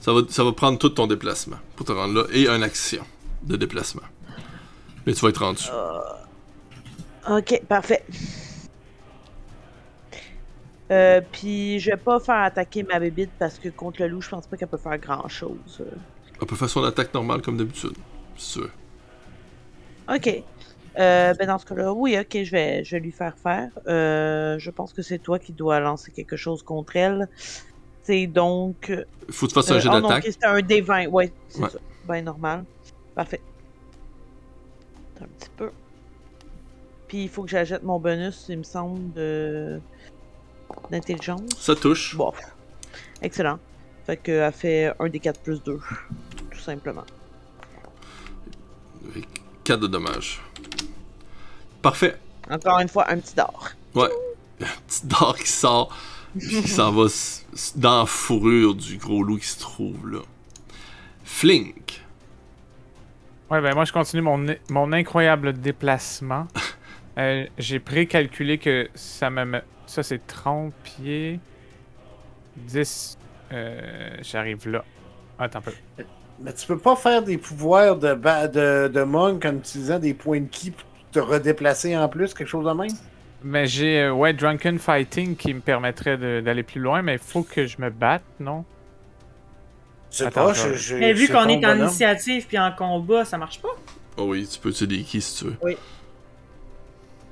Ça 0.00 0.12
va, 0.12 0.20
ça 0.28 0.44
va 0.44 0.52
prendre 0.52 0.78
tout 0.78 0.90
ton 0.90 1.06
déplacement 1.06 1.58
pour 1.76 1.86
te 1.86 1.92
rendre 1.92 2.14
là 2.14 2.24
et 2.32 2.48
une 2.48 2.62
action 2.62 3.04
de 3.42 3.56
déplacement. 3.56 4.02
Mais 5.06 5.14
tu 5.14 5.20
vas 5.20 5.28
être 5.30 5.42
rendu. 5.44 5.64
Ok, 7.28 7.60
parfait. 7.68 8.04
Euh, 10.90 11.20
puis 11.32 11.78
je 11.78 11.90
vais 11.90 11.96
pas 11.96 12.18
faire 12.18 12.42
attaquer 12.42 12.82
ma 12.82 12.98
bébite 12.98 13.30
parce 13.38 13.58
que 13.58 13.68
contre 13.68 14.00
le 14.02 14.08
loup, 14.08 14.20
je 14.20 14.28
pense 14.28 14.46
pas 14.46 14.56
qu'elle 14.56 14.68
peut 14.68 14.76
faire 14.76 14.98
grand 14.98 15.28
chose. 15.28 15.82
Elle 16.40 16.46
peut 16.46 16.56
faire 16.56 16.68
son 16.68 16.82
attaque 16.82 17.14
normale 17.14 17.42
comme 17.42 17.56
d'habitude. 17.56 17.94
C'est 18.36 18.60
sûr. 18.60 18.70
Ok. 20.12 20.42
Euh, 20.98 21.34
ben 21.34 21.46
dans 21.46 21.58
ce 21.58 21.66
cas-là, 21.66 21.92
oui, 21.92 22.18
ok, 22.18 22.42
je 22.42 22.50
vais, 22.50 22.82
je 22.82 22.96
vais 22.96 23.00
lui 23.00 23.12
faire 23.12 23.36
faire. 23.38 23.68
Euh, 23.86 24.58
je 24.58 24.70
pense 24.70 24.92
que 24.92 25.02
c'est 25.02 25.18
toi 25.18 25.38
qui 25.38 25.52
dois 25.52 25.78
lancer 25.78 26.10
quelque 26.10 26.36
chose 26.36 26.62
contre 26.64 26.96
elle. 26.96 27.28
C'est 28.02 28.26
donc. 28.26 28.90
Euh, 28.90 29.04
Faut 29.30 29.46
que 29.46 29.52
tu 29.52 29.54
fasses 29.54 29.70
un 29.70 29.78
jet 29.78 29.88
oh 29.92 30.00
d'attaque. 30.00 30.24
c'est 30.24 30.44
un 30.44 30.58
D20. 30.58 31.06
Ouais, 31.08 31.32
c'est 31.48 31.60
Ouais. 31.62 31.70
ça. 31.70 31.78
Ben 32.08 32.24
normal. 32.24 32.64
Parfait. 33.14 33.40
Un 35.22 35.26
petit 35.26 35.50
peu. 35.56 35.70
Puis 37.06 37.24
il 37.24 37.28
faut 37.28 37.42
que 37.44 37.50
j'ajoute 37.50 37.82
mon 37.82 38.00
bonus, 38.00 38.46
il 38.48 38.58
me 38.58 38.62
semble, 38.64 39.12
de 39.12 39.80
d'intelligence. 40.90 41.42
Ça 41.58 41.74
touche. 41.74 42.16
Bon. 42.16 42.32
Excellent. 43.22 43.58
Fait 44.06 44.16
qu'elle 44.16 44.52
fait 44.52 44.92
un 44.98 45.08
des 45.08 45.20
4 45.20 45.40
plus 45.40 45.62
2. 45.62 45.78
Tout 46.50 46.58
simplement. 46.58 47.04
4 49.64 49.80
de 49.80 49.86
dommages. 49.86 50.40
Parfait. 51.82 52.16
Encore 52.50 52.80
une 52.80 52.88
fois, 52.88 53.10
un 53.10 53.18
petit 53.18 53.34
d'or. 53.34 53.70
Ouais. 53.94 54.08
Un 54.60 54.66
petit 54.86 55.06
dard 55.06 55.36
qui 55.38 55.48
sort. 55.48 55.96
Puis 56.38 56.62
qui 56.62 56.68
s'en 56.68 56.92
va 56.92 57.06
dans 57.76 58.00
la 58.00 58.06
fourrure 58.06 58.74
du 58.74 58.98
gros 58.98 59.22
loup 59.22 59.38
qui 59.38 59.46
se 59.46 59.58
trouve 59.58 60.08
là. 60.08 60.20
Flink. 61.24 62.02
Ouais, 63.50 63.60
ben 63.60 63.74
moi 63.74 63.84
je 63.84 63.92
continue 63.92 64.22
mon, 64.22 64.46
mon 64.68 64.92
incroyable 64.92 65.54
déplacement. 65.54 66.46
Euh, 67.18 67.44
j'ai 67.58 67.80
précalculé 67.80 68.56
que 68.56 68.88
ça 68.94 69.30
me 69.30 69.44
met... 69.44 69.62
Ça 69.90 70.02
c'est 70.04 70.24
30 70.26 70.72
pieds. 70.84 71.40
10. 72.56 73.18
Euh, 73.52 74.16
J'arrive 74.22 74.68
là. 74.68 74.84
Attends 75.38 75.58
un 75.58 75.62
peu. 75.62 75.72
Mais 76.40 76.52
tu 76.52 76.66
peux 76.66 76.78
pas 76.78 76.94
faire 76.96 77.22
des 77.22 77.36
pouvoirs 77.38 77.96
de, 77.96 78.14
de, 78.14 78.88
de 78.88 79.02
monk 79.02 79.44
en 79.44 79.56
utilisant 79.56 79.98
des 79.98 80.14
points 80.14 80.40
de 80.40 80.46
ki 80.46 80.70
pour 80.70 80.86
te 81.12 81.18
redéplacer 81.18 81.96
en 81.96 82.08
plus, 82.08 82.32
quelque 82.34 82.46
chose 82.48 82.64
de 82.64 82.72
même? 82.72 82.92
Mais 83.42 83.66
j'ai 83.66 84.02
euh, 84.02 84.12
ouais 84.12 84.32
Drunken 84.32 84.78
Fighting 84.78 85.34
qui 85.34 85.52
me 85.54 85.60
permettrait 85.60 86.16
d'aller 86.42 86.62
plus 86.62 86.80
loin, 86.80 87.02
mais 87.02 87.14
il 87.14 87.18
faut 87.18 87.42
que 87.42 87.66
je 87.66 87.80
me 87.80 87.90
batte, 87.90 88.22
non? 88.38 88.64
Je 90.12 90.18
sais 90.18 90.30
pas, 90.30 90.52
je- 90.52 90.94
Mais 90.96 91.12
vu 91.12 91.26
qu'on 91.28 91.48
est 91.48 91.56
en 91.56 91.60
bonhomme. 91.72 91.80
initiative 91.86 92.46
puis 92.46 92.58
en 92.58 92.70
combat, 92.72 93.24
ça 93.24 93.36
marche 93.38 93.60
pas? 93.60 93.76
Oh 94.16 94.24
oui, 94.28 94.46
tu 94.46 94.58
peux 94.60 94.68
utiliser 94.70 94.98
des 94.98 95.02
keys 95.04 95.20
si 95.20 95.38
tu 95.38 95.50
veux. 95.50 95.56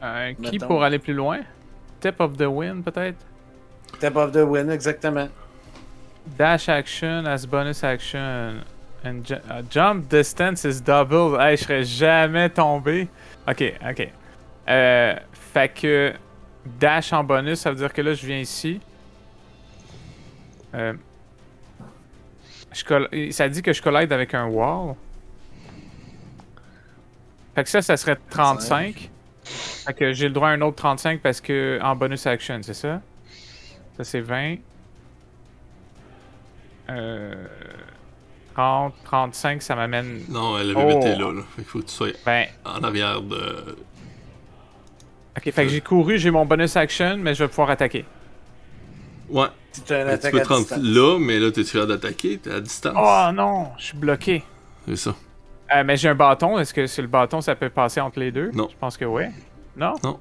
Euh, 0.03 0.33
qui 0.35 0.53
Mettons. 0.53 0.67
pour 0.67 0.83
aller 0.83 0.99
plus 0.99 1.15
loin? 1.15 1.41
Tip 2.01 2.21
of 2.21 2.37
the 2.37 2.49
Wind 2.49 2.85
peut-être? 2.85 3.17
Step 3.97 4.17
of 4.17 4.33
the 4.33 4.45
win, 4.47 4.71
exactement. 4.71 5.29
Dash 6.37 6.69
action 6.69 7.27
as 7.27 7.47
bonus 7.47 7.83
action. 7.83 8.63
And 9.05 9.25
ju- 9.25 9.41
uh, 9.51 9.63
jump 9.71 10.09
distance 10.09 10.65
is 10.65 10.81
double. 10.81 11.37
Hey, 11.41 11.57
je 11.57 11.65
serais 11.65 11.85
jamais 11.85 12.49
tombé. 12.51 13.09
Ok, 13.49 13.63
ok. 13.89 14.09
Euh, 14.69 15.15
fait 15.33 15.69
que 15.71 16.13
dash 16.79 17.13
en 17.13 17.25
bonus, 17.25 17.61
ça 17.61 17.71
veut 17.71 17.77
dire 17.77 17.93
que 17.93 18.03
là, 18.03 18.13
je 18.15 18.27
viens 18.27 18.39
ici. 18.39 18.81
Euh, 20.75 20.93
je 22.73 23.31
ça 23.31 23.49
dit 23.49 23.63
que 23.63 23.73
je 23.73 23.81
collide 23.81 24.13
avec 24.13 24.35
un 24.35 24.47
wall. 24.47 24.95
Fait 27.55 27.65
que 27.65 27.71
ça, 27.71 27.81
ça 27.83 27.97
serait 27.97 28.19
35. 28.31 29.11
Fait 29.89 29.95
que 29.95 30.13
j'ai 30.13 30.29
le 30.29 30.35
droit 30.35 30.49
à 30.49 30.53
un 30.53 30.61
autre 30.61 30.77
35 30.77 31.21
parce 31.23 31.41
que 31.41 31.79
en 31.83 31.97
bonus 31.97 32.27
action, 32.27 32.61
c'est 32.63 32.75
ça? 32.75 33.01
Ça, 33.97 34.05
c'est 34.05 34.21
20. 34.21 34.57
Euh, 36.91 37.35
30, 38.55 38.93
35, 39.05 39.63
ça 39.63 39.75
m'amène. 39.75 40.21
Non, 40.29 40.59
elle 40.59 40.75
Oh. 40.77 40.81
avait 40.81 40.97
été 40.97 41.15
là, 41.17 41.33
là. 41.33 41.41
Fait 41.57 41.63
qu'il 41.63 41.65
faut 41.65 41.79
que 41.81 41.85
tu 41.87 41.93
sois 41.95 42.09
Ben, 42.27 42.47
en 42.67 42.83
arrière 42.85 43.23
de. 43.23 43.77
ok, 45.39 45.43
fait 45.45 45.53
que 45.53 45.69
j'ai 45.69 45.81
couru, 45.81 46.19
j'ai 46.19 46.31
mon 46.31 46.45
bonus 46.45 46.77
action, 46.77 47.17
mais 47.19 47.35
je 47.35 47.45
vais 47.45 47.49
pouvoir 47.49 47.71
attaquer. 47.71 48.05
Ouais. 49.31 49.47
Si 49.73 49.83
tu 49.85 49.93
as 49.95 50.05
peux 50.05 50.39
à 50.41 50.43
te 50.45 50.49
rendre 50.49 50.67
là, 50.83 51.19
mais 51.19 51.39
là, 51.39 51.51
t'es 51.51 51.65
capable 51.65 51.93
d'attaquer, 51.93 52.37
t'es 52.39 52.51
à 52.51 52.61
distance? 52.61 52.95
Oh 52.95 53.33
non, 53.33 53.69
je 53.79 53.85
suis 53.87 53.97
bloqué. 53.97 54.43
C'est 54.87 54.97
ça. 54.97 55.15
Euh, 55.75 55.83
mais 55.85 55.97
j'ai 55.97 56.09
un 56.09 56.15
bâton, 56.15 56.59
est-ce 56.59 56.75
que 56.75 56.87
c'est 56.87 57.03
le 57.03 57.09
bâton, 57.09 57.41
ça 57.41 57.55
peut 57.55 57.69
passer 57.71 58.01
entre 58.01 58.19
les 58.21 58.33
deux? 58.33 58.51
Non. 58.53 58.69
Je 58.71 58.77
pense 58.79 58.97
que 58.97 59.05
oui. 59.05 59.25
Non? 59.79 59.95
Non. 60.03 60.19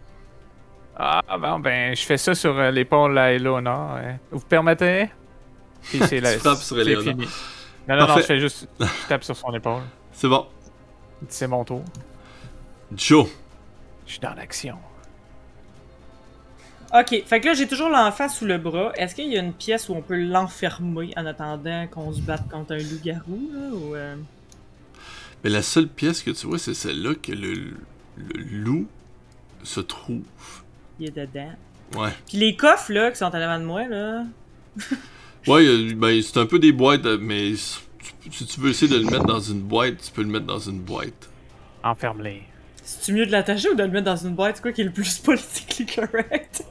Ah, 0.95 1.21
bon, 1.39 1.59
ben, 1.59 1.95
je 1.95 2.01
fais 2.03 2.17
ça 2.17 2.33
sur 2.35 2.57
euh, 2.57 2.71
l'épaule 2.71 3.17
à 3.17 3.31
Eleonore. 3.33 3.95
ouais. 3.95 4.19
Vous 4.31 4.39
permettez? 4.45 5.09
Puis 5.83 5.99
c'est 6.07 6.19
là. 6.21 6.33
Tu 6.35 6.39
sur 6.41 6.55
c'est 6.55 6.75
Eleonore. 6.81 7.03
fini. 7.03 7.27
Non, 7.87 7.97
non, 7.97 8.07
non, 8.07 8.17
je 8.17 8.21
fais 8.23 8.39
juste. 8.39 8.67
Je 8.79 9.07
tape 9.07 9.23
sur 9.23 9.35
son 9.35 9.53
épaule. 9.53 9.81
C'est 10.11 10.27
bon. 10.27 10.47
C'est 11.29 11.47
mon 11.47 11.63
tour. 11.63 11.83
Joe. 12.95 13.27
Je 14.05 14.11
suis 14.13 14.19
dans 14.19 14.33
l'action. 14.33 14.77
Ok, 16.93 17.23
fait 17.25 17.39
que 17.41 17.47
là, 17.47 17.53
j'ai 17.53 17.67
toujours 17.67 17.89
l'enfant 17.89 18.27
sous 18.29 18.45
le 18.45 18.57
bras. 18.57 18.91
Est-ce 18.95 19.13
qu'il 19.13 19.31
y 19.31 19.37
a 19.37 19.41
une 19.41 19.53
pièce 19.53 19.89
où 19.89 19.93
on 19.93 20.01
peut 20.01 20.15
l'enfermer 20.17 21.13
en 21.17 21.25
attendant 21.25 21.85
qu'on 21.87 22.11
se 22.13 22.21
batte 22.21 22.47
contre 22.49 22.73
un 22.73 22.77
loup-garou, 22.77 23.49
là, 23.53 23.69
ou... 23.73 23.95
euh, 23.95 24.15
Mais 25.43 25.49
la 25.49 25.61
seule 25.61 25.87
pièce 25.87 26.21
que 26.23 26.31
tu 26.31 26.47
vois, 26.47 26.57
c'est 26.59 26.73
celle-là 26.73 27.13
que 27.15 27.31
le, 27.33 27.53
le 28.17 28.41
loup 28.51 28.87
se 29.63 29.79
trouve. 29.81 30.21
il 30.99 31.07
est 31.07 31.11
dedans? 31.11 31.51
Ouais. 31.95 32.09
Puis 32.27 32.37
les 32.37 32.55
coffres, 32.55 32.91
là, 32.91 33.11
qui 33.11 33.17
sont 33.17 33.25
en 33.25 33.33
avant 33.33 33.59
de 33.59 33.65
moi, 33.65 33.87
là... 33.87 34.23
Ouais, 35.47 35.65
euh, 35.65 35.93
ben, 35.95 36.21
c'est 36.21 36.37
un 36.39 36.45
peu 36.45 36.59
des 36.59 36.73
boîtes, 36.73 37.05
euh, 37.05 37.17
mais 37.21 37.55
si 37.55 37.79
tu- 38.45 38.59
veux 38.59 38.71
essayer 38.71 38.91
de 38.91 38.97
le 39.01 39.05
mettre 39.09 39.25
dans 39.25 39.39
une 39.39 39.61
boîte, 39.61 39.95
tu 40.03 40.11
peux 40.11 40.21
le 40.21 40.27
mettre 40.27 40.45
dans 40.45 40.59
une 40.59 40.79
boîte. 40.81 41.29
Enferme-les. 41.85 42.43
C'est-tu 42.83 43.13
mieux 43.13 43.25
de 43.25 43.31
l'attacher 43.31 43.69
ou 43.69 43.75
de 43.75 43.83
le 43.83 43.89
mettre 43.89 44.03
dans 44.05 44.17
une 44.17 44.35
boîte? 44.35 44.57
C'est 44.57 44.61
quoi 44.61 44.73
qui 44.73 44.81
est 44.81 44.85
le 44.85 44.91
plus 44.91 45.17
politiquement 45.23 46.05
correct? 46.07 46.65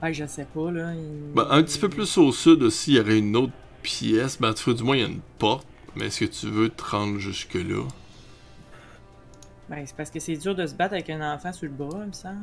Ah, 0.00 0.10
je 0.10 0.24
sais 0.26 0.46
pas, 0.54 0.70
là. 0.70 0.94
il- 0.94 1.34
Ben, 1.34 1.46
un 1.50 1.62
petit 1.62 1.78
peu 1.78 1.90
plus 1.90 2.16
au 2.16 2.32
sud 2.32 2.62
aussi, 2.62 2.92
il 2.92 2.96
y 2.96 3.00
aurait 3.00 3.18
une 3.18 3.36
autre 3.36 3.52
pièce. 3.82 4.38
Ben, 4.40 4.54
tu 4.54 4.64
vois, 4.64 4.74
du 4.74 4.82
moins, 4.84 4.96
il 4.96 5.00
y 5.02 5.04
a 5.04 5.08
une 5.08 5.20
porte. 5.38 5.66
Mais 5.94 6.06
est-ce 6.06 6.20
que 6.20 6.24
tu 6.30 6.46
veux 6.46 6.70
te 6.70 6.82
rendre 6.82 7.18
jusque-là? 7.18 7.86
Ben, 9.72 9.86
c'est 9.86 9.96
parce 9.96 10.10
que 10.10 10.20
c'est 10.20 10.36
dur 10.36 10.54
de 10.54 10.66
se 10.66 10.74
battre 10.74 10.92
avec 10.92 11.08
un 11.08 11.32
enfant 11.34 11.50
sur 11.50 11.66
le 11.66 11.72
bras, 11.72 12.00
il 12.02 12.08
me 12.08 12.12
semble. 12.12 12.36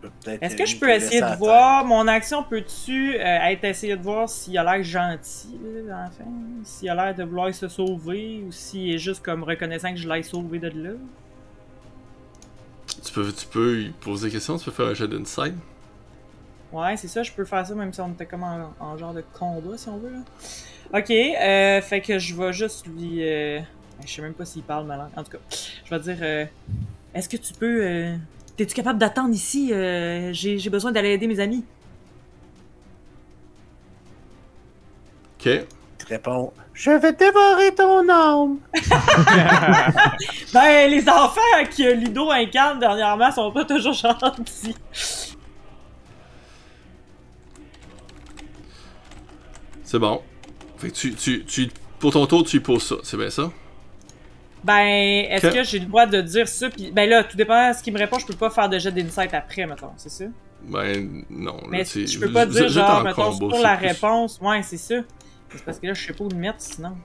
Peut-être 0.00 0.40
Est-ce 0.40 0.54
que 0.54 0.64
je 0.64 0.78
peux 0.78 0.88
essayer 0.88 1.20
de 1.20 1.36
voir, 1.38 1.84
mon 1.84 2.06
action? 2.06 2.44
Peut-tu 2.44 3.16
euh, 3.16 3.18
être 3.18 3.64
essayer 3.64 3.96
de 3.96 4.02
voir 4.02 4.28
s'il 4.28 4.56
a 4.58 4.62
l'air 4.62 4.84
gentil, 4.84 5.58
là, 5.88 6.04
l'enfant? 6.04 6.30
S'il 6.62 6.88
a 6.88 6.94
l'air 6.94 7.14
de 7.16 7.24
vouloir 7.24 7.52
se 7.52 7.66
sauver 7.66 8.44
ou 8.46 8.52
s'il 8.52 8.94
est 8.94 8.98
juste 8.98 9.24
comme 9.24 9.42
reconnaissant 9.42 9.90
que 9.90 9.96
je 9.96 10.08
l'ai 10.08 10.22
sauvé 10.22 10.60
de 10.60 10.68
là? 10.68 10.94
Tu 13.04 13.12
peux, 13.12 13.32
tu 13.32 13.46
peux 13.48 13.74
lui 13.74 13.90
poser 13.90 14.28
des 14.28 14.34
questions, 14.34 14.58
tu 14.58 14.66
peux 14.66 14.70
faire 14.70 14.86
un 14.86 14.94
jet 14.94 15.08
d'insight. 15.08 15.54
Ouais, 16.72 16.96
c'est 16.96 17.08
ça, 17.08 17.24
je 17.24 17.32
peux 17.32 17.44
faire 17.44 17.66
ça 17.66 17.74
même 17.74 17.92
si 17.92 18.00
on 18.00 18.12
était 18.12 18.26
comme 18.26 18.44
en, 18.44 18.72
en 18.78 18.96
genre 18.96 19.14
de 19.14 19.24
combat, 19.36 19.76
si 19.76 19.88
on 19.88 19.96
veut. 19.96 20.10
Là. 20.12 20.18
Ok, 21.00 21.10
euh, 21.10 21.80
fait 21.80 22.00
que 22.00 22.20
je 22.20 22.36
vais 22.36 22.52
juste 22.52 22.86
lui. 22.86 23.18
euh, 23.28 23.60
Je 24.04 24.12
sais 24.12 24.22
même 24.22 24.34
pas 24.34 24.44
s'il 24.44 24.62
parle 24.62 24.86
ma 24.86 24.96
langue. 24.96 25.10
En 25.16 25.24
tout 25.24 25.32
cas, 25.32 25.38
je 25.84 25.90
vais 25.94 26.00
dire 26.00 26.16
euh, 26.20 26.44
Est-ce 27.14 27.28
que 27.28 27.36
tu 27.36 27.52
peux. 27.54 27.84
euh, 27.86 28.16
T'es-tu 28.56 28.74
capable 28.74 28.98
d'attendre 28.98 29.34
ici? 29.34 29.70
Euh, 29.72 30.30
J'ai 30.32 30.70
besoin 30.70 30.92
d'aller 30.92 31.10
aider 31.10 31.26
mes 31.26 31.40
amis. 31.40 31.64
Ok. 35.38 35.48
Tu 35.98 36.06
réponds 36.08 36.52
Je 36.74 36.90
vais 36.90 37.12
dévorer 37.12 37.74
ton 37.74 38.08
âme. 38.08 38.58
Ben, 40.52 40.90
les 40.90 41.06
enfants 41.08 41.40
que 41.76 41.94
Ludo 41.94 42.30
incarne 42.30 42.78
dernièrement 42.78 43.30
sont 43.32 43.50
pas 43.52 43.64
toujours 43.64 43.92
gentils. 43.92 44.74
C'est 49.84 49.98
bon. 49.98 50.22
Fait 50.78 50.90
que 50.90 50.94
tu, 50.94 51.14
tu, 51.14 51.44
tu, 51.44 51.68
pour 51.98 52.12
ton 52.12 52.26
tour, 52.26 52.44
tu 52.44 52.60
poses 52.60 52.82
ça. 52.84 52.96
C'est 53.02 53.16
bien 53.16 53.30
ça? 53.30 53.50
Ben, 54.66 55.26
est-ce 55.30 55.46
que 55.48 55.62
j'ai 55.62 55.78
le 55.78 55.86
droit 55.86 56.06
de 56.06 56.20
dire 56.20 56.48
ça? 56.48 56.68
Puis, 56.70 56.90
ben 56.90 57.08
là, 57.08 57.22
tout 57.24 57.36
dépend 57.36 57.70
de 57.70 57.76
ce 57.76 57.82
qu'il 57.82 57.92
me 57.92 57.98
répond, 57.98 58.18
je 58.18 58.26
peux 58.26 58.34
pas 58.34 58.50
faire 58.50 58.68
de 58.68 58.78
jet 58.78 58.90
d'insight 58.90 59.32
après, 59.32 59.64
mettons, 59.66 59.92
c'est 59.96 60.08
ça? 60.10 60.24
Ben, 60.64 61.22
non. 61.30 61.56
là, 61.56 61.66
Mais 61.68 61.84
tu- 61.84 62.06
je 62.06 62.18
peux 62.18 62.32
pas 62.32 62.46
dire, 62.46 62.68
genre, 62.68 63.04
mettons, 63.04 63.30
combo, 63.30 63.48
pour 63.50 63.60
la 63.60 63.76
plus- 63.76 63.86
réponse. 63.88 64.40
Ouais, 64.42 64.62
c'est 64.62 64.76
ça. 64.76 64.96
C'est 65.50 65.64
parce 65.64 65.78
que 65.78 65.86
là, 65.86 65.94
je 65.94 66.04
sais 66.06 66.12
pas 66.12 66.24
où 66.24 66.28
le 66.28 66.36
mettre 66.36 66.60
sinon. 66.60 66.96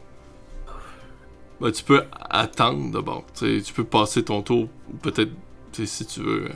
Ben, 1.59 1.71
tu 1.71 1.83
peux 1.83 2.03
attendre 2.29 2.91
d'abord. 2.91 3.23
Tu 3.37 3.61
peux 3.75 3.83
passer 3.83 4.23
ton 4.23 4.41
tour, 4.41 4.67
ou 4.91 4.97
peut-être, 4.97 5.31
si 5.85 6.05
tu 6.07 6.21
veux. 6.21 6.49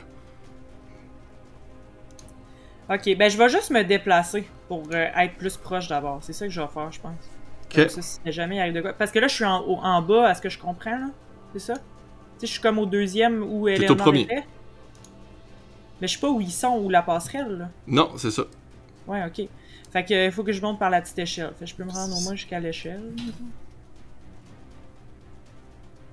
Ok, 2.89 3.15
ben 3.17 3.29
je 3.29 3.37
vais 3.37 3.49
juste 3.49 3.71
me 3.71 3.83
déplacer 3.83 4.47
pour 4.67 4.83
euh, 4.93 5.07
être 5.17 5.35
plus 5.35 5.57
proche 5.57 5.87
d'abord. 5.87 6.19
C'est 6.21 6.33
ça 6.33 6.45
que 6.45 6.51
je 6.51 6.61
vais 6.61 6.67
faire, 6.67 6.91
je 6.91 6.99
pense. 6.99 7.13
Ok. 7.77 7.87
Comme 7.93 8.01
ça, 8.01 8.19
si 8.23 8.31
jamais 8.31 8.59
arrive 8.59 8.73
de 8.73 8.81
quoi. 8.81 8.93
Parce 8.93 9.11
que 9.11 9.19
là, 9.19 9.27
je 9.27 9.33
suis 9.35 9.45
en, 9.45 9.61
au- 9.61 9.77
en 9.79 10.01
bas, 10.01 10.27
à 10.29 10.35
ce 10.35 10.41
que 10.41 10.49
je 10.49 10.57
comprends, 10.59 10.97
là. 10.97 11.09
C'est 11.53 11.59
ça? 11.59 11.73
Tu 11.75 11.81
sais, 12.39 12.47
je 12.47 12.51
suis 12.53 12.61
comme 12.61 12.79
au 12.79 12.85
deuxième 12.85 13.41
où 13.43 13.65
T'es 13.67 13.73
au 13.73 13.83
Eleanor 13.83 13.97
premier. 13.97 14.21
était. 14.21 14.43
Mais 16.01 16.07
je 16.07 16.13
sais 16.15 16.19
pas 16.19 16.29
où 16.29 16.41
ils 16.41 16.51
sont, 16.51 16.77
où 16.79 16.89
la 16.89 17.01
passerelle, 17.01 17.57
là. 17.57 17.69
Non, 17.87 18.11
c'est 18.17 18.31
ça. 18.31 18.43
Ouais, 19.07 19.23
ok. 19.25 19.47
Fait 19.91 20.03
que 20.03 20.25
il 20.25 20.31
faut 20.31 20.43
que 20.43 20.51
je 20.51 20.61
monte 20.61 20.77
par 20.77 20.89
la 20.89 21.01
petite 21.01 21.17
échelle. 21.19 21.53
Fait 21.57 21.63
que 21.65 21.71
je 21.71 21.75
peux 21.75 21.85
me 21.85 21.91
rendre 21.91 22.17
au 22.17 22.19
moins 22.21 22.35
jusqu'à 22.35 22.59
l'échelle. 22.59 23.11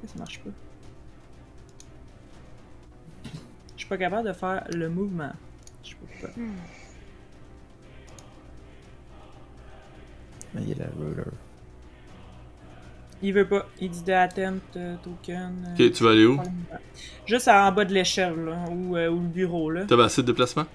Pourquoi 0.01 0.09
ça 0.13 0.19
marche 0.19 0.39
pas? 0.41 0.51
Je 3.75 3.81
suis 3.81 3.89
pas 3.89 3.99
capable 3.99 4.29
de 4.29 4.33
faire 4.33 4.65
le 4.73 4.89
mouvement. 4.89 5.33
Je 5.83 5.89
sais 5.91 5.95
pas 5.97 6.07
pourquoi. 6.29 6.43
Mais 10.55 10.63
il 10.63 10.69
y 10.69 10.73
a 10.73 10.85
la 10.85 10.91
ruler. 10.97 11.23
Il 13.23 13.33
veut 13.33 13.47
pas. 13.47 13.67
Il 13.81 13.91
dit 13.91 14.03
de 14.03 14.13
attempt 14.13 14.77
euh, 14.77 14.97
token. 15.03 15.65
euh, 15.79 15.87
Ok, 15.87 15.93
tu 15.93 16.03
vas 16.05 16.11
aller 16.11 16.27
où? 16.27 16.41
Juste 17.25 17.49
en 17.49 17.71
bas 17.73 17.85
de 17.85 17.95
l'échelle, 17.95 18.35
là, 18.45 18.65
ou, 18.71 18.97
euh, 18.97 19.09
ou 19.09 19.21
le 19.21 19.29
bureau, 19.29 19.71
là. 19.71 19.85
T'avais 19.87 20.03
assez 20.03 20.23
de 20.23 20.27
déplacement? 20.27 20.67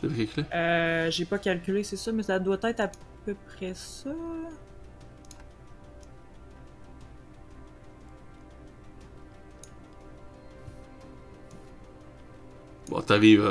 T'as 0.00 0.08
calculé? 0.08 0.46
Euh, 0.54 1.10
j'ai 1.10 1.24
pas 1.24 1.38
calculé, 1.38 1.82
c'est 1.82 1.96
ça, 1.96 2.12
mais 2.12 2.22
ça 2.22 2.38
doit 2.38 2.58
être 2.62 2.80
à 2.80 2.90
peu 3.26 3.34
près 3.56 3.72
ça. 3.74 4.10
Bon, 12.88 13.00
t'arrives. 13.02 13.48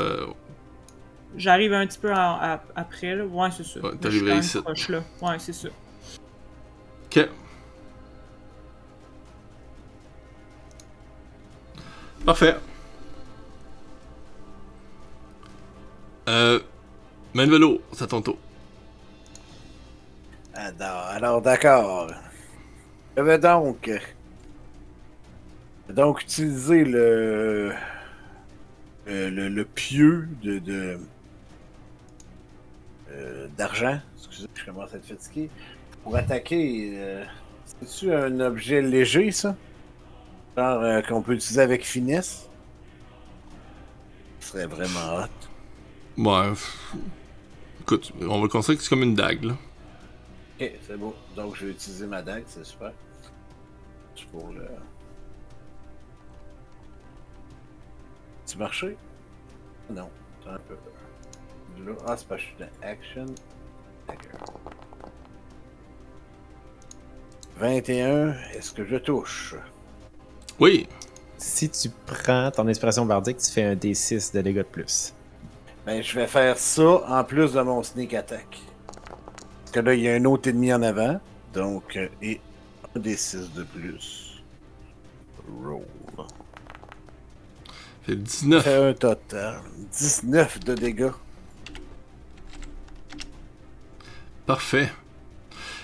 J'arrive 1.37 1.73
un 1.73 1.85
petit 1.85 1.99
peu 1.99 2.11
à- 2.11 2.63
après, 2.75 3.15
là. 3.15 3.25
Ouais, 3.25 3.49
c'est 3.51 3.63
ça. 3.65 3.79
Ouais, 3.81 3.91
même 4.01 4.39
ici. 4.39 4.61
proche, 4.61 4.89
là. 4.89 5.03
Ouais, 5.21 5.37
c'est 5.39 5.53
ça. 5.53 5.69
Ok. 7.05 7.29
Parfait. 12.25 12.55
Euh. 16.27 16.59
Manvelo, 17.33 17.81
c'est 17.91 18.03
à 18.03 18.07
ton. 18.07 18.37
Alors, 20.53 21.03
alors 21.05 21.41
d'accord. 21.41 22.11
Je 23.17 23.21
vais 23.21 23.39
donc. 23.39 23.89
donc 25.89 26.21
utiliser 26.21 26.83
le. 26.83 27.73
Le, 29.07 29.49
le, 29.49 29.65
pieu 29.65 30.27
de. 30.43 30.59
de 30.59 30.99
euh, 33.11 33.47
d'argent. 33.57 33.99
Excusez, 34.17 34.47
je 34.53 34.65
commence 34.65 34.93
à 34.93 34.97
être 34.97 35.05
fatigué. 35.05 35.49
Pour 36.03 36.15
attaquer. 36.15 36.91
euh, 36.93 37.23
C'est-tu 37.65 38.13
un 38.13 38.39
objet 38.39 38.81
léger, 38.83 39.31
ça? 39.31 39.55
Genre 40.57 40.81
euh, 40.81 41.01
qu'on 41.01 41.21
peut 41.21 41.33
utiliser 41.33 41.61
avec 41.61 41.85
finesse? 41.85 42.49
Ce 44.39 44.49
serait 44.49 44.65
vraiment 44.67 45.17
hot. 45.23 46.21
Ouais. 46.21 46.53
Écoute, 47.81 48.11
on 48.21 48.41
va 48.41 48.47
considérer 48.47 48.77
que 48.77 48.83
c'est 48.83 48.89
comme 48.89 49.03
une 49.03 49.15
dague, 49.15 49.43
là. 49.43 49.53
Ok, 50.59 50.71
c'est 50.85 50.97
beau. 50.97 51.15
Donc 51.35 51.55
je 51.55 51.65
vais 51.65 51.71
utiliser 51.71 52.05
ma 52.05 52.21
dague, 52.21 52.43
c'est 52.47 52.65
super. 52.65 52.91
C'est 54.15 54.27
pour 54.27 54.49
le. 54.51 54.67
Tu 58.45 58.57
marché? 58.57 58.97
Non. 59.89 60.09
Attends 60.41 60.55
un 60.55 60.59
peu. 60.67 60.73
Là. 61.85 61.95
Ah, 62.07 62.17
c'est 62.17 62.27
pas 62.27 62.37
je 62.37 62.43
suis 62.43 62.55
dans 62.59 62.87
Action. 62.87 63.25
D'accord. 64.07 64.59
21, 67.57 68.33
est-ce 68.53 68.73
que 68.73 68.85
je 68.85 68.95
touche? 68.97 69.55
Oui. 70.59 70.87
Si 71.37 71.69
tu 71.69 71.89
prends 72.05 72.51
ton 72.51 72.67
inspiration 72.67 73.05
bardique, 73.05 73.37
tu 73.37 73.49
fais 73.49 73.63
un 73.63 73.75
D6 73.75 74.33
de 74.35 74.41
dégâts 74.41 74.57
de 74.57 74.63
plus. 74.63 75.13
Ben, 75.85 76.03
je 76.03 76.13
vais 76.15 76.27
faire 76.27 76.57
ça 76.57 77.03
en 77.07 77.23
plus 77.23 77.53
de 77.53 77.61
mon 77.61 77.81
sneak 77.81 78.13
attack. 78.13 78.59
Parce 79.61 79.71
que 79.71 79.79
là, 79.79 79.93
il 79.93 80.01
y 80.01 80.09
a 80.09 80.15
un 80.15 80.25
autre 80.25 80.49
ennemi 80.49 80.73
en 80.73 80.81
avant. 80.81 81.19
Donc, 81.53 81.95
euh, 81.95 82.09
et 82.21 82.41
un 82.95 82.99
des 82.99 83.15
6 83.15 83.53
de 83.55 83.63
plus. 83.63 84.43
Roll. 85.63 85.81
Fait 88.03 88.15
19. 88.15 88.63
fait 88.63 88.89
un 88.89 88.93
total. 88.93 89.61
19 89.97 90.59
de 90.59 90.75
dégâts. 90.75 91.11
Parfait. 94.45 94.91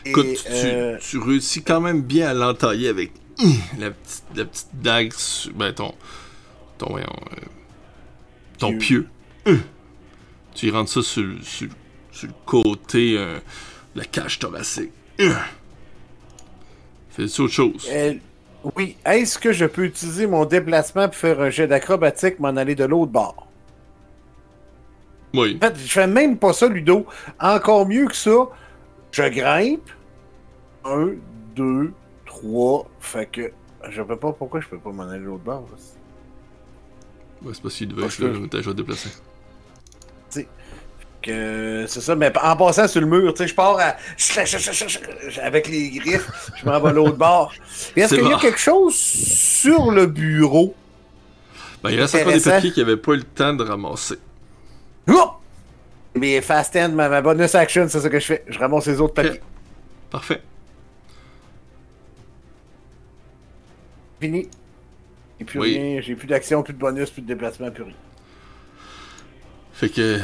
Et, 0.05 0.09
Écoute, 0.09 0.25
tu, 0.25 0.51
euh, 0.51 0.97
tu 0.99 1.17
réussis 1.17 1.63
quand 1.63 1.79
même 1.79 2.01
bien 2.01 2.29
à 2.29 2.33
l'entailler 2.33 2.89
avec 2.89 3.11
la 3.79 3.91
petite, 3.91 4.23
la 4.35 4.45
petite 4.45 4.69
dague, 4.73 5.13
sur- 5.13 5.53
ben 5.53 5.73
ton, 5.73 5.93
ton, 6.77 6.87
voyons, 6.91 7.07
euh, 7.33 7.45
ton 8.59 8.77
pieu. 8.77 9.07
Tu 10.55 10.67
y 10.67 10.71
rentres 10.71 10.89
ça 10.91 11.01
sur, 11.01 11.21
le- 11.23 11.41
sur, 11.41 11.67
sur 12.13 12.27
le 12.29 12.33
côté, 12.45 13.17
euh, 13.17 13.39
de 13.93 13.99
la 13.99 14.05
cage 14.05 14.39
thoracique. 14.39 14.91
Fais-tu 17.09 17.41
autre 17.41 17.53
chose? 17.53 17.87
euh, 17.91 18.13
oui, 18.75 18.95
est-ce 19.05 19.37
que 19.37 19.51
je 19.53 19.65
peux 19.65 19.83
utiliser 19.85 20.25
mon 20.27 20.45
déplacement 20.45 21.07
pour 21.07 21.15
faire 21.17 21.39
un 21.41 21.49
jet 21.49 21.67
d'acrobatique, 21.67 22.39
m'en 22.39 22.55
aller 22.55 22.73
de 22.75 22.85
l'autre 22.85 23.11
bord? 23.11 23.47
Oui. 25.33 25.59
En 25.61 25.67
fait, 25.67 25.75
je 25.77 25.91
fais 25.91 26.07
même 26.07 26.37
pas 26.37 26.53
ça, 26.53 26.67
Ludo. 26.67 27.05
Encore 27.39 27.85
mieux 27.87 28.07
que 28.07 28.15
ça, 28.15 28.47
je 29.11 29.23
grimpe. 29.23 29.89
Un, 30.85 31.09
deux, 31.55 31.93
trois. 32.45 32.89
Fait 32.99 33.25
que. 33.25 33.51
Je 33.89 34.01
peux 34.01 34.17
pas. 34.17 34.31
Pourquoi 34.33 34.61
je 34.61 34.67
peux 34.67 34.77
pas 34.77 34.91
m'en 34.91 35.03
aller 35.03 35.19
de 35.19 35.25
l'autre 35.25 35.43
bord? 35.43 35.67
Ouais, 37.43 37.51
c'est 37.53 37.61
parce 37.61 37.75
qu'il 37.75 37.89
devait 37.89 38.05
être 38.05 38.19
là, 38.19 38.29
t'as 38.49 38.57
déjà 38.57 38.73
déplacé. 38.73 39.09
Que 41.21 41.85
c'est 41.87 42.01
ça, 42.01 42.13
mais 42.13 42.31
en 42.39 42.55
passant 42.55 42.87
sur 42.87 43.01
le 43.01 43.07
mur, 43.07 43.33
tu 43.33 43.39
sais, 43.39 43.47
je 43.47 43.55
pars 43.55 43.79
à... 43.79 43.95
avec 45.41 45.67
les 45.67 45.89
griffes, 45.89 46.51
je 46.55 46.65
m'en 46.67 46.79
vais 46.79 46.89
à 46.89 46.93
l'autre 46.93 47.17
bord. 47.17 47.51
Est-ce 47.95 48.13
qu'il 48.13 48.27
y 48.27 48.33
a 48.33 48.37
quelque 48.37 48.59
chose 48.59 48.93
sur 48.93 49.89
le 49.89 50.05
bureau? 50.05 50.75
Ben, 51.81 51.89
il 51.89 51.99
reste 51.99 52.13
encore 52.13 52.31
des 52.31 52.41
papiers 52.41 52.71
qu'il 52.71 52.83
avait 52.83 52.97
pas 52.97 53.13
eu 53.13 53.17
le 53.17 53.23
temps 53.23 53.53
de 53.53 53.63
ramasser. 53.63 54.19
Oh! 55.09 55.31
Mais 56.13 56.41
fast 56.41 56.75
end, 56.75 56.89
ma, 56.89 57.09
ma 57.09 57.23
bonus 57.23 57.55
action, 57.55 57.87
c'est 57.89 58.01
ça 58.01 58.09
que 58.09 58.19
je 58.19 58.25
fais. 58.25 58.43
Je 58.47 58.59
ramasse 58.59 58.85
les 58.85 59.01
autres 59.01 59.15
papiers. 59.15 59.41
Parfait. 60.11 60.43
Fini. 64.19 64.47
Et 65.39 65.43
plus 65.43 65.59
Oui. 65.59 65.77
rien, 65.77 66.01
j'ai 66.01 66.15
plus 66.15 66.27
d'action, 66.27 66.63
plus 66.63 66.73
de 66.73 66.79
bonus, 66.79 67.09
plus 67.11 67.21
de 67.21 67.27
déplacement, 67.27 67.69
plus 67.71 67.83
rien. 67.83 67.95
Fait 69.73 69.89
que 69.89 70.19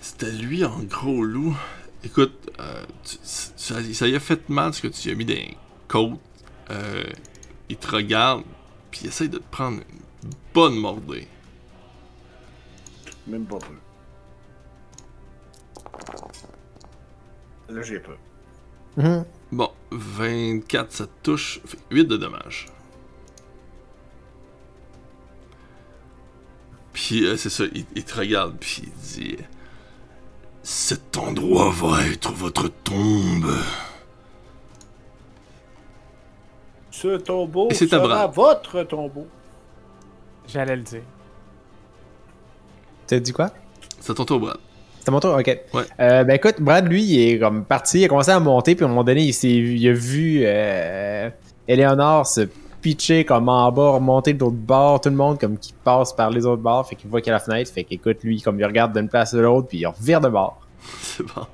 c'était 0.00 0.30
lui 0.30 0.64
en 0.64 0.78
gros 0.84 1.24
loup. 1.24 1.56
Écoute, 2.04 2.50
euh, 2.60 2.84
tu- 3.04 3.18
ça, 3.22 3.76
ça 3.92 4.08
y 4.08 4.14
a 4.14 4.20
fait 4.20 4.48
mal 4.48 4.72
ce 4.72 4.82
que 4.82 4.88
tu 4.88 5.08
lui 5.08 5.14
as 5.14 5.16
mis 5.16 5.24
des 5.24 5.56
côtes. 5.88 6.20
Euh, 6.70 7.04
il 7.68 7.76
te 7.76 7.88
regarde, 7.88 8.44
puis 8.90 9.00
il 9.04 9.06
essaye 9.08 9.28
de 9.28 9.38
te 9.38 9.50
prendre 9.50 9.78
une 10.22 10.30
bonne 10.54 10.76
mordée. 10.76 11.26
Même 13.26 13.44
pas 13.44 13.58
peu. 13.58 13.74
Là, 17.68 17.82
j'ai 17.82 18.00
pas. 18.00 18.16
Mhm. 18.96 19.24
Bon, 19.52 19.70
24, 19.90 20.92
ça 20.92 21.06
te 21.06 21.12
touche. 21.22 21.60
Fait 21.64 21.78
8 21.90 22.04
de 22.06 22.16
dommages. 22.16 22.66
Puis 26.92 27.24
euh, 27.24 27.36
c'est 27.36 27.50
ça, 27.50 27.64
il, 27.74 27.84
il 27.94 28.04
te 28.04 28.18
regarde, 28.18 28.56
puis 28.58 28.82
il 28.84 28.92
dit 28.92 29.36
Cet 30.62 31.16
endroit 31.16 31.70
va 31.70 32.06
être 32.06 32.32
votre 32.32 32.68
tombe. 32.68 33.52
Ce 36.90 37.16
tombeau 37.16 37.68
Et 37.70 37.74
sera 37.74 38.26
votre 38.26 38.82
tombeau. 38.84 39.26
J'allais 40.46 40.76
le 40.76 40.82
dire. 40.82 41.02
T'as 43.06 43.18
dit 43.18 43.32
quoi? 43.32 43.50
C'est 44.00 44.14
ton 44.14 44.24
tour, 44.24 44.40
Brad. 44.40 44.58
C'est 45.00 45.10
mon 45.10 45.18
tour? 45.18 45.34
Ok. 45.34 45.46
Ouais. 45.46 45.82
Euh, 46.00 46.24
ben 46.24 46.34
écoute, 46.34 46.60
Brad, 46.60 46.86
lui, 46.86 47.02
il 47.02 47.28
est 47.28 47.38
comme 47.38 47.64
parti, 47.64 48.00
il 48.00 48.04
a 48.04 48.08
commencé 48.08 48.30
à 48.30 48.38
monter, 48.38 48.74
puis 48.74 48.84
à 48.84 48.86
un 48.86 48.90
moment 48.90 49.02
donné, 49.04 49.22
il, 49.22 49.32
s'est, 49.32 49.48
il 49.48 49.88
a 49.88 49.92
vu 49.92 50.42
euh, 50.44 51.28
Eleanor 51.66 52.26
se 52.26 52.42
pitcher 52.82 53.24
comme 53.24 53.48
en 53.48 53.70
bas, 53.72 53.90
remonter 53.92 54.34
de 54.34 54.40
l'autre 54.40 54.56
bord, 54.56 55.00
tout 55.00 55.08
le 55.08 55.14
monde 55.14 55.38
comme 55.40 55.56
qui 55.56 55.72
passe 55.72 56.12
par 56.12 56.30
les 56.30 56.44
autres 56.44 56.60
bords, 56.60 56.86
fait 56.86 56.96
qu'il 56.96 57.08
voit 57.08 57.20
qu'il 57.20 57.28
y 57.28 57.30
a 57.30 57.34
la 57.34 57.40
fenêtre, 57.40 57.70
fait 57.70 57.84
qu'écoute, 57.84 58.18
lui, 58.22 58.42
comme 58.42 58.58
il 58.58 58.64
regarde 58.66 58.92
d'une 58.92 59.08
place 59.08 59.32
à 59.32 59.38
l'autre, 59.38 59.68
puis 59.68 59.78
il 59.78 59.86
revire 59.86 60.20
de 60.20 60.28
bord. 60.28 60.60
C'est 61.00 61.22
bon. 61.22 61.46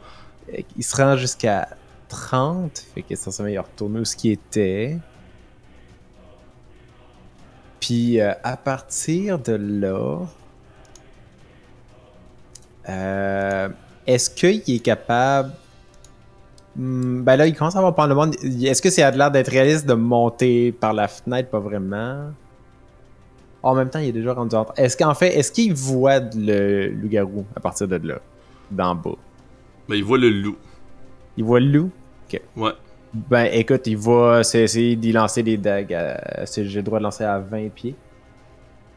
Qu'il 0.75 0.83
se 0.83 0.97
rend 0.97 1.17
jusqu'à 1.17 1.69
30, 2.09 2.79
fait 2.95 3.03
que 3.03 3.15
ça 3.15 3.51
il 3.51 3.59
retourne 3.59 3.99
où 3.99 4.05
ce 4.05 4.17
qui 4.17 4.31
était. 4.31 4.97
Puis 7.81 8.21
euh, 8.21 8.33
à 8.43 8.57
partir 8.57 9.39
de 9.39 9.53
là, 9.53 10.21
euh, 12.89 13.69
est-ce 14.07 14.31
qu'il 14.31 14.75
est 14.75 14.83
capable. 14.83 15.53
Hmm, 16.79 17.23
ben 17.23 17.37
là, 17.37 17.47
il 17.47 17.55
commence 17.57 17.75
à 17.75 17.79
avoir 17.79 17.95
pas 17.95 18.07
le 18.07 18.15
monde. 18.15 18.37
Est-ce 18.43 18.81
que 18.81 18.89
c'est 18.89 19.03
à 19.03 19.11
l'air 19.11 19.31
d'être 19.33 19.51
réaliste 19.51 19.85
de 19.87 19.95
monter 19.95 20.71
par 20.73 20.93
la 20.93 21.09
fenêtre? 21.09 21.51
Pas 21.51 21.59
vraiment. 21.59 22.31
En 23.63 23.75
même 23.75 23.91
temps, 23.91 23.99
il 23.99 24.09
est 24.09 24.13
déjà 24.13 24.33
rendu 24.33 24.55
en. 24.55 24.67
Est-ce 24.77 24.97
qu'en 24.97 25.15
fait, 25.15 25.37
est-ce 25.37 25.51
qu'il 25.51 25.75
voit 25.75 26.21
le 26.37 26.89
loup-garou 26.91 27.45
à 27.57 27.61
partir 27.61 27.89
de 27.89 27.97
là 27.97 28.21
D'en 28.71 28.95
bas? 28.95 29.17
Ben, 29.89 29.97
il 29.97 30.05
voit 30.05 30.19
le 30.19 30.29
loup. 30.31 30.57
Il 31.37 31.45
voit 31.45 31.59
le 31.61 31.67
loup? 31.67 31.91
Ouais. 32.57 32.73
Ben 33.15 33.49
écoute, 33.53 33.87
il 33.87 33.97
va 33.97 34.41
essayer 34.41 34.95
d'y 34.95 35.13
lancer 35.13 35.43
des 35.43 35.57
dagues. 35.57 35.95
à- 35.95 36.45
J'ai 36.55 36.63
le 36.65 36.83
droit 36.83 36.99
de 36.99 37.05
lancer 37.05 37.25
à 37.25 37.39
20 37.39 37.71
pieds. 37.71 37.97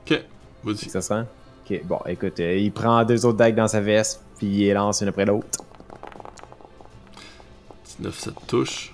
Ok, 0.06 0.22
vas-y. 0.64 0.90
Ça 0.90 1.02
se 1.02 1.14
rend? 1.14 1.24
Ok, 1.66 1.82
bon, 1.86 2.00
écoute, 2.08 2.40
euh, 2.42 2.58
il 2.58 2.72
prend 2.74 3.04
deux 3.06 3.26
autres 3.26 3.38
dagues 3.38 3.56
dans 3.56 3.70
sa 3.70 3.80
veste, 3.80 4.22
puis 4.38 4.48
il 4.48 4.60
les 4.66 4.74
lance 4.74 5.00
une 5.02 5.08
après 5.08 5.26
l'autre. 5.26 5.48
19, 8.02 8.20
ça 8.20 8.32
te 8.32 8.46
touche. 8.46 8.94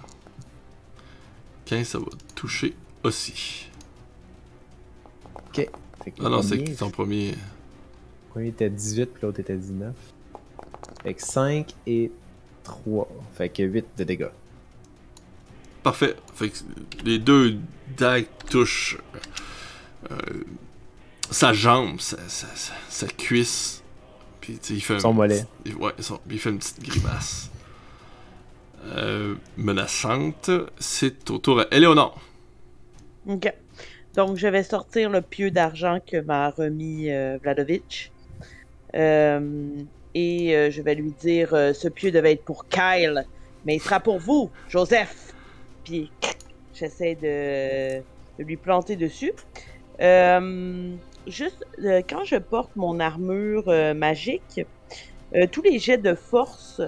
15, 1.65 1.87
ça 1.87 1.99
va 1.99 2.05
toucher 2.35 2.73
aussi. 3.03 3.67
Que 5.53 5.61
Ah 6.19 6.29
non, 6.29 6.41
c'est 6.41 6.63
ton 6.75 6.89
premier. 6.89 7.31
Le 7.31 7.37
premier 8.29 8.47
était 8.49 8.69
18, 8.69 9.05
puis 9.07 9.21
l'autre 9.23 9.39
était 9.39 9.55
19. 9.55 9.93
Fait 11.03 11.13
que 11.13 11.21
5 11.23 11.73
et 11.85 12.11
3. 12.63 13.07
Fait 13.35 13.49
que 13.49 13.63
8 13.63 13.85
de 13.97 14.03
dégâts. 14.03 14.27
Parfait. 15.83 16.15
Fait 16.35 16.49
que 16.49 16.57
les 17.05 17.19
deux 17.19 17.57
dagues 17.97 18.27
touchent 18.49 18.97
euh, 20.11 20.15
sa 21.31 21.53
jambe, 21.53 21.99
sa, 21.99 22.17
sa, 22.29 22.47
sa- 22.55 22.73
sa 22.89 23.07
cuisse. 23.07 23.81
Puis 24.41 24.59
il 24.69 24.81
fait 24.81 24.99
Son 24.99 25.13
mollet. 25.13 25.45
Ouais, 25.79 25.93
son- 25.99 26.19
il 26.29 26.39
fait 26.39 26.49
une 26.51 26.59
petite 26.59 26.81
grimace. 26.81 27.49
Euh, 28.85 29.35
menaçante. 29.57 30.49
C'est 30.79 31.29
au 31.29 31.37
tour 31.39 31.61
à. 31.61 31.65
Ok. 33.27 33.53
Donc, 34.17 34.35
je 34.35 34.47
vais 34.47 34.63
sortir 34.63 35.11
le 35.11 35.21
pieu 35.21 35.51
d'argent 35.51 35.99
que 36.05 36.17
m'a 36.17 36.49
remis 36.49 37.11
euh, 37.11 37.37
Vladovitch. 37.43 38.11
Euh, 38.95 39.69
et 40.15 40.55
euh, 40.55 40.71
je 40.71 40.81
vais 40.81 40.95
lui 40.95 41.11
dire 41.11 41.49
ce 41.51 41.87
pieu 41.87 42.09
devait 42.09 42.31
être 42.31 42.43
pour 42.43 42.67
Kyle, 42.67 43.25
mais 43.63 43.75
il 43.75 43.79
sera 43.79 43.99
pour 43.99 44.17
vous, 44.17 44.49
Joseph. 44.69 45.35
Puis, 45.83 46.11
j'essaie 46.73 47.13
de, 47.15 48.01
lui 48.43 48.57
planter 48.57 48.95
dessus. 48.95 49.33
Juste, 51.27 51.63
quand 52.09 52.23
je 52.23 52.37
porte 52.37 52.75
mon 52.75 52.99
armure 52.99 53.67
magique, 53.95 54.61
tous 55.51 55.61
les 55.61 55.77
jets 55.77 55.97
de 55.97 56.15
force, 56.15 56.81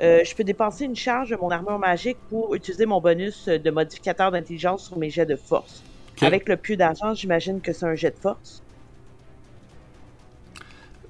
euh, 0.00 0.22
je 0.24 0.34
peux 0.34 0.44
dépenser 0.44 0.84
une 0.84 0.96
charge 0.96 1.30
de 1.30 1.36
mon 1.36 1.50
armure 1.50 1.78
magique 1.78 2.18
pour 2.28 2.54
utiliser 2.54 2.86
mon 2.86 3.00
bonus 3.00 3.46
de 3.48 3.70
modificateur 3.70 4.30
d'intelligence 4.30 4.86
sur 4.86 4.98
mes 4.98 5.10
jets 5.10 5.26
de 5.26 5.36
force. 5.36 5.82
Avec 6.20 6.48
le 6.48 6.56
pieu 6.56 6.76
d'argent, 6.76 7.14
j'imagine 7.14 7.60
que 7.60 7.72
c'est 7.72 7.86
un 7.86 7.94
jet 7.94 8.10
de 8.10 8.20
force. 8.20 8.62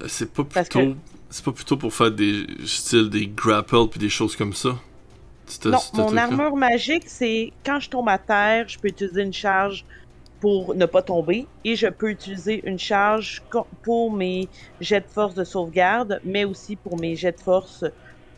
Euh, 0.01 0.05
C'est 0.07 0.31
pas 0.31 0.43
plutôt. 0.43 0.95
C'est 1.31 1.45
pas 1.45 1.51
plutôt 1.51 1.77
pour 1.77 1.93
faire 1.93 2.11
des 2.11 2.47
style 2.65 3.09
des 3.09 3.27
grapples 3.27 3.87
puis 3.89 3.99
des 3.99 4.09
choses 4.09 4.35
comme 4.35 4.53
ça? 4.53 4.79
Non, 5.65 5.79
mon 5.93 6.17
armure 6.17 6.55
magique, 6.55 7.03
c'est 7.07 7.53
quand 7.65 7.79
je 7.79 7.89
tombe 7.89 8.09
à 8.09 8.17
terre, 8.17 8.67
je 8.67 8.77
peux 8.79 8.87
utiliser 8.87 9.21
une 9.21 9.33
charge 9.33 9.85
pour 10.39 10.73
ne 10.73 10.85
pas 10.85 11.01
tomber 11.01 11.47
et 11.63 11.75
je 11.75 11.87
peux 11.87 12.09
utiliser 12.09 12.61
une 12.67 12.79
charge 12.79 13.43
pour 13.83 14.11
mes 14.11 14.47
jets 14.79 15.01
de 15.01 15.07
force 15.07 15.33
de 15.35 15.43
sauvegarde, 15.43 16.19
mais 16.23 16.45
aussi 16.45 16.75
pour 16.75 16.99
mes 16.99 17.15
jets 17.15 17.33
de 17.33 17.39
force 17.39 17.83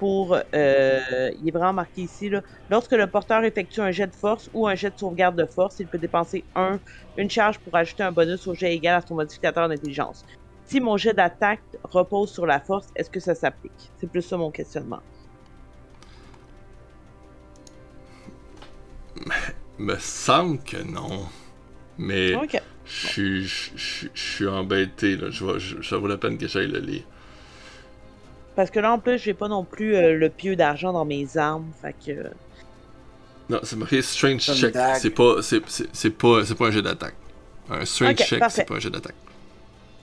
pour... 0.02 0.36
euh, 0.56 1.30
il 1.40 1.48
est 1.48 1.52
vraiment 1.52 1.74
marqué 1.74 2.02
ici, 2.02 2.28
là. 2.28 2.42
Lorsque 2.72 2.94
le 2.94 3.06
porteur 3.06 3.44
effectue 3.44 3.82
un 3.82 3.92
jet 3.92 4.08
de 4.08 4.16
force 4.16 4.50
ou 4.52 4.68
un 4.68 4.74
jet 4.74 4.90
de 4.90 4.98
sauvegarde 4.98 5.36
de 5.36 5.46
force, 5.46 5.76
il 5.80 5.86
peut 5.88 6.00
dépenser 6.00 6.44
un, 6.56 6.80
une 7.18 7.30
charge 7.30 7.60
pour 7.60 7.76
ajouter 7.76 8.02
un 8.02 8.12
bonus 8.12 8.48
au 8.48 8.56
jet 8.56 8.74
égal 8.74 8.96
à 8.96 9.06
son 9.06 9.14
modificateur 9.14 9.70
d'intelligence. 9.70 10.26
Si 10.66 10.80
mon 10.80 10.98
jet 10.98 11.14
d'attaque 11.14 11.62
repose 11.84 12.32
sur 12.32 12.48
la 12.48 12.60
force, 12.60 12.88
est-ce 12.96 13.12
que 13.12 13.20
ça 13.20 13.36
s'applique? 13.36 13.92
C'est 14.00 14.10
plus 14.10 14.24
ça 14.24 14.38
mon 14.38 14.50
questionnement. 14.50 15.02
Me 19.78 19.98
semble 20.00 20.58
que 20.64 20.82
non. 20.82 21.28
Mais 22.00 22.34
je 22.86 23.46
suis- 24.16 24.48
embêté 24.48 25.16
là. 25.16 25.30
Je 25.30 25.44
vois, 25.44 25.60
je- 25.60 25.84
ça 25.84 25.98
vaut 25.98 26.08
la 26.08 26.18
peine 26.18 26.40
que 26.40 26.48
j'aille 26.48 26.72
le 26.72 26.80
lire. 26.80 27.04
Parce 28.56 28.70
que 28.70 28.80
là, 28.80 28.92
en 28.94 29.00
plus, 29.00 29.18
j'ai 29.18 29.34
pas 29.34 29.48
non 29.48 29.64
plus 29.64 29.96
euh, 29.96 30.18
le 30.18 30.30
pieu 30.30 30.56
d'argent 30.56 30.92
dans 30.94 31.06
mes 31.06 31.38
armes. 31.38 31.72
Fait 31.82 31.96
que. 32.06 32.30
Non, 33.50 33.60
c'est 33.64 33.76
marqué 33.76 34.02
strange 34.02 34.46
Comme 34.46 34.56
check. 34.56 34.76
C'est 34.96 35.10
pas, 35.10 35.42
c'est, 35.42 35.62
c'est, 35.68 35.88
c'est 35.94 36.10
pas, 36.10 36.46
c'est 36.46 36.56
pas 36.56 36.68
un 36.68 36.72
jeu 36.72 36.82
d'attaque. 36.82 37.16
Un 37.70 37.86
strange 37.86 38.16
check, 38.18 38.40
parfait. 38.40 38.62
c'est 38.62 38.68
pas 38.68 38.76
un 38.76 38.80
jeu 38.80 38.90
d'attaque. 38.90 39.16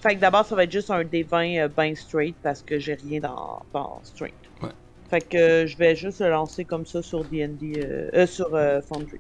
Fait 0.01 0.15
que 0.15 0.21
d'abord, 0.21 0.47
ça 0.47 0.55
va 0.55 0.65
être 0.65 0.73
juste 0.73 0.91
un 0.91 1.03
D20 1.03 1.61
euh, 1.61 1.69
ben 1.69 1.95
straight 1.97 2.37
parce 2.43 2.63
que 2.63 2.79
j'ai 2.79 2.95
rien 2.95 3.21
dans, 3.21 3.63
dans 3.73 4.01
straight. 4.05 4.35
Ouais. 4.63 4.71
Fait 5.11 5.21
que 5.21 5.37
euh, 5.37 5.67
je 5.67 5.77
vais 5.77 5.97
juste 5.97 6.21
le 6.21 6.31
lancer 6.31 6.65
comme 6.65 6.87
ça 6.87 7.03
sur 7.03 7.25
D&D, 7.25 7.73
euh, 7.79 8.11
euh, 8.15 8.27
sur 8.27 8.55
euh, 8.55 8.81
Foundry. 8.83 9.19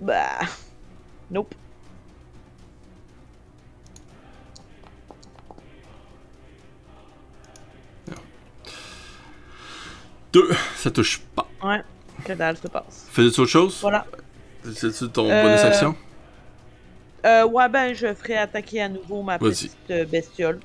Bah. 0.00 0.40
Nope. 1.30 1.54
Deux, 10.36 10.50
ça 10.76 10.90
touche 10.90 11.20
pas. 11.34 11.48
Ouais. 11.64 11.80
Que 12.24 12.34
dalle 12.34 12.58
se 12.58 12.68
passe. 12.68 13.06
Faisais-tu 13.10 13.40
autre 13.40 13.50
chose? 13.50 13.78
Voilà. 13.80 14.04
C'est-tu 14.74 15.08
ton 15.08 15.30
Euh, 15.30 15.42
bonus 15.42 15.60
action? 15.60 15.96
Euh, 17.24 17.46
ouais, 17.46 17.68
ben, 17.70 17.94
je 17.94 18.12
ferai 18.12 18.36
attaquer 18.36 18.82
à 18.82 18.88
nouveau 18.90 19.22
ma 19.22 19.38
petite 19.38 19.74
euh, 19.90 20.04
bestiole. 20.04 20.60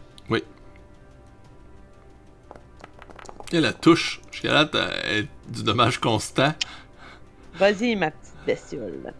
Et 3.53 3.59
la 3.59 3.73
touche. 3.73 4.21
Jusqu'à 4.31 4.53
là, 4.53 4.65
t'as 4.65 4.87
euh, 5.07 5.23
du 5.49 5.63
dommage 5.63 5.99
constant. 5.99 6.53
Vas-y, 7.55 7.95
ma 7.95 8.11
petite 8.11 8.33
bestiole. 8.45 9.13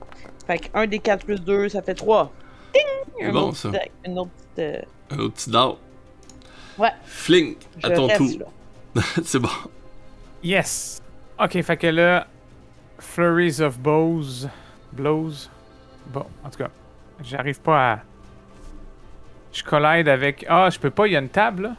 Fait 0.48 0.58
que 0.60 0.68
1 0.74 0.88
des 0.88 1.00
4 1.00 1.26
plus 1.26 1.40
2, 1.40 1.68
ça 1.70 1.82
fait 1.82 1.96
3. 1.96 2.32
Ding! 2.74 2.84
C'est 3.20 3.26
Un 3.26 3.32
bon, 3.32 3.48
autre 3.50 3.58
ça. 3.58 3.70
petit- 3.70 3.92
Une 4.06 4.20
autre 4.20 4.32
petite. 4.32 4.60
euh, 4.60 4.82
Un 5.12 5.20
autre 5.20 5.34
petit 5.34 5.50
dard. 5.50 5.78
Ouais. 6.78 6.92
Flink, 7.06 7.58
à 7.84 7.90
ton 7.92 8.08
reste, 8.08 8.18
tour. 8.40 8.52
C'est 9.26 9.40
bon. 9.40 9.50
Yes! 10.44 11.02
Ok, 11.40 11.62
fait 11.62 11.78
que 11.78 11.88
là, 11.88 12.28
Flurries 13.00 13.62
of 13.62 13.80
Bows. 13.80 14.48
Blows. 14.92 15.50
Bon, 16.08 16.26
en 16.44 16.50
tout 16.50 16.58
cas, 16.60 16.70
j'arrive 17.24 17.60
pas 17.62 17.94
à. 17.94 18.00
Je 19.54 19.64
collide 19.64 20.08
avec. 20.08 20.46
Ah, 20.50 20.70
je 20.70 20.80
peux 20.80 20.90
pas, 20.90 21.08
il 21.08 21.14
y 21.14 21.16
a 21.16 21.20
une 21.20 21.30
table 21.30 21.64
là? 21.64 21.76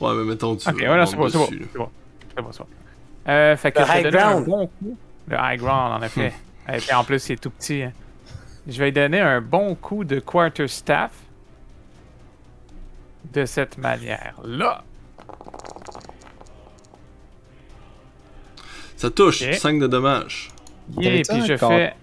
Ouais, 0.00 0.14
mais 0.16 0.24
mettons, 0.24 0.56
tu 0.56 0.68
Ok, 0.68 0.82
voilà, 0.84 1.06
c'est 1.06 1.16
bon, 1.16 1.28
c'est 1.28 1.38
bon. 1.38 1.46
C'est 1.50 1.78
bon, 1.78 1.88
c'est 2.52 2.58
bon. 2.60 2.66
Euh, 3.28 3.56
fait 3.56 3.70
que 3.72 3.78
Le 3.80 3.84
je 3.86 3.92
vais 3.92 3.98
high 3.98 4.04
donner 4.04 4.18
un 4.22 4.40
ground. 4.40 4.46
bon 4.46 4.66
coup. 4.66 4.96
Le 5.28 5.36
high 5.40 5.58
ground, 5.60 5.92
en 5.92 6.02
effet. 6.04 6.32
Et 6.72 6.76
puis 6.78 6.92
en 6.92 7.04
plus, 7.04 7.28
il 7.28 7.32
est 7.32 7.36
tout 7.36 7.50
petit. 7.50 7.82
hein. 7.82 7.92
Je 8.66 8.78
vais 8.78 8.86
lui 8.86 8.92
donner 8.92 9.20
un 9.20 9.40
bon 9.40 9.74
coup 9.74 10.04
de 10.04 10.18
quarter 10.20 10.66
staff. 10.68 11.12
De 13.32 13.44
cette 13.46 13.78
manière-là. 13.78 14.84
Ça 19.02 19.10
touche, 19.10 19.42
Ok. 19.42 19.54
5 19.54 19.80
de 19.80 19.86
dommages. 19.88 20.50
Yeah, 20.96 21.10
T'avais-tu 21.24 21.32
puis 21.32 21.46
je 21.48 21.56
fais. 21.56 21.94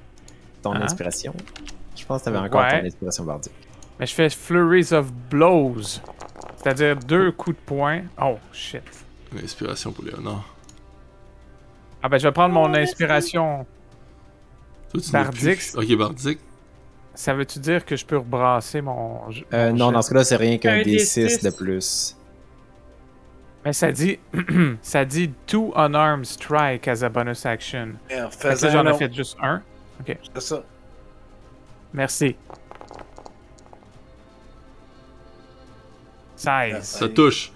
Ton 0.62 0.74
Hein? 0.74 0.82
inspiration. 0.82 1.34
Je 1.96 2.06
pense 2.06 2.20
que 2.20 2.26
t'avais 2.26 2.38
encore 2.40 2.62
Ouais. 2.62 2.82
ton 2.82 2.88
inspiration 2.88 3.24
bardique. 3.24 3.54
Mais 4.00 4.06
je 4.06 4.14
fais 4.14 4.30
Flurries 4.30 4.92
of 4.94 5.10
Blows. 5.30 6.02
C'est-à-dire 6.58 6.98
deux 6.98 7.32
coups 7.32 7.56
de 7.56 7.62
poing. 7.66 8.02
Oh, 8.22 8.38
shit. 8.52 8.82
Inspiration 9.42 9.94
pour 9.94 10.04
Léonard. 10.04 10.44
Ah 12.04 12.10
ben, 12.10 12.18
je 12.18 12.28
vais 12.28 12.34
prendre 12.34 12.54
mon 12.54 12.74
inspiration. 12.74 13.66
Toi, 14.92 15.02
tu 15.02 15.12
n'as 15.14 15.24
Bardique. 15.24 15.62
Ok, 15.76 15.96
Bardique. 15.98 16.40
Ça 17.14 17.34
veut-tu 17.34 17.60
dire 17.60 17.86
que 17.86 17.96
je 17.96 18.06
peux 18.06 18.18
rebrasser 18.18 18.82
mon. 18.82 19.22
Euh, 19.54 19.70
mon 19.72 19.76
non, 19.78 19.92
dans 19.94 20.02
ce 20.02 20.10
cas-là, 20.10 20.24
c'est 20.26 20.36
rien 20.38 20.58
qu'un 20.58 20.80
Un 20.80 20.82
D6 20.82 21.40
D6. 21.40 21.44
de 21.46 21.50
plus. 21.50 22.16
Mais 23.66 23.74
ça 23.74 23.92
dit. 23.92 24.20
ça 24.82 25.06
dit 25.06 25.32
two 25.46 25.74
unarmed 25.76 26.26
strike 26.26 26.88
as 26.88 27.04
a 27.04 27.10
bonus 27.10 27.46
action. 27.46 27.94
Faisant 28.32 28.70
j'en 28.72 28.88
ai 28.88 28.98
fait 28.98 29.14
juste 29.14 29.38
un. 29.42 29.62
C'est 30.06 30.42
ça. 30.42 30.64
Merci. 31.94 32.36
16. 36.36 36.84
Ça 36.84 37.10
touche. 37.10 37.52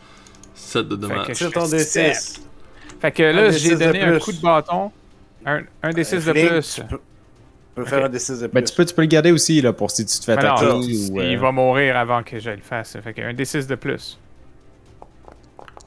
7 0.55 0.87
de 0.87 0.95
que 1.25 1.33
C'est 1.33 1.51
ton 1.51 1.65
fais 1.67 1.77
D6. 1.77 2.39
Fait 2.99 3.11
que 3.11 3.23
là, 3.23 3.49
j'ai 3.51 3.75
D6 3.75 3.77
de 3.79 3.85
donné 3.85 4.01
un 4.01 4.19
coup 4.19 4.31
de 4.33 4.41
bâton. 4.41 4.91
Un, 5.45 5.63
un 5.81 5.89
D6 5.91 6.15
de 6.15 6.19
Flink, 6.31 6.49
plus. 6.49 6.75
Tu 6.75 6.81
peux, 6.83 6.97
tu 6.97 7.01
peux 7.75 7.85
faire 7.85 8.05
un 8.05 8.09
D6 8.09 8.41
de 8.41 8.47
plus. 8.47 8.53
Ben, 8.53 8.63
tu 8.63 8.75
peux, 8.75 8.85
tu 8.85 8.93
peux 8.93 9.01
le 9.01 9.07
garder 9.07 9.31
aussi 9.31 9.61
là, 9.61 9.73
pour 9.73 9.91
si 9.91 10.05
tu 10.05 10.19
te 10.19 10.23
fais 10.23 10.35
Mais 10.35 10.43
non, 10.43 10.53
attaquer. 10.53 10.75
il 10.85 11.11
ou, 11.11 11.19
euh, 11.19 11.31
il 11.31 11.37
va 11.37 11.51
mourir 11.51 11.97
avant 11.97 12.23
que 12.23 12.39
je 12.39 12.49
le 12.49 12.61
fasse. 12.61 12.97
Fait 13.01 13.13
que 13.13 13.21
un 13.21 13.33
D6 13.33 13.67
de 13.67 13.75
plus. 13.75 14.19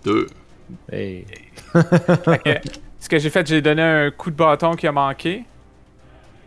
2. 0.06 0.26
hey. 0.92 1.26
Ce 3.00 3.08
que 3.08 3.18
j'ai 3.18 3.30
fait, 3.30 3.46
j'ai 3.46 3.60
donné 3.60 3.82
un 3.82 4.10
coup 4.10 4.30
de 4.30 4.36
bâton 4.36 4.74
qui 4.74 4.86
a 4.86 4.92
manqué. 4.92 5.44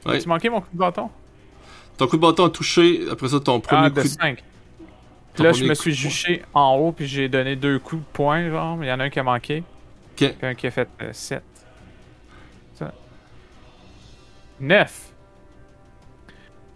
Ouais. 0.05 0.15
As-tu 0.15 0.29
manqué 0.29 0.49
mon 0.49 0.61
coup 0.61 0.69
de 0.71 0.77
bâton? 0.77 1.09
Ton 1.97 2.07
coup 2.07 2.15
de 2.15 2.21
bâton 2.21 2.45
a 2.45 2.49
touché. 2.49 3.01
Après 3.11 3.27
ça, 3.27 3.39
ton 3.39 3.59
premier 3.59 3.85
Ah, 3.85 3.89
coup 3.89 3.97
de 3.97 4.01
de 4.03 4.07
5. 4.07 4.43
ton 5.35 5.43
Là, 5.43 5.51
je 5.51 5.65
me 5.65 5.73
coup 5.73 5.81
suis 5.81 5.93
juché 5.93 6.41
en 6.53 6.75
haut, 6.75 6.91
puis 6.93 7.05
j'ai 7.05 7.27
donné 7.27 7.55
deux 7.55 7.79
coups 7.79 8.01
de 8.01 8.07
poing, 8.13 8.49
genre. 8.49 8.77
Il 8.81 8.87
y 8.87 8.91
en 8.91 8.99
a 8.99 9.03
un 9.03 9.09
qui 9.09 9.19
a 9.19 9.23
manqué. 9.23 9.63
Ok. 10.11 10.33
Puis 10.35 10.35
un 10.41 10.55
qui 10.55 10.67
a 10.67 10.71
fait 10.71 10.89
7. 11.11 11.43
Ça. 12.75 12.93
9. 14.59 15.11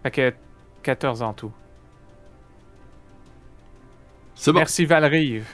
Fait 0.03 0.11
que 0.11 0.33
14 0.83 1.21
en 1.21 1.33
tout. 1.33 1.51
C'est 4.35 4.51
bon. 4.51 4.59
Merci 4.59 4.85
Valrive. 4.85 5.47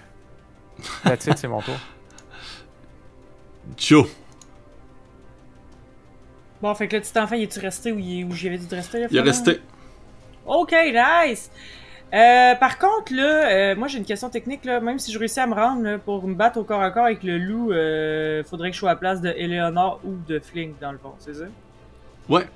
That's 1.03 1.25
it, 1.27 1.37
c'est 1.37 1.47
mon 1.47 1.61
tour. 1.61 1.75
Joe. 3.77 4.07
Bon, 6.61 6.73
fait 6.75 6.87
que 6.87 6.95
le 6.97 7.01
petit 7.01 7.17
enfant, 7.17 7.35
il 7.35 7.43
est-tu 7.43 7.59
resté 7.59 7.91
où, 7.91 7.99
il 7.99 8.19
est- 8.19 8.23
où 8.25 8.31
j'avais 8.31 8.57
de 8.57 8.75
rester? 8.75 8.99
Là, 9.01 9.07
Il 9.09 9.17
est 9.17 9.21
resté. 9.21 9.61
Ok, 10.45 10.73
nice! 10.93 11.49
Euh, 12.11 12.55
par 12.55 12.79
contre, 12.79 13.13
là, 13.13 13.49
euh, 13.51 13.75
moi 13.75 13.87
j'ai 13.87 13.99
une 13.99 14.03
question 14.05 14.29
technique. 14.31 14.65
Là. 14.65 14.79
Même 14.79 14.97
si 14.97 15.11
je 15.13 15.19
réussis 15.19 15.39
à 15.39 15.45
me 15.45 15.53
rendre 15.53 15.83
là, 15.83 15.99
pour 15.99 16.27
me 16.27 16.33
battre 16.33 16.57
au 16.59 16.63
corps 16.63 16.81
à 16.81 16.89
corps 16.89 17.05
avec 17.05 17.21
le 17.23 17.37
loup, 17.37 17.71
euh, 17.71 18.43
faudrait 18.43 18.69
que 18.71 18.73
je 18.73 18.79
sois 18.79 18.89
à 18.89 18.93
la 18.93 18.99
place 18.99 19.21
de 19.21 19.29
Eleanor 19.29 20.01
ou 20.03 20.15
de 20.27 20.39
Flink 20.39 20.79
dans 20.81 20.91
le 20.91 20.97
fond, 20.97 21.13
c'est 21.19 21.35
ça? 21.35 21.45
Ouais. 22.27 22.47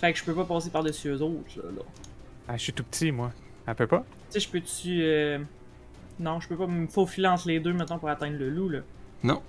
Fait 0.00 0.12
que 0.12 0.18
je 0.18 0.24
peux 0.24 0.34
pas 0.34 0.44
passer 0.44 0.70
par-dessus 0.70 1.08
eux 1.08 1.22
autres. 1.22 1.56
Là, 1.56 1.70
là. 1.76 1.82
Ah, 2.48 2.56
je 2.56 2.62
suis 2.64 2.72
tout 2.72 2.82
petit, 2.84 3.12
moi. 3.12 3.30
Elle 3.66 3.74
peut 3.76 3.86
pas? 3.86 4.04
Tu 4.30 4.40
sais, 4.40 4.40
je 4.40 4.48
peux-tu. 4.48 5.46
Non, 6.20 6.40
je 6.40 6.48
peux 6.48 6.56
pas 6.56 6.66
me 6.66 6.86
faufiler 6.88 7.28
entre 7.28 7.48
les 7.48 7.60
deux 7.60 7.72
maintenant 7.72 7.98
pour 7.98 8.08
atteindre 8.08 8.36
le 8.38 8.50
loup. 8.50 8.68
là. 8.68 8.80
Non. 9.22 9.42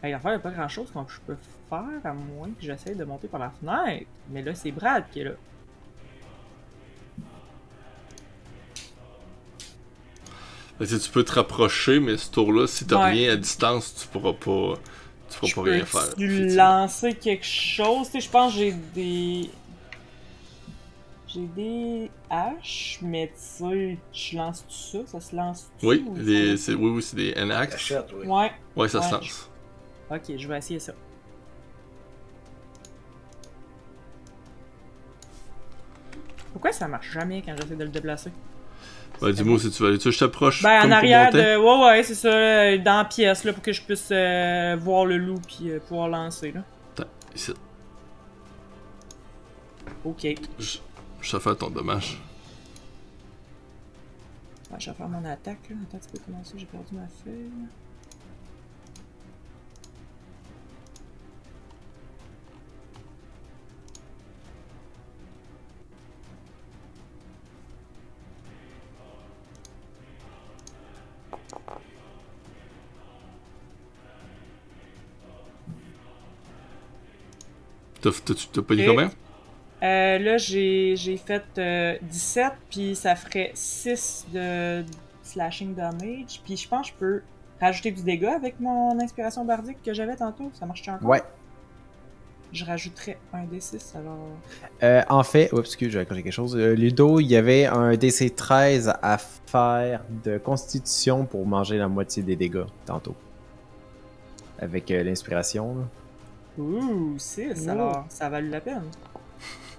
Fait 0.00 0.08
que 0.08 0.12
l'affaire, 0.12 0.32
y 0.32 0.34
a 0.34 0.38
pas 0.40 0.50
grand 0.50 0.68
chose 0.68 0.90
que 0.92 0.98
je 1.12 1.20
peux 1.26 1.36
faire 1.70 2.00
à 2.04 2.12
moins 2.12 2.48
que 2.48 2.60
j'essaye 2.64 2.96
de 2.96 3.04
monter 3.04 3.28
par 3.28 3.38
la 3.40 3.50
fenêtre. 3.50 4.06
Mais 4.30 4.42
là, 4.42 4.54
c'est 4.54 4.72
Brad 4.72 5.04
qui 5.12 5.20
est 5.20 5.24
là. 5.24 5.32
Fait 10.78 10.86
que 10.86 10.96
tu 10.96 11.10
peux 11.10 11.22
te 11.24 11.32
rapprocher, 11.32 12.00
mais 12.00 12.16
ce 12.16 12.30
tour-là, 12.30 12.66
si 12.66 12.86
t'as 12.86 12.96
Ouais. 13.04 13.10
rien 13.12 13.32
à 13.32 13.36
distance, 13.36 13.94
tu 14.00 14.08
pourras 14.08 14.32
pas. 14.32 14.78
Tu 15.30 15.38
pourras 15.38 15.48
Je 15.50 15.54
pas 15.54 15.62
peux 15.62 15.70
rien 15.72 15.84
faire. 15.84 16.14
tu 16.16 16.46
lancer 16.54 17.14
quelque 17.14 17.44
chose? 17.46 18.06
Tu 18.06 18.12
sais, 18.12 18.20
je 18.20 18.30
pense 18.30 18.52
que 18.52 18.58
j'ai 18.58 18.72
des. 18.72 19.50
J'ai 21.32 21.46
des 21.46 22.10
haches, 22.28 22.98
mais 23.00 23.28
tu 23.28 23.32
sais, 23.36 23.98
je 24.12 24.36
lance 24.36 24.66
tout 24.66 24.74
ça, 25.04 25.06
ça 25.06 25.20
se 25.20 25.34
lance 25.34 25.70
tout 25.80 25.86
Oui, 25.86 26.04
les- 26.16 26.56
c'est- 26.58 26.74
oui, 26.74 26.90
oui, 26.90 27.02
c'est 27.02 27.16
des 27.16 27.32
N-Ax. 27.36 27.74
Achète, 27.74 28.06
oui. 28.14 28.26
Ouais, 28.26 28.52
Ouais, 28.76 28.88
ça 28.88 29.00
se 29.00 29.14
lance. 29.14 29.50
ok, 30.10 30.36
je 30.36 30.46
vais 30.48 30.58
essayer 30.58 30.78
ça. 30.80 30.92
Pourquoi 36.52 36.72
ça 36.72 36.86
marche 36.86 37.10
jamais 37.12 37.42
quand 37.44 37.54
j'essaie 37.60 37.76
de 37.76 37.84
le 37.84 37.90
déplacer? 37.90 38.30
Ouais, 39.20 39.32
dis-moi 39.32 39.58
si 39.58 39.70
tu 39.70 39.82
veux 39.82 39.88
aller. 39.90 39.98
Tu 39.98 40.10
je 40.10 40.18
t'approche 40.18 40.62
Ben, 40.62 40.86
en 40.86 40.90
arrière 40.90 41.30
de. 41.30 41.56
Ouais, 41.56 41.86
ouais, 41.86 42.02
c'est 42.02 42.14
ça, 42.14 42.76
dans 42.78 42.98
la 42.98 43.04
pièce, 43.04 43.44
là, 43.44 43.52
pour 43.52 43.62
que 43.62 43.72
je 43.72 43.80
puisse 43.82 44.08
euh, 44.10 44.76
voir 44.78 45.04
le 45.06 45.16
loup 45.16 45.40
puis 45.46 45.70
euh, 45.70 45.78
pouvoir 45.80 46.08
lancer, 46.08 46.52
là. 46.52 46.62
Attends, 46.96 47.08
ici. 47.34 47.52
Ok. 50.04 50.26
Je, 50.58 50.78
je 51.22 51.30
te 51.30 51.38
fais 51.38 51.54
ton 51.54 51.70
dommage. 51.70 52.18
je 54.78 54.90
vais 54.90 54.96
faire 54.96 55.08
mon 55.08 55.24
attaque, 55.24 55.68
là. 55.70 55.76
Attends, 55.84 55.98
tu 56.04 56.08
peux 56.18 56.24
commencer, 56.24 56.54
j'ai 56.58 56.66
perdu 56.66 56.94
ma 56.94 57.06
feuille. 57.06 57.50
T'as 78.00 78.10
Ok. 78.82 78.88
combien? 78.88 79.10
Euh, 79.82 80.18
là, 80.18 80.36
j'ai 80.38 80.94
j'ai 80.96 81.16
fait 81.16 81.42
euh, 81.58 81.96
17, 82.02 82.52
puis 82.70 82.94
ça 82.94 83.16
ferait 83.16 83.50
6 83.54 84.26
de 84.32 84.84
slashing 85.22 85.74
damage. 85.74 86.40
Puis 86.44 86.56
je 86.56 86.68
pense 86.68 86.88
que 86.90 86.94
je 86.94 86.98
peux 86.98 87.22
rajouter 87.60 87.90
du 87.90 88.02
dégât 88.02 88.34
avec 88.36 88.60
mon 88.60 88.98
inspiration 89.00 89.44
bardique 89.44 89.78
que 89.84 89.92
j'avais 89.92 90.16
tantôt. 90.16 90.50
Ça 90.54 90.66
marche 90.66 90.86
encore? 90.88 91.08
Ouais. 91.08 91.22
Je 92.52 92.66
rajouterais 92.66 93.16
un 93.32 93.44
D6, 93.46 93.96
alors... 93.96 94.18
Euh, 94.82 95.00
en 95.08 95.22
fait, 95.22 95.50
oups, 95.54 95.66
excuse, 95.66 95.90
j'ai 95.90 96.04
corrigé 96.04 96.22
quelque 96.22 96.34
chose. 96.34 96.54
Euh, 96.54 96.74
Ludo, 96.74 97.18
il 97.18 97.24
y 97.26 97.36
avait 97.36 97.64
un 97.64 97.96
DC 97.96 98.36
13 98.36 98.92
à 99.00 99.16
faire 99.16 100.02
de 100.22 100.36
constitution 100.36 101.24
pour 101.24 101.46
manger 101.46 101.78
la 101.78 101.88
moitié 101.88 102.22
des 102.22 102.36
dégâts 102.36 102.66
tantôt. 102.84 103.14
Avec 104.58 104.90
euh, 104.90 105.02
l'inspiration. 105.02 105.76
là. 105.76 106.62
Ouh, 106.62 107.14
6, 107.18 107.64
Oh. 107.66 107.70
alors 107.70 108.04
ça 108.10 108.26
a 108.26 108.28
valu 108.28 108.50
la 108.50 108.60
peine. 108.60 108.82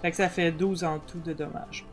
Fait 0.04 0.12
que 0.12 0.18
ça 0.18 0.30
fait 0.30 0.52
12 0.52 0.84
en 0.84 1.00
tout 1.00 1.18
de 1.26 1.34
dommages. 1.34 1.84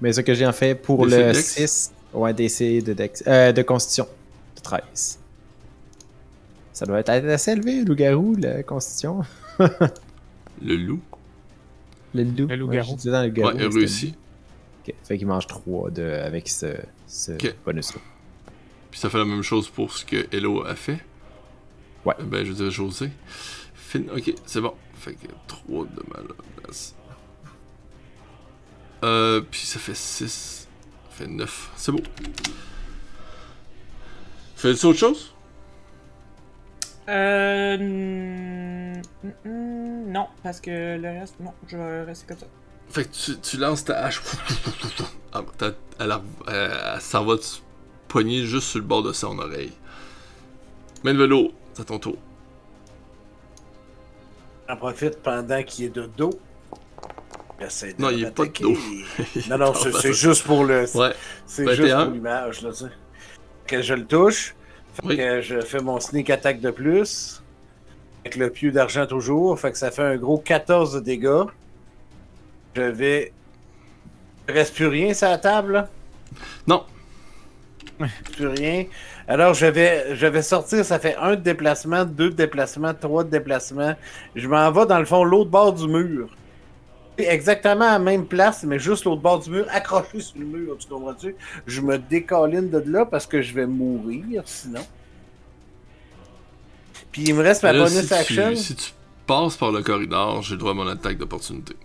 Mais 0.00 0.12
ce 0.12 0.20
que 0.22 0.32
j'ai 0.32 0.46
en 0.46 0.52
fait 0.52 0.74
pour 0.76 1.04
DC 1.06 1.16
le 1.18 1.32
Dex? 1.32 1.54
6, 1.54 1.92
ouais, 2.14 2.32
DC 2.32 2.82
de, 2.82 2.92
Dex, 2.94 3.22
euh, 3.26 3.52
de 3.52 3.60
constitution. 3.62 4.06
De 4.56 4.60
13. 4.62 5.18
Ça 6.72 6.86
doit 6.86 7.00
être 7.00 7.08
assez 7.10 7.50
élevé, 7.52 7.84
loup-garou, 7.84 8.36
la 8.36 8.62
constitution. 8.62 9.22
Le 9.58 10.76
loup. 10.76 11.00
Le 12.14 12.22
loup. 12.22 12.46
Le 12.48 12.54
loup-garou. 12.56 12.96
Ouais, 13.04 13.24
le 13.24 13.28
garou, 13.30 13.48
Ouais, 13.50 13.54
il 13.56 13.60
a 13.62 13.64
c'était 13.66 13.78
réussi. 13.78 14.06
le- 14.06 14.12
Ok, 14.92 14.94
Fait 15.02 15.18
qu'il 15.18 15.26
mange 15.26 15.46
3 15.48 15.90
de, 15.90 16.02
avec 16.02 16.48
ce, 16.48 16.66
ce 17.08 17.32
bonus-là. 17.64 18.00
Puis 18.92 19.00
ça 19.00 19.10
fait 19.10 19.18
la 19.18 19.24
même 19.24 19.42
chose 19.42 19.68
pour 19.68 19.92
ce 19.92 20.04
que 20.04 20.26
Hello 20.32 20.64
a 20.64 20.76
fait? 20.76 20.98
Ouais. 22.04 22.14
Ben, 22.22 22.44
je 22.44 22.52
veux 22.52 22.56
dire, 22.64 22.70
José. 22.70 23.10
Fin... 23.74 24.02
Ok, 24.16 24.32
c'est 24.46 24.60
bon. 24.60 24.72
Fait 25.04 25.14
que 25.14 25.26
3 25.48 25.84
de 25.86 26.02
malaise. 26.14 26.94
Euh, 29.04 29.42
puis 29.50 29.60
ça 29.60 29.78
fait 29.78 29.94
6. 29.94 30.66
fait 31.10 31.26
9. 31.26 31.70
C'est 31.76 31.92
beau. 31.92 32.00
Fais-tu 34.56 34.86
autre 34.86 34.98
chose? 34.98 35.34
Euh. 37.06 37.76
non, 39.44 40.26
parce 40.42 40.60
que 40.60 40.96
le 40.96 41.08
reste, 41.20 41.38
non, 41.40 41.52
je 41.66 41.76
vais 41.76 42.04
rester 42.04 42.26
comme 42.26 42.38
ça. 42.38 42.46
Fait 42.88 43.04
que 43.04 43.12
tu, 43.14 43.38
tu 43.40 43.56
lances 43.58 43.84
ta 43.84 44.04
hache. 44.04 44.22
Ah, 45.36 45.42
Elle, 45.98 46.12
a- 46.12 46.22
elle- 46.46 46.70
elle 46.94 47.00
s'en 47.00 47.24
va 47.24 47.36
te 47.36 47.44
pogner 48.06 48.46
juste 48.46 48.68
sur 48.68 48.78
le 48.78 48.84
bord 48.84 49.02
de 49.02 49.12
son 49.12 49.36
oreille. 49.40 49.72
Mets 51.02 51.12
le 51.12 51.18
vélo, 51.18 51.50
c'est 51.74 51.82
à 51.82 51.84
ton 51.84 51.98
tour. 51.98 52.16
J'en 54.68 54.76
profite 54.76 55.22
pendant 55.22 55.62
qu'il 55.62 55.86
est 55.86 55.88
de 55.94 56.06
dos. 56.16 56.38
De 57.60 58.02
Non, 58.02 58.10
il 58.10 58.24
est 58.24 58.30
pas 58.30 58.46
de 58.46 58.52
dos. 58.62 58.76
Non, 59.48 59.58
non, 59.58 59.74
c'est 59.74 60.12
juste 60.12 60.44
pour 60.44 60.64
le. 60.64 60.84
Ouais, 60.96 61.12
C'est 61.46 61.64
21. 61.64 61.74
juste 61.76 61.94
pour 62.04 62.12
l'image, 62.12 62.62
là, 62.62 62.70
tu. 62.72 62.84
Que 63.66 63.80
je 63.82 63.94
le 63.94 64.04
touche. 64.06 64.54
Fait 64.94 65.06
Oui. 65.06 65.16
que 65.16 65.40
je 65.40 65.60
fais 65.60 65.80
mon 65.80 65.98
sneak 66.00 66.30
attack 66.30 66.60
de 66.60 66.70
plus. 66.70 67.42
Avec 68.20 68.36
le 68.36 68.50
pieu 68.50 68.72
d'argent 68.72 69.06
toujours. 69.06 69.58
Fait 69.58 69.70
que 69.72 69.78
ça 69.78 69.90
fait 69.90 70.02
un 70.02 70.16
gros 70.16 70.38
14 70.38 70.94
de 70.94 71.00
dégâts. 71.00 71.44
Je 72.74 72.82
vais. 72.82 73.32
Il 74.48 74.54
reste 74.54 74.74
plus 74.74 74.86
rien 74.88 75.14
sur 75.14 75.28
la 75.28 75.38
table, 75.38 75.72
là? 75.72 75.88
Non. 76.66 76.84
Plus 78.32 78.48
rien. 78.48 78.84
Alors, 79.26 79.54
je 79.54 79.66
vais, 79.66 80.14
je 80.14 80.26
vais 80.26 80.42
sortir. 80.42 80.84
Ça 80.84 80.98
fait 80.98 81.16
un 81.16 81.30
de 81.30 81.40
déplacement, 81.40 82.04
deux 82.04 82.30
de 82.30 82.34
déplacement, 82.36 82.92
trois 82.94 83.24
de 83.24 83.30
déplacement. 83.30 83.94
Je 84.34 84.48
m'en 84.48 84.70
vais 84.70 84.86
dans 84.86 84.98
le 84.98 85.04
fond, 85.04 85.24
l'autre 85.24 85.50
bord 85.50 85.72
du 85.72 85.88
mur. 85.88 86.28
Exactement 87.16 87.84
à 87.84 87.92
la 87.92 87.98
même 88.00 88.26
place, 88.26 88.64
mais 88.64 88.78
juste 88.78 89.04
l'autre 89.04 89.22
bord 89.22 89.38
du 89.38 89.50
mur, 89.50 89.66
accroché 89.70 90.20
sur 90.20 90.38
le 90.38 90.46
mur, 90.46 90.76
tu 90.78 90.88
comprends-tu? 90.88 91.36
Je 91.66 91.80
me 91.80 91.96
décolline 91.96 92.68
de 92.70 92.82
là 92.90 93.06
parce 93.06 93.26
que 93.26 93.40
je 93.40 93.54
vais 93.54 93.66
mourir 93.66 94.42
sinon. 94.46 94.84
Puis 97.12 97.22
il 97.22 97.34
me 97.34 97.42
reste 97.42 97.62
ma 97.62 97.72
Là, 97.72 97.84
bonus 97.84 98.06
si, 98.08 98.14
action. 98.14 98.50
Tu, 98.50 98.56
si 98.56 98.74
tu 98.74 98.90
passes 99.26 99.56
par 99.56 99.70
le 99.70 99.82
corridor, 99.82 100.42
j'ai 100.42 100.56
droit 100.56 100.72
à 100.72 100.74
mon 100.74 100.88
attaque 100.88 101.16
d'opportunité. 101.16 101.76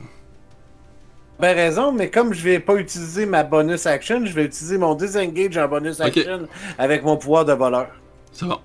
Ben 1.40 1.56
raison, 1.56 1.94
mais 1.94 2.10
comme 2.10 2.34
je 2.34 2.44
vais 2.44 2.60
pas 2.60 2.76
utiliser 2.76 3.26
ma 3.26 3.44
bonus 3.44 3.86
action, 3.86 4.26
je 4.26 4.34
vais 4.34 4.46
utiliser 4.46 4.78
mon 4.78 4.94
disengage 4.94 5.58
en 5.58 5.68
bonus 5.70 6.02
action 6.02 6.48
avec 6.78 7.04
mon 7.04 7.16
pouvoir 7.16 7.46
de 7.46 7.54
voleur. 7.54 7.88
C'est 8.34 8.46
bon. 8.46 8.60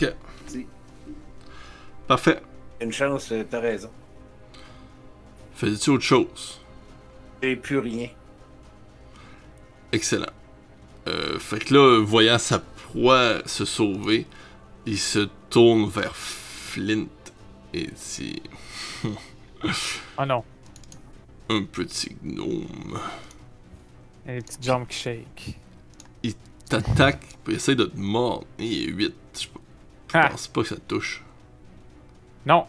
Ok. 0.00 0.10
Si. 0.46 0.66
Parfait. 2.06 2.40
Une 2.80 2.92
chance, 2.92 3.30
euh, 3.30 3.44
t'as 3.48 3.60
raison. 3.60 3.90
Fais-tu 5.54 5.90
autre 5.90 6.04
chose? 6.04 6.60
J'ai 7.42 7.56
plus 7.56 7.78
rien. 7.78 8.08
Excellent. 9.92 10.32
Euh, 11.08 11.38
fait 11.38 11.58
que 11.58 11.74
là, 11.74 12.02
voyant 12.02 12.38
sa 12.38 12.58
proie 12.58 13.46
se 13.46 13.64
sauver, 13.66 14.26
il 14.86 14.98
se 14.98 15.28
tourne 15.50 15.88
vers 15.88 16.16
Flint 16.16 17.06
et 17.72 17.86
dit 17.86 18.42
Oh 20.18 20.24
non. 20.26 20.42
Un 21.48 21.62
petit 21.64 22.16
gnome. 22.22 22.98
Un 24.28 24.40
petit 24.40 24.58
jump 24.60 24.90
shake. 24.90 25.56
T'attaques, 26.68 27.20
puis 27.44 27.52
il 27.54 27.56
essaie 27.58 27.76
de 27.76 27.84
te 27.84 27.96
mordre. 27.96 28.44
Il 28.58 28.88
est 28.88 28.92
8. 28.92 29.14
Je 29.40 29.46
Ah, 30.14 30.28
pense 30.30 30.48
pas 30.48 30.62
que 30.62 30.68
ça 30.68 30.74
te 30.74 30.80
touche. 30.80 31.22
non. 32.44 32.66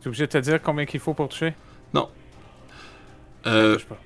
Tu 0.00 0.06
es 0.06 0.08
obligé 0.08 0.26
de 0.26 0.32
te 0.32 0.38
dire 0.38 0.60
combien 0.60 0.84
qu'il 0.84 0.98
faut 1.00 1.14
pour 1.14 1.28
toucher? 1.28 1.54
Euh, 3.46 3.74
Touche 3.74 3.84
pas. 3.84 3.98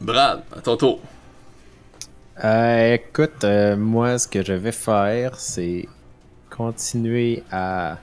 Brad, 0.00 0.42
à 0.56 0.60
ton 0.60 0.76
tour. 0.76 1.00
Euh, 2.42 2.94
écoute, 2.94 3.44
euh, 3.44 3.76
moi, 3.76 4.18
ce 4.18 4.26
que 4.26 4.42
je 4.42 4.54
vais 4.54 4.72
faire, 4.72 5.38
c'est 5.38 5.86
continuer 6.50 7.42
à 7.52 7.98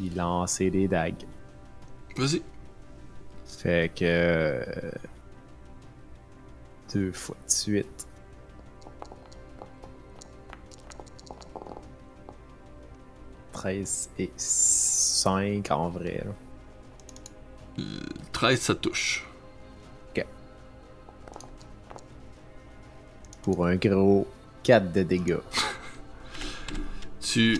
y 0.00 0.10
lancer 0.10 0.70
des 0.70 0.88
dagues. 0.88 1.24
Vas-y. 2.16 2.42
Fait 3.44 3.92
que. 3.94 4.04
euh, 4.04 4.90
deux 6.92 7.12
fois 7.12 7.36
de 7.46 7.50
suite. 7.50 8.06
Treize 13.52 14.10
et 14.18 14.30
5 14.36 15.70
en 15.70 15.90
vrai. 15.90 16.24
là. 16.24 16.32
13, 18.32 18.60
ça 18.60 18.74
touche. 18.74 19.26
Pour 23.42 23.66
un 23.66 23.76
gros 23.76 24.26
4 24.64 24.92
de 24.92 25.02
dégâts. 25.02 25.38
tu, 27.20 27.58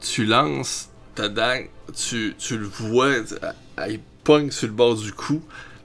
tu 0.00 0.24
lances 0.24 0.91
dague, 1.16 1.70
tu, 1.94 2.34
tu 2.38 2.58
le 2.58 2.66
vois, 2.66 3.14
elle 3.76 4.00
pogne 4.24 4.50
sur 4.50 4.68
le 4.68 4.72
bord 4.72 4.94
du 4.94 5.12
cou, 5.12 5.42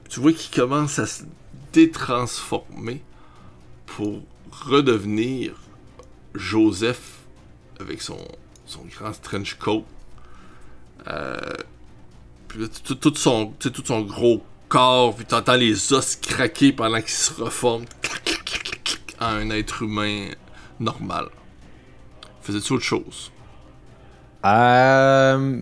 tu 0.08 0.20
vois 0.20 0.32
qu'il 0.32 0.54
commence 0.54 0.98
à 0.98 1.06
se 1.06 1.24
détransformer 1.72 3.02
pour 3.86 4.22
redevenir 4.50 5.54
Joseph 6.34 7.18
avec 7.80 8.02
son, 8.02 8.18
son 8.66 8.82
grand 8.84 9.12
trench 9.20 9.54
coat. 9.54 9.84
Euh, 11.06 11.36
tout, 12.48 13.14
son, 13.14 13.52
tout 13.58 13.84
son 13.84 14.02
gros 14.02 14.42
corps, 14.68 15.14
puis 15.14 15.26
t'entends 15.26 15.54
les 15.54 15.92
os 15.92 16.16
craquer 16.16 16.72
pendant 16.72 17.00
qu'il 17.00 17.10
se 17.10 17.32
reforme 17.34 17.84
en 19.20 19.26
un 19.26 19.50
être 19.50 19.82
humain 19.82 20.30
normal. 20.80 21.28
Faisais-tu 22.42 22.72
autre 22.74 22.84
chose? 22.84 23.30
Euh. 24.48 25.60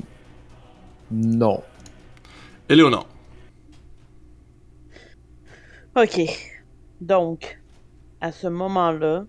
Non. 1.10 1.62
Éléonore. 2.68 3.06
Ok. 5.96 6.20
Donc, 7.00 7.58
à 8.20 8.32
ce 8.32 8.46
moment-là, 8.46 9.24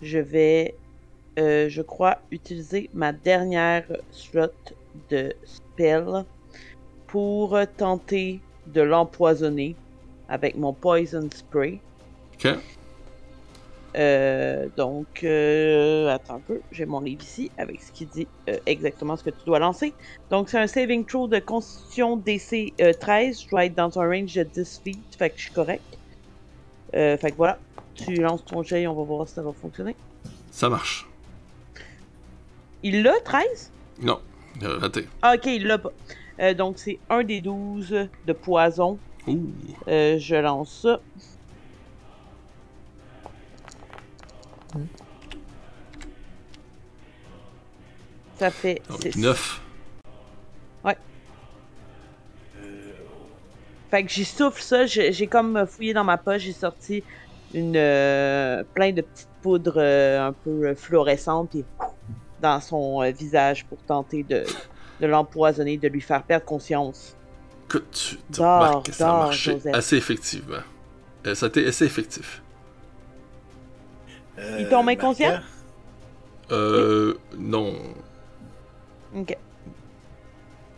je 0.00 0.18
vais, 0.18 0.74
euh, 1.38 1.68
je 1.68 1.82
crois, 1.82 2.18
utiliser 2.30 2.90
ma 2.94 3.12
dernière 3.12 3.84
slot 4.10 4.50
de 5.10 5.32
spell 5.44 6.24
pour 7.06 7.58
tenter 7.76 8.40
de 8.66 8.80
l'empoisonner 8.80 9.76
avec 10.28 10.56
mon 10.56 10.72
poison 10.72 11.28
spray. 11.34 11.80
Ok. 12.34 12.48
Euh, 13.94 14.68
donc, 14.76 15.22
euh, 15.22 16.08
attends 16.08 16.36
un 16.36 16.40
peu, 16.40 16.60
j'ai 16.70 16.86
mon 16.86 17.00
livre 17.00 17.22
ici 17.22 17.50
avec 17.58 17.82
ce 17.82 17.92
qui 17.92 18.06
dit 18.06 18.26
euh, 18.48 18.56
exactement 18.66 19.16
ce 19.16 19.24
que 19.24 19.30
tu 19.30 19.44
dois 19.44 19.58
lancer. 19.58 19.92
Donc, 20.30 20.48
c'est 20.48 20.58
un 20.58 20.66
saving 20.66 21.04
throw 21.04 21.28
de 21.28 21.38
constitution 21.38 22.16
DC 22.16 22.72
euh, 22.80 22.92
13. 22.98 23.42
Je 23.42 23.48
dois 23.48 23.66
être 23.66 23.74
dans 23.74 23.98
un 23.98 24.08
range 24.08 24.34
de 24.34 24.44
10 24.44 24.80
feet, 24.82 24.98
fait 25.18 25.30
que 25.30 25.36
je 25.36 25.42
suis 25.42 25.52
correct. 25.52 25.82
Fait 26.92 27.30
que 27.30 27.36
voilà, 27.36 27.58
tu 27.94 28.16
lances 28.16 28.44
ton 28.44 28.62
jet, 28.62 28.86
on 28.86 28.94
va 28.94 29.02
voir 29.02 29.26
si 29.26 29.34
ça 29.34 29.42
va 29.42 29.52
fonctionner. 29.52 29.96
Ça 30.50 30.68
marche. 30.68 31.08
Il 32.82 33.02
l'a, 33.02 33.18
13 33.24 33.72
Non. 34.02 34.20
Il 34.60 34.66
a 34.66 34.78
raté. 34.78 35.08
Ah, 35.22 35.34
ok, 35.36 35.46
il 35.46 35.66
l'a 35.66 35.78
pas. 35.78 35.92
Donc, 36.52 36.78
c'est 36.78 36.98
un 37.08 37.24
des 37.24 37.40
12 37.40 38.08
de 38.26 38.32
poison. 38.34 38.98
Ouh. 39.26 39.46
Je 39.86 40.34
lance 40.42 40.82
ça. 40.82 41.00
Ça 48.38 48.50
fait 48.50 48.82
Donc, 48.88 49.02
6. 49.02 49.16
9. 49.16 49.60
Fait 53.90 54.04
que 54.04 54.10
j'y 54.10 54.24
souffle 54.24 54.62
ça, 54.62 54.86
j'ai 54.86 55.26
comme 55.26 55.66
fouillé 55.66 55.92
dans 55.92 56.02
ma 56.02 56.16
poche, 56.16 56.40
j'ai 56.44 56.54
sorti 56.54 57.04
une 57.52 57.76
euh, 57.76 58.64
plein 58.72 58.90
de 58.90 59.02
petites 59.02 59.28
poudres 59.42 59.74
euh, 59.76 60.28
un 60.28 60.32
peu 60.32 60.68
euh, 60.68 60.74
fluorescentes 60.74 61.50
puis 61.50 61.62
dans 62.40 62.58
son 62.62 63.02
euh, 63.02 63.10
visage 63.10 63.66
pour 63.66 63.76
tenter 63.86 64.22
de, 64.22 64.44
de 64.98 65.06
l'empoisonner, 65.06 65.76
de 65.76 65.88
lui 65.88 66.00
faire 66.00 66.22
perdre 66.22 66.46
conscience. 66.46 67.14
Écoute, 67.68 67.84
tu, 67.92 68.16
tu 68.16 68.40
Dors, 68.40 68.62
remarques 68.62 68.86
que 68.86 68.92
ça 68.92 69.04
a 69.04 69.10
dors, 69.10 69.22
marché 69.26 69.52
Joseph. 69.52 69.74
assez 69.74 69.96
effectivement. 69.98 70.62
Ça 71.34 71.44
a 71.44 71.48
été 71.50 71.66
assez 71.66 71.84
effectif. 71.84 72.42
Euh, 74.38 74.56
Il 74.60 74.68
tombe 74.68 74.88
inconscient? 74.88 75.40
Euh. 76.50 77.14
Non. 77.36 77.74
Ok. 79.14 79.36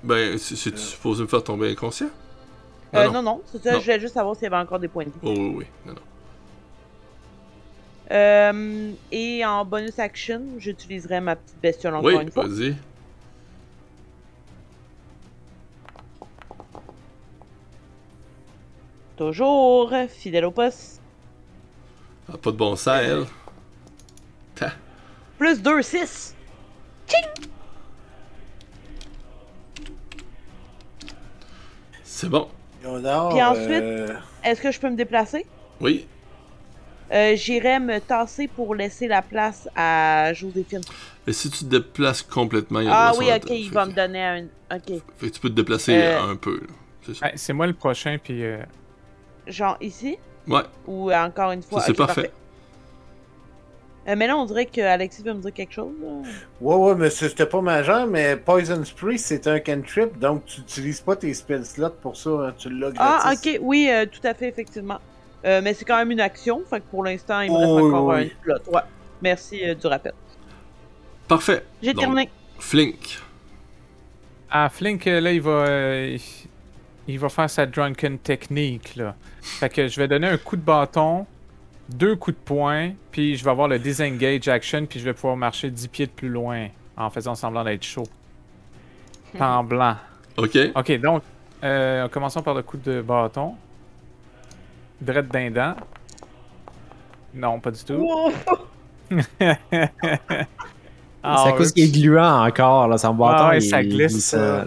Ben, 0.03 0.37
c'est 0.39 0.55
tu 0.73 0.77
supposé 0.79 1.23
me 1.23 1.29
faire 1.29 1.43
tomber 1.45 1.71
inconscient? 1.71 2.09
Ah, 2.93 3.01
Euh, 3.01 3.07
non. 3.07 3.13
non, 3.15 3.23
non, 3.23 3.43
c'est 3.47 3.63
ça, 3.63 3.73
Non. 3.73 3.79
je 3.81 3.85
voulais 3.85 4.01
juste 4.01 4.15
savoir 4.15 4.35
s'il 4.37 4.45
y 4.45 4.47
avait 4.47 4.57
encore 4.57 4.79
des 4.79 4.89
points 4.89 5.05
de 5.05 5.11
vie. 5.11 5.17
Oh 5.23 5.31
oui, 5.31 5.55
oui. 5.59 5.67
Non, 5.87 5.93
non. 5.95 6.01
Euh, 8.13 8.93
et 9.11 9.45
en 9.47 9.65
bonus 9.65 9.99
action, 9.99 10.43
j'utiliserai 10.59 11.21
ma 11.21 11.37
petite 11.37 11.61
bestiole 11.63 11.95
encore 11.95 12.05
Oui, 12.07 12.23
une 12.23 12.31
fois. 12.31 12.45
vas-y. 12.47 12.53
10 12.57 12.61
Ouais, 12.65 12.73
10. 12.73 12.79
Toujours 19.17 19.93
fidèle 20.09 20.45
au 20.45 20.51
poste. 20.51 21.01
Ah, 22.33 22.37
pas 22.37 22.51
de 22.51 22.57
bon 22.57 22.75
sens, 22.77 23.01
elle. 23.03 23.25
Plus 25.39 25.61
2, 25.63 25.83
6. 25.83 26.35
C'est 32.03 32.29
bon. 32.29 32.49
Puis 32.81 33.43
ensuite- 33.43 33.71
euh, 33.71 34.15
Est-ce 34.43 34.61
que 34.61 34.71
je 34.71 34.79
peux 34.79 34.91
me 34.91 34.97
déplacer? 34.97 35.47
Oui. 35.81 36.07
Euh, 37.13 37.35
J'irai 37.37 37.79
me 37.81 37.99
tasser 38.01 38.49
pour 38.49 38.75
laisser 38.75 39.09
la 39.09 39.23
place 39.23 39.69
à 39.77 40.33
Joséphine. 40.35 40.81
Et 41.27 41.33
si 41.33 41.51
tu 41.51 41.59
te 41.61 41.65
déplaces 41.65 42.23
complètement, 42.23 42.81
il 42.81 42.87
y 42.87 42.89
a 42.89 42.95
Ah 43.09 43.13
oui, 43.19 43.27
ok, 43.35 43.51
il 43.51 43.71
va 43.71 43.87
me 43.87 43.93
donner 43.93 44.23
un. 44.25 44.45
Ok. 44.75 45.01
Fait 45.19 45.29
que 45.29 45.35
tu 45.35 45.41
peux 45.41 45.49
te 45.49 45.55
déplacer 45.55 45.97
Euh. 45.97 46.23
un 46.23 46.37
peu. 46.37 46.61
C'est. 47.03 47.23
Ouais, 47.23 47.55
moi 47.55 47.67
le 47.67 47.75
prochain, 47.75 48.17
puis 48.23 48.43
euh, 48.45 48.59
Genre 49.47 49.77
ici? 49.81 50.17
Ouais, 50.47 50.63
Ou 50.87 51.13
encore 51.13 51.53
une 51.53 51.63
fois? 51.63 51.81
ça, 51.81 51.87
c'est 51.87 51.95
parfait. 51.95 52.31
Euh, 54.07 54.15
mais 54.17 54.27
là, 54.27 54.37
on 54.37 54.45
dirait 54.45 54.67
que 54.67 54.81
Alexis 54.83 55.23
veut 55.23 55.33
me 55.33 55.41
dire 55.41 55.53
quelque 55.53 55.73
chose. 55.73 55.93
là. 56.03 56.09
Ouais, 56.61 56.75
ouais, 56.77 56.95
mais 56.95 57.09
c'était 57.11 57.47
pas 57.47 57.61
majeur, 57.63 58.07
mais 58.07 58.37
Poison 58.37 58.85
Spree, 58.85 59.19
c'est 59.19 59.47
un 59.47 59.61
cantrip, 59.61 60.19
donc 60.19 60.45
tu 60.45 60.61
utilises 60.61 61.01
pas 61.01 61.17
tes 61.17 61.33
spell 61.33 61.65
slots 61.65 61.89
pour 62.03 62.17
ça, 62.17 62.31
hein, 62.31 62.55
tu 62.59 62.69
l'as 62.71 62.91
Ah, 62.99 63.33
ok, 63.33 63.59
oui, 63.63 63.89
euh, 63.91 64.05
tout 64.07 64.27
à 64.27 64.35
fait, 64.35 64.49
effectivement. 64.49 64.99
Euh, 65.47 65.61
mais 65.63 65.73
c'est 65.75 65.85
quand 65.85 65.97
même 65.97 66.11
une 66.11 66.21
action, 66.21 66.63
fait 66.69 66.81
que 66.81 66.87
pour 66.91 67.05
l'instant, 67.05 67.41
il 67.41 67.51
me 67.51 67.57
reste 67.57 67.71
Oh, 67.71 67.87
encore 67.89 68.05
oui. 68.07 68.33
un 68.41 68.45
slot. 68.45 68.73
Ouais. 68.73 68.81
Merci 69.23 69.61
euh, 69.65 69.75
du 69.75 69.87
rappel. 69.87 70.13
Parfait. 71.29 71.65
J'ai 71.83 71.95
terminé. 71.95 72.29
Flink. 72.59 73.19
Ah, 74.51 74.69
Flink, 74.69 75.05
là, 75.07 75.33
il 75.33 75.41
va, 75.41 75.51
euh, 75.51 76.17
il- 76.17 76.49
il 77.15 77.19
va 77.19 77.29
faire 77.29 77.51
sa 77.51 77.67
drunken 77.67 78.19
technique, 78.19 78.97
là. 78.97 79.15
Fait 79.43 79.69
que 79.69 79.89
je 79.89 80.01
vais 80.01 80.09
donner 80.09 80.29
un 80.29 80.37
coup 80.39 80.57
de 80.57 80.63
bâton, 80.63 81.27
deux 81.89 82.17
coups 82.17 82.37
de 82.37 82.43
poing, 82.43 82.93
puis 83.11 83.37
je 83.37 83.45
vais 83.45 83.51
avoir 83.51 83.69
le 83.69 83.79
disengage 83.79 84.49
action, 84.49 84.87
puis 84.87 84.99
je 85.01 85.05
vais 85.05 85.13
pouvoir 85.15 85.37
marcher 85.37 85.71
10 85.71 85.89
pieds 85.89 86.07
de 86.07 86.11
plus 86.13 86.29
loin 86.29 86.69
en 86.97 87.11
faisant 87.11 87.35
semblant 87.35 87.65
d'être 87.65 87.85
chaud. 87.85 88.07
En 89.41 89.65
blanc. 89.65 89.97
Ok. 90.37 90.57
Ok, 90.77 91.01
donc, 91.01 91.23
euh, 91.65 92.07
commençons 92.09 92.41
par 92.43 92.55
le 92.55 92.63
coup 92.63 92.77
de 92.77 93.03
bâton. 93.03 93.55
Drette 95.01 95.29
d'un 95.29 95.51
dent. 95.51 95.75
Non, 97.35 97.59
pas 97.59 97.73
du 97.73 97.83
tout. 97.83 97.95
Wow! 97.95 98.31
Ah, 99.41 99.57
c'est 101.45 101.49
à 101.49 101.53
cause 101.57 101.73
qu'il 101.73 101.85
est 101.85 101.91
gluant 102.01 102.47
encore, 102.47 102.87
là, 102.89 102.97
son 102.99 103.15
bâton. 103.15 103.37
Ah 103.39 103.49
ouais, 103.51 103.59
il- 103.59 103.69
ça 103.69 103.83
glisse, 103.83 104.35
euh. 104.39 104.65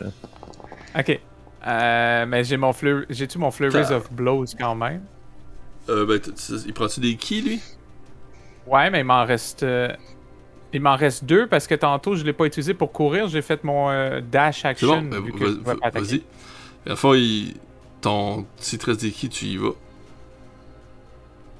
Ok. 0.97 1.19
Euh, 1.65 2.25
mais 2.27 2.43
j'ai 2.43 2.57
mon 2.57 2.73
fleur... 2.73 3.03
J'ai-tu 3.09 3.37
mon 3.37 3.51
Flurries 3.51 3.93
of 3.93 4.11
Blows 4.11 4.45
quand 4.59 4.75
même? 4.75 5.01
Euh, 5.89 6.05
ben, 6.05 6.19
il 6.65 6.73
prend-tu 6.73 6.99
des 6.99 7.15
keys, 7.15 7.41
lui? 7.41 7.59
Ouais, 8.65 8.89
mais 8.89 8.99
il 8.99 9.05
m'en 9.05 9.23
reste. 9.25 9.63
euh, 9.63 9.89
Il 10.73 10.81
m'en 10.81 10.95
reste 10.97 11.23
deux 11.23 11.47
parce 11.47 11.65
que 11.67 11.75
tantôt 11.75 12.15
je 12.15 12.23
l'ai 12.25 12.33
pas 12.33 12.45
utilisé 12.45 12.73
pour 12.73 12.91
courir. 12.91 13.27
J'ai 13.29 13.41
fait 13.41 13.63
mon 13.63 13.89
euh, 13.89 14.19
dash 14.21 14.65
action. 14.65 15.01
bon, 15.01 15.09
ben, 15.09 15.21
va- 15.63 15.73
je 15.73 15.79
va- 15.79 15.89
vas-y. 16.01 16.23
À 16.85 16.89
la 16.89 16.95
fois, 16.95 17.17
il... 17.17 17.55
ton 18.01 18.45
petit 18.57 18.77
reste 18.85 19.01
des 19.01 19.11
keys, 19.11 19.29
tu 19.29 19.45
y 19.45 19.57
vas. 19.57 19.71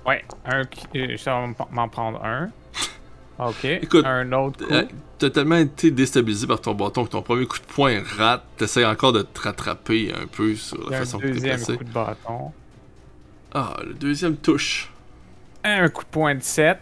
Ouais, 0.05 0.23
un 0.45 0.63
qui- 0.65 0.87
euh, 0.95 1.17
ça 1.17 1.31
va 1.31 1.67
m'en 1.71 1.89
prendre 1.89 2.23
un. 2.23 2.49
Ok. 3.39 3.65
Écoute, 3.65 4.05
un 4.05 4.31
autre 4.31 4.65
coup. 4.65 4.73
T'as 5.19 5.29
tellement 5.31 5.57
été 5.57 5.89
déstabilisé 5.91 6.45
par 6.47 6.61
ton 6.61 6.73
bâton 6.75 7.05
que 7.05 7.09
ton 7.09 7.21
premier 7.21 7.45
coup 7.45 7.57
de 7.59 7.65
poing 7.73 8.01
rate. 8.17 8.43
T'essayes 8.57 8.85
encore 8.85 9.13
de 9.13 9.23
te 9.23 9.41
rattraper 9.41 10.13
un 10.13 10.27
peu 10.27 10.55
sur 10.55 10.77
la 10.89 10.99
façon 10.99 11.17
que 11.19 11.27
t'es 11.27 11.33
deuxième 11.33 11.55
placé. 11.57 11.77
coup 11.77 11.83
de 11.83 11.89
bâton. 11.91 12.51
Ah, 13.59 13.75
le 13.83 13.95
deuxième 13.95 14.37
touche. 14.37 14.91
Un 15.63 15.89
coup 15.89 16.03
de 16.03 16.09
poing 16.09 16.35
de 16.35 16.43
7. 16.43 16.77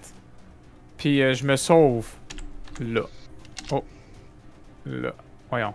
Puis 0.98 1.22
euh, 1.22 1.34
je 1.34 1.46
me 1.46 1.56
sauve. 1.56 2.06
Là. 2.82 3.04
Oh. 3.72 3.82
Là. 4.86 5.14
Voyons. 5.50 5.74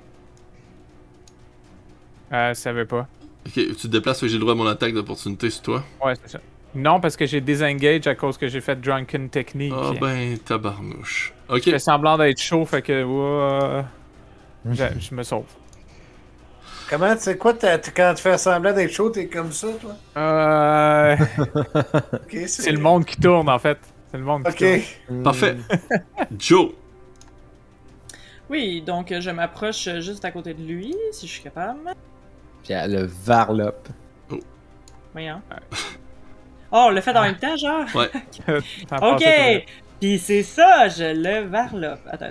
Euh, 2.34 2.52
ça 2.52 2.74
veut 2.74 2.84
pas. 2.84 3.08
Ok, 3.46 3.54
tu 3.54 3.74
te 3.74 3.86
déplaces, 3.86 4.26
j'ai 4.26 4.34
le 4.34 4.40
droit 4.40 4.52
à 4.52 4.56
mon 4.56 4.66
attaque 4.66 4.92
d'opportunité 4.92 5.48
sur 5.48 5.62
toi. 5.62 5.84
Ouais, 6.04 6.12
c'est 6.22 6.32
ça. 6.32 6.40
Non, 6.74 7.00
parce 7.00 7.16
que 7.16 7.24
j'ai 7.24 7.40
désengage 7.40 8.06
à 8.06 8.14
cause 8.14 8.36
que 8.36 8.46
j'ai 8.48 8.60
fait 8.60 8.78
Drunken 8.78 9.30
Technique. 9.30 9.72
Ah 9.74 9.92
ben, 9.98 10.36
tabarnouche. 10.36 11.32
Ok, 11.48 11.62
Je 11.64 11.70
fais 11.70 11.78
semblant 11.78 12.18
d'être 12.18 12.42
chaud, 12.42 12.66
fait 12.66 12.82
que. 12.82 13.82
je 14.66 15.14
me 15.14 15.22
sauve. 15.22 15.46
Comment, 16.90 17.14
tu 17.14 17.22
sais 17.22 17.36
quoi, 17.36 17.54
t'as- 17.54 17.78
t'as- 17.78 17.90
quand 17.92 18.12
tu 18.16 18.22
fais 18.22 18.36
semblant 18.36 18.72
d'être 18.72 18.90
chaud, 18.92 19.10
t'es 19.10 19.26
comme 19.28 19.52
ça, 19.52 19.68
toi? 19.80 19.92
Euh, 20.16 21.16
Ok, 22.14 22.36
c'est 22.48 22.72
le 22.72 22.80
monde 22.80 23.04
qui 23.04 23.16
tourne 23.16 23.48
en 23.48 23.58
fait. 23.60 23.78
C'est 24.10 24.18
le 24.18 24.24
monde 24.24 24.42
qui 24.54 24.64
Ok. 24.64 24.82
tourne. 25.06 25.22
parfait. 25.22 25.56
Joe. 26.36 26.70
Oui, 28.48 28.82
donc 28.82 29.12
euh, 29.12 29.20
je 29.20 29.30
m'approche 29.30 29.86
euh, 29.86 30.00
juste 30.00 30.24
à 30.24 30.32
côté 30.32 30.52
de 30.54 30.62
lui, 30.62 30.94
si 31.12 31.28
je 31.28 31.32
suis 31.32 31.42
capable. 31.42 31.78
Puis 32.64 32.74
euh, 32.74 32.86
le 32.88 33.04
varlope. 33.06 33.88
Voyons. 35.12 35.40
Oh, 36.72 36.86
on 36.86 36.90
l'a 36.90 37.02
fait 37.02 37.16
en 37.16 37.22
même 37.22 37.36
temps, 37.36 37.56
genre? 37.56 37.84
Ouais. 37.94 38.10
Ok! 39.02 39.24
Puis 40.00 40.18
c'est 40.18 40.42
ça, 40.42 40.88
je 40.88 41.04
le 41.14 41.46
varlope. 41.48 42.00
Attends. 42.10 42.30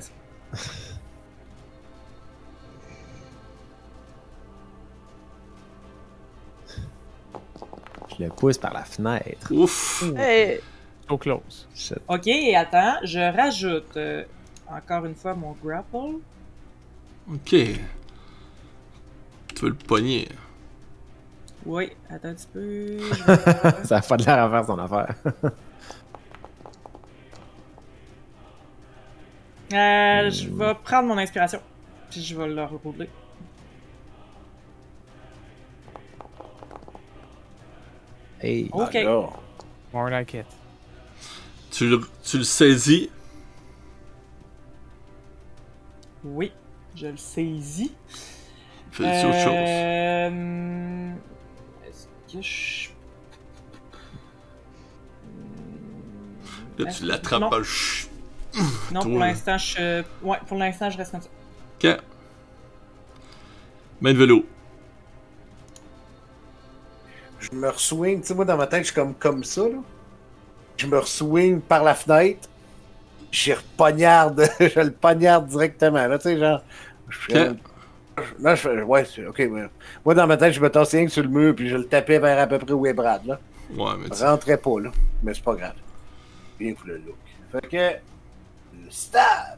Le 8.20 8.30
pousse 8.30 8.58
par 8.58 8.74
la 8.74 8.84
fenêtre. 8.84 9.52
Ouf. 9.52 10.04
Hey, 10.18 10.60
So 11.10 11.18
close. 11.18 11.68
Shit. 11.74 11.98
Ok, 12.08 12.28
attends, 12.56 12.98
je 13.04 13.36
rajoute 13.36 13.98
euh, 13.98 14.24
encore 14.68 15.06
une 15.06 15.16
fois 15.16 15.34
mon 15.34 15.54
grapple. 15.54 16.20
Ok. 17.32 17.50
Tu 17.50 17.80
veux 19.62 19.70
le 19.70 19.74
pogner. 19.74 20.30
Oui, 21.66 21.92
attends 22.10 22.30
un 22.30 22.34
petit 22.36 22.48
peu. 22.54 23.00
je 23.00 23.84
Ça 23.86 23.98
a 23.98 24.02
pas 24.02 24.18
de 24.18 24.24
l'air 24.26 24.44
à 24.44 24.50
faire 24.50 24.66
son 24.66 24.78
affaire. 24.78 25.16
Euh, 29.72 30.30
je 30.32 30.50
vais 30.50 30.74
prendre 30.84 31.08
mon 31.10 31.18
inspiration. 31.18 31.62
Puis 32.10 32.24
je 32.24 32.36
vais 32.36 32.48
le 32.48 32.64
rouler. 32.64 33.10
Hey. 38.42 38.70
Ok. 38.72 38.96
Alors, 38.96 39.42
More 39.94 40.10
like 40.10 40.34
it. 40.34 40.46
Tu 41.72 41.88
le, 41.90 42.00
tu 42.24 42.38
le 42.38 42.44
saisis? 42.44 43.10
Oui, 46.24 46.52
je 46.96 47.08
le 47.08 47.18
saisis. 47.18 47.92
Fais-tu 48.92 49.26
autre 49.28 49.40
chose. 49.40 49.54
Euh, 49.56 51.12
Est-ce 51.88 52.08
que 52.34 52.42
je. 52.42 52.90
Là, 56.84 56.92
tu 56.92 57.06
l'attrapes 57.06 57.42
non. 57.42 57.50
par 57.50 57.60
le 57.60 57.66
ch- 57.66 58.08
Non, 58.92 59.02
pour 59.02 59.12
Toi, 59.12 59.28
l'instant, 59.28 59.58
je. 59.58 60.04
Ouais, 60.24 60.38
pour 60.48 60.58
l'instant, 60.58 60.90
je 60.90 60.98
reste 60.98 61.12
comme 61.12 61.22
ça. 61.22 61.30
Ok. 61.78 62.02
Main 64.02 64.14
de 64.14 64.18
vélo. 64.18 64.46
Je 67.40 67.52
me 67.52 67.70
re-swing, 67.70 68.22
tu 68.22 68.28
sais, 68.28 68.36
moi, 68.36 68.46
dans 68.46 68.58
ma 68.58 68.68
tête, 68.68 68.82
je 68.82 68.86
suis 68.86 68.96
comme, 68.96 69.14
comme 69.14 69.44
ça, 69.44 69.64
là. 69.64 69.78
Je 70.78 70.88
me 70.88 70.98
re-swing 70.98 71.60
par 71.62 71.84
la 71.84 71.96
fenêtre. 71.96 72.48
J'y 73.32 73.54
repognarde, 73.54 74.50
je 74.60 74.80
le 74.80 74.92
poignarde 74.92 75.48
directement, 75.48 76.08
là, 76.08 76.18
tu 76.18 76.30
sais, 76.30 76.38
genre. 76.38 76.62
Je. 77.10 77.54
Là, 78.40 78.56
je 78.56 78.62
fais, 78.62 78.82
ouais, 78.82 79.06
ok, 79.28 79.38
ouais. 79.38 79.70
Moi, 80.04 80.14
dans 80.14 80.28
ma 80.28 80.36
tête, 80.36 80.54
je 80.54 80.60
me 80.60 80.70
tassais 80.70 80.98
rien 80.98 81.06
que 81.06 81.12
sur 81.12 81.24
le 81.24 81.30
mur, 81.30 81.56
puis 81.56 81.70
je 81.70 81.78
le 81.78 81.86
tapais 81.86 82.20
vers 82.20 82.40
à 82.40 82.48
peu 82.48 82.60
près 82.60 82.74
où 82.74 82.86
est 82.86 82.94
Brad, 82.94 83.26
là. 83.26 83.40
Ouais, 83.76 83.92
mais. 84.00 84.08
Je 84.16 84.24
rentrais 84.26 84.58
pas, 84.58 84.80
là. 84.80 84.92
Mais 85.24 85.34
c'est 85.34 85.44
pas 85.44 85.56
grave. 85.56 85.76
Bien 86.60 86.74
pour 86.74 86.88
le 86.88 86.98
look. 86.98 87.16
Fait 87.52 87.68
que. 87.68 88.00
Le 88.86 88.92
stab! 88.92 89.58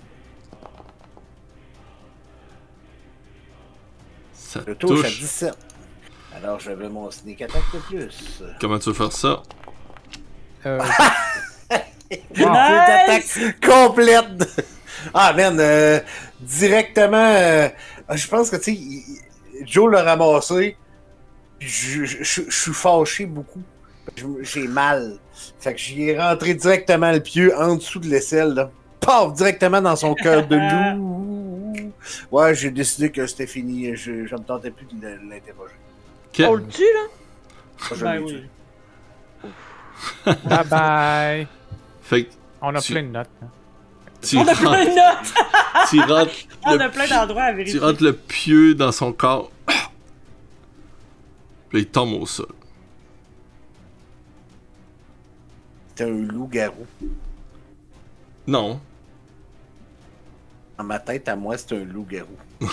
ça 4.51 4.61
Le 4.67 4.75
touche 4.75 4.99
à 4.99 5.03
touche. 5.03 5.19
17. 5.19 5.70
Alors, 6.43 6.59
je 6.59 6.71
vais 6.71 6.89
mon 6.89 7.09
sneak 7.11 7.41
attack 7.41 7.61
de 7.73 7.79
plus. 7.79 8.43
Comment 8.59 8.79
tu 8.79 8.89
veux 8.89 8.95
faire 8.95 9.11
ça? 9.11 9.43
Euh, 10.65 10.79
Une 12.35 12.45
attaque 12.45 13.25
complète. 13.63 14.65
Ah, 15.13 15.33
man, 15.33 15.57
euh, 15.59 15.99
directement. 16.39 17.17
euh, 17.35 17.69
je 18.13 18.27
pense 18.27 18.49
que, 18.49 18.55
tu 18.57 18.75
sais, 18.75 19.03
Joe 19.65 19.91
l'a 19.91 20.03
ramassé. 20.03 20.77
Je, 21.59 22.05
je- 22.05 22.23
je- 22.23 22.41
je 22.49 22.61
suis 22.61 22.73
fâché 22.73 23.25
beaucoup. 23.25 23.61
J'ai 24.41 24.67
mal. 24.67 25.19
Fait 25.59 25.73
que 25.73 25.79
j'y 25.79 26.09
ai 26.09 26.19
rentré 26.19 26.53
directement 26.55 27.11
le 27.11 27.19
pied 27.19 27.53
en 27.53 27.75
dessous 27.75 27.99
de 27.99 28.07
l'aisselle, 28.07 28.53
là. 28.55 28.71
Paf! 28.99 29.33
Directement 29.33 29.81
dans 29.81 29.95
son 29.95 30.13
cœur 30.15 30.45
de 30.47 30.55
loup. 30.95 31.91
Ouais, 32.31 32.53
j'ai 32.55 32.71
décidé 32.71 33.11
que 33.11 33.25
c'était 33.27 33.47
fini. 33.47 33.95
Je, 33.95 34.25
je 34.25 34.35
me 34.35 34.41
tentais 34.41 34.71
plus 34.71 34.87
de 34.91 35.07
l'interroger. 35.29 35.75
On 36.39 36.53
le 36.55 36.67
tue, 36.67 36.81
là? 36.83 37.07
Je 37.95 38.03
Ben 38.03 38.21
oui. 38.23 38.43
Bye 40.25 40.67
bye. 40.69 41.47
Fait 42.01 42.25
que 42.25 42.31
On 42.61 42.75
a 42.75 42.81
Tu- 42.81 42.93
plein 42.93 43.03
de 43.03 43.07
notes. 43.09 43.29
hein. 43.43 43.47
tu 44.21 44.37
On 44.37 44.47
a 44.47 44.55
plein 44.55 44.85
de 44.85 44.89
notes! 44.89 45.33
tu 45.89 45.99
rentres 46.01 46.31
On 46.65 46.75
le 46.75 46.81
a 46.81 46.89
plein 46.89 47.03
pi- 47.05 47.09
d'endroits 47.09 47.43
à 47.43 47.51
Tu 47.51 47.57
vérifier. 47.57 47.79
rentres 47.79 48.03
le 48.03 48.13
pieu 48.13 48.75
dans 48.75 48.91
son 48.91 49.11
corps. 49.13 49.51
Puis 49.67 49.77
là, 51.73 51.79
il 51.79 51.87
tombe 51.87 52.13
au 52.21 52.25
sol. 52.25 52.47
C'était 55.89 56.03
un 56.05 56.15
loup-garou. 56.17 56.85
Non. 58.47 58.79
Dans 60.77 60.83
ma 60.83 60.99
tête, 60.99 61.27
à 61.29 61.35
moi, 61.35 61.57
c'est 61.57 61.73
un 61.75 61.83
loup-garou. 61.83 62.37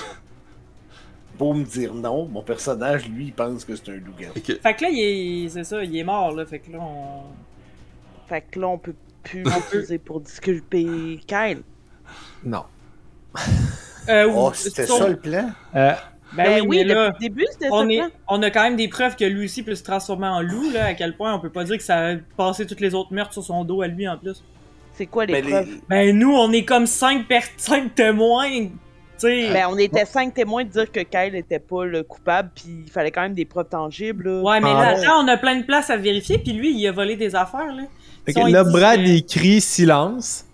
Pour 1.39 1.55
me 1.55 1.65
dire 1.65 1.95
non, 1.95 2.27
mon 2.27 2.43
personnage, 2.43 3.09
lui, 3.09 3.27
il 3.27 3.33
pense 3.33 3.65
que 3.65 3.75
c'est 3.77 3.89
un 3.91 3.95
loup-garou. 3.97 4.35
Fait 4.35 4.75
que 4.75 4.83
là, 4.83 4.89
il 4.91 5.45
est... 5.45 5.49
c'est 5.49 5.65
ça, 5.65 5.83
il 5.85 5.97
est 5.97 6.05
mort, 6.05 6.33
là. 6.33 6.45
Fait 6.45 6.59
que 6.59 6.71
là, 6.73 6.79
on... 6.81 7.23
Fait 8.29 8.43
que 8.51 8.59
là, 8.61 8.69
on 8.69 8.79
peut 8.79 8.95
plus 9.23 9.43
l'utiliser 9.45 9.99
pour 9.99 10.21
disculper 10.21 11.21
Kyle. 11.27 11.63
Non. 12.45 12.65
Euh, 14.09 14.27
Oh, 14.35 14.51
c'était 14.55 14.87
ça 14.87 15.09
le 15.09 15.17
plan? 15.17 15.51
Euh, 15.77 15.93
Ben, 16.37 16.45
Ben, 16.45 16.63
oui, 16.67 16.79
mais 16.79 16.85
là, 16.85 17.09
le 17.09 17.19
début, 17.19 17.47
on, 17.71 17.89
est, 17.89 18.01
on 18.27 18.43
a 18.43 18.51
quand 18.51 18.63
même 18.63 18.77
des 18.77 18.89
preuves 18.89 19.17
que 19.17 19.25
lui 19.25 19.45
aussi 19.45 19.63
peut 19.63 19.75
se 19.75 19.83
transformer 19.85 20.27
en 20.27 20.41
loup, 20.43 20.71
là, 20.73 20.87
à 20.87 20.95
quel 20.95 21.17
point 21.17 21.33
on 21.35 21.41
peut 21.41 21.51
pas 21.51 21.65
dire 21.65 21.77
que 21.79 21.83
ça 21.83 22.09
a 22.09 22.17
passé 22.37 22.67
toutes 22.67 22.81
les 22.81 22.95
autres 22.95 23.13
meurtres 23.15 23.33
sur 23.35 23.45
son 23.45 23.65
dos 23.65 23.81
à 23.83 23.87
lui 23.87 24.07
en 24.09 24.17
plus. 24.19 24.43
C'est 24.95 25.07
quoi 25.07 25.25
les 25.27 25.41
les- 25.41 25.51
preuves? 25.51 25.69
Ben 25.89 26.17
nous, 26.19 26.35
on 26.35 26.51
est 26.53 26.65
comme 26.65 26.87
cinq, 26.87 27.29
per... 27.29 27.41
cinq 27.57 27.95
témoins, 27.95 28.69
tu 29.19 29.27
sais. 29.27 29.53
Ben, 29.53 29.67
on 29.71 29.77
était 29.79 30.05
cinq 30.05 30.35
témoins 30.35 30.65
de 30.65 30.71
dire 30.71 30.91
que 30.91 31.01
Kyle 31.01 31.35
était 31.35 31.59
pas 31.59 31.85
le 31.85 32.03
coupable, 32.03 32.51
puis 32.55 32.83
il 32.87 32.91
fallait 32.91 33.11
quand 33.11 33.23
même 33.23 33.35
des 33.35 33.45
preuves 33.45 33.69
tangibles. 33.69 34.29
là. 34.29 34.43
Ouais, 34.43 34.61
mais 34.61 34.71
Ah 34.75 34.83
là, 34.83 34.89
attends, 35.01 35.25
on 35.25 35.29
a 35.29 35.37
plein 35.37 35.57
de 35.57 35.65
places 35.65 35.91
à 35.91 35.97
vérifier, 35.97 36.39
puis 36.39 36.53
lui, 36.53 36.75
il 36.75 36.87
a 36.87 36.93
volé 36.93 37.17
des 37.17 37.35
affaires, 37.35 37.75
là. 37.75 37.83
Fait 38.27 38.33
Si 38.33 38.41
que 38.41 38.47
là, 38.51 38.65
Brad, 38.65 38.99
que- 39.01 39.05
il 39.07 39.25
crie 39.25 39.61
silence. 39.61 40.45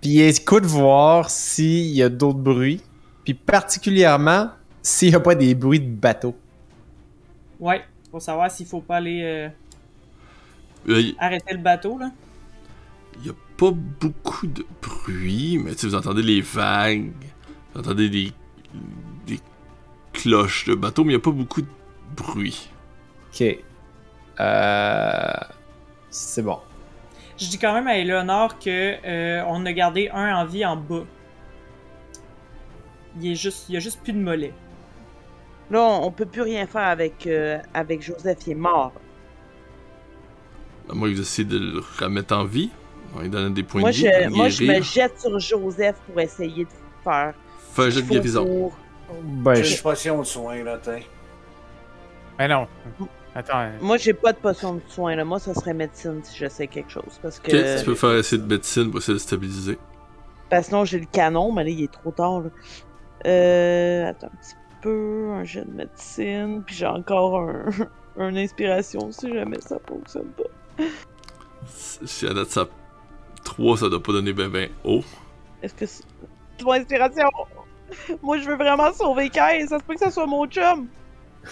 Puis 0.00 0.10
il 0.10 0.20
écoute 0.22 0.64
voir 0.64 1.28
s'il 1.30 1.86
y 1.94 2.02
a 2.02 2.08
d'autres 2.08 2.38
bruits. 2.38 2.80
Puis 3.24 3.34
particulièrement, 3.34 4.48
s'il 4.82 5.10
n'y 5.10 5.14
a 5.14 5.20
pas 5.20 5.34
des 5.34 5.54
bruits 5.54 5.78
de 5.80 5.90
bateau. 5.94 6.34
Ouais, 7.60 7.82
pour 8.10 8.22
savoir 8.22 8.50
s'il 8.50 8.66
faut 8.66 8.80
pas 8.80 8.96
aller 8.96 9.20
euh, 9.22 9.48
Euh, 10.88 11.00
Il 11.00 11.14
arrêter 11.18 11.52
le 11.52 11.60
bateau, 11.60 11.98
là. 11.98 12.10
n'y 13.22 13.28
a 13.28 13.34
pas 13.58 13.70
beaucoup 13.70 14.46
de 14.46 14.64
bruit, 14.80 15.58
mais 15.62 15.72
tu 15.72 15.80
sais, 15.80 15.86
vous 15.88 15.94
entendez 15.94 16.22
les 16.22 16.40
vagues. 16.40 17.12
Vous 17.74 17.80
entendez 17.80 18.08
des, 18.08 18.32
des 19.26 19.40
cloches 20.12 20.66
de 20.66 20.74
bateau, 20.74 21.04
mais 21.04 21.12
il 21.12 21.16
n'y 21.16 21.20
a 21.20 21.24
pas 21.24 21.30
beaucoup 21.30 21.62
de 21.62 21.68
bruit. 22.16 22.70
Ok. 23.32 23.44
Euh... 24.40 25.32
C'est 26.10 26.42
bon. 26.42 26.58
Je 27.38 27.48
dis 27.48 27.58
quand 27.58 27.72
même 27.72 27.86
à 27.86 27.96
Eleanor 27.96 28.58
que 28.58 28.96
euh, 29.04 29.42
on 29.46 29.64
a 29.64 29.72
gardé 29.72 30.10
un 30.12 30.34
en 30.36 30.44
vie 30.44 30.66
en 30.66 30.76
bas. 30.76 31.04
Il 33.18 33.32
est 33.32 33.34
juste, 33.34 33.66
il 33.68 33.74
y 33.74 33.76
a 33.76 33.80
juste 33.80 34.00
plus 34.02 34.12
de 34.12 34.18
mollet. 34.18 34.52
Là, 35.70 35.82
on, 35.82 36.10
peut 36.10 36.26
plus 36.26 36.42
rien 36.42 36.66
faire 36.66 36.82
avec, 36.82 37.26
euh, 37.26 37.58
avec 37.72 38.02
Joseph, 38.02 38.38
il 38.46 38.52
est 38.52 38.54
mort. 38.56 38.92
À 40.90 40.94
moins 40.94 41.08
que 41.08 41.14
vous 41.14 41.20
essayez 41.20 41.46
de 41.46 41.58
le 41.58 41.80
remettre 42.00 42.36
en 42.36 42.44
vie. 42.44 42.70
On 43.14 43.20
lui 43.20 43.28
donne 43.28 43.54
des 43.54 43.62
points 43.62 43.80
Moi 43.80 43.90
de 43.90 43.96
vie. 43.96 44.02
je, 44.02 44.28
moi, 44.30 44.48
je 44.48 44.64
me 44.64 44.80
jette 44.82 45.20
sur 45.20 45.38
Joseph 45.38 45.96
pour 46.06 46.20
essayer 46.20 46.64
de 46.64 46.70
faire. 47.04 47.34
Fais 47.80 47.86
un 47.86 47.90
ce 47.90 47.96
jet 47.96 48.02
de 48.02 48.08
guérison. 48.08 48.72
Ben, 49.22 49.54
J'ai 49.54 49.76
une 49.76 49.82
potion 49.82 50.18
de 50.20 50.24
soin, 50.24 50.62
là, 50.62 50.78
t'es. 50.78 51.04
Mais 52.38 52.48
non. 52.48 52.66
Attends. 53.34 53.70
Moi, 53.80 53.96
j'ai 53.96 54.12
pas 54.12 54.32
de 54.32 54.38
potion 54.38 54.74
de 54.74 54.80
soin, 54.88 55.14
là. 55.14 55.24
Moi, 55.24 55.38
ça 55.38 55.54
serait 55.54 55.74
médecine 55.74 56.20
si 56.22 56.36
j'essaie 56.36 56.66
quelque 56.66 56.90
chose. 56.90 57.18
Parce 57.22 57.38
que. 57.38 57.50
Ok, 57.50 57.78
tu 57.80 57.84
peux 57.84 57.94
faire 57.94 58.14
essayer 58.14 58.40
de 58.40 58.46
médecine 58.46 58.90
pour 58.90 58.98
essayer 58.98 59.14
de 59.14 59.18
stabiliser. 59.18 59.78
Ben, 60.50 60.62
sinon, 60.62 60.84
j'ai 60.84 60.98
le 60.98 61.06
canon, 61.06 61.52
mais 61.52 61.64
là, 61.64 61.70
il 61.70 61.84
est 61.84 61.92
trop 61.92 62.10
tard, 62.10 62.40
là. 62.40 62.50
Euh. 63.26 64.08
Attends 64.08 64.28
un 64.28 64.36
petit 64.40 64.54
peu. 64.82 65.30
Un 65.32 65.44
jet 65.44 65.64
de 65.64 65.72
médecine. 65.72 66.62
Puis 66.64 66.76
j'ai 66.76 66.86
encore 66.86 67.38
un. 67.38 67.66
une 68.28 68.38
inspiration 68.38 69.10
si 69.12 69.32
jamais 69.32 69.60
ça 69.60 69.78
fonctionne 69.86 70.28
pas. 70.30 70.84
Si 71.66 72.26
à 72.26 72.34
date 72.34 72.50
ça 72.50 72.66
3, 73.44 73.78
ça 73.78 73.88
doit 73.88 74.02
pas 74.02 74.12
donner 74.12 74.32
ben 74.32 74.48
ben 74.48 74.70
haut. 74.84 75.02
Est-ce 75.62 75.74
que 75.74 75.86
c'est. 75.86 76.04
Ton 76.58 76.72
inspiration! 76.72 77.28
Moi, 78.22 78.38
je 78.38 78.44
veux 78.48 78.56
vraiment 78.56 78.92
sauver 78.92 79.28
Kyle. 79.30 79.66
Ça 79.68 79.78
se 79.78 79.84
peut 79.84 79.94
que 79.94 80.00
ça 80.00 80.10
soit 80.10 80.26
mon 80.26 80.46
chum. 80.46 80.86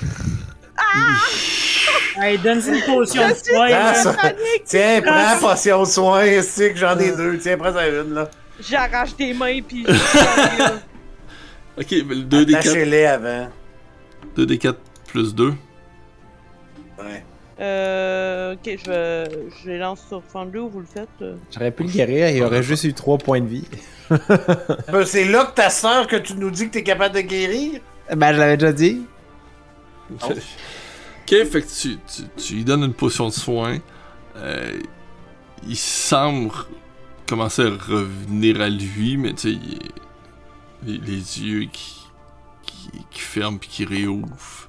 Hey, 2.21 2.39
donne 2.39 2.59
une 2.67 2.83
potion 2.85 3.29
de 3.29 3.35
soin. 3.35 3.67
Ah, 3.67 3.93
là. 3.93 3.95
ça- 3.95 4.13
panique! 4.13 4.65
Tiens, 4.65 5.01
Ah, 5.07 5.37
prends 5.39 5.49
potion 5.51 5.81
de 5.83 5.87
soin, 5.89 6.43
c'est 6.43 6.73
que 6.73 6.79
j'en 6.79 6.99
ai 6.99 7.13
deux. 7.13 7.39
Tiens, 7.39 7.57
prends 7.57 7.73
ça 7.73 7.89
une, 7.89 8.13
là. 8.15 8.29
J'arrache 8.61 9.15
des 9.17 9.33
mains, 9.35 9.61
puis. 9.67 9.87
Ok, 11.81 11.87
mais 12.07 12.15
le 12.17 12.23
2 12.23 12.45
des 12.45 12.53
4, 12.55 12.67
Attachez-les 12.67 13.05
avant. 13.07 13.49
2 14.35 14.47
des 14.47 14.59
4 14.59 14.79
plus 15.07 15.33
2. 15.35 15.55
Ouais. 16.99 17.25
Euh. 17.61 18.55
Ok, 18.55 18.61
je, 18.85 18.91
vais- 18.91 19.49
je 19.63 19.69
les 19.71 19.79
lance 19.79 20.01
sur 20.09 20.23
Fondue 20.23 20.59
ou 20.59 20.69
vous 20.69 20.81
le 20.81 20.87
faites? 20.87 21.09
euh? 21.23 21.37
J'aurais 21.53 21.71
pu 21.73 21.83
le 21.85 21.89
guérir, 21.91 22.29
il 22.31 22.43
aurait 22.43 22.63
juste 22.63 22.85
eu 22.85 22.93
3 22.95 23.19
points 23.19 23.41
de 23.41 23.47
vie. 23.49 23.65
Ben, 24.91 25.05
c'est 25.05 25.25
là 25.25 25.45
que 25.47 25.55
ta 25.55 25.69
sœur 25.71 26.07
que 26.07 26.17
tu 26.17 26.35
nous 26.35 26.51
dis 26.51 26.67
que 26.69 26.73
t'es 26.73 26.83
capable 26.83 27.15
de 27.17 27.21
guérir? 27.21 27.81
Ben, 28.17 28.33
je 28.33 28.39
l'avais 28.39 28.57
déjà 28.57 28.73
dit. 28.73 29.03
Oh. 30.11 30.29
Ok, 30.31 30.35
fait 31.27 31.47
que 31.63 31.67
tu, 31.83 31.99
tu, 31.99 32.23
tu 32.37 32.55
lui 32.55 32.65
donnes 32.65 32.85
une 32.85 32.95
potion 32.95 33.27
de 33.29 33.33
soin. 33.35 33.79
Euh, 34.37 34.79
il 35.67 35.77
semble 35.77 36.53
commencer 37.29 37.63
à 37.63 37.71
revenir 37.71 38.61
à 38.63 38.71
lui, 38.71 39.19
mais 39.19 39.35
tu 39.35 39.41
sais, 39.41 39.51
il 39.63 39.75
est- 39.75 39.93
les, 40.87 40.99
les 40.99 41.43
yeux 41.43 41.67
qui, 41.71 41.97
qui, 42.63 42.91
qui 43.11 43.21
ferment 43.21 43.59
puis 43.59 43.69
qui 43.69 43.85
réouvrent. 43.85 44.68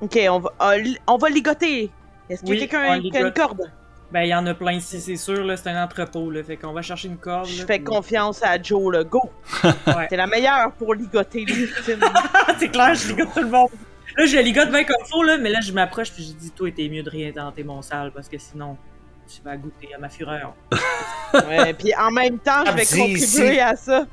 Ok, 0.00 0.18
on 0.30 0.38
va, 0.38 0.52
ah, 0.58 0.74
on 1.06 1.16
va 1.16 1.28
ligoter. 1.28 1.90
Est-ce 2.28 2.42
qu'il 2.42 2.54
y 2.54 2.62
a 2.62 2.66
quelqu'un 2.66 3.00
qui 3.00 3.16
a 3.16 3.20
une 3.20 3.32
corde? 3.32 3.70
Ben, 4.12 4.22
il 4.22 4.28
y 4.28 4.34
en 4.34 4.44
a 4.46 4.54
plein 4.54 4.72
ici, 4.72 5.00
c'est 5.00 5.16
sûr, 5.16 5.44
là. 5.44 5.56
C'est 5.56 5.68
un 5.70 5.84
entrepôt, 5.84 6.30
là. 6.30 6.42
Fait 6.42 6.56
qu'on 6.56 6.72
va 6.72 6.82
chercher 6.82 7.08
une 7.08 7.16
corde. 7.18 7.46
Je 7.46 7.60
là, 7.60 7.66
fais 7.66 7.74
puis- 7.76 7.84
confiance 7.84 8.42
à 8.42 8.60
Joe, 8.60 8.92
le 8.92 9.04
go. 9.04 9.22
Ouais. 9.86 10.08
T'es 10.08 10.16
la 10.16 10.26
meilleure 10.26 10.72
pour 10.72 10.94
ligoter 10.94 11.44
les 11.44 11.52
victimes. 11.52 12.00
C'est 12.58 12.68
clair, 12.68 12.94
je 12.94 13.08
ligote 13.08 13.32
tout 13.34 13.42
le 13.42 13.48
monde. 13.48 13.68
Là, 14.16 14.26
je 14.26 14.36
ligote 14.38 14.70
bien 14.70 14.82
comme 14.84 15.04
faut, 15.08 15.22
là, 15.22 15.38
mais 15.38 15.50
là, 15.50 15.60
je 15.60 15.72
m'approche 15.72 16.10
puis 16.12 16.24
je 16.24 16.32
dis, 16.32 16.50
toi, 16.50 16.70
t'es 16.72 16.88
mieux 16.88 17.02
de 17.04 17.10
rien 17.10 17.30
tenter 17.30 17.62
mon 17.62 17.82
sale 17.82 18.10
parce 18.12 18.28
que 18.28 18.38
sinon, 18.38 18.76
tu 19.34 19.42
vas 19.44 19.56
goûter 19.56 19.94
à 19.94 19.98
ma 19.98 20.08
fureur. 20.08 20.54
ouais, 21.34 21.72
puis 21.74 21.94
en 21.94 22.10
même 22.10 22.38
temps, 22.38 22.64
je 22.66 22.72
vais 22.72 22.82
Ah, 22.82 22.96
contribuer 22.96 23.60
à 23.60 23.76
ça 23.76 24.06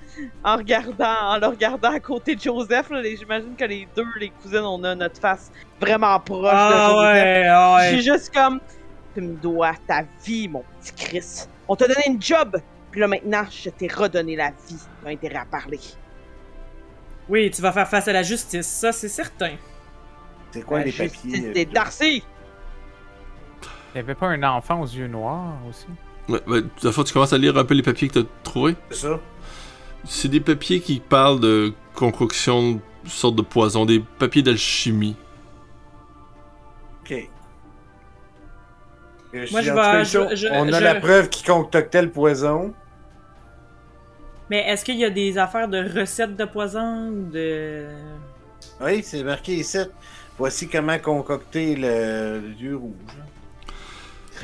en 0.43 0.57
regardant, 0.57 1.31
en 1.33 1.37
le 1.39 1.47
regardant 1.47 1.91
à 1.91 1.99
côté 1.99 2.35
de 2.35 2.41
Joseph. 2.41 2.87
J'imagine 3.17 3.55
que 3.55 3.65
les 3.65 3.87
deux, 3.95 4.05
les 4.19 4.29
cousines, 4.29 4.59
on 4.59 4.83
a 4.83 4.93
notre 4.95 5.19
face 5.19 5.51
vraiment 5.81 6.19
proche 6.19 6.41
de 6.43 6.47
Ah 6.53 6.87
Joseph. 6.89 7.03
ouais, 7.13 7.47
ah 7.47 7.77
Je 7.79 7.83
ouais. 7.85 7.91
suis 8.01 8.11
juste 8.11 8.33
comme, 8.33 8.59
tu 9.15 9.21
me 9.21 9.35
dois 9.35 9.73
ta 9.87 10.03
vie, 10.23 10.47
mon 10.47 10.63
petit 10.81 10.93
Chris. 10.93 11.47
On 11.67 11.75
t'a 11.75 11.87
donné 11.87 12.03
une 12.07 12.21
job, 12.21 12.57
puis 12.91 13.01
là 13.01 13.07
maintenant, 13.07 13.43
je 13.49 13.69
t'ai 13.71 13.87
redonné 13.87 14.35
la 14.35 14.49
vie. 14.67 14.77
T'as 15.03 15.09
intérêt 15.09 15.37
à 15.39 15.45
parler. 15.45 15.79
Oui, 17.29 17.51
tu 17.51 17.61
vas 17.61 17.71
faire 17.73 17.87
face 17.87 18.07
à 18.07 18.13
la 18.13 18.23
justice, 18.23 18.67
ça, 18.67 18.91
c'est 18.91 19.09
certain. 19.09 19.55
C'est 20.51 20.61
quoi 20.63 20.79
La 20.79 20.85
les 20.85 20.91
justice 20.91 21.21
papiers? 21.23 21.51
des 21.51 21.65
euh, 21.65 21.69
Darcy? 21.73 22.23
Il 23.93 23.97
y 23.97 23.99
avait 23.99 24.15
pas 24.15 24.27
un 24.27 24.43
enfant 24.43 24.81
aux 24.81 24.85
yeux 24.85 25.07
noirs 25.07 25.55
aussi? 25.69 25.85
Ouais, 26.29 26.61
la 26.83 26.91
fois, 26.91 27.03
tu 27.03 27.13
commences 27.13 27.33
à 27.33 27.37
lire 27.37 27.57
un 27.57 27.63
peu 27.65 27.73
les 27.73 27.81
papiers 27.81 28.09
que 28.09 28.19
t'as 28.19 28.27
trouvés. 28.43 28.75
C'est 28.91 29.07
ça? 29.07 29.19
C'est 30.03 30.27
des 30.27 30.41
papiers 30.41 30.81
qui 30.81 30.99
parlent 30.99 31.39
de 31.39 31.73
concoction 31.95 32.73
de 32.73 32.79
sortes 33.09 33.35
de 33.35 33.41
poisons, 33.41 33.85
des 33.85 33.99
papiers 34.19 34.41
d'alchimie. 34.43 35.15
Ok. 37.01 37.29
Euh, 39.33 39.45
Moi, 39.51 39.61
je 39.61 39.71
vais- 39.71 40.05
je- 40.05 40.35
je- 40.35 40.47
on 40.51 40.67
a 40.71 40.77
je- 40.79 40.83
la 40.83 40.95
preuve 40.95 41.29
qui 41.29 41.43
concoctait 41.43 42.01
le 42.01 42.09
poison. 42.11 42.73
Mais 44.49 44.59
est-ce 44.69 44.85
qu'il 44.85 44.97
y 44.97 45.05
a 45.05 45.09
des 45.09 45.37
affaires 45.37 45.67
de 45.67 45.99
recettes 45.99 46.35
de 46.35 46.45
poison 46.45 47.11
de. 47.11 47.87
Oui, 48.81 49.01
c'est 49.03 49.23
marqué 49.23 49.55
ici. 49.55 49.79
Voici 50.37 50.69
comment 50.69 50.97
concocter 50.99 51.75
le, 51.75 52.39
le 52.41 52.53
dieu 52.53 52.77
rouge. 52.77 52.93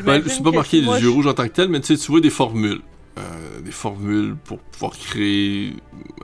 Ben, 0.02 0.24
c'est 0.28 0.44
pas 0.44 0.52
marqué 0.52 0.82
les 0.82 1.02
yeux 1.02 1.10
rouges 1.10 1.28
en 1.28 1.34
tant 1.34 1.44
que 1.44 1.54
tel, 1.54 1.70
mais 1.70 1.80
tu 1.80 1.96
sais, 1.96 2.04
tu 2.04 2.12
vois 2.12 2.22
des 2.22 2.30
formules. 2.30 2.82
Euh, 3.18 3.62
des 3.62 3.72
formules 3.72 4.36
pour 4.44 4.58
pouvoir 4.60 4.94
créer. 4.94 5.76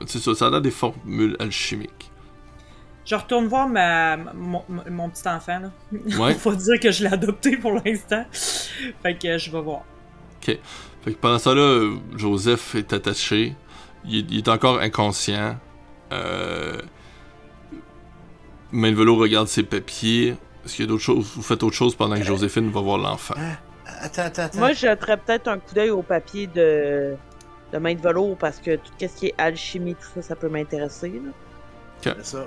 C'est 0.06 0.18
ça, 0.18 0.34
ça 0.34 0.48
a 0.48 0.50
l'air 0.50 0.60
des 0.60 0.72
formules 0.72 1.36
alchimiques. 1.38 2.10
Je 3.04 3.14
retourne 3.14 3.46
voir 3.46 3.68
ma, 3.68 4.16
mon, 4.16 4.64
mon 4.90 5.08
petit 5.08 5.26
enfant, 5.28 5.60
là. 5.60 5.72
Ouais. 6.18 6.34
Faut 6.34 6.54
dire 6.54 6.80
que 6.80 6.90
je 6.90 7.04
l'ai 7.04 7.12
adopté 7.12 7.56
pour 7.56 7.72
l'instant. 7.72 8.24
Fait 8.32 9.16
que 9.16 9.38
je 9.38 9.50
vais 9.50 9.60
voir. 9.60 9.82
Fait 10.40 10.58
que 11.04 11.18
pendant 11.18 11.38
ça 11.38 11.54
là, 11.54 11.90
Joseph 12.16 12.74
est 12.74 12.92
attaché. 12.92 13.54
Il 14.04 14.16
est, 14.16 14.26
il 14.30 14.38
est 14.38 14.48
encore 14.48 14.80
inconscient. 14.80 15.56
Euh... 16.12 16.80
Main 18.72 18.90
de 18.90 18.96
Velo 18.96 19.16
regarde 19.16 19.48
ses 19.48 19.62
papiers. 19.62 20.36
Est-ce 20.64 20.74
qu'il 20.76 20.84
y 20.84 20.88
a 20.88 20.88
d'autres 20.88 21.02
choses? 21.02 21.32
Vous 21.36 21.42
faites 21.42 21.62
autre 21.62 21.76
chose 21.76 21.94
pendant 21.94 22.16
que 22.16 22.22
Joséphine 22.24 22.70
va 22.70 22.80
voir 22.80 22.98
l'enfant? 22.98 23.34
Attends, 24.02 24.22
attends, 24.22 24.42
attends. 24.42 24.58
Moi, 24.58 24.72
je 24.72 24.80
jetterais 24.80 25.16
peut-être 25.16 25.48
un 25.48 25.58
coup 25.58 25.74
d'œil 25.74 25.90
au 25.90 26.02
papier 26.02 26.46
de, 26.46 27.14
de 27.72 27.78
main 27.78 27.94
de 27.94 28.00
velours 28.00 28.36
parce 28.36 28.58
que 28.58 28.76
tout 28.76 28.92
ce 29.00 29.06
qui 29.06 29.26
est 29.26 29.34
alchimie, 29.38 29.94
tout 29.94 30.06
ça, 30.14 30.22
ça 30.22 30.36
peut 30.36 30.48
m'intéresser. 30.48 31.08
là. 32.04 32.12
C'est 32.14 32.24
ça. 32.26 32.46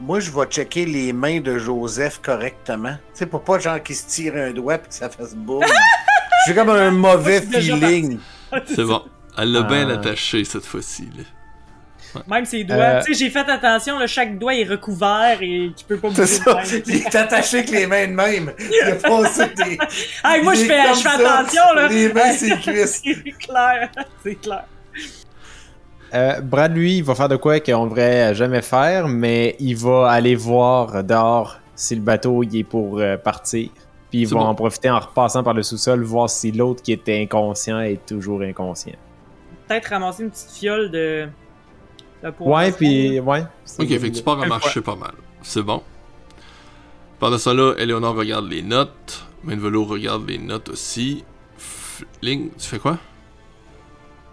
Moi, 0.00 0.20
je 0.20 0.30
vais 0.30 0.44
checker 0.46 0.86
les 0.86 1.12
mains 1.12 1.40
de 1.40 1.58
Joseph 1.58 2.20
correctement. 2.22 2.94
Tu 3.12 3.18
sais, 3.18 3.26
pour 3.26 3.42
pas 3.42 3.58
genre 3.58 3.82
qu'il 3.82 3.96
se 3.96 4.06
tire 4.06 4.34
un 4.36 4.52
doigt 4.52 4.76
et 4.76 4.78
que 4.78 4.84
ça 4.90 5.10
fasse 5.10 5.34
boum. 5.34 5.64
J'ai 6.46 6.54
comme 6.54 6.70
un 6.70 6.92
mauvais 6.92 7.40
feeling. 7.42 8.18
C'est 8.66 8.84
bon. 8.84 9.02
Elle 9.36 9.52
l'a 9.52 9.62
bien 9.62 9.88
Ah. 9.90 9.94
attaché 9.94 10.44
cette 10.44 10.64
fois-ci. 10.64 11.08
Même 12.26 12.44
ses 12.44 12.64
doigts. 12.64 12.76
Euh, 12.76 13.02
Tu 13.04 13.14
sais, 13.14 13.24
j'ai 13.24 13.30
fait 13.30 13.48
attention, 13.50 13.98
là, 13.98 14.06
chaque 14.06 14.38
doigt 14.38 14.54
est 14.54 14.64
recouvert 14.64 15.38
et 15.40 15.70
tu 15.76 15.84
peux 15.84 15.96
pas 15.98 16.08
bouger. 16.08 16.26
Ça. 16.26 16.60
Il 16.86 16.96
est 16.96 17.14
attaché 17.14 17.58
avec 17.58 17.70
les 17.70 17.86
mains 17.86 18.06
de 18.06 18.12
même. 18.12 18.52
Il 18.58 18.88
a 18.88 18.94
passé 18.96 19.44
des. 19.56 19.78
Hey, 20.24 20.42
moi, 20.42 20.54
je 20.54 20.64
fais, 20.64 20.82
je 20.94 21.08
attention, 21.08 21.62
là. 21.74 21.88
Les 21.88 22.12
mains, 22.12 22.56
cuisses. 22.60 23.02
C'est 23.04 23.32
clair. 23.38 23.90
C'est 24.22 24.34
clair. 24.36 24.64
Euh, 26.14 26.40
Brad, 26.40 26.74
lui, 26.74 26.98
il 26.98 27.04
va 27.04 27.14
faire 27.14 27.28
de 27.28 27.36
quoi 27.36 27.60
qu'on 27.60 27.84
devrait 27.86 28.34
jamais 28.34 28.62
faire, 28.62 29.08
mais 29.08 29.56
il 29.60 29.76
va 29.76 30.10
aller 30.10 30.34
voir 30.34 31.04
dehors 31.04 31.58
si 31.74 31.94
le 31.94 32.00
bateau 32.00 32.42
il 32.42 32.56
est 32.60 32.64
pour 32.64 32.98
euh, 32.98 33.16
partir. 33.18 33.68
Puis 34.10 34.20
il 34.20 34.26
C'est 34.28 34.34
va 34.34 34.40
bon. 34.40 34.46
en 34.46 34.54
profiter 34.54 34.88
en 34.88 35.00
repassant 35.00 35.42
par 35.42 35.52
le 35.52 35.62
sous-sol, 35.62 36.02
voir 36.02 36.30
si 36.30 36.50
l'autre 36.50 36.82
qui 36.82 36.92
était 36.92 37.20
inconscient 37.20 37.80
est 37.80 38.04
toujours 38.06 38.40
inconscient. 38.40 38.94
Peut-être 39.68 39.90
ramasser 39.90 40.22
une 40.22 40.30
petite 40.30 40.50
fiole 40.50 40.90
de. 40.90 41.28
Ouais, 42.40 42.72
puis 42.72 43.20
ouais. 43.20 43.44
Ok, 43.78 43.88
fait 43.88 43.98
que 43.98 44.16
tu 44.16 44.22
pars 44.22 44.40
à 44.40 44.46
marcher 44.46 44.80
pas 44.80 44.96
mal. 44.96 45.12
C'est 45.42 45.62
bon. 45.62 45.82
Pendant 47.18 47.38
ça 47.38 47.54
là, 47.54 47.74
Eleonore 47.78 48.14
regarde 48.16 48.48
les 48.48 48.62
notes. 48.62 49.24
Velours 49.44 49.88
regarde 49.88 50.28
les 50.28 50.38
notes 50.38 50.68
aussi. 50.68 51.24
Fling, 51.56 52.50
tu 52.58 52.66
fais 52.66 52.78
quoi? 52.78 52.98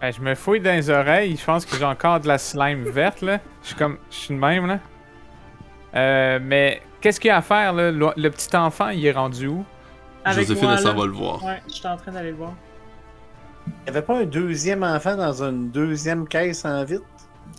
Ben, 0.01 0.11
je 0.11 0.21
me 0.21 0.35
fouille 0.35 0.59
dans 0.59 0.75
les 0.75 0.89
oreilles. 0.89 1.37
Je 1.37 1.45
pense 1.45 1.65
que 1.65 1.75
j'ai 1.77 1.85
encore 1.85 2.19
de 2.19 2.27
la 2.27 2.37
slime 2.37 2.83
verte, 2.83 3.21
là. 3.21 3.39
Je 3.61 3.67
suis 3.67 3.75
comme. 3.75 3.97
Je 4.11 4.15
suis 4.15 4.35
de 4.35 4.39
même, 4.39 4.67
là. 4.67 4.79
Euh, 5.95 6.39
mais 6.41 6.81
qu'est-ce 7.01 7.19
qu'il 7.19 7.29
y 7.29 7.31
a 7.31 7.37
à 7.37 7.41
faire, 7.41 7.73
là? 7.73 7.91
Le, 7.91 8.09
le 8.15 8.29
petit 8.29 8.55
enfant, 8.55 8.89
il 8.89 9.05
est 9.05 9.11
rendu 9.11 9.47
où? 9.47 9.63
Avec 10.25 10.47
Joséphine, 10.47 10.65
moi, 10.65 10.73
elle 10.73 10.83
s'en 10.83 10.89
là. 10.89 10.99
va 10.99 11.05
le 11.05 11.11
voir. 11.11 11.43
Ouais, 11.43 11.61
je 11.67 11.73
suis 11.73 11.87
en 11.87 11.97
train 11.97 12.11
d'aller 12.11 12.31
le 12.31 12.35
voir. 12.35 12.53
Il 13.67 13.83
n'y 13.83 13.89
avait 13.89 14.01
pas 14.01 14.19
un 14.19 14.25
deuxième 14.25 14.83
enfant 14.83 15.15
dans 15.15 15.43
une 15.43 15.71
deuxième 15.71 16.27
caisse 16.27 16.65
en 16.65 16.83
vite? 16.83 17.01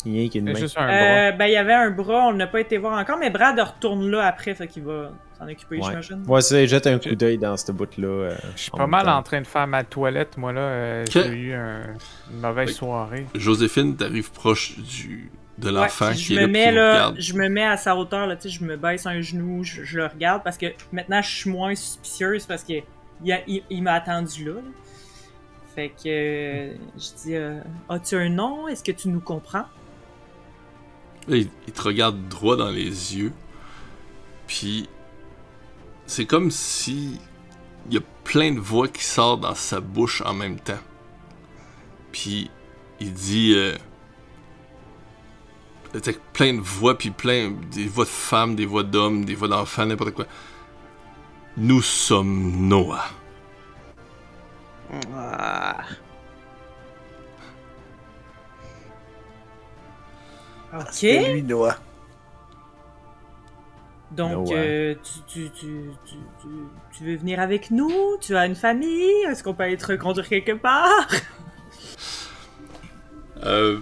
Il 0.04 0.16
y 0.22 0.50
a 0.50 0.54
juste 0.54 0.76
un 0.78 0.86
bras. 0.86 0.94
Euh, 0.94 1.32
ben, 1.32 1.46
il 1.46 1.52
y 1.52 1.56
avait 1.56 1.72
un 1.74 1.90
bras, 1.90 2.28
on 2.28 2.32
n'a 2.32 2.46
pas 2.46 2.60
été 2.60 2.78
voir 2.78 2.98
encore, 2.98 3.18
mais 3.18 3.30
Brad 3.30 3.58
retourne 3.58 4.08
là 4.10 4.24
après, 4.26 4.54
fait 4.54 4.66
qu'il 4.68 4.84
va 4.84 5.10
s'en 5.38 5.48
occuper, 5.48 5.76
Ouais. 5.76 5.82
j'imagine. 5.84 6.22
Ouais, 6.28 6.40
ça, 6.40 6.60
il 6.60 6.68
jette 6.68 6.86
un 6.86 6.98
coup 6.98 7.14
d'œil 7.14 7.38
dans 7.38 7.56
ce 7.56 7.72
bout-là. 7.72 8.06
euh, 8.06 8.34
Je 8.54 8.62
suis 8.62 8.70
pas 8.70 8.86
mal 8.86 9.04
temps. 9.06 9.16
en 9.16 9.22
train 9.22 9.40
de 9.40 9.46
faire 9.46 9.66
ma 9.66 9.82
toilette, 9.84 10.36
moi, 10.36 10.52
là. 10.52 10.60
Euh. 10.60 11.04
J'ai 11.10 11.26
eu 11.28 11.52
un- 11.54 11.82
une 12.32 12.40
mauvaise 12.40 12.70
soirée. 12.72 13.26
Joséphine, 13.34 13.96
t'arrives 13.96 14.30
proche 14.30 14.78
du 14.78 15.30
de 15.58 15.70
l'enfant 15.70 16.12
qui 16.12 16.34
est 16.34 16.36
là, 16.36 16.42
me 16.46 16.52
puis 16.52 16.52
mets 16.52 16.70
là, 16.72 17.12
je 17.16 17.32
me 17.32 17.48
mets 17.48 17.64
à 17.64 17.78
sa 17.78 17.96
hauteur 17.96 18.26
là, 18.26 18.36
tu 18.36 18.42
sais, 18.42 18.48
je 18.50 18.62
me 18.62 18.76
baisse 18.76 19.06
un 19.06 19.22
genou, 19.22 19.64
je, 19.64 19.84
je 19.84 19.96
le 19.96 20.04
regarde 20.04 20.42
parce 20.44 20.58
que 20.58 20.66
maintenant 20.92 21.22
je 21.22 21.30
suis 21.34 21.48
moins 21.50 21.74
suspicieuse 21.74 22.44
parce 22.44 22.62
que 22.62 22.74
il, 23.24 23.40
il- 23.46 23.62
il 23.70 23.82
m'a 23.82 23.94
attendu 23.94 24.44
là, 24.44 24.52
là. 24.52 24.60
Fait 25.76 25.90
que 25.90 26.08
euh, 26.08 26.74
je 26.96 27.22
dis 27.22 27.34
euh, 27.34 27.60
as-tu 27.90 28.16
un 28.16 28.30
nom? 28.30 28.66
Est-ce 28.66 28.82
que 28.82 28.92
tu 28.92 29.10
nous 29.10 29.20
comprends? 29.20 29.66
Il 31.28 31.48
te 31.50 31.82
regarde 31.82 32.28
droit 32.28 32.56
dans 32.56 32.70
les 32.70 33.14
yeux. 33.14 33.32
Puis 34.46 34.88
c'est 36.06 36.24
comme 36.24 36.50
si 36.50 37.20
il 37.88 37.94
y 37.94 37.98
a 37.98 38.02
plein 38.24 38.52
de 38.52 38.58
voix 38.58 38.88
qui 38.88 39.04
sortent 39.04 39.42
dans 39.42 39.54
sa 39.54 39.80
bouche 39.80 40.22
en 40.22 40.32
même 40.32 40.58
temps. 40.58 40.80
Puis 42.10 42.50
il 42.98 43.12
dit 43.12 43.52
euh, 43.54 43.76
avec 45.92 46.20
plein 46.32 46.54
de 46.54 46.60
voix 46.60 46.96
puis 46.96 47.10
plein 47.10 47.50
des 47.70 47.86
voix 47.86 48.06
de 48.06 48.10
femmes, 48.10 48.56
des 48.56 48.64
voix 48.64 48.82
d'hommes, 48.82 49.26
des 49.26 49.34
voix 49.34 49.48
d'enfants, 49.48 49.84
n'importe 49.84 50.12
quoi. 50.12 50.26
Nous 51.58 51.82
sommes 51.82 52.66
Noah. 52.66 53.10
Ah. 55.14 55.84
Ok. 60.74 61.02
Lui, 61.02 61.42
Noah. 61.42 61.76
Donc 64.12 64.48
Noah. 64.48 64.56
euh, 64.56 64.94
tu, 65.02 65.20
tu, 65.26 65.50
tu, 65.50 65.90
tu, 66.06 66.14
tu, 66.40 66.48
tu 66.96 67.04
veux 67.04 67.16
venir 67.16 67.40
avec 67.40 67.70
nous? 67.70 68.16
Tu 68.20 68.36
as 68.36 68.46
une 68.46 68.54
famille? 68.54 69.22
Est-ce 69.28 69.42
qu'on 69.42 69.54
peut 69.54 69.64
aller 69.64 69.76
te 69.76 69.86
reconduire 69.86 70.28
quelque 70.28 70.52
part? 70.52 71.06
Euh, 73.44 73.80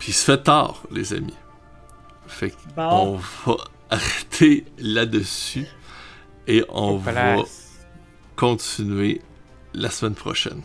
puis 0.00 0.08
il 0.10 0.12
se 0.12 0.24
fait 0.24 0.42
tard, 0.42 0.82
les 0.90 1.12
amis. 1.14 1.36
Fait 2.26 2.50
que 2.50 2.56
Bon. 2.74 2.82
on 3.46 3.50
va 3.52 3.56
arrêter 3.90 4.64
là-dessus 4.76 5.66
et 6.48 6.64
on 6.68 6.96
va 6.96 7.12
Place. 7.12 7.78
continuer 8.34 9.22
la 9.74 9.90
semaine 9.90 10.14
prochaine. 10.14 10.60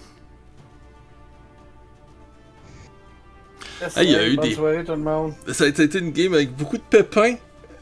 Ah, 3.95 4.03
il 4.03 4.09
y 4.09 4.15
a 4.15 4.27
eu 4.27 4.35
Bonne 4.35 4.49
des- 4.49 4.55
soirée, 4.55 4.83
tout 4.83 4.91
le 4.93 4.97
monde. 4.97 5.33
Ça 5.51 5.65
a 5.65 5.67
été 5.67 5.99
une 5.99 6.11
game 6.11 6.33
avec 6.33 6.55
beaucoup 6.55 6.77
de 6.77 6.83
pépins 6.83 7.35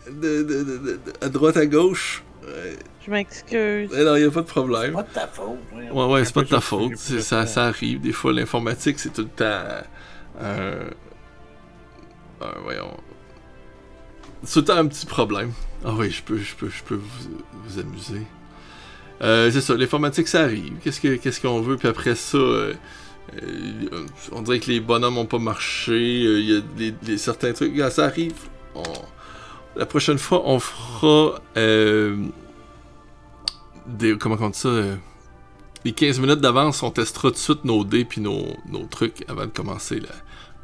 de, 0.10 0.12
de- 0.44 0.44
de- 0.44 0.64
de- 0.64 0.78
de- 0.78 1.14
à 1.22 1.30
droite 1.30 1.56
à 1.58 1.66
gauche. 1.66 2.24
Ouais, 2.44 2.76
Je 3.06 3.12
m'excuse. 3.12 3.90
non, 3.92 4.16
il 4.16 4.22
n'y 4.24 4.28
a 4.28 4.32
pas 4.32 4.42
de 4.42 4.46
problème. 4.48 4.94
Pas 4.94 5.04
de 5.04 5.14
ta 5.14 5.28
faute. 5.28 5.58
Ouais, 5.74 5.90
ouais, 6.06 6.26
c'est 6.26 6.34
pas 6.34 6.44
de 6.44 6.50
ta 6.50 6.60
faute. 6.62 6.92
c'est- 6.98 7.22
Ça, 7.22 7.48
ça 7.48 7.66
arrive. 7.68 8.02
Des 8.02 8.12
fois, 8.12 8.34
l'informatique, 8.34 9.00
c'est 9.00 9.14
tout 9.14 9.22
le 9.22 9.30
temps. 9.30 9.64
Euh, 10.42 10.90
euh, 12.42 12.52
voyons. 12.64 12.92
C'est 14.44 14.54
tout 14.56 14.60
le 14.60 14.66
temps 14.66 14.78
un 14.78 14.88
petit 14.88 15.06
problème. 15.06 15.54
Ah 15.86 15.94
oui, 15.94 16.12
je 16.12 16.22
peux, 16.22 16.38
je 16.38 16.56
peux, 16.56 16.70
je 16.70 16.84
peux 16.84 16.96
vous, 16.96 17.42
vous 17.64 17.80
amuser. 17.80 18.22
Euh, 19.22 19.50
c'est 19.52 19.62
ça, 19.62 19.76
l'informatique, 19.76 20.28
ça 20.28 20.42
arrive. 20.44 20.74
Qu'est-ce 20.84 21.00
que- 21.00 21.42
qu'on 21.42 21.62
veut? 21.62 21.78
Puis 21.78 21.88
après 21.88 22.16
ça, 22.16 22.38
euh, 22.38 22.74
euh, 23.42 24.06
on 24.32 24.42
dirait 24.42 24.60
que 24.60 24.70
les 24.70 24.80
bonhommes 24.80 25.18
ont 25.18 25.26
pas 25.26 25.40
marché. 25.40 25.98
Il 26.00 26.64
y 26.78 27.14
a 27.14 27.18
certains 27.18 27.54
trucs. 27.54 27.78
Ça 27.92 28.06
arrive. 28.06 28.34
La 29.76 29.86
prochaine 29.86 30.18
fois, 30.18 30.42
on 30.46 30.60
fera. 30.60 31.40
des, 33.88 34.18
comment 34.18 34.38
on 34.40 34.50
dit 34.50 34.60
ça? 34.60 34.70
les 35.84 35.92
15 35.94 36.20
minutes 36.20 36.40
d'avance, 36.40 36.82
on 36.82 36.90
testera 36.90 37.30
tout 37.30 37.36
de 37.36 37.40
suite 37.40 37.64
nos 37.64 37.84
dés 37.84 38.06
puis 38.06 38.20
nos, 38.20 38.44
nos 38.72 38.86
trucs 38.86 39.24
avant 39.28 39.44
de 39.46 39.52
commencer 39.52 40.00
la, 40.00 40.10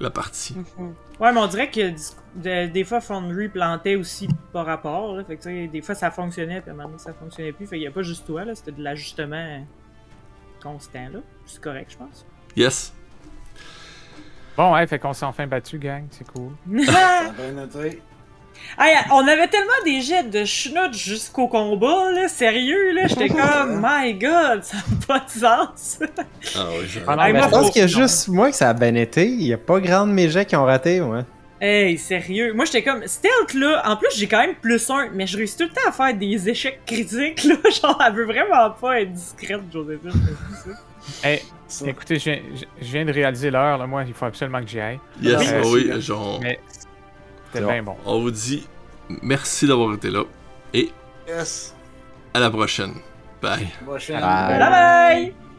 la 0.02 0.10
partie. 0.10 0.56
Mhm. 0.78 0.94
Ouais, 1.20 1.32
mais 1.34 1.40
on 1.40 1.48
dirait 1.48 1.70
que 1.70 1.92
de- 2.36 2.68
des 2.68 2.84
fois 2.84 3.00
Foundry 3.02 3.48
plantait 3.50 3.96
aussi 3.96 4.28
par 4.52 4.66
rapport. 4.66 5.16
Là, 5.16 5.24
fait 5.24 5.36
que, 5.38 5.44
tu 5.44 5.50
sais, 5.50 5.68
des 5.68 5.82
fois 5.82 5.96
ça 5.96 6.10
fonctionnait, 6.12 6.62
puis 6.62 6.70
à 6.70 6.74
un 6.74 6.76
moment 6.78 6.90
donné, 6.90 7.00
ça 7.00 7.14
fonctionnait 7.14 7.52
plus. 7.52 7.68
Fait 7.68 7.76
qu'il 7.78 7.84
y 7.84 7.88
a 7.88 7.92
pas 7.92 8.02
juste 8.02 8.26
toi, 8.26 8.44
là, 8.46 8.56
c'était 8.56 8.72
de 8.72 8.82
l'ajustement 8.84 9.66
constant. 10.62 11.10
là. 11.14 11.20
C'est 11.46 11.62
correct, 11.62 11.92
je 11.92 11.98
pense. 11.98 12.26
Yes. 12.56 12.94
Bon, 14.58 14.74
ouais, 14.74 14.86
fait 14.88 15.00
qu'on 15.00 15.14
s'est 15.14 15.26
enfin 15.26 15.48
battu, 15.48 15.80
gang. 15.80 16.06
C'est 16.12 16.28
cool. 16.32 16.52
Hey, 18.80 18.96
on 19.12 19.28
avait 19.28 19.48
tellement 19.48 19.72
des 19.86 20.02
jets 20.02 20.24
de 20.24 20.46
schnout 20.46 20.94
jusqu'au 20.94 21.48
combat, 21.48 22.12
là, 22.14 22.28
sérieux, 22.28 22.94
là, 22.94 23.08
j'étais 23.08 23.28
comme, 23.30 23.82
my 23.84 24.14
god, 24.14 24.64
ça 24.64 24.78
n'a 24.78 25.06
pas 25.08 25.20
de 25.20 25.30
sens. 25.30 26.00
Ah 26.56 26.66
oui, 26.80 26.88
ça- 26.88 27.00
Ah 27.08 27.16
non, 27.16 27.24
Hey, 27.24 27.34
mais 27.34 27.40
moi, 27.40 27.48
Je 27.48 27.52
pense 27.54 27.72
qu'il 27.72 27.82
y 27.82 27.86
a 27.86 27.88
juste 27.88 28.28
moi 28.30 28.50
que 28.50 28.56
ça 28.56 28.70
a 28.70 28.74
bien 28.74 28.96
été. 28.96 29.26
Il 29.28 29.44
y 29.44 29.54
a 29.54 29.58
pas 29.58 29.80
grand 29.80 30.08
de 30.08 30.12
mes 30.14 30.30
jets 30.30 30.46
qui 30.46 30.56
ont 30.56 30.66
raté, 30.66 31.02
ouais. 31.02 31.22
Hey, 31.64 31.96
sérieux, 32.00 32.54
moi 32.54 32.66
j'étais 32.66 32.82
comme, 32.82 33.06
stealth 33.06 33.54
là, 33.54 33.84
en 33.86 33.96
plus 33.96 34.08
j'ai 34.16 34.28
quand 34.28 34.40
même 34.40 34.56
plus 34.56 34.90
un, 34.90 35.10
mais 35.14 35.28
je 35.28 35.38
réussis 35.38 35.58
tout 35.58 35.66
le 35.66 35.70
temps 35.70 35.88
à 35.88 35.92
faire 35.92 36.16
des 36.18 36.50
échecs 36.50 36.82
critiques, 36.88 37.44
là, 37.44 37.54
genre, 37.82 38.02
elle 38.04 38.14
veut 38.14 38.26
vraiment 38.26 38.72
pas 38.72 39.02
être 39.02 39.14
discrète, 39.14 39.62
Joséphine. 39.72 40.12
Hey, 41.24 41.42
Ça. 41.68 41.86
écoutez, 41.88 42.18
je 42.18 42.24
viens, 42.32 42.40
je- 42.56 42.66
je 42.86 42.92
viens 42.92 43.06
de 43.06 43.12
réaliser 43.12 43.52
l'heure, 43.52 43.78
là. 43.78 43.86
Moi, 43.86 44.04
il 44.08 44.14
faut 44.14 44.26
absolument 44.26 44.60
que 44.62 44.68
j'y 44.70 44.80
aille. 44.80 45.00
Yes, 45.22 45.38
Oui. 45.40 45.46
ah 45.54 45.68
oui, 45.94 46.02
genre, 46.02 46.40
Mais 46.42 46.60
c'était 47.54 47.66
bon. 47.66 47.72
bien 47.72 47.84
bon. 47.84 47.96
on 48.06 48.22
vous 48.22 48.32
dit 48.32 48.68
merci 49.22 49.68
d'avoir 49.68 49.94
été 49.94 50.10
là 50.10 50.24
et 50.74 50.92
Yes. 51.28 51.74
à 52.34 52.40
la 52.40 52.50
prochaine. 52.50 52.94
Bye. 53.42 53.68
Prochaine. 53.86 54.22
Bye. 54.22 54.60
Bye 54.60 54.70
bye! 54.70 55.51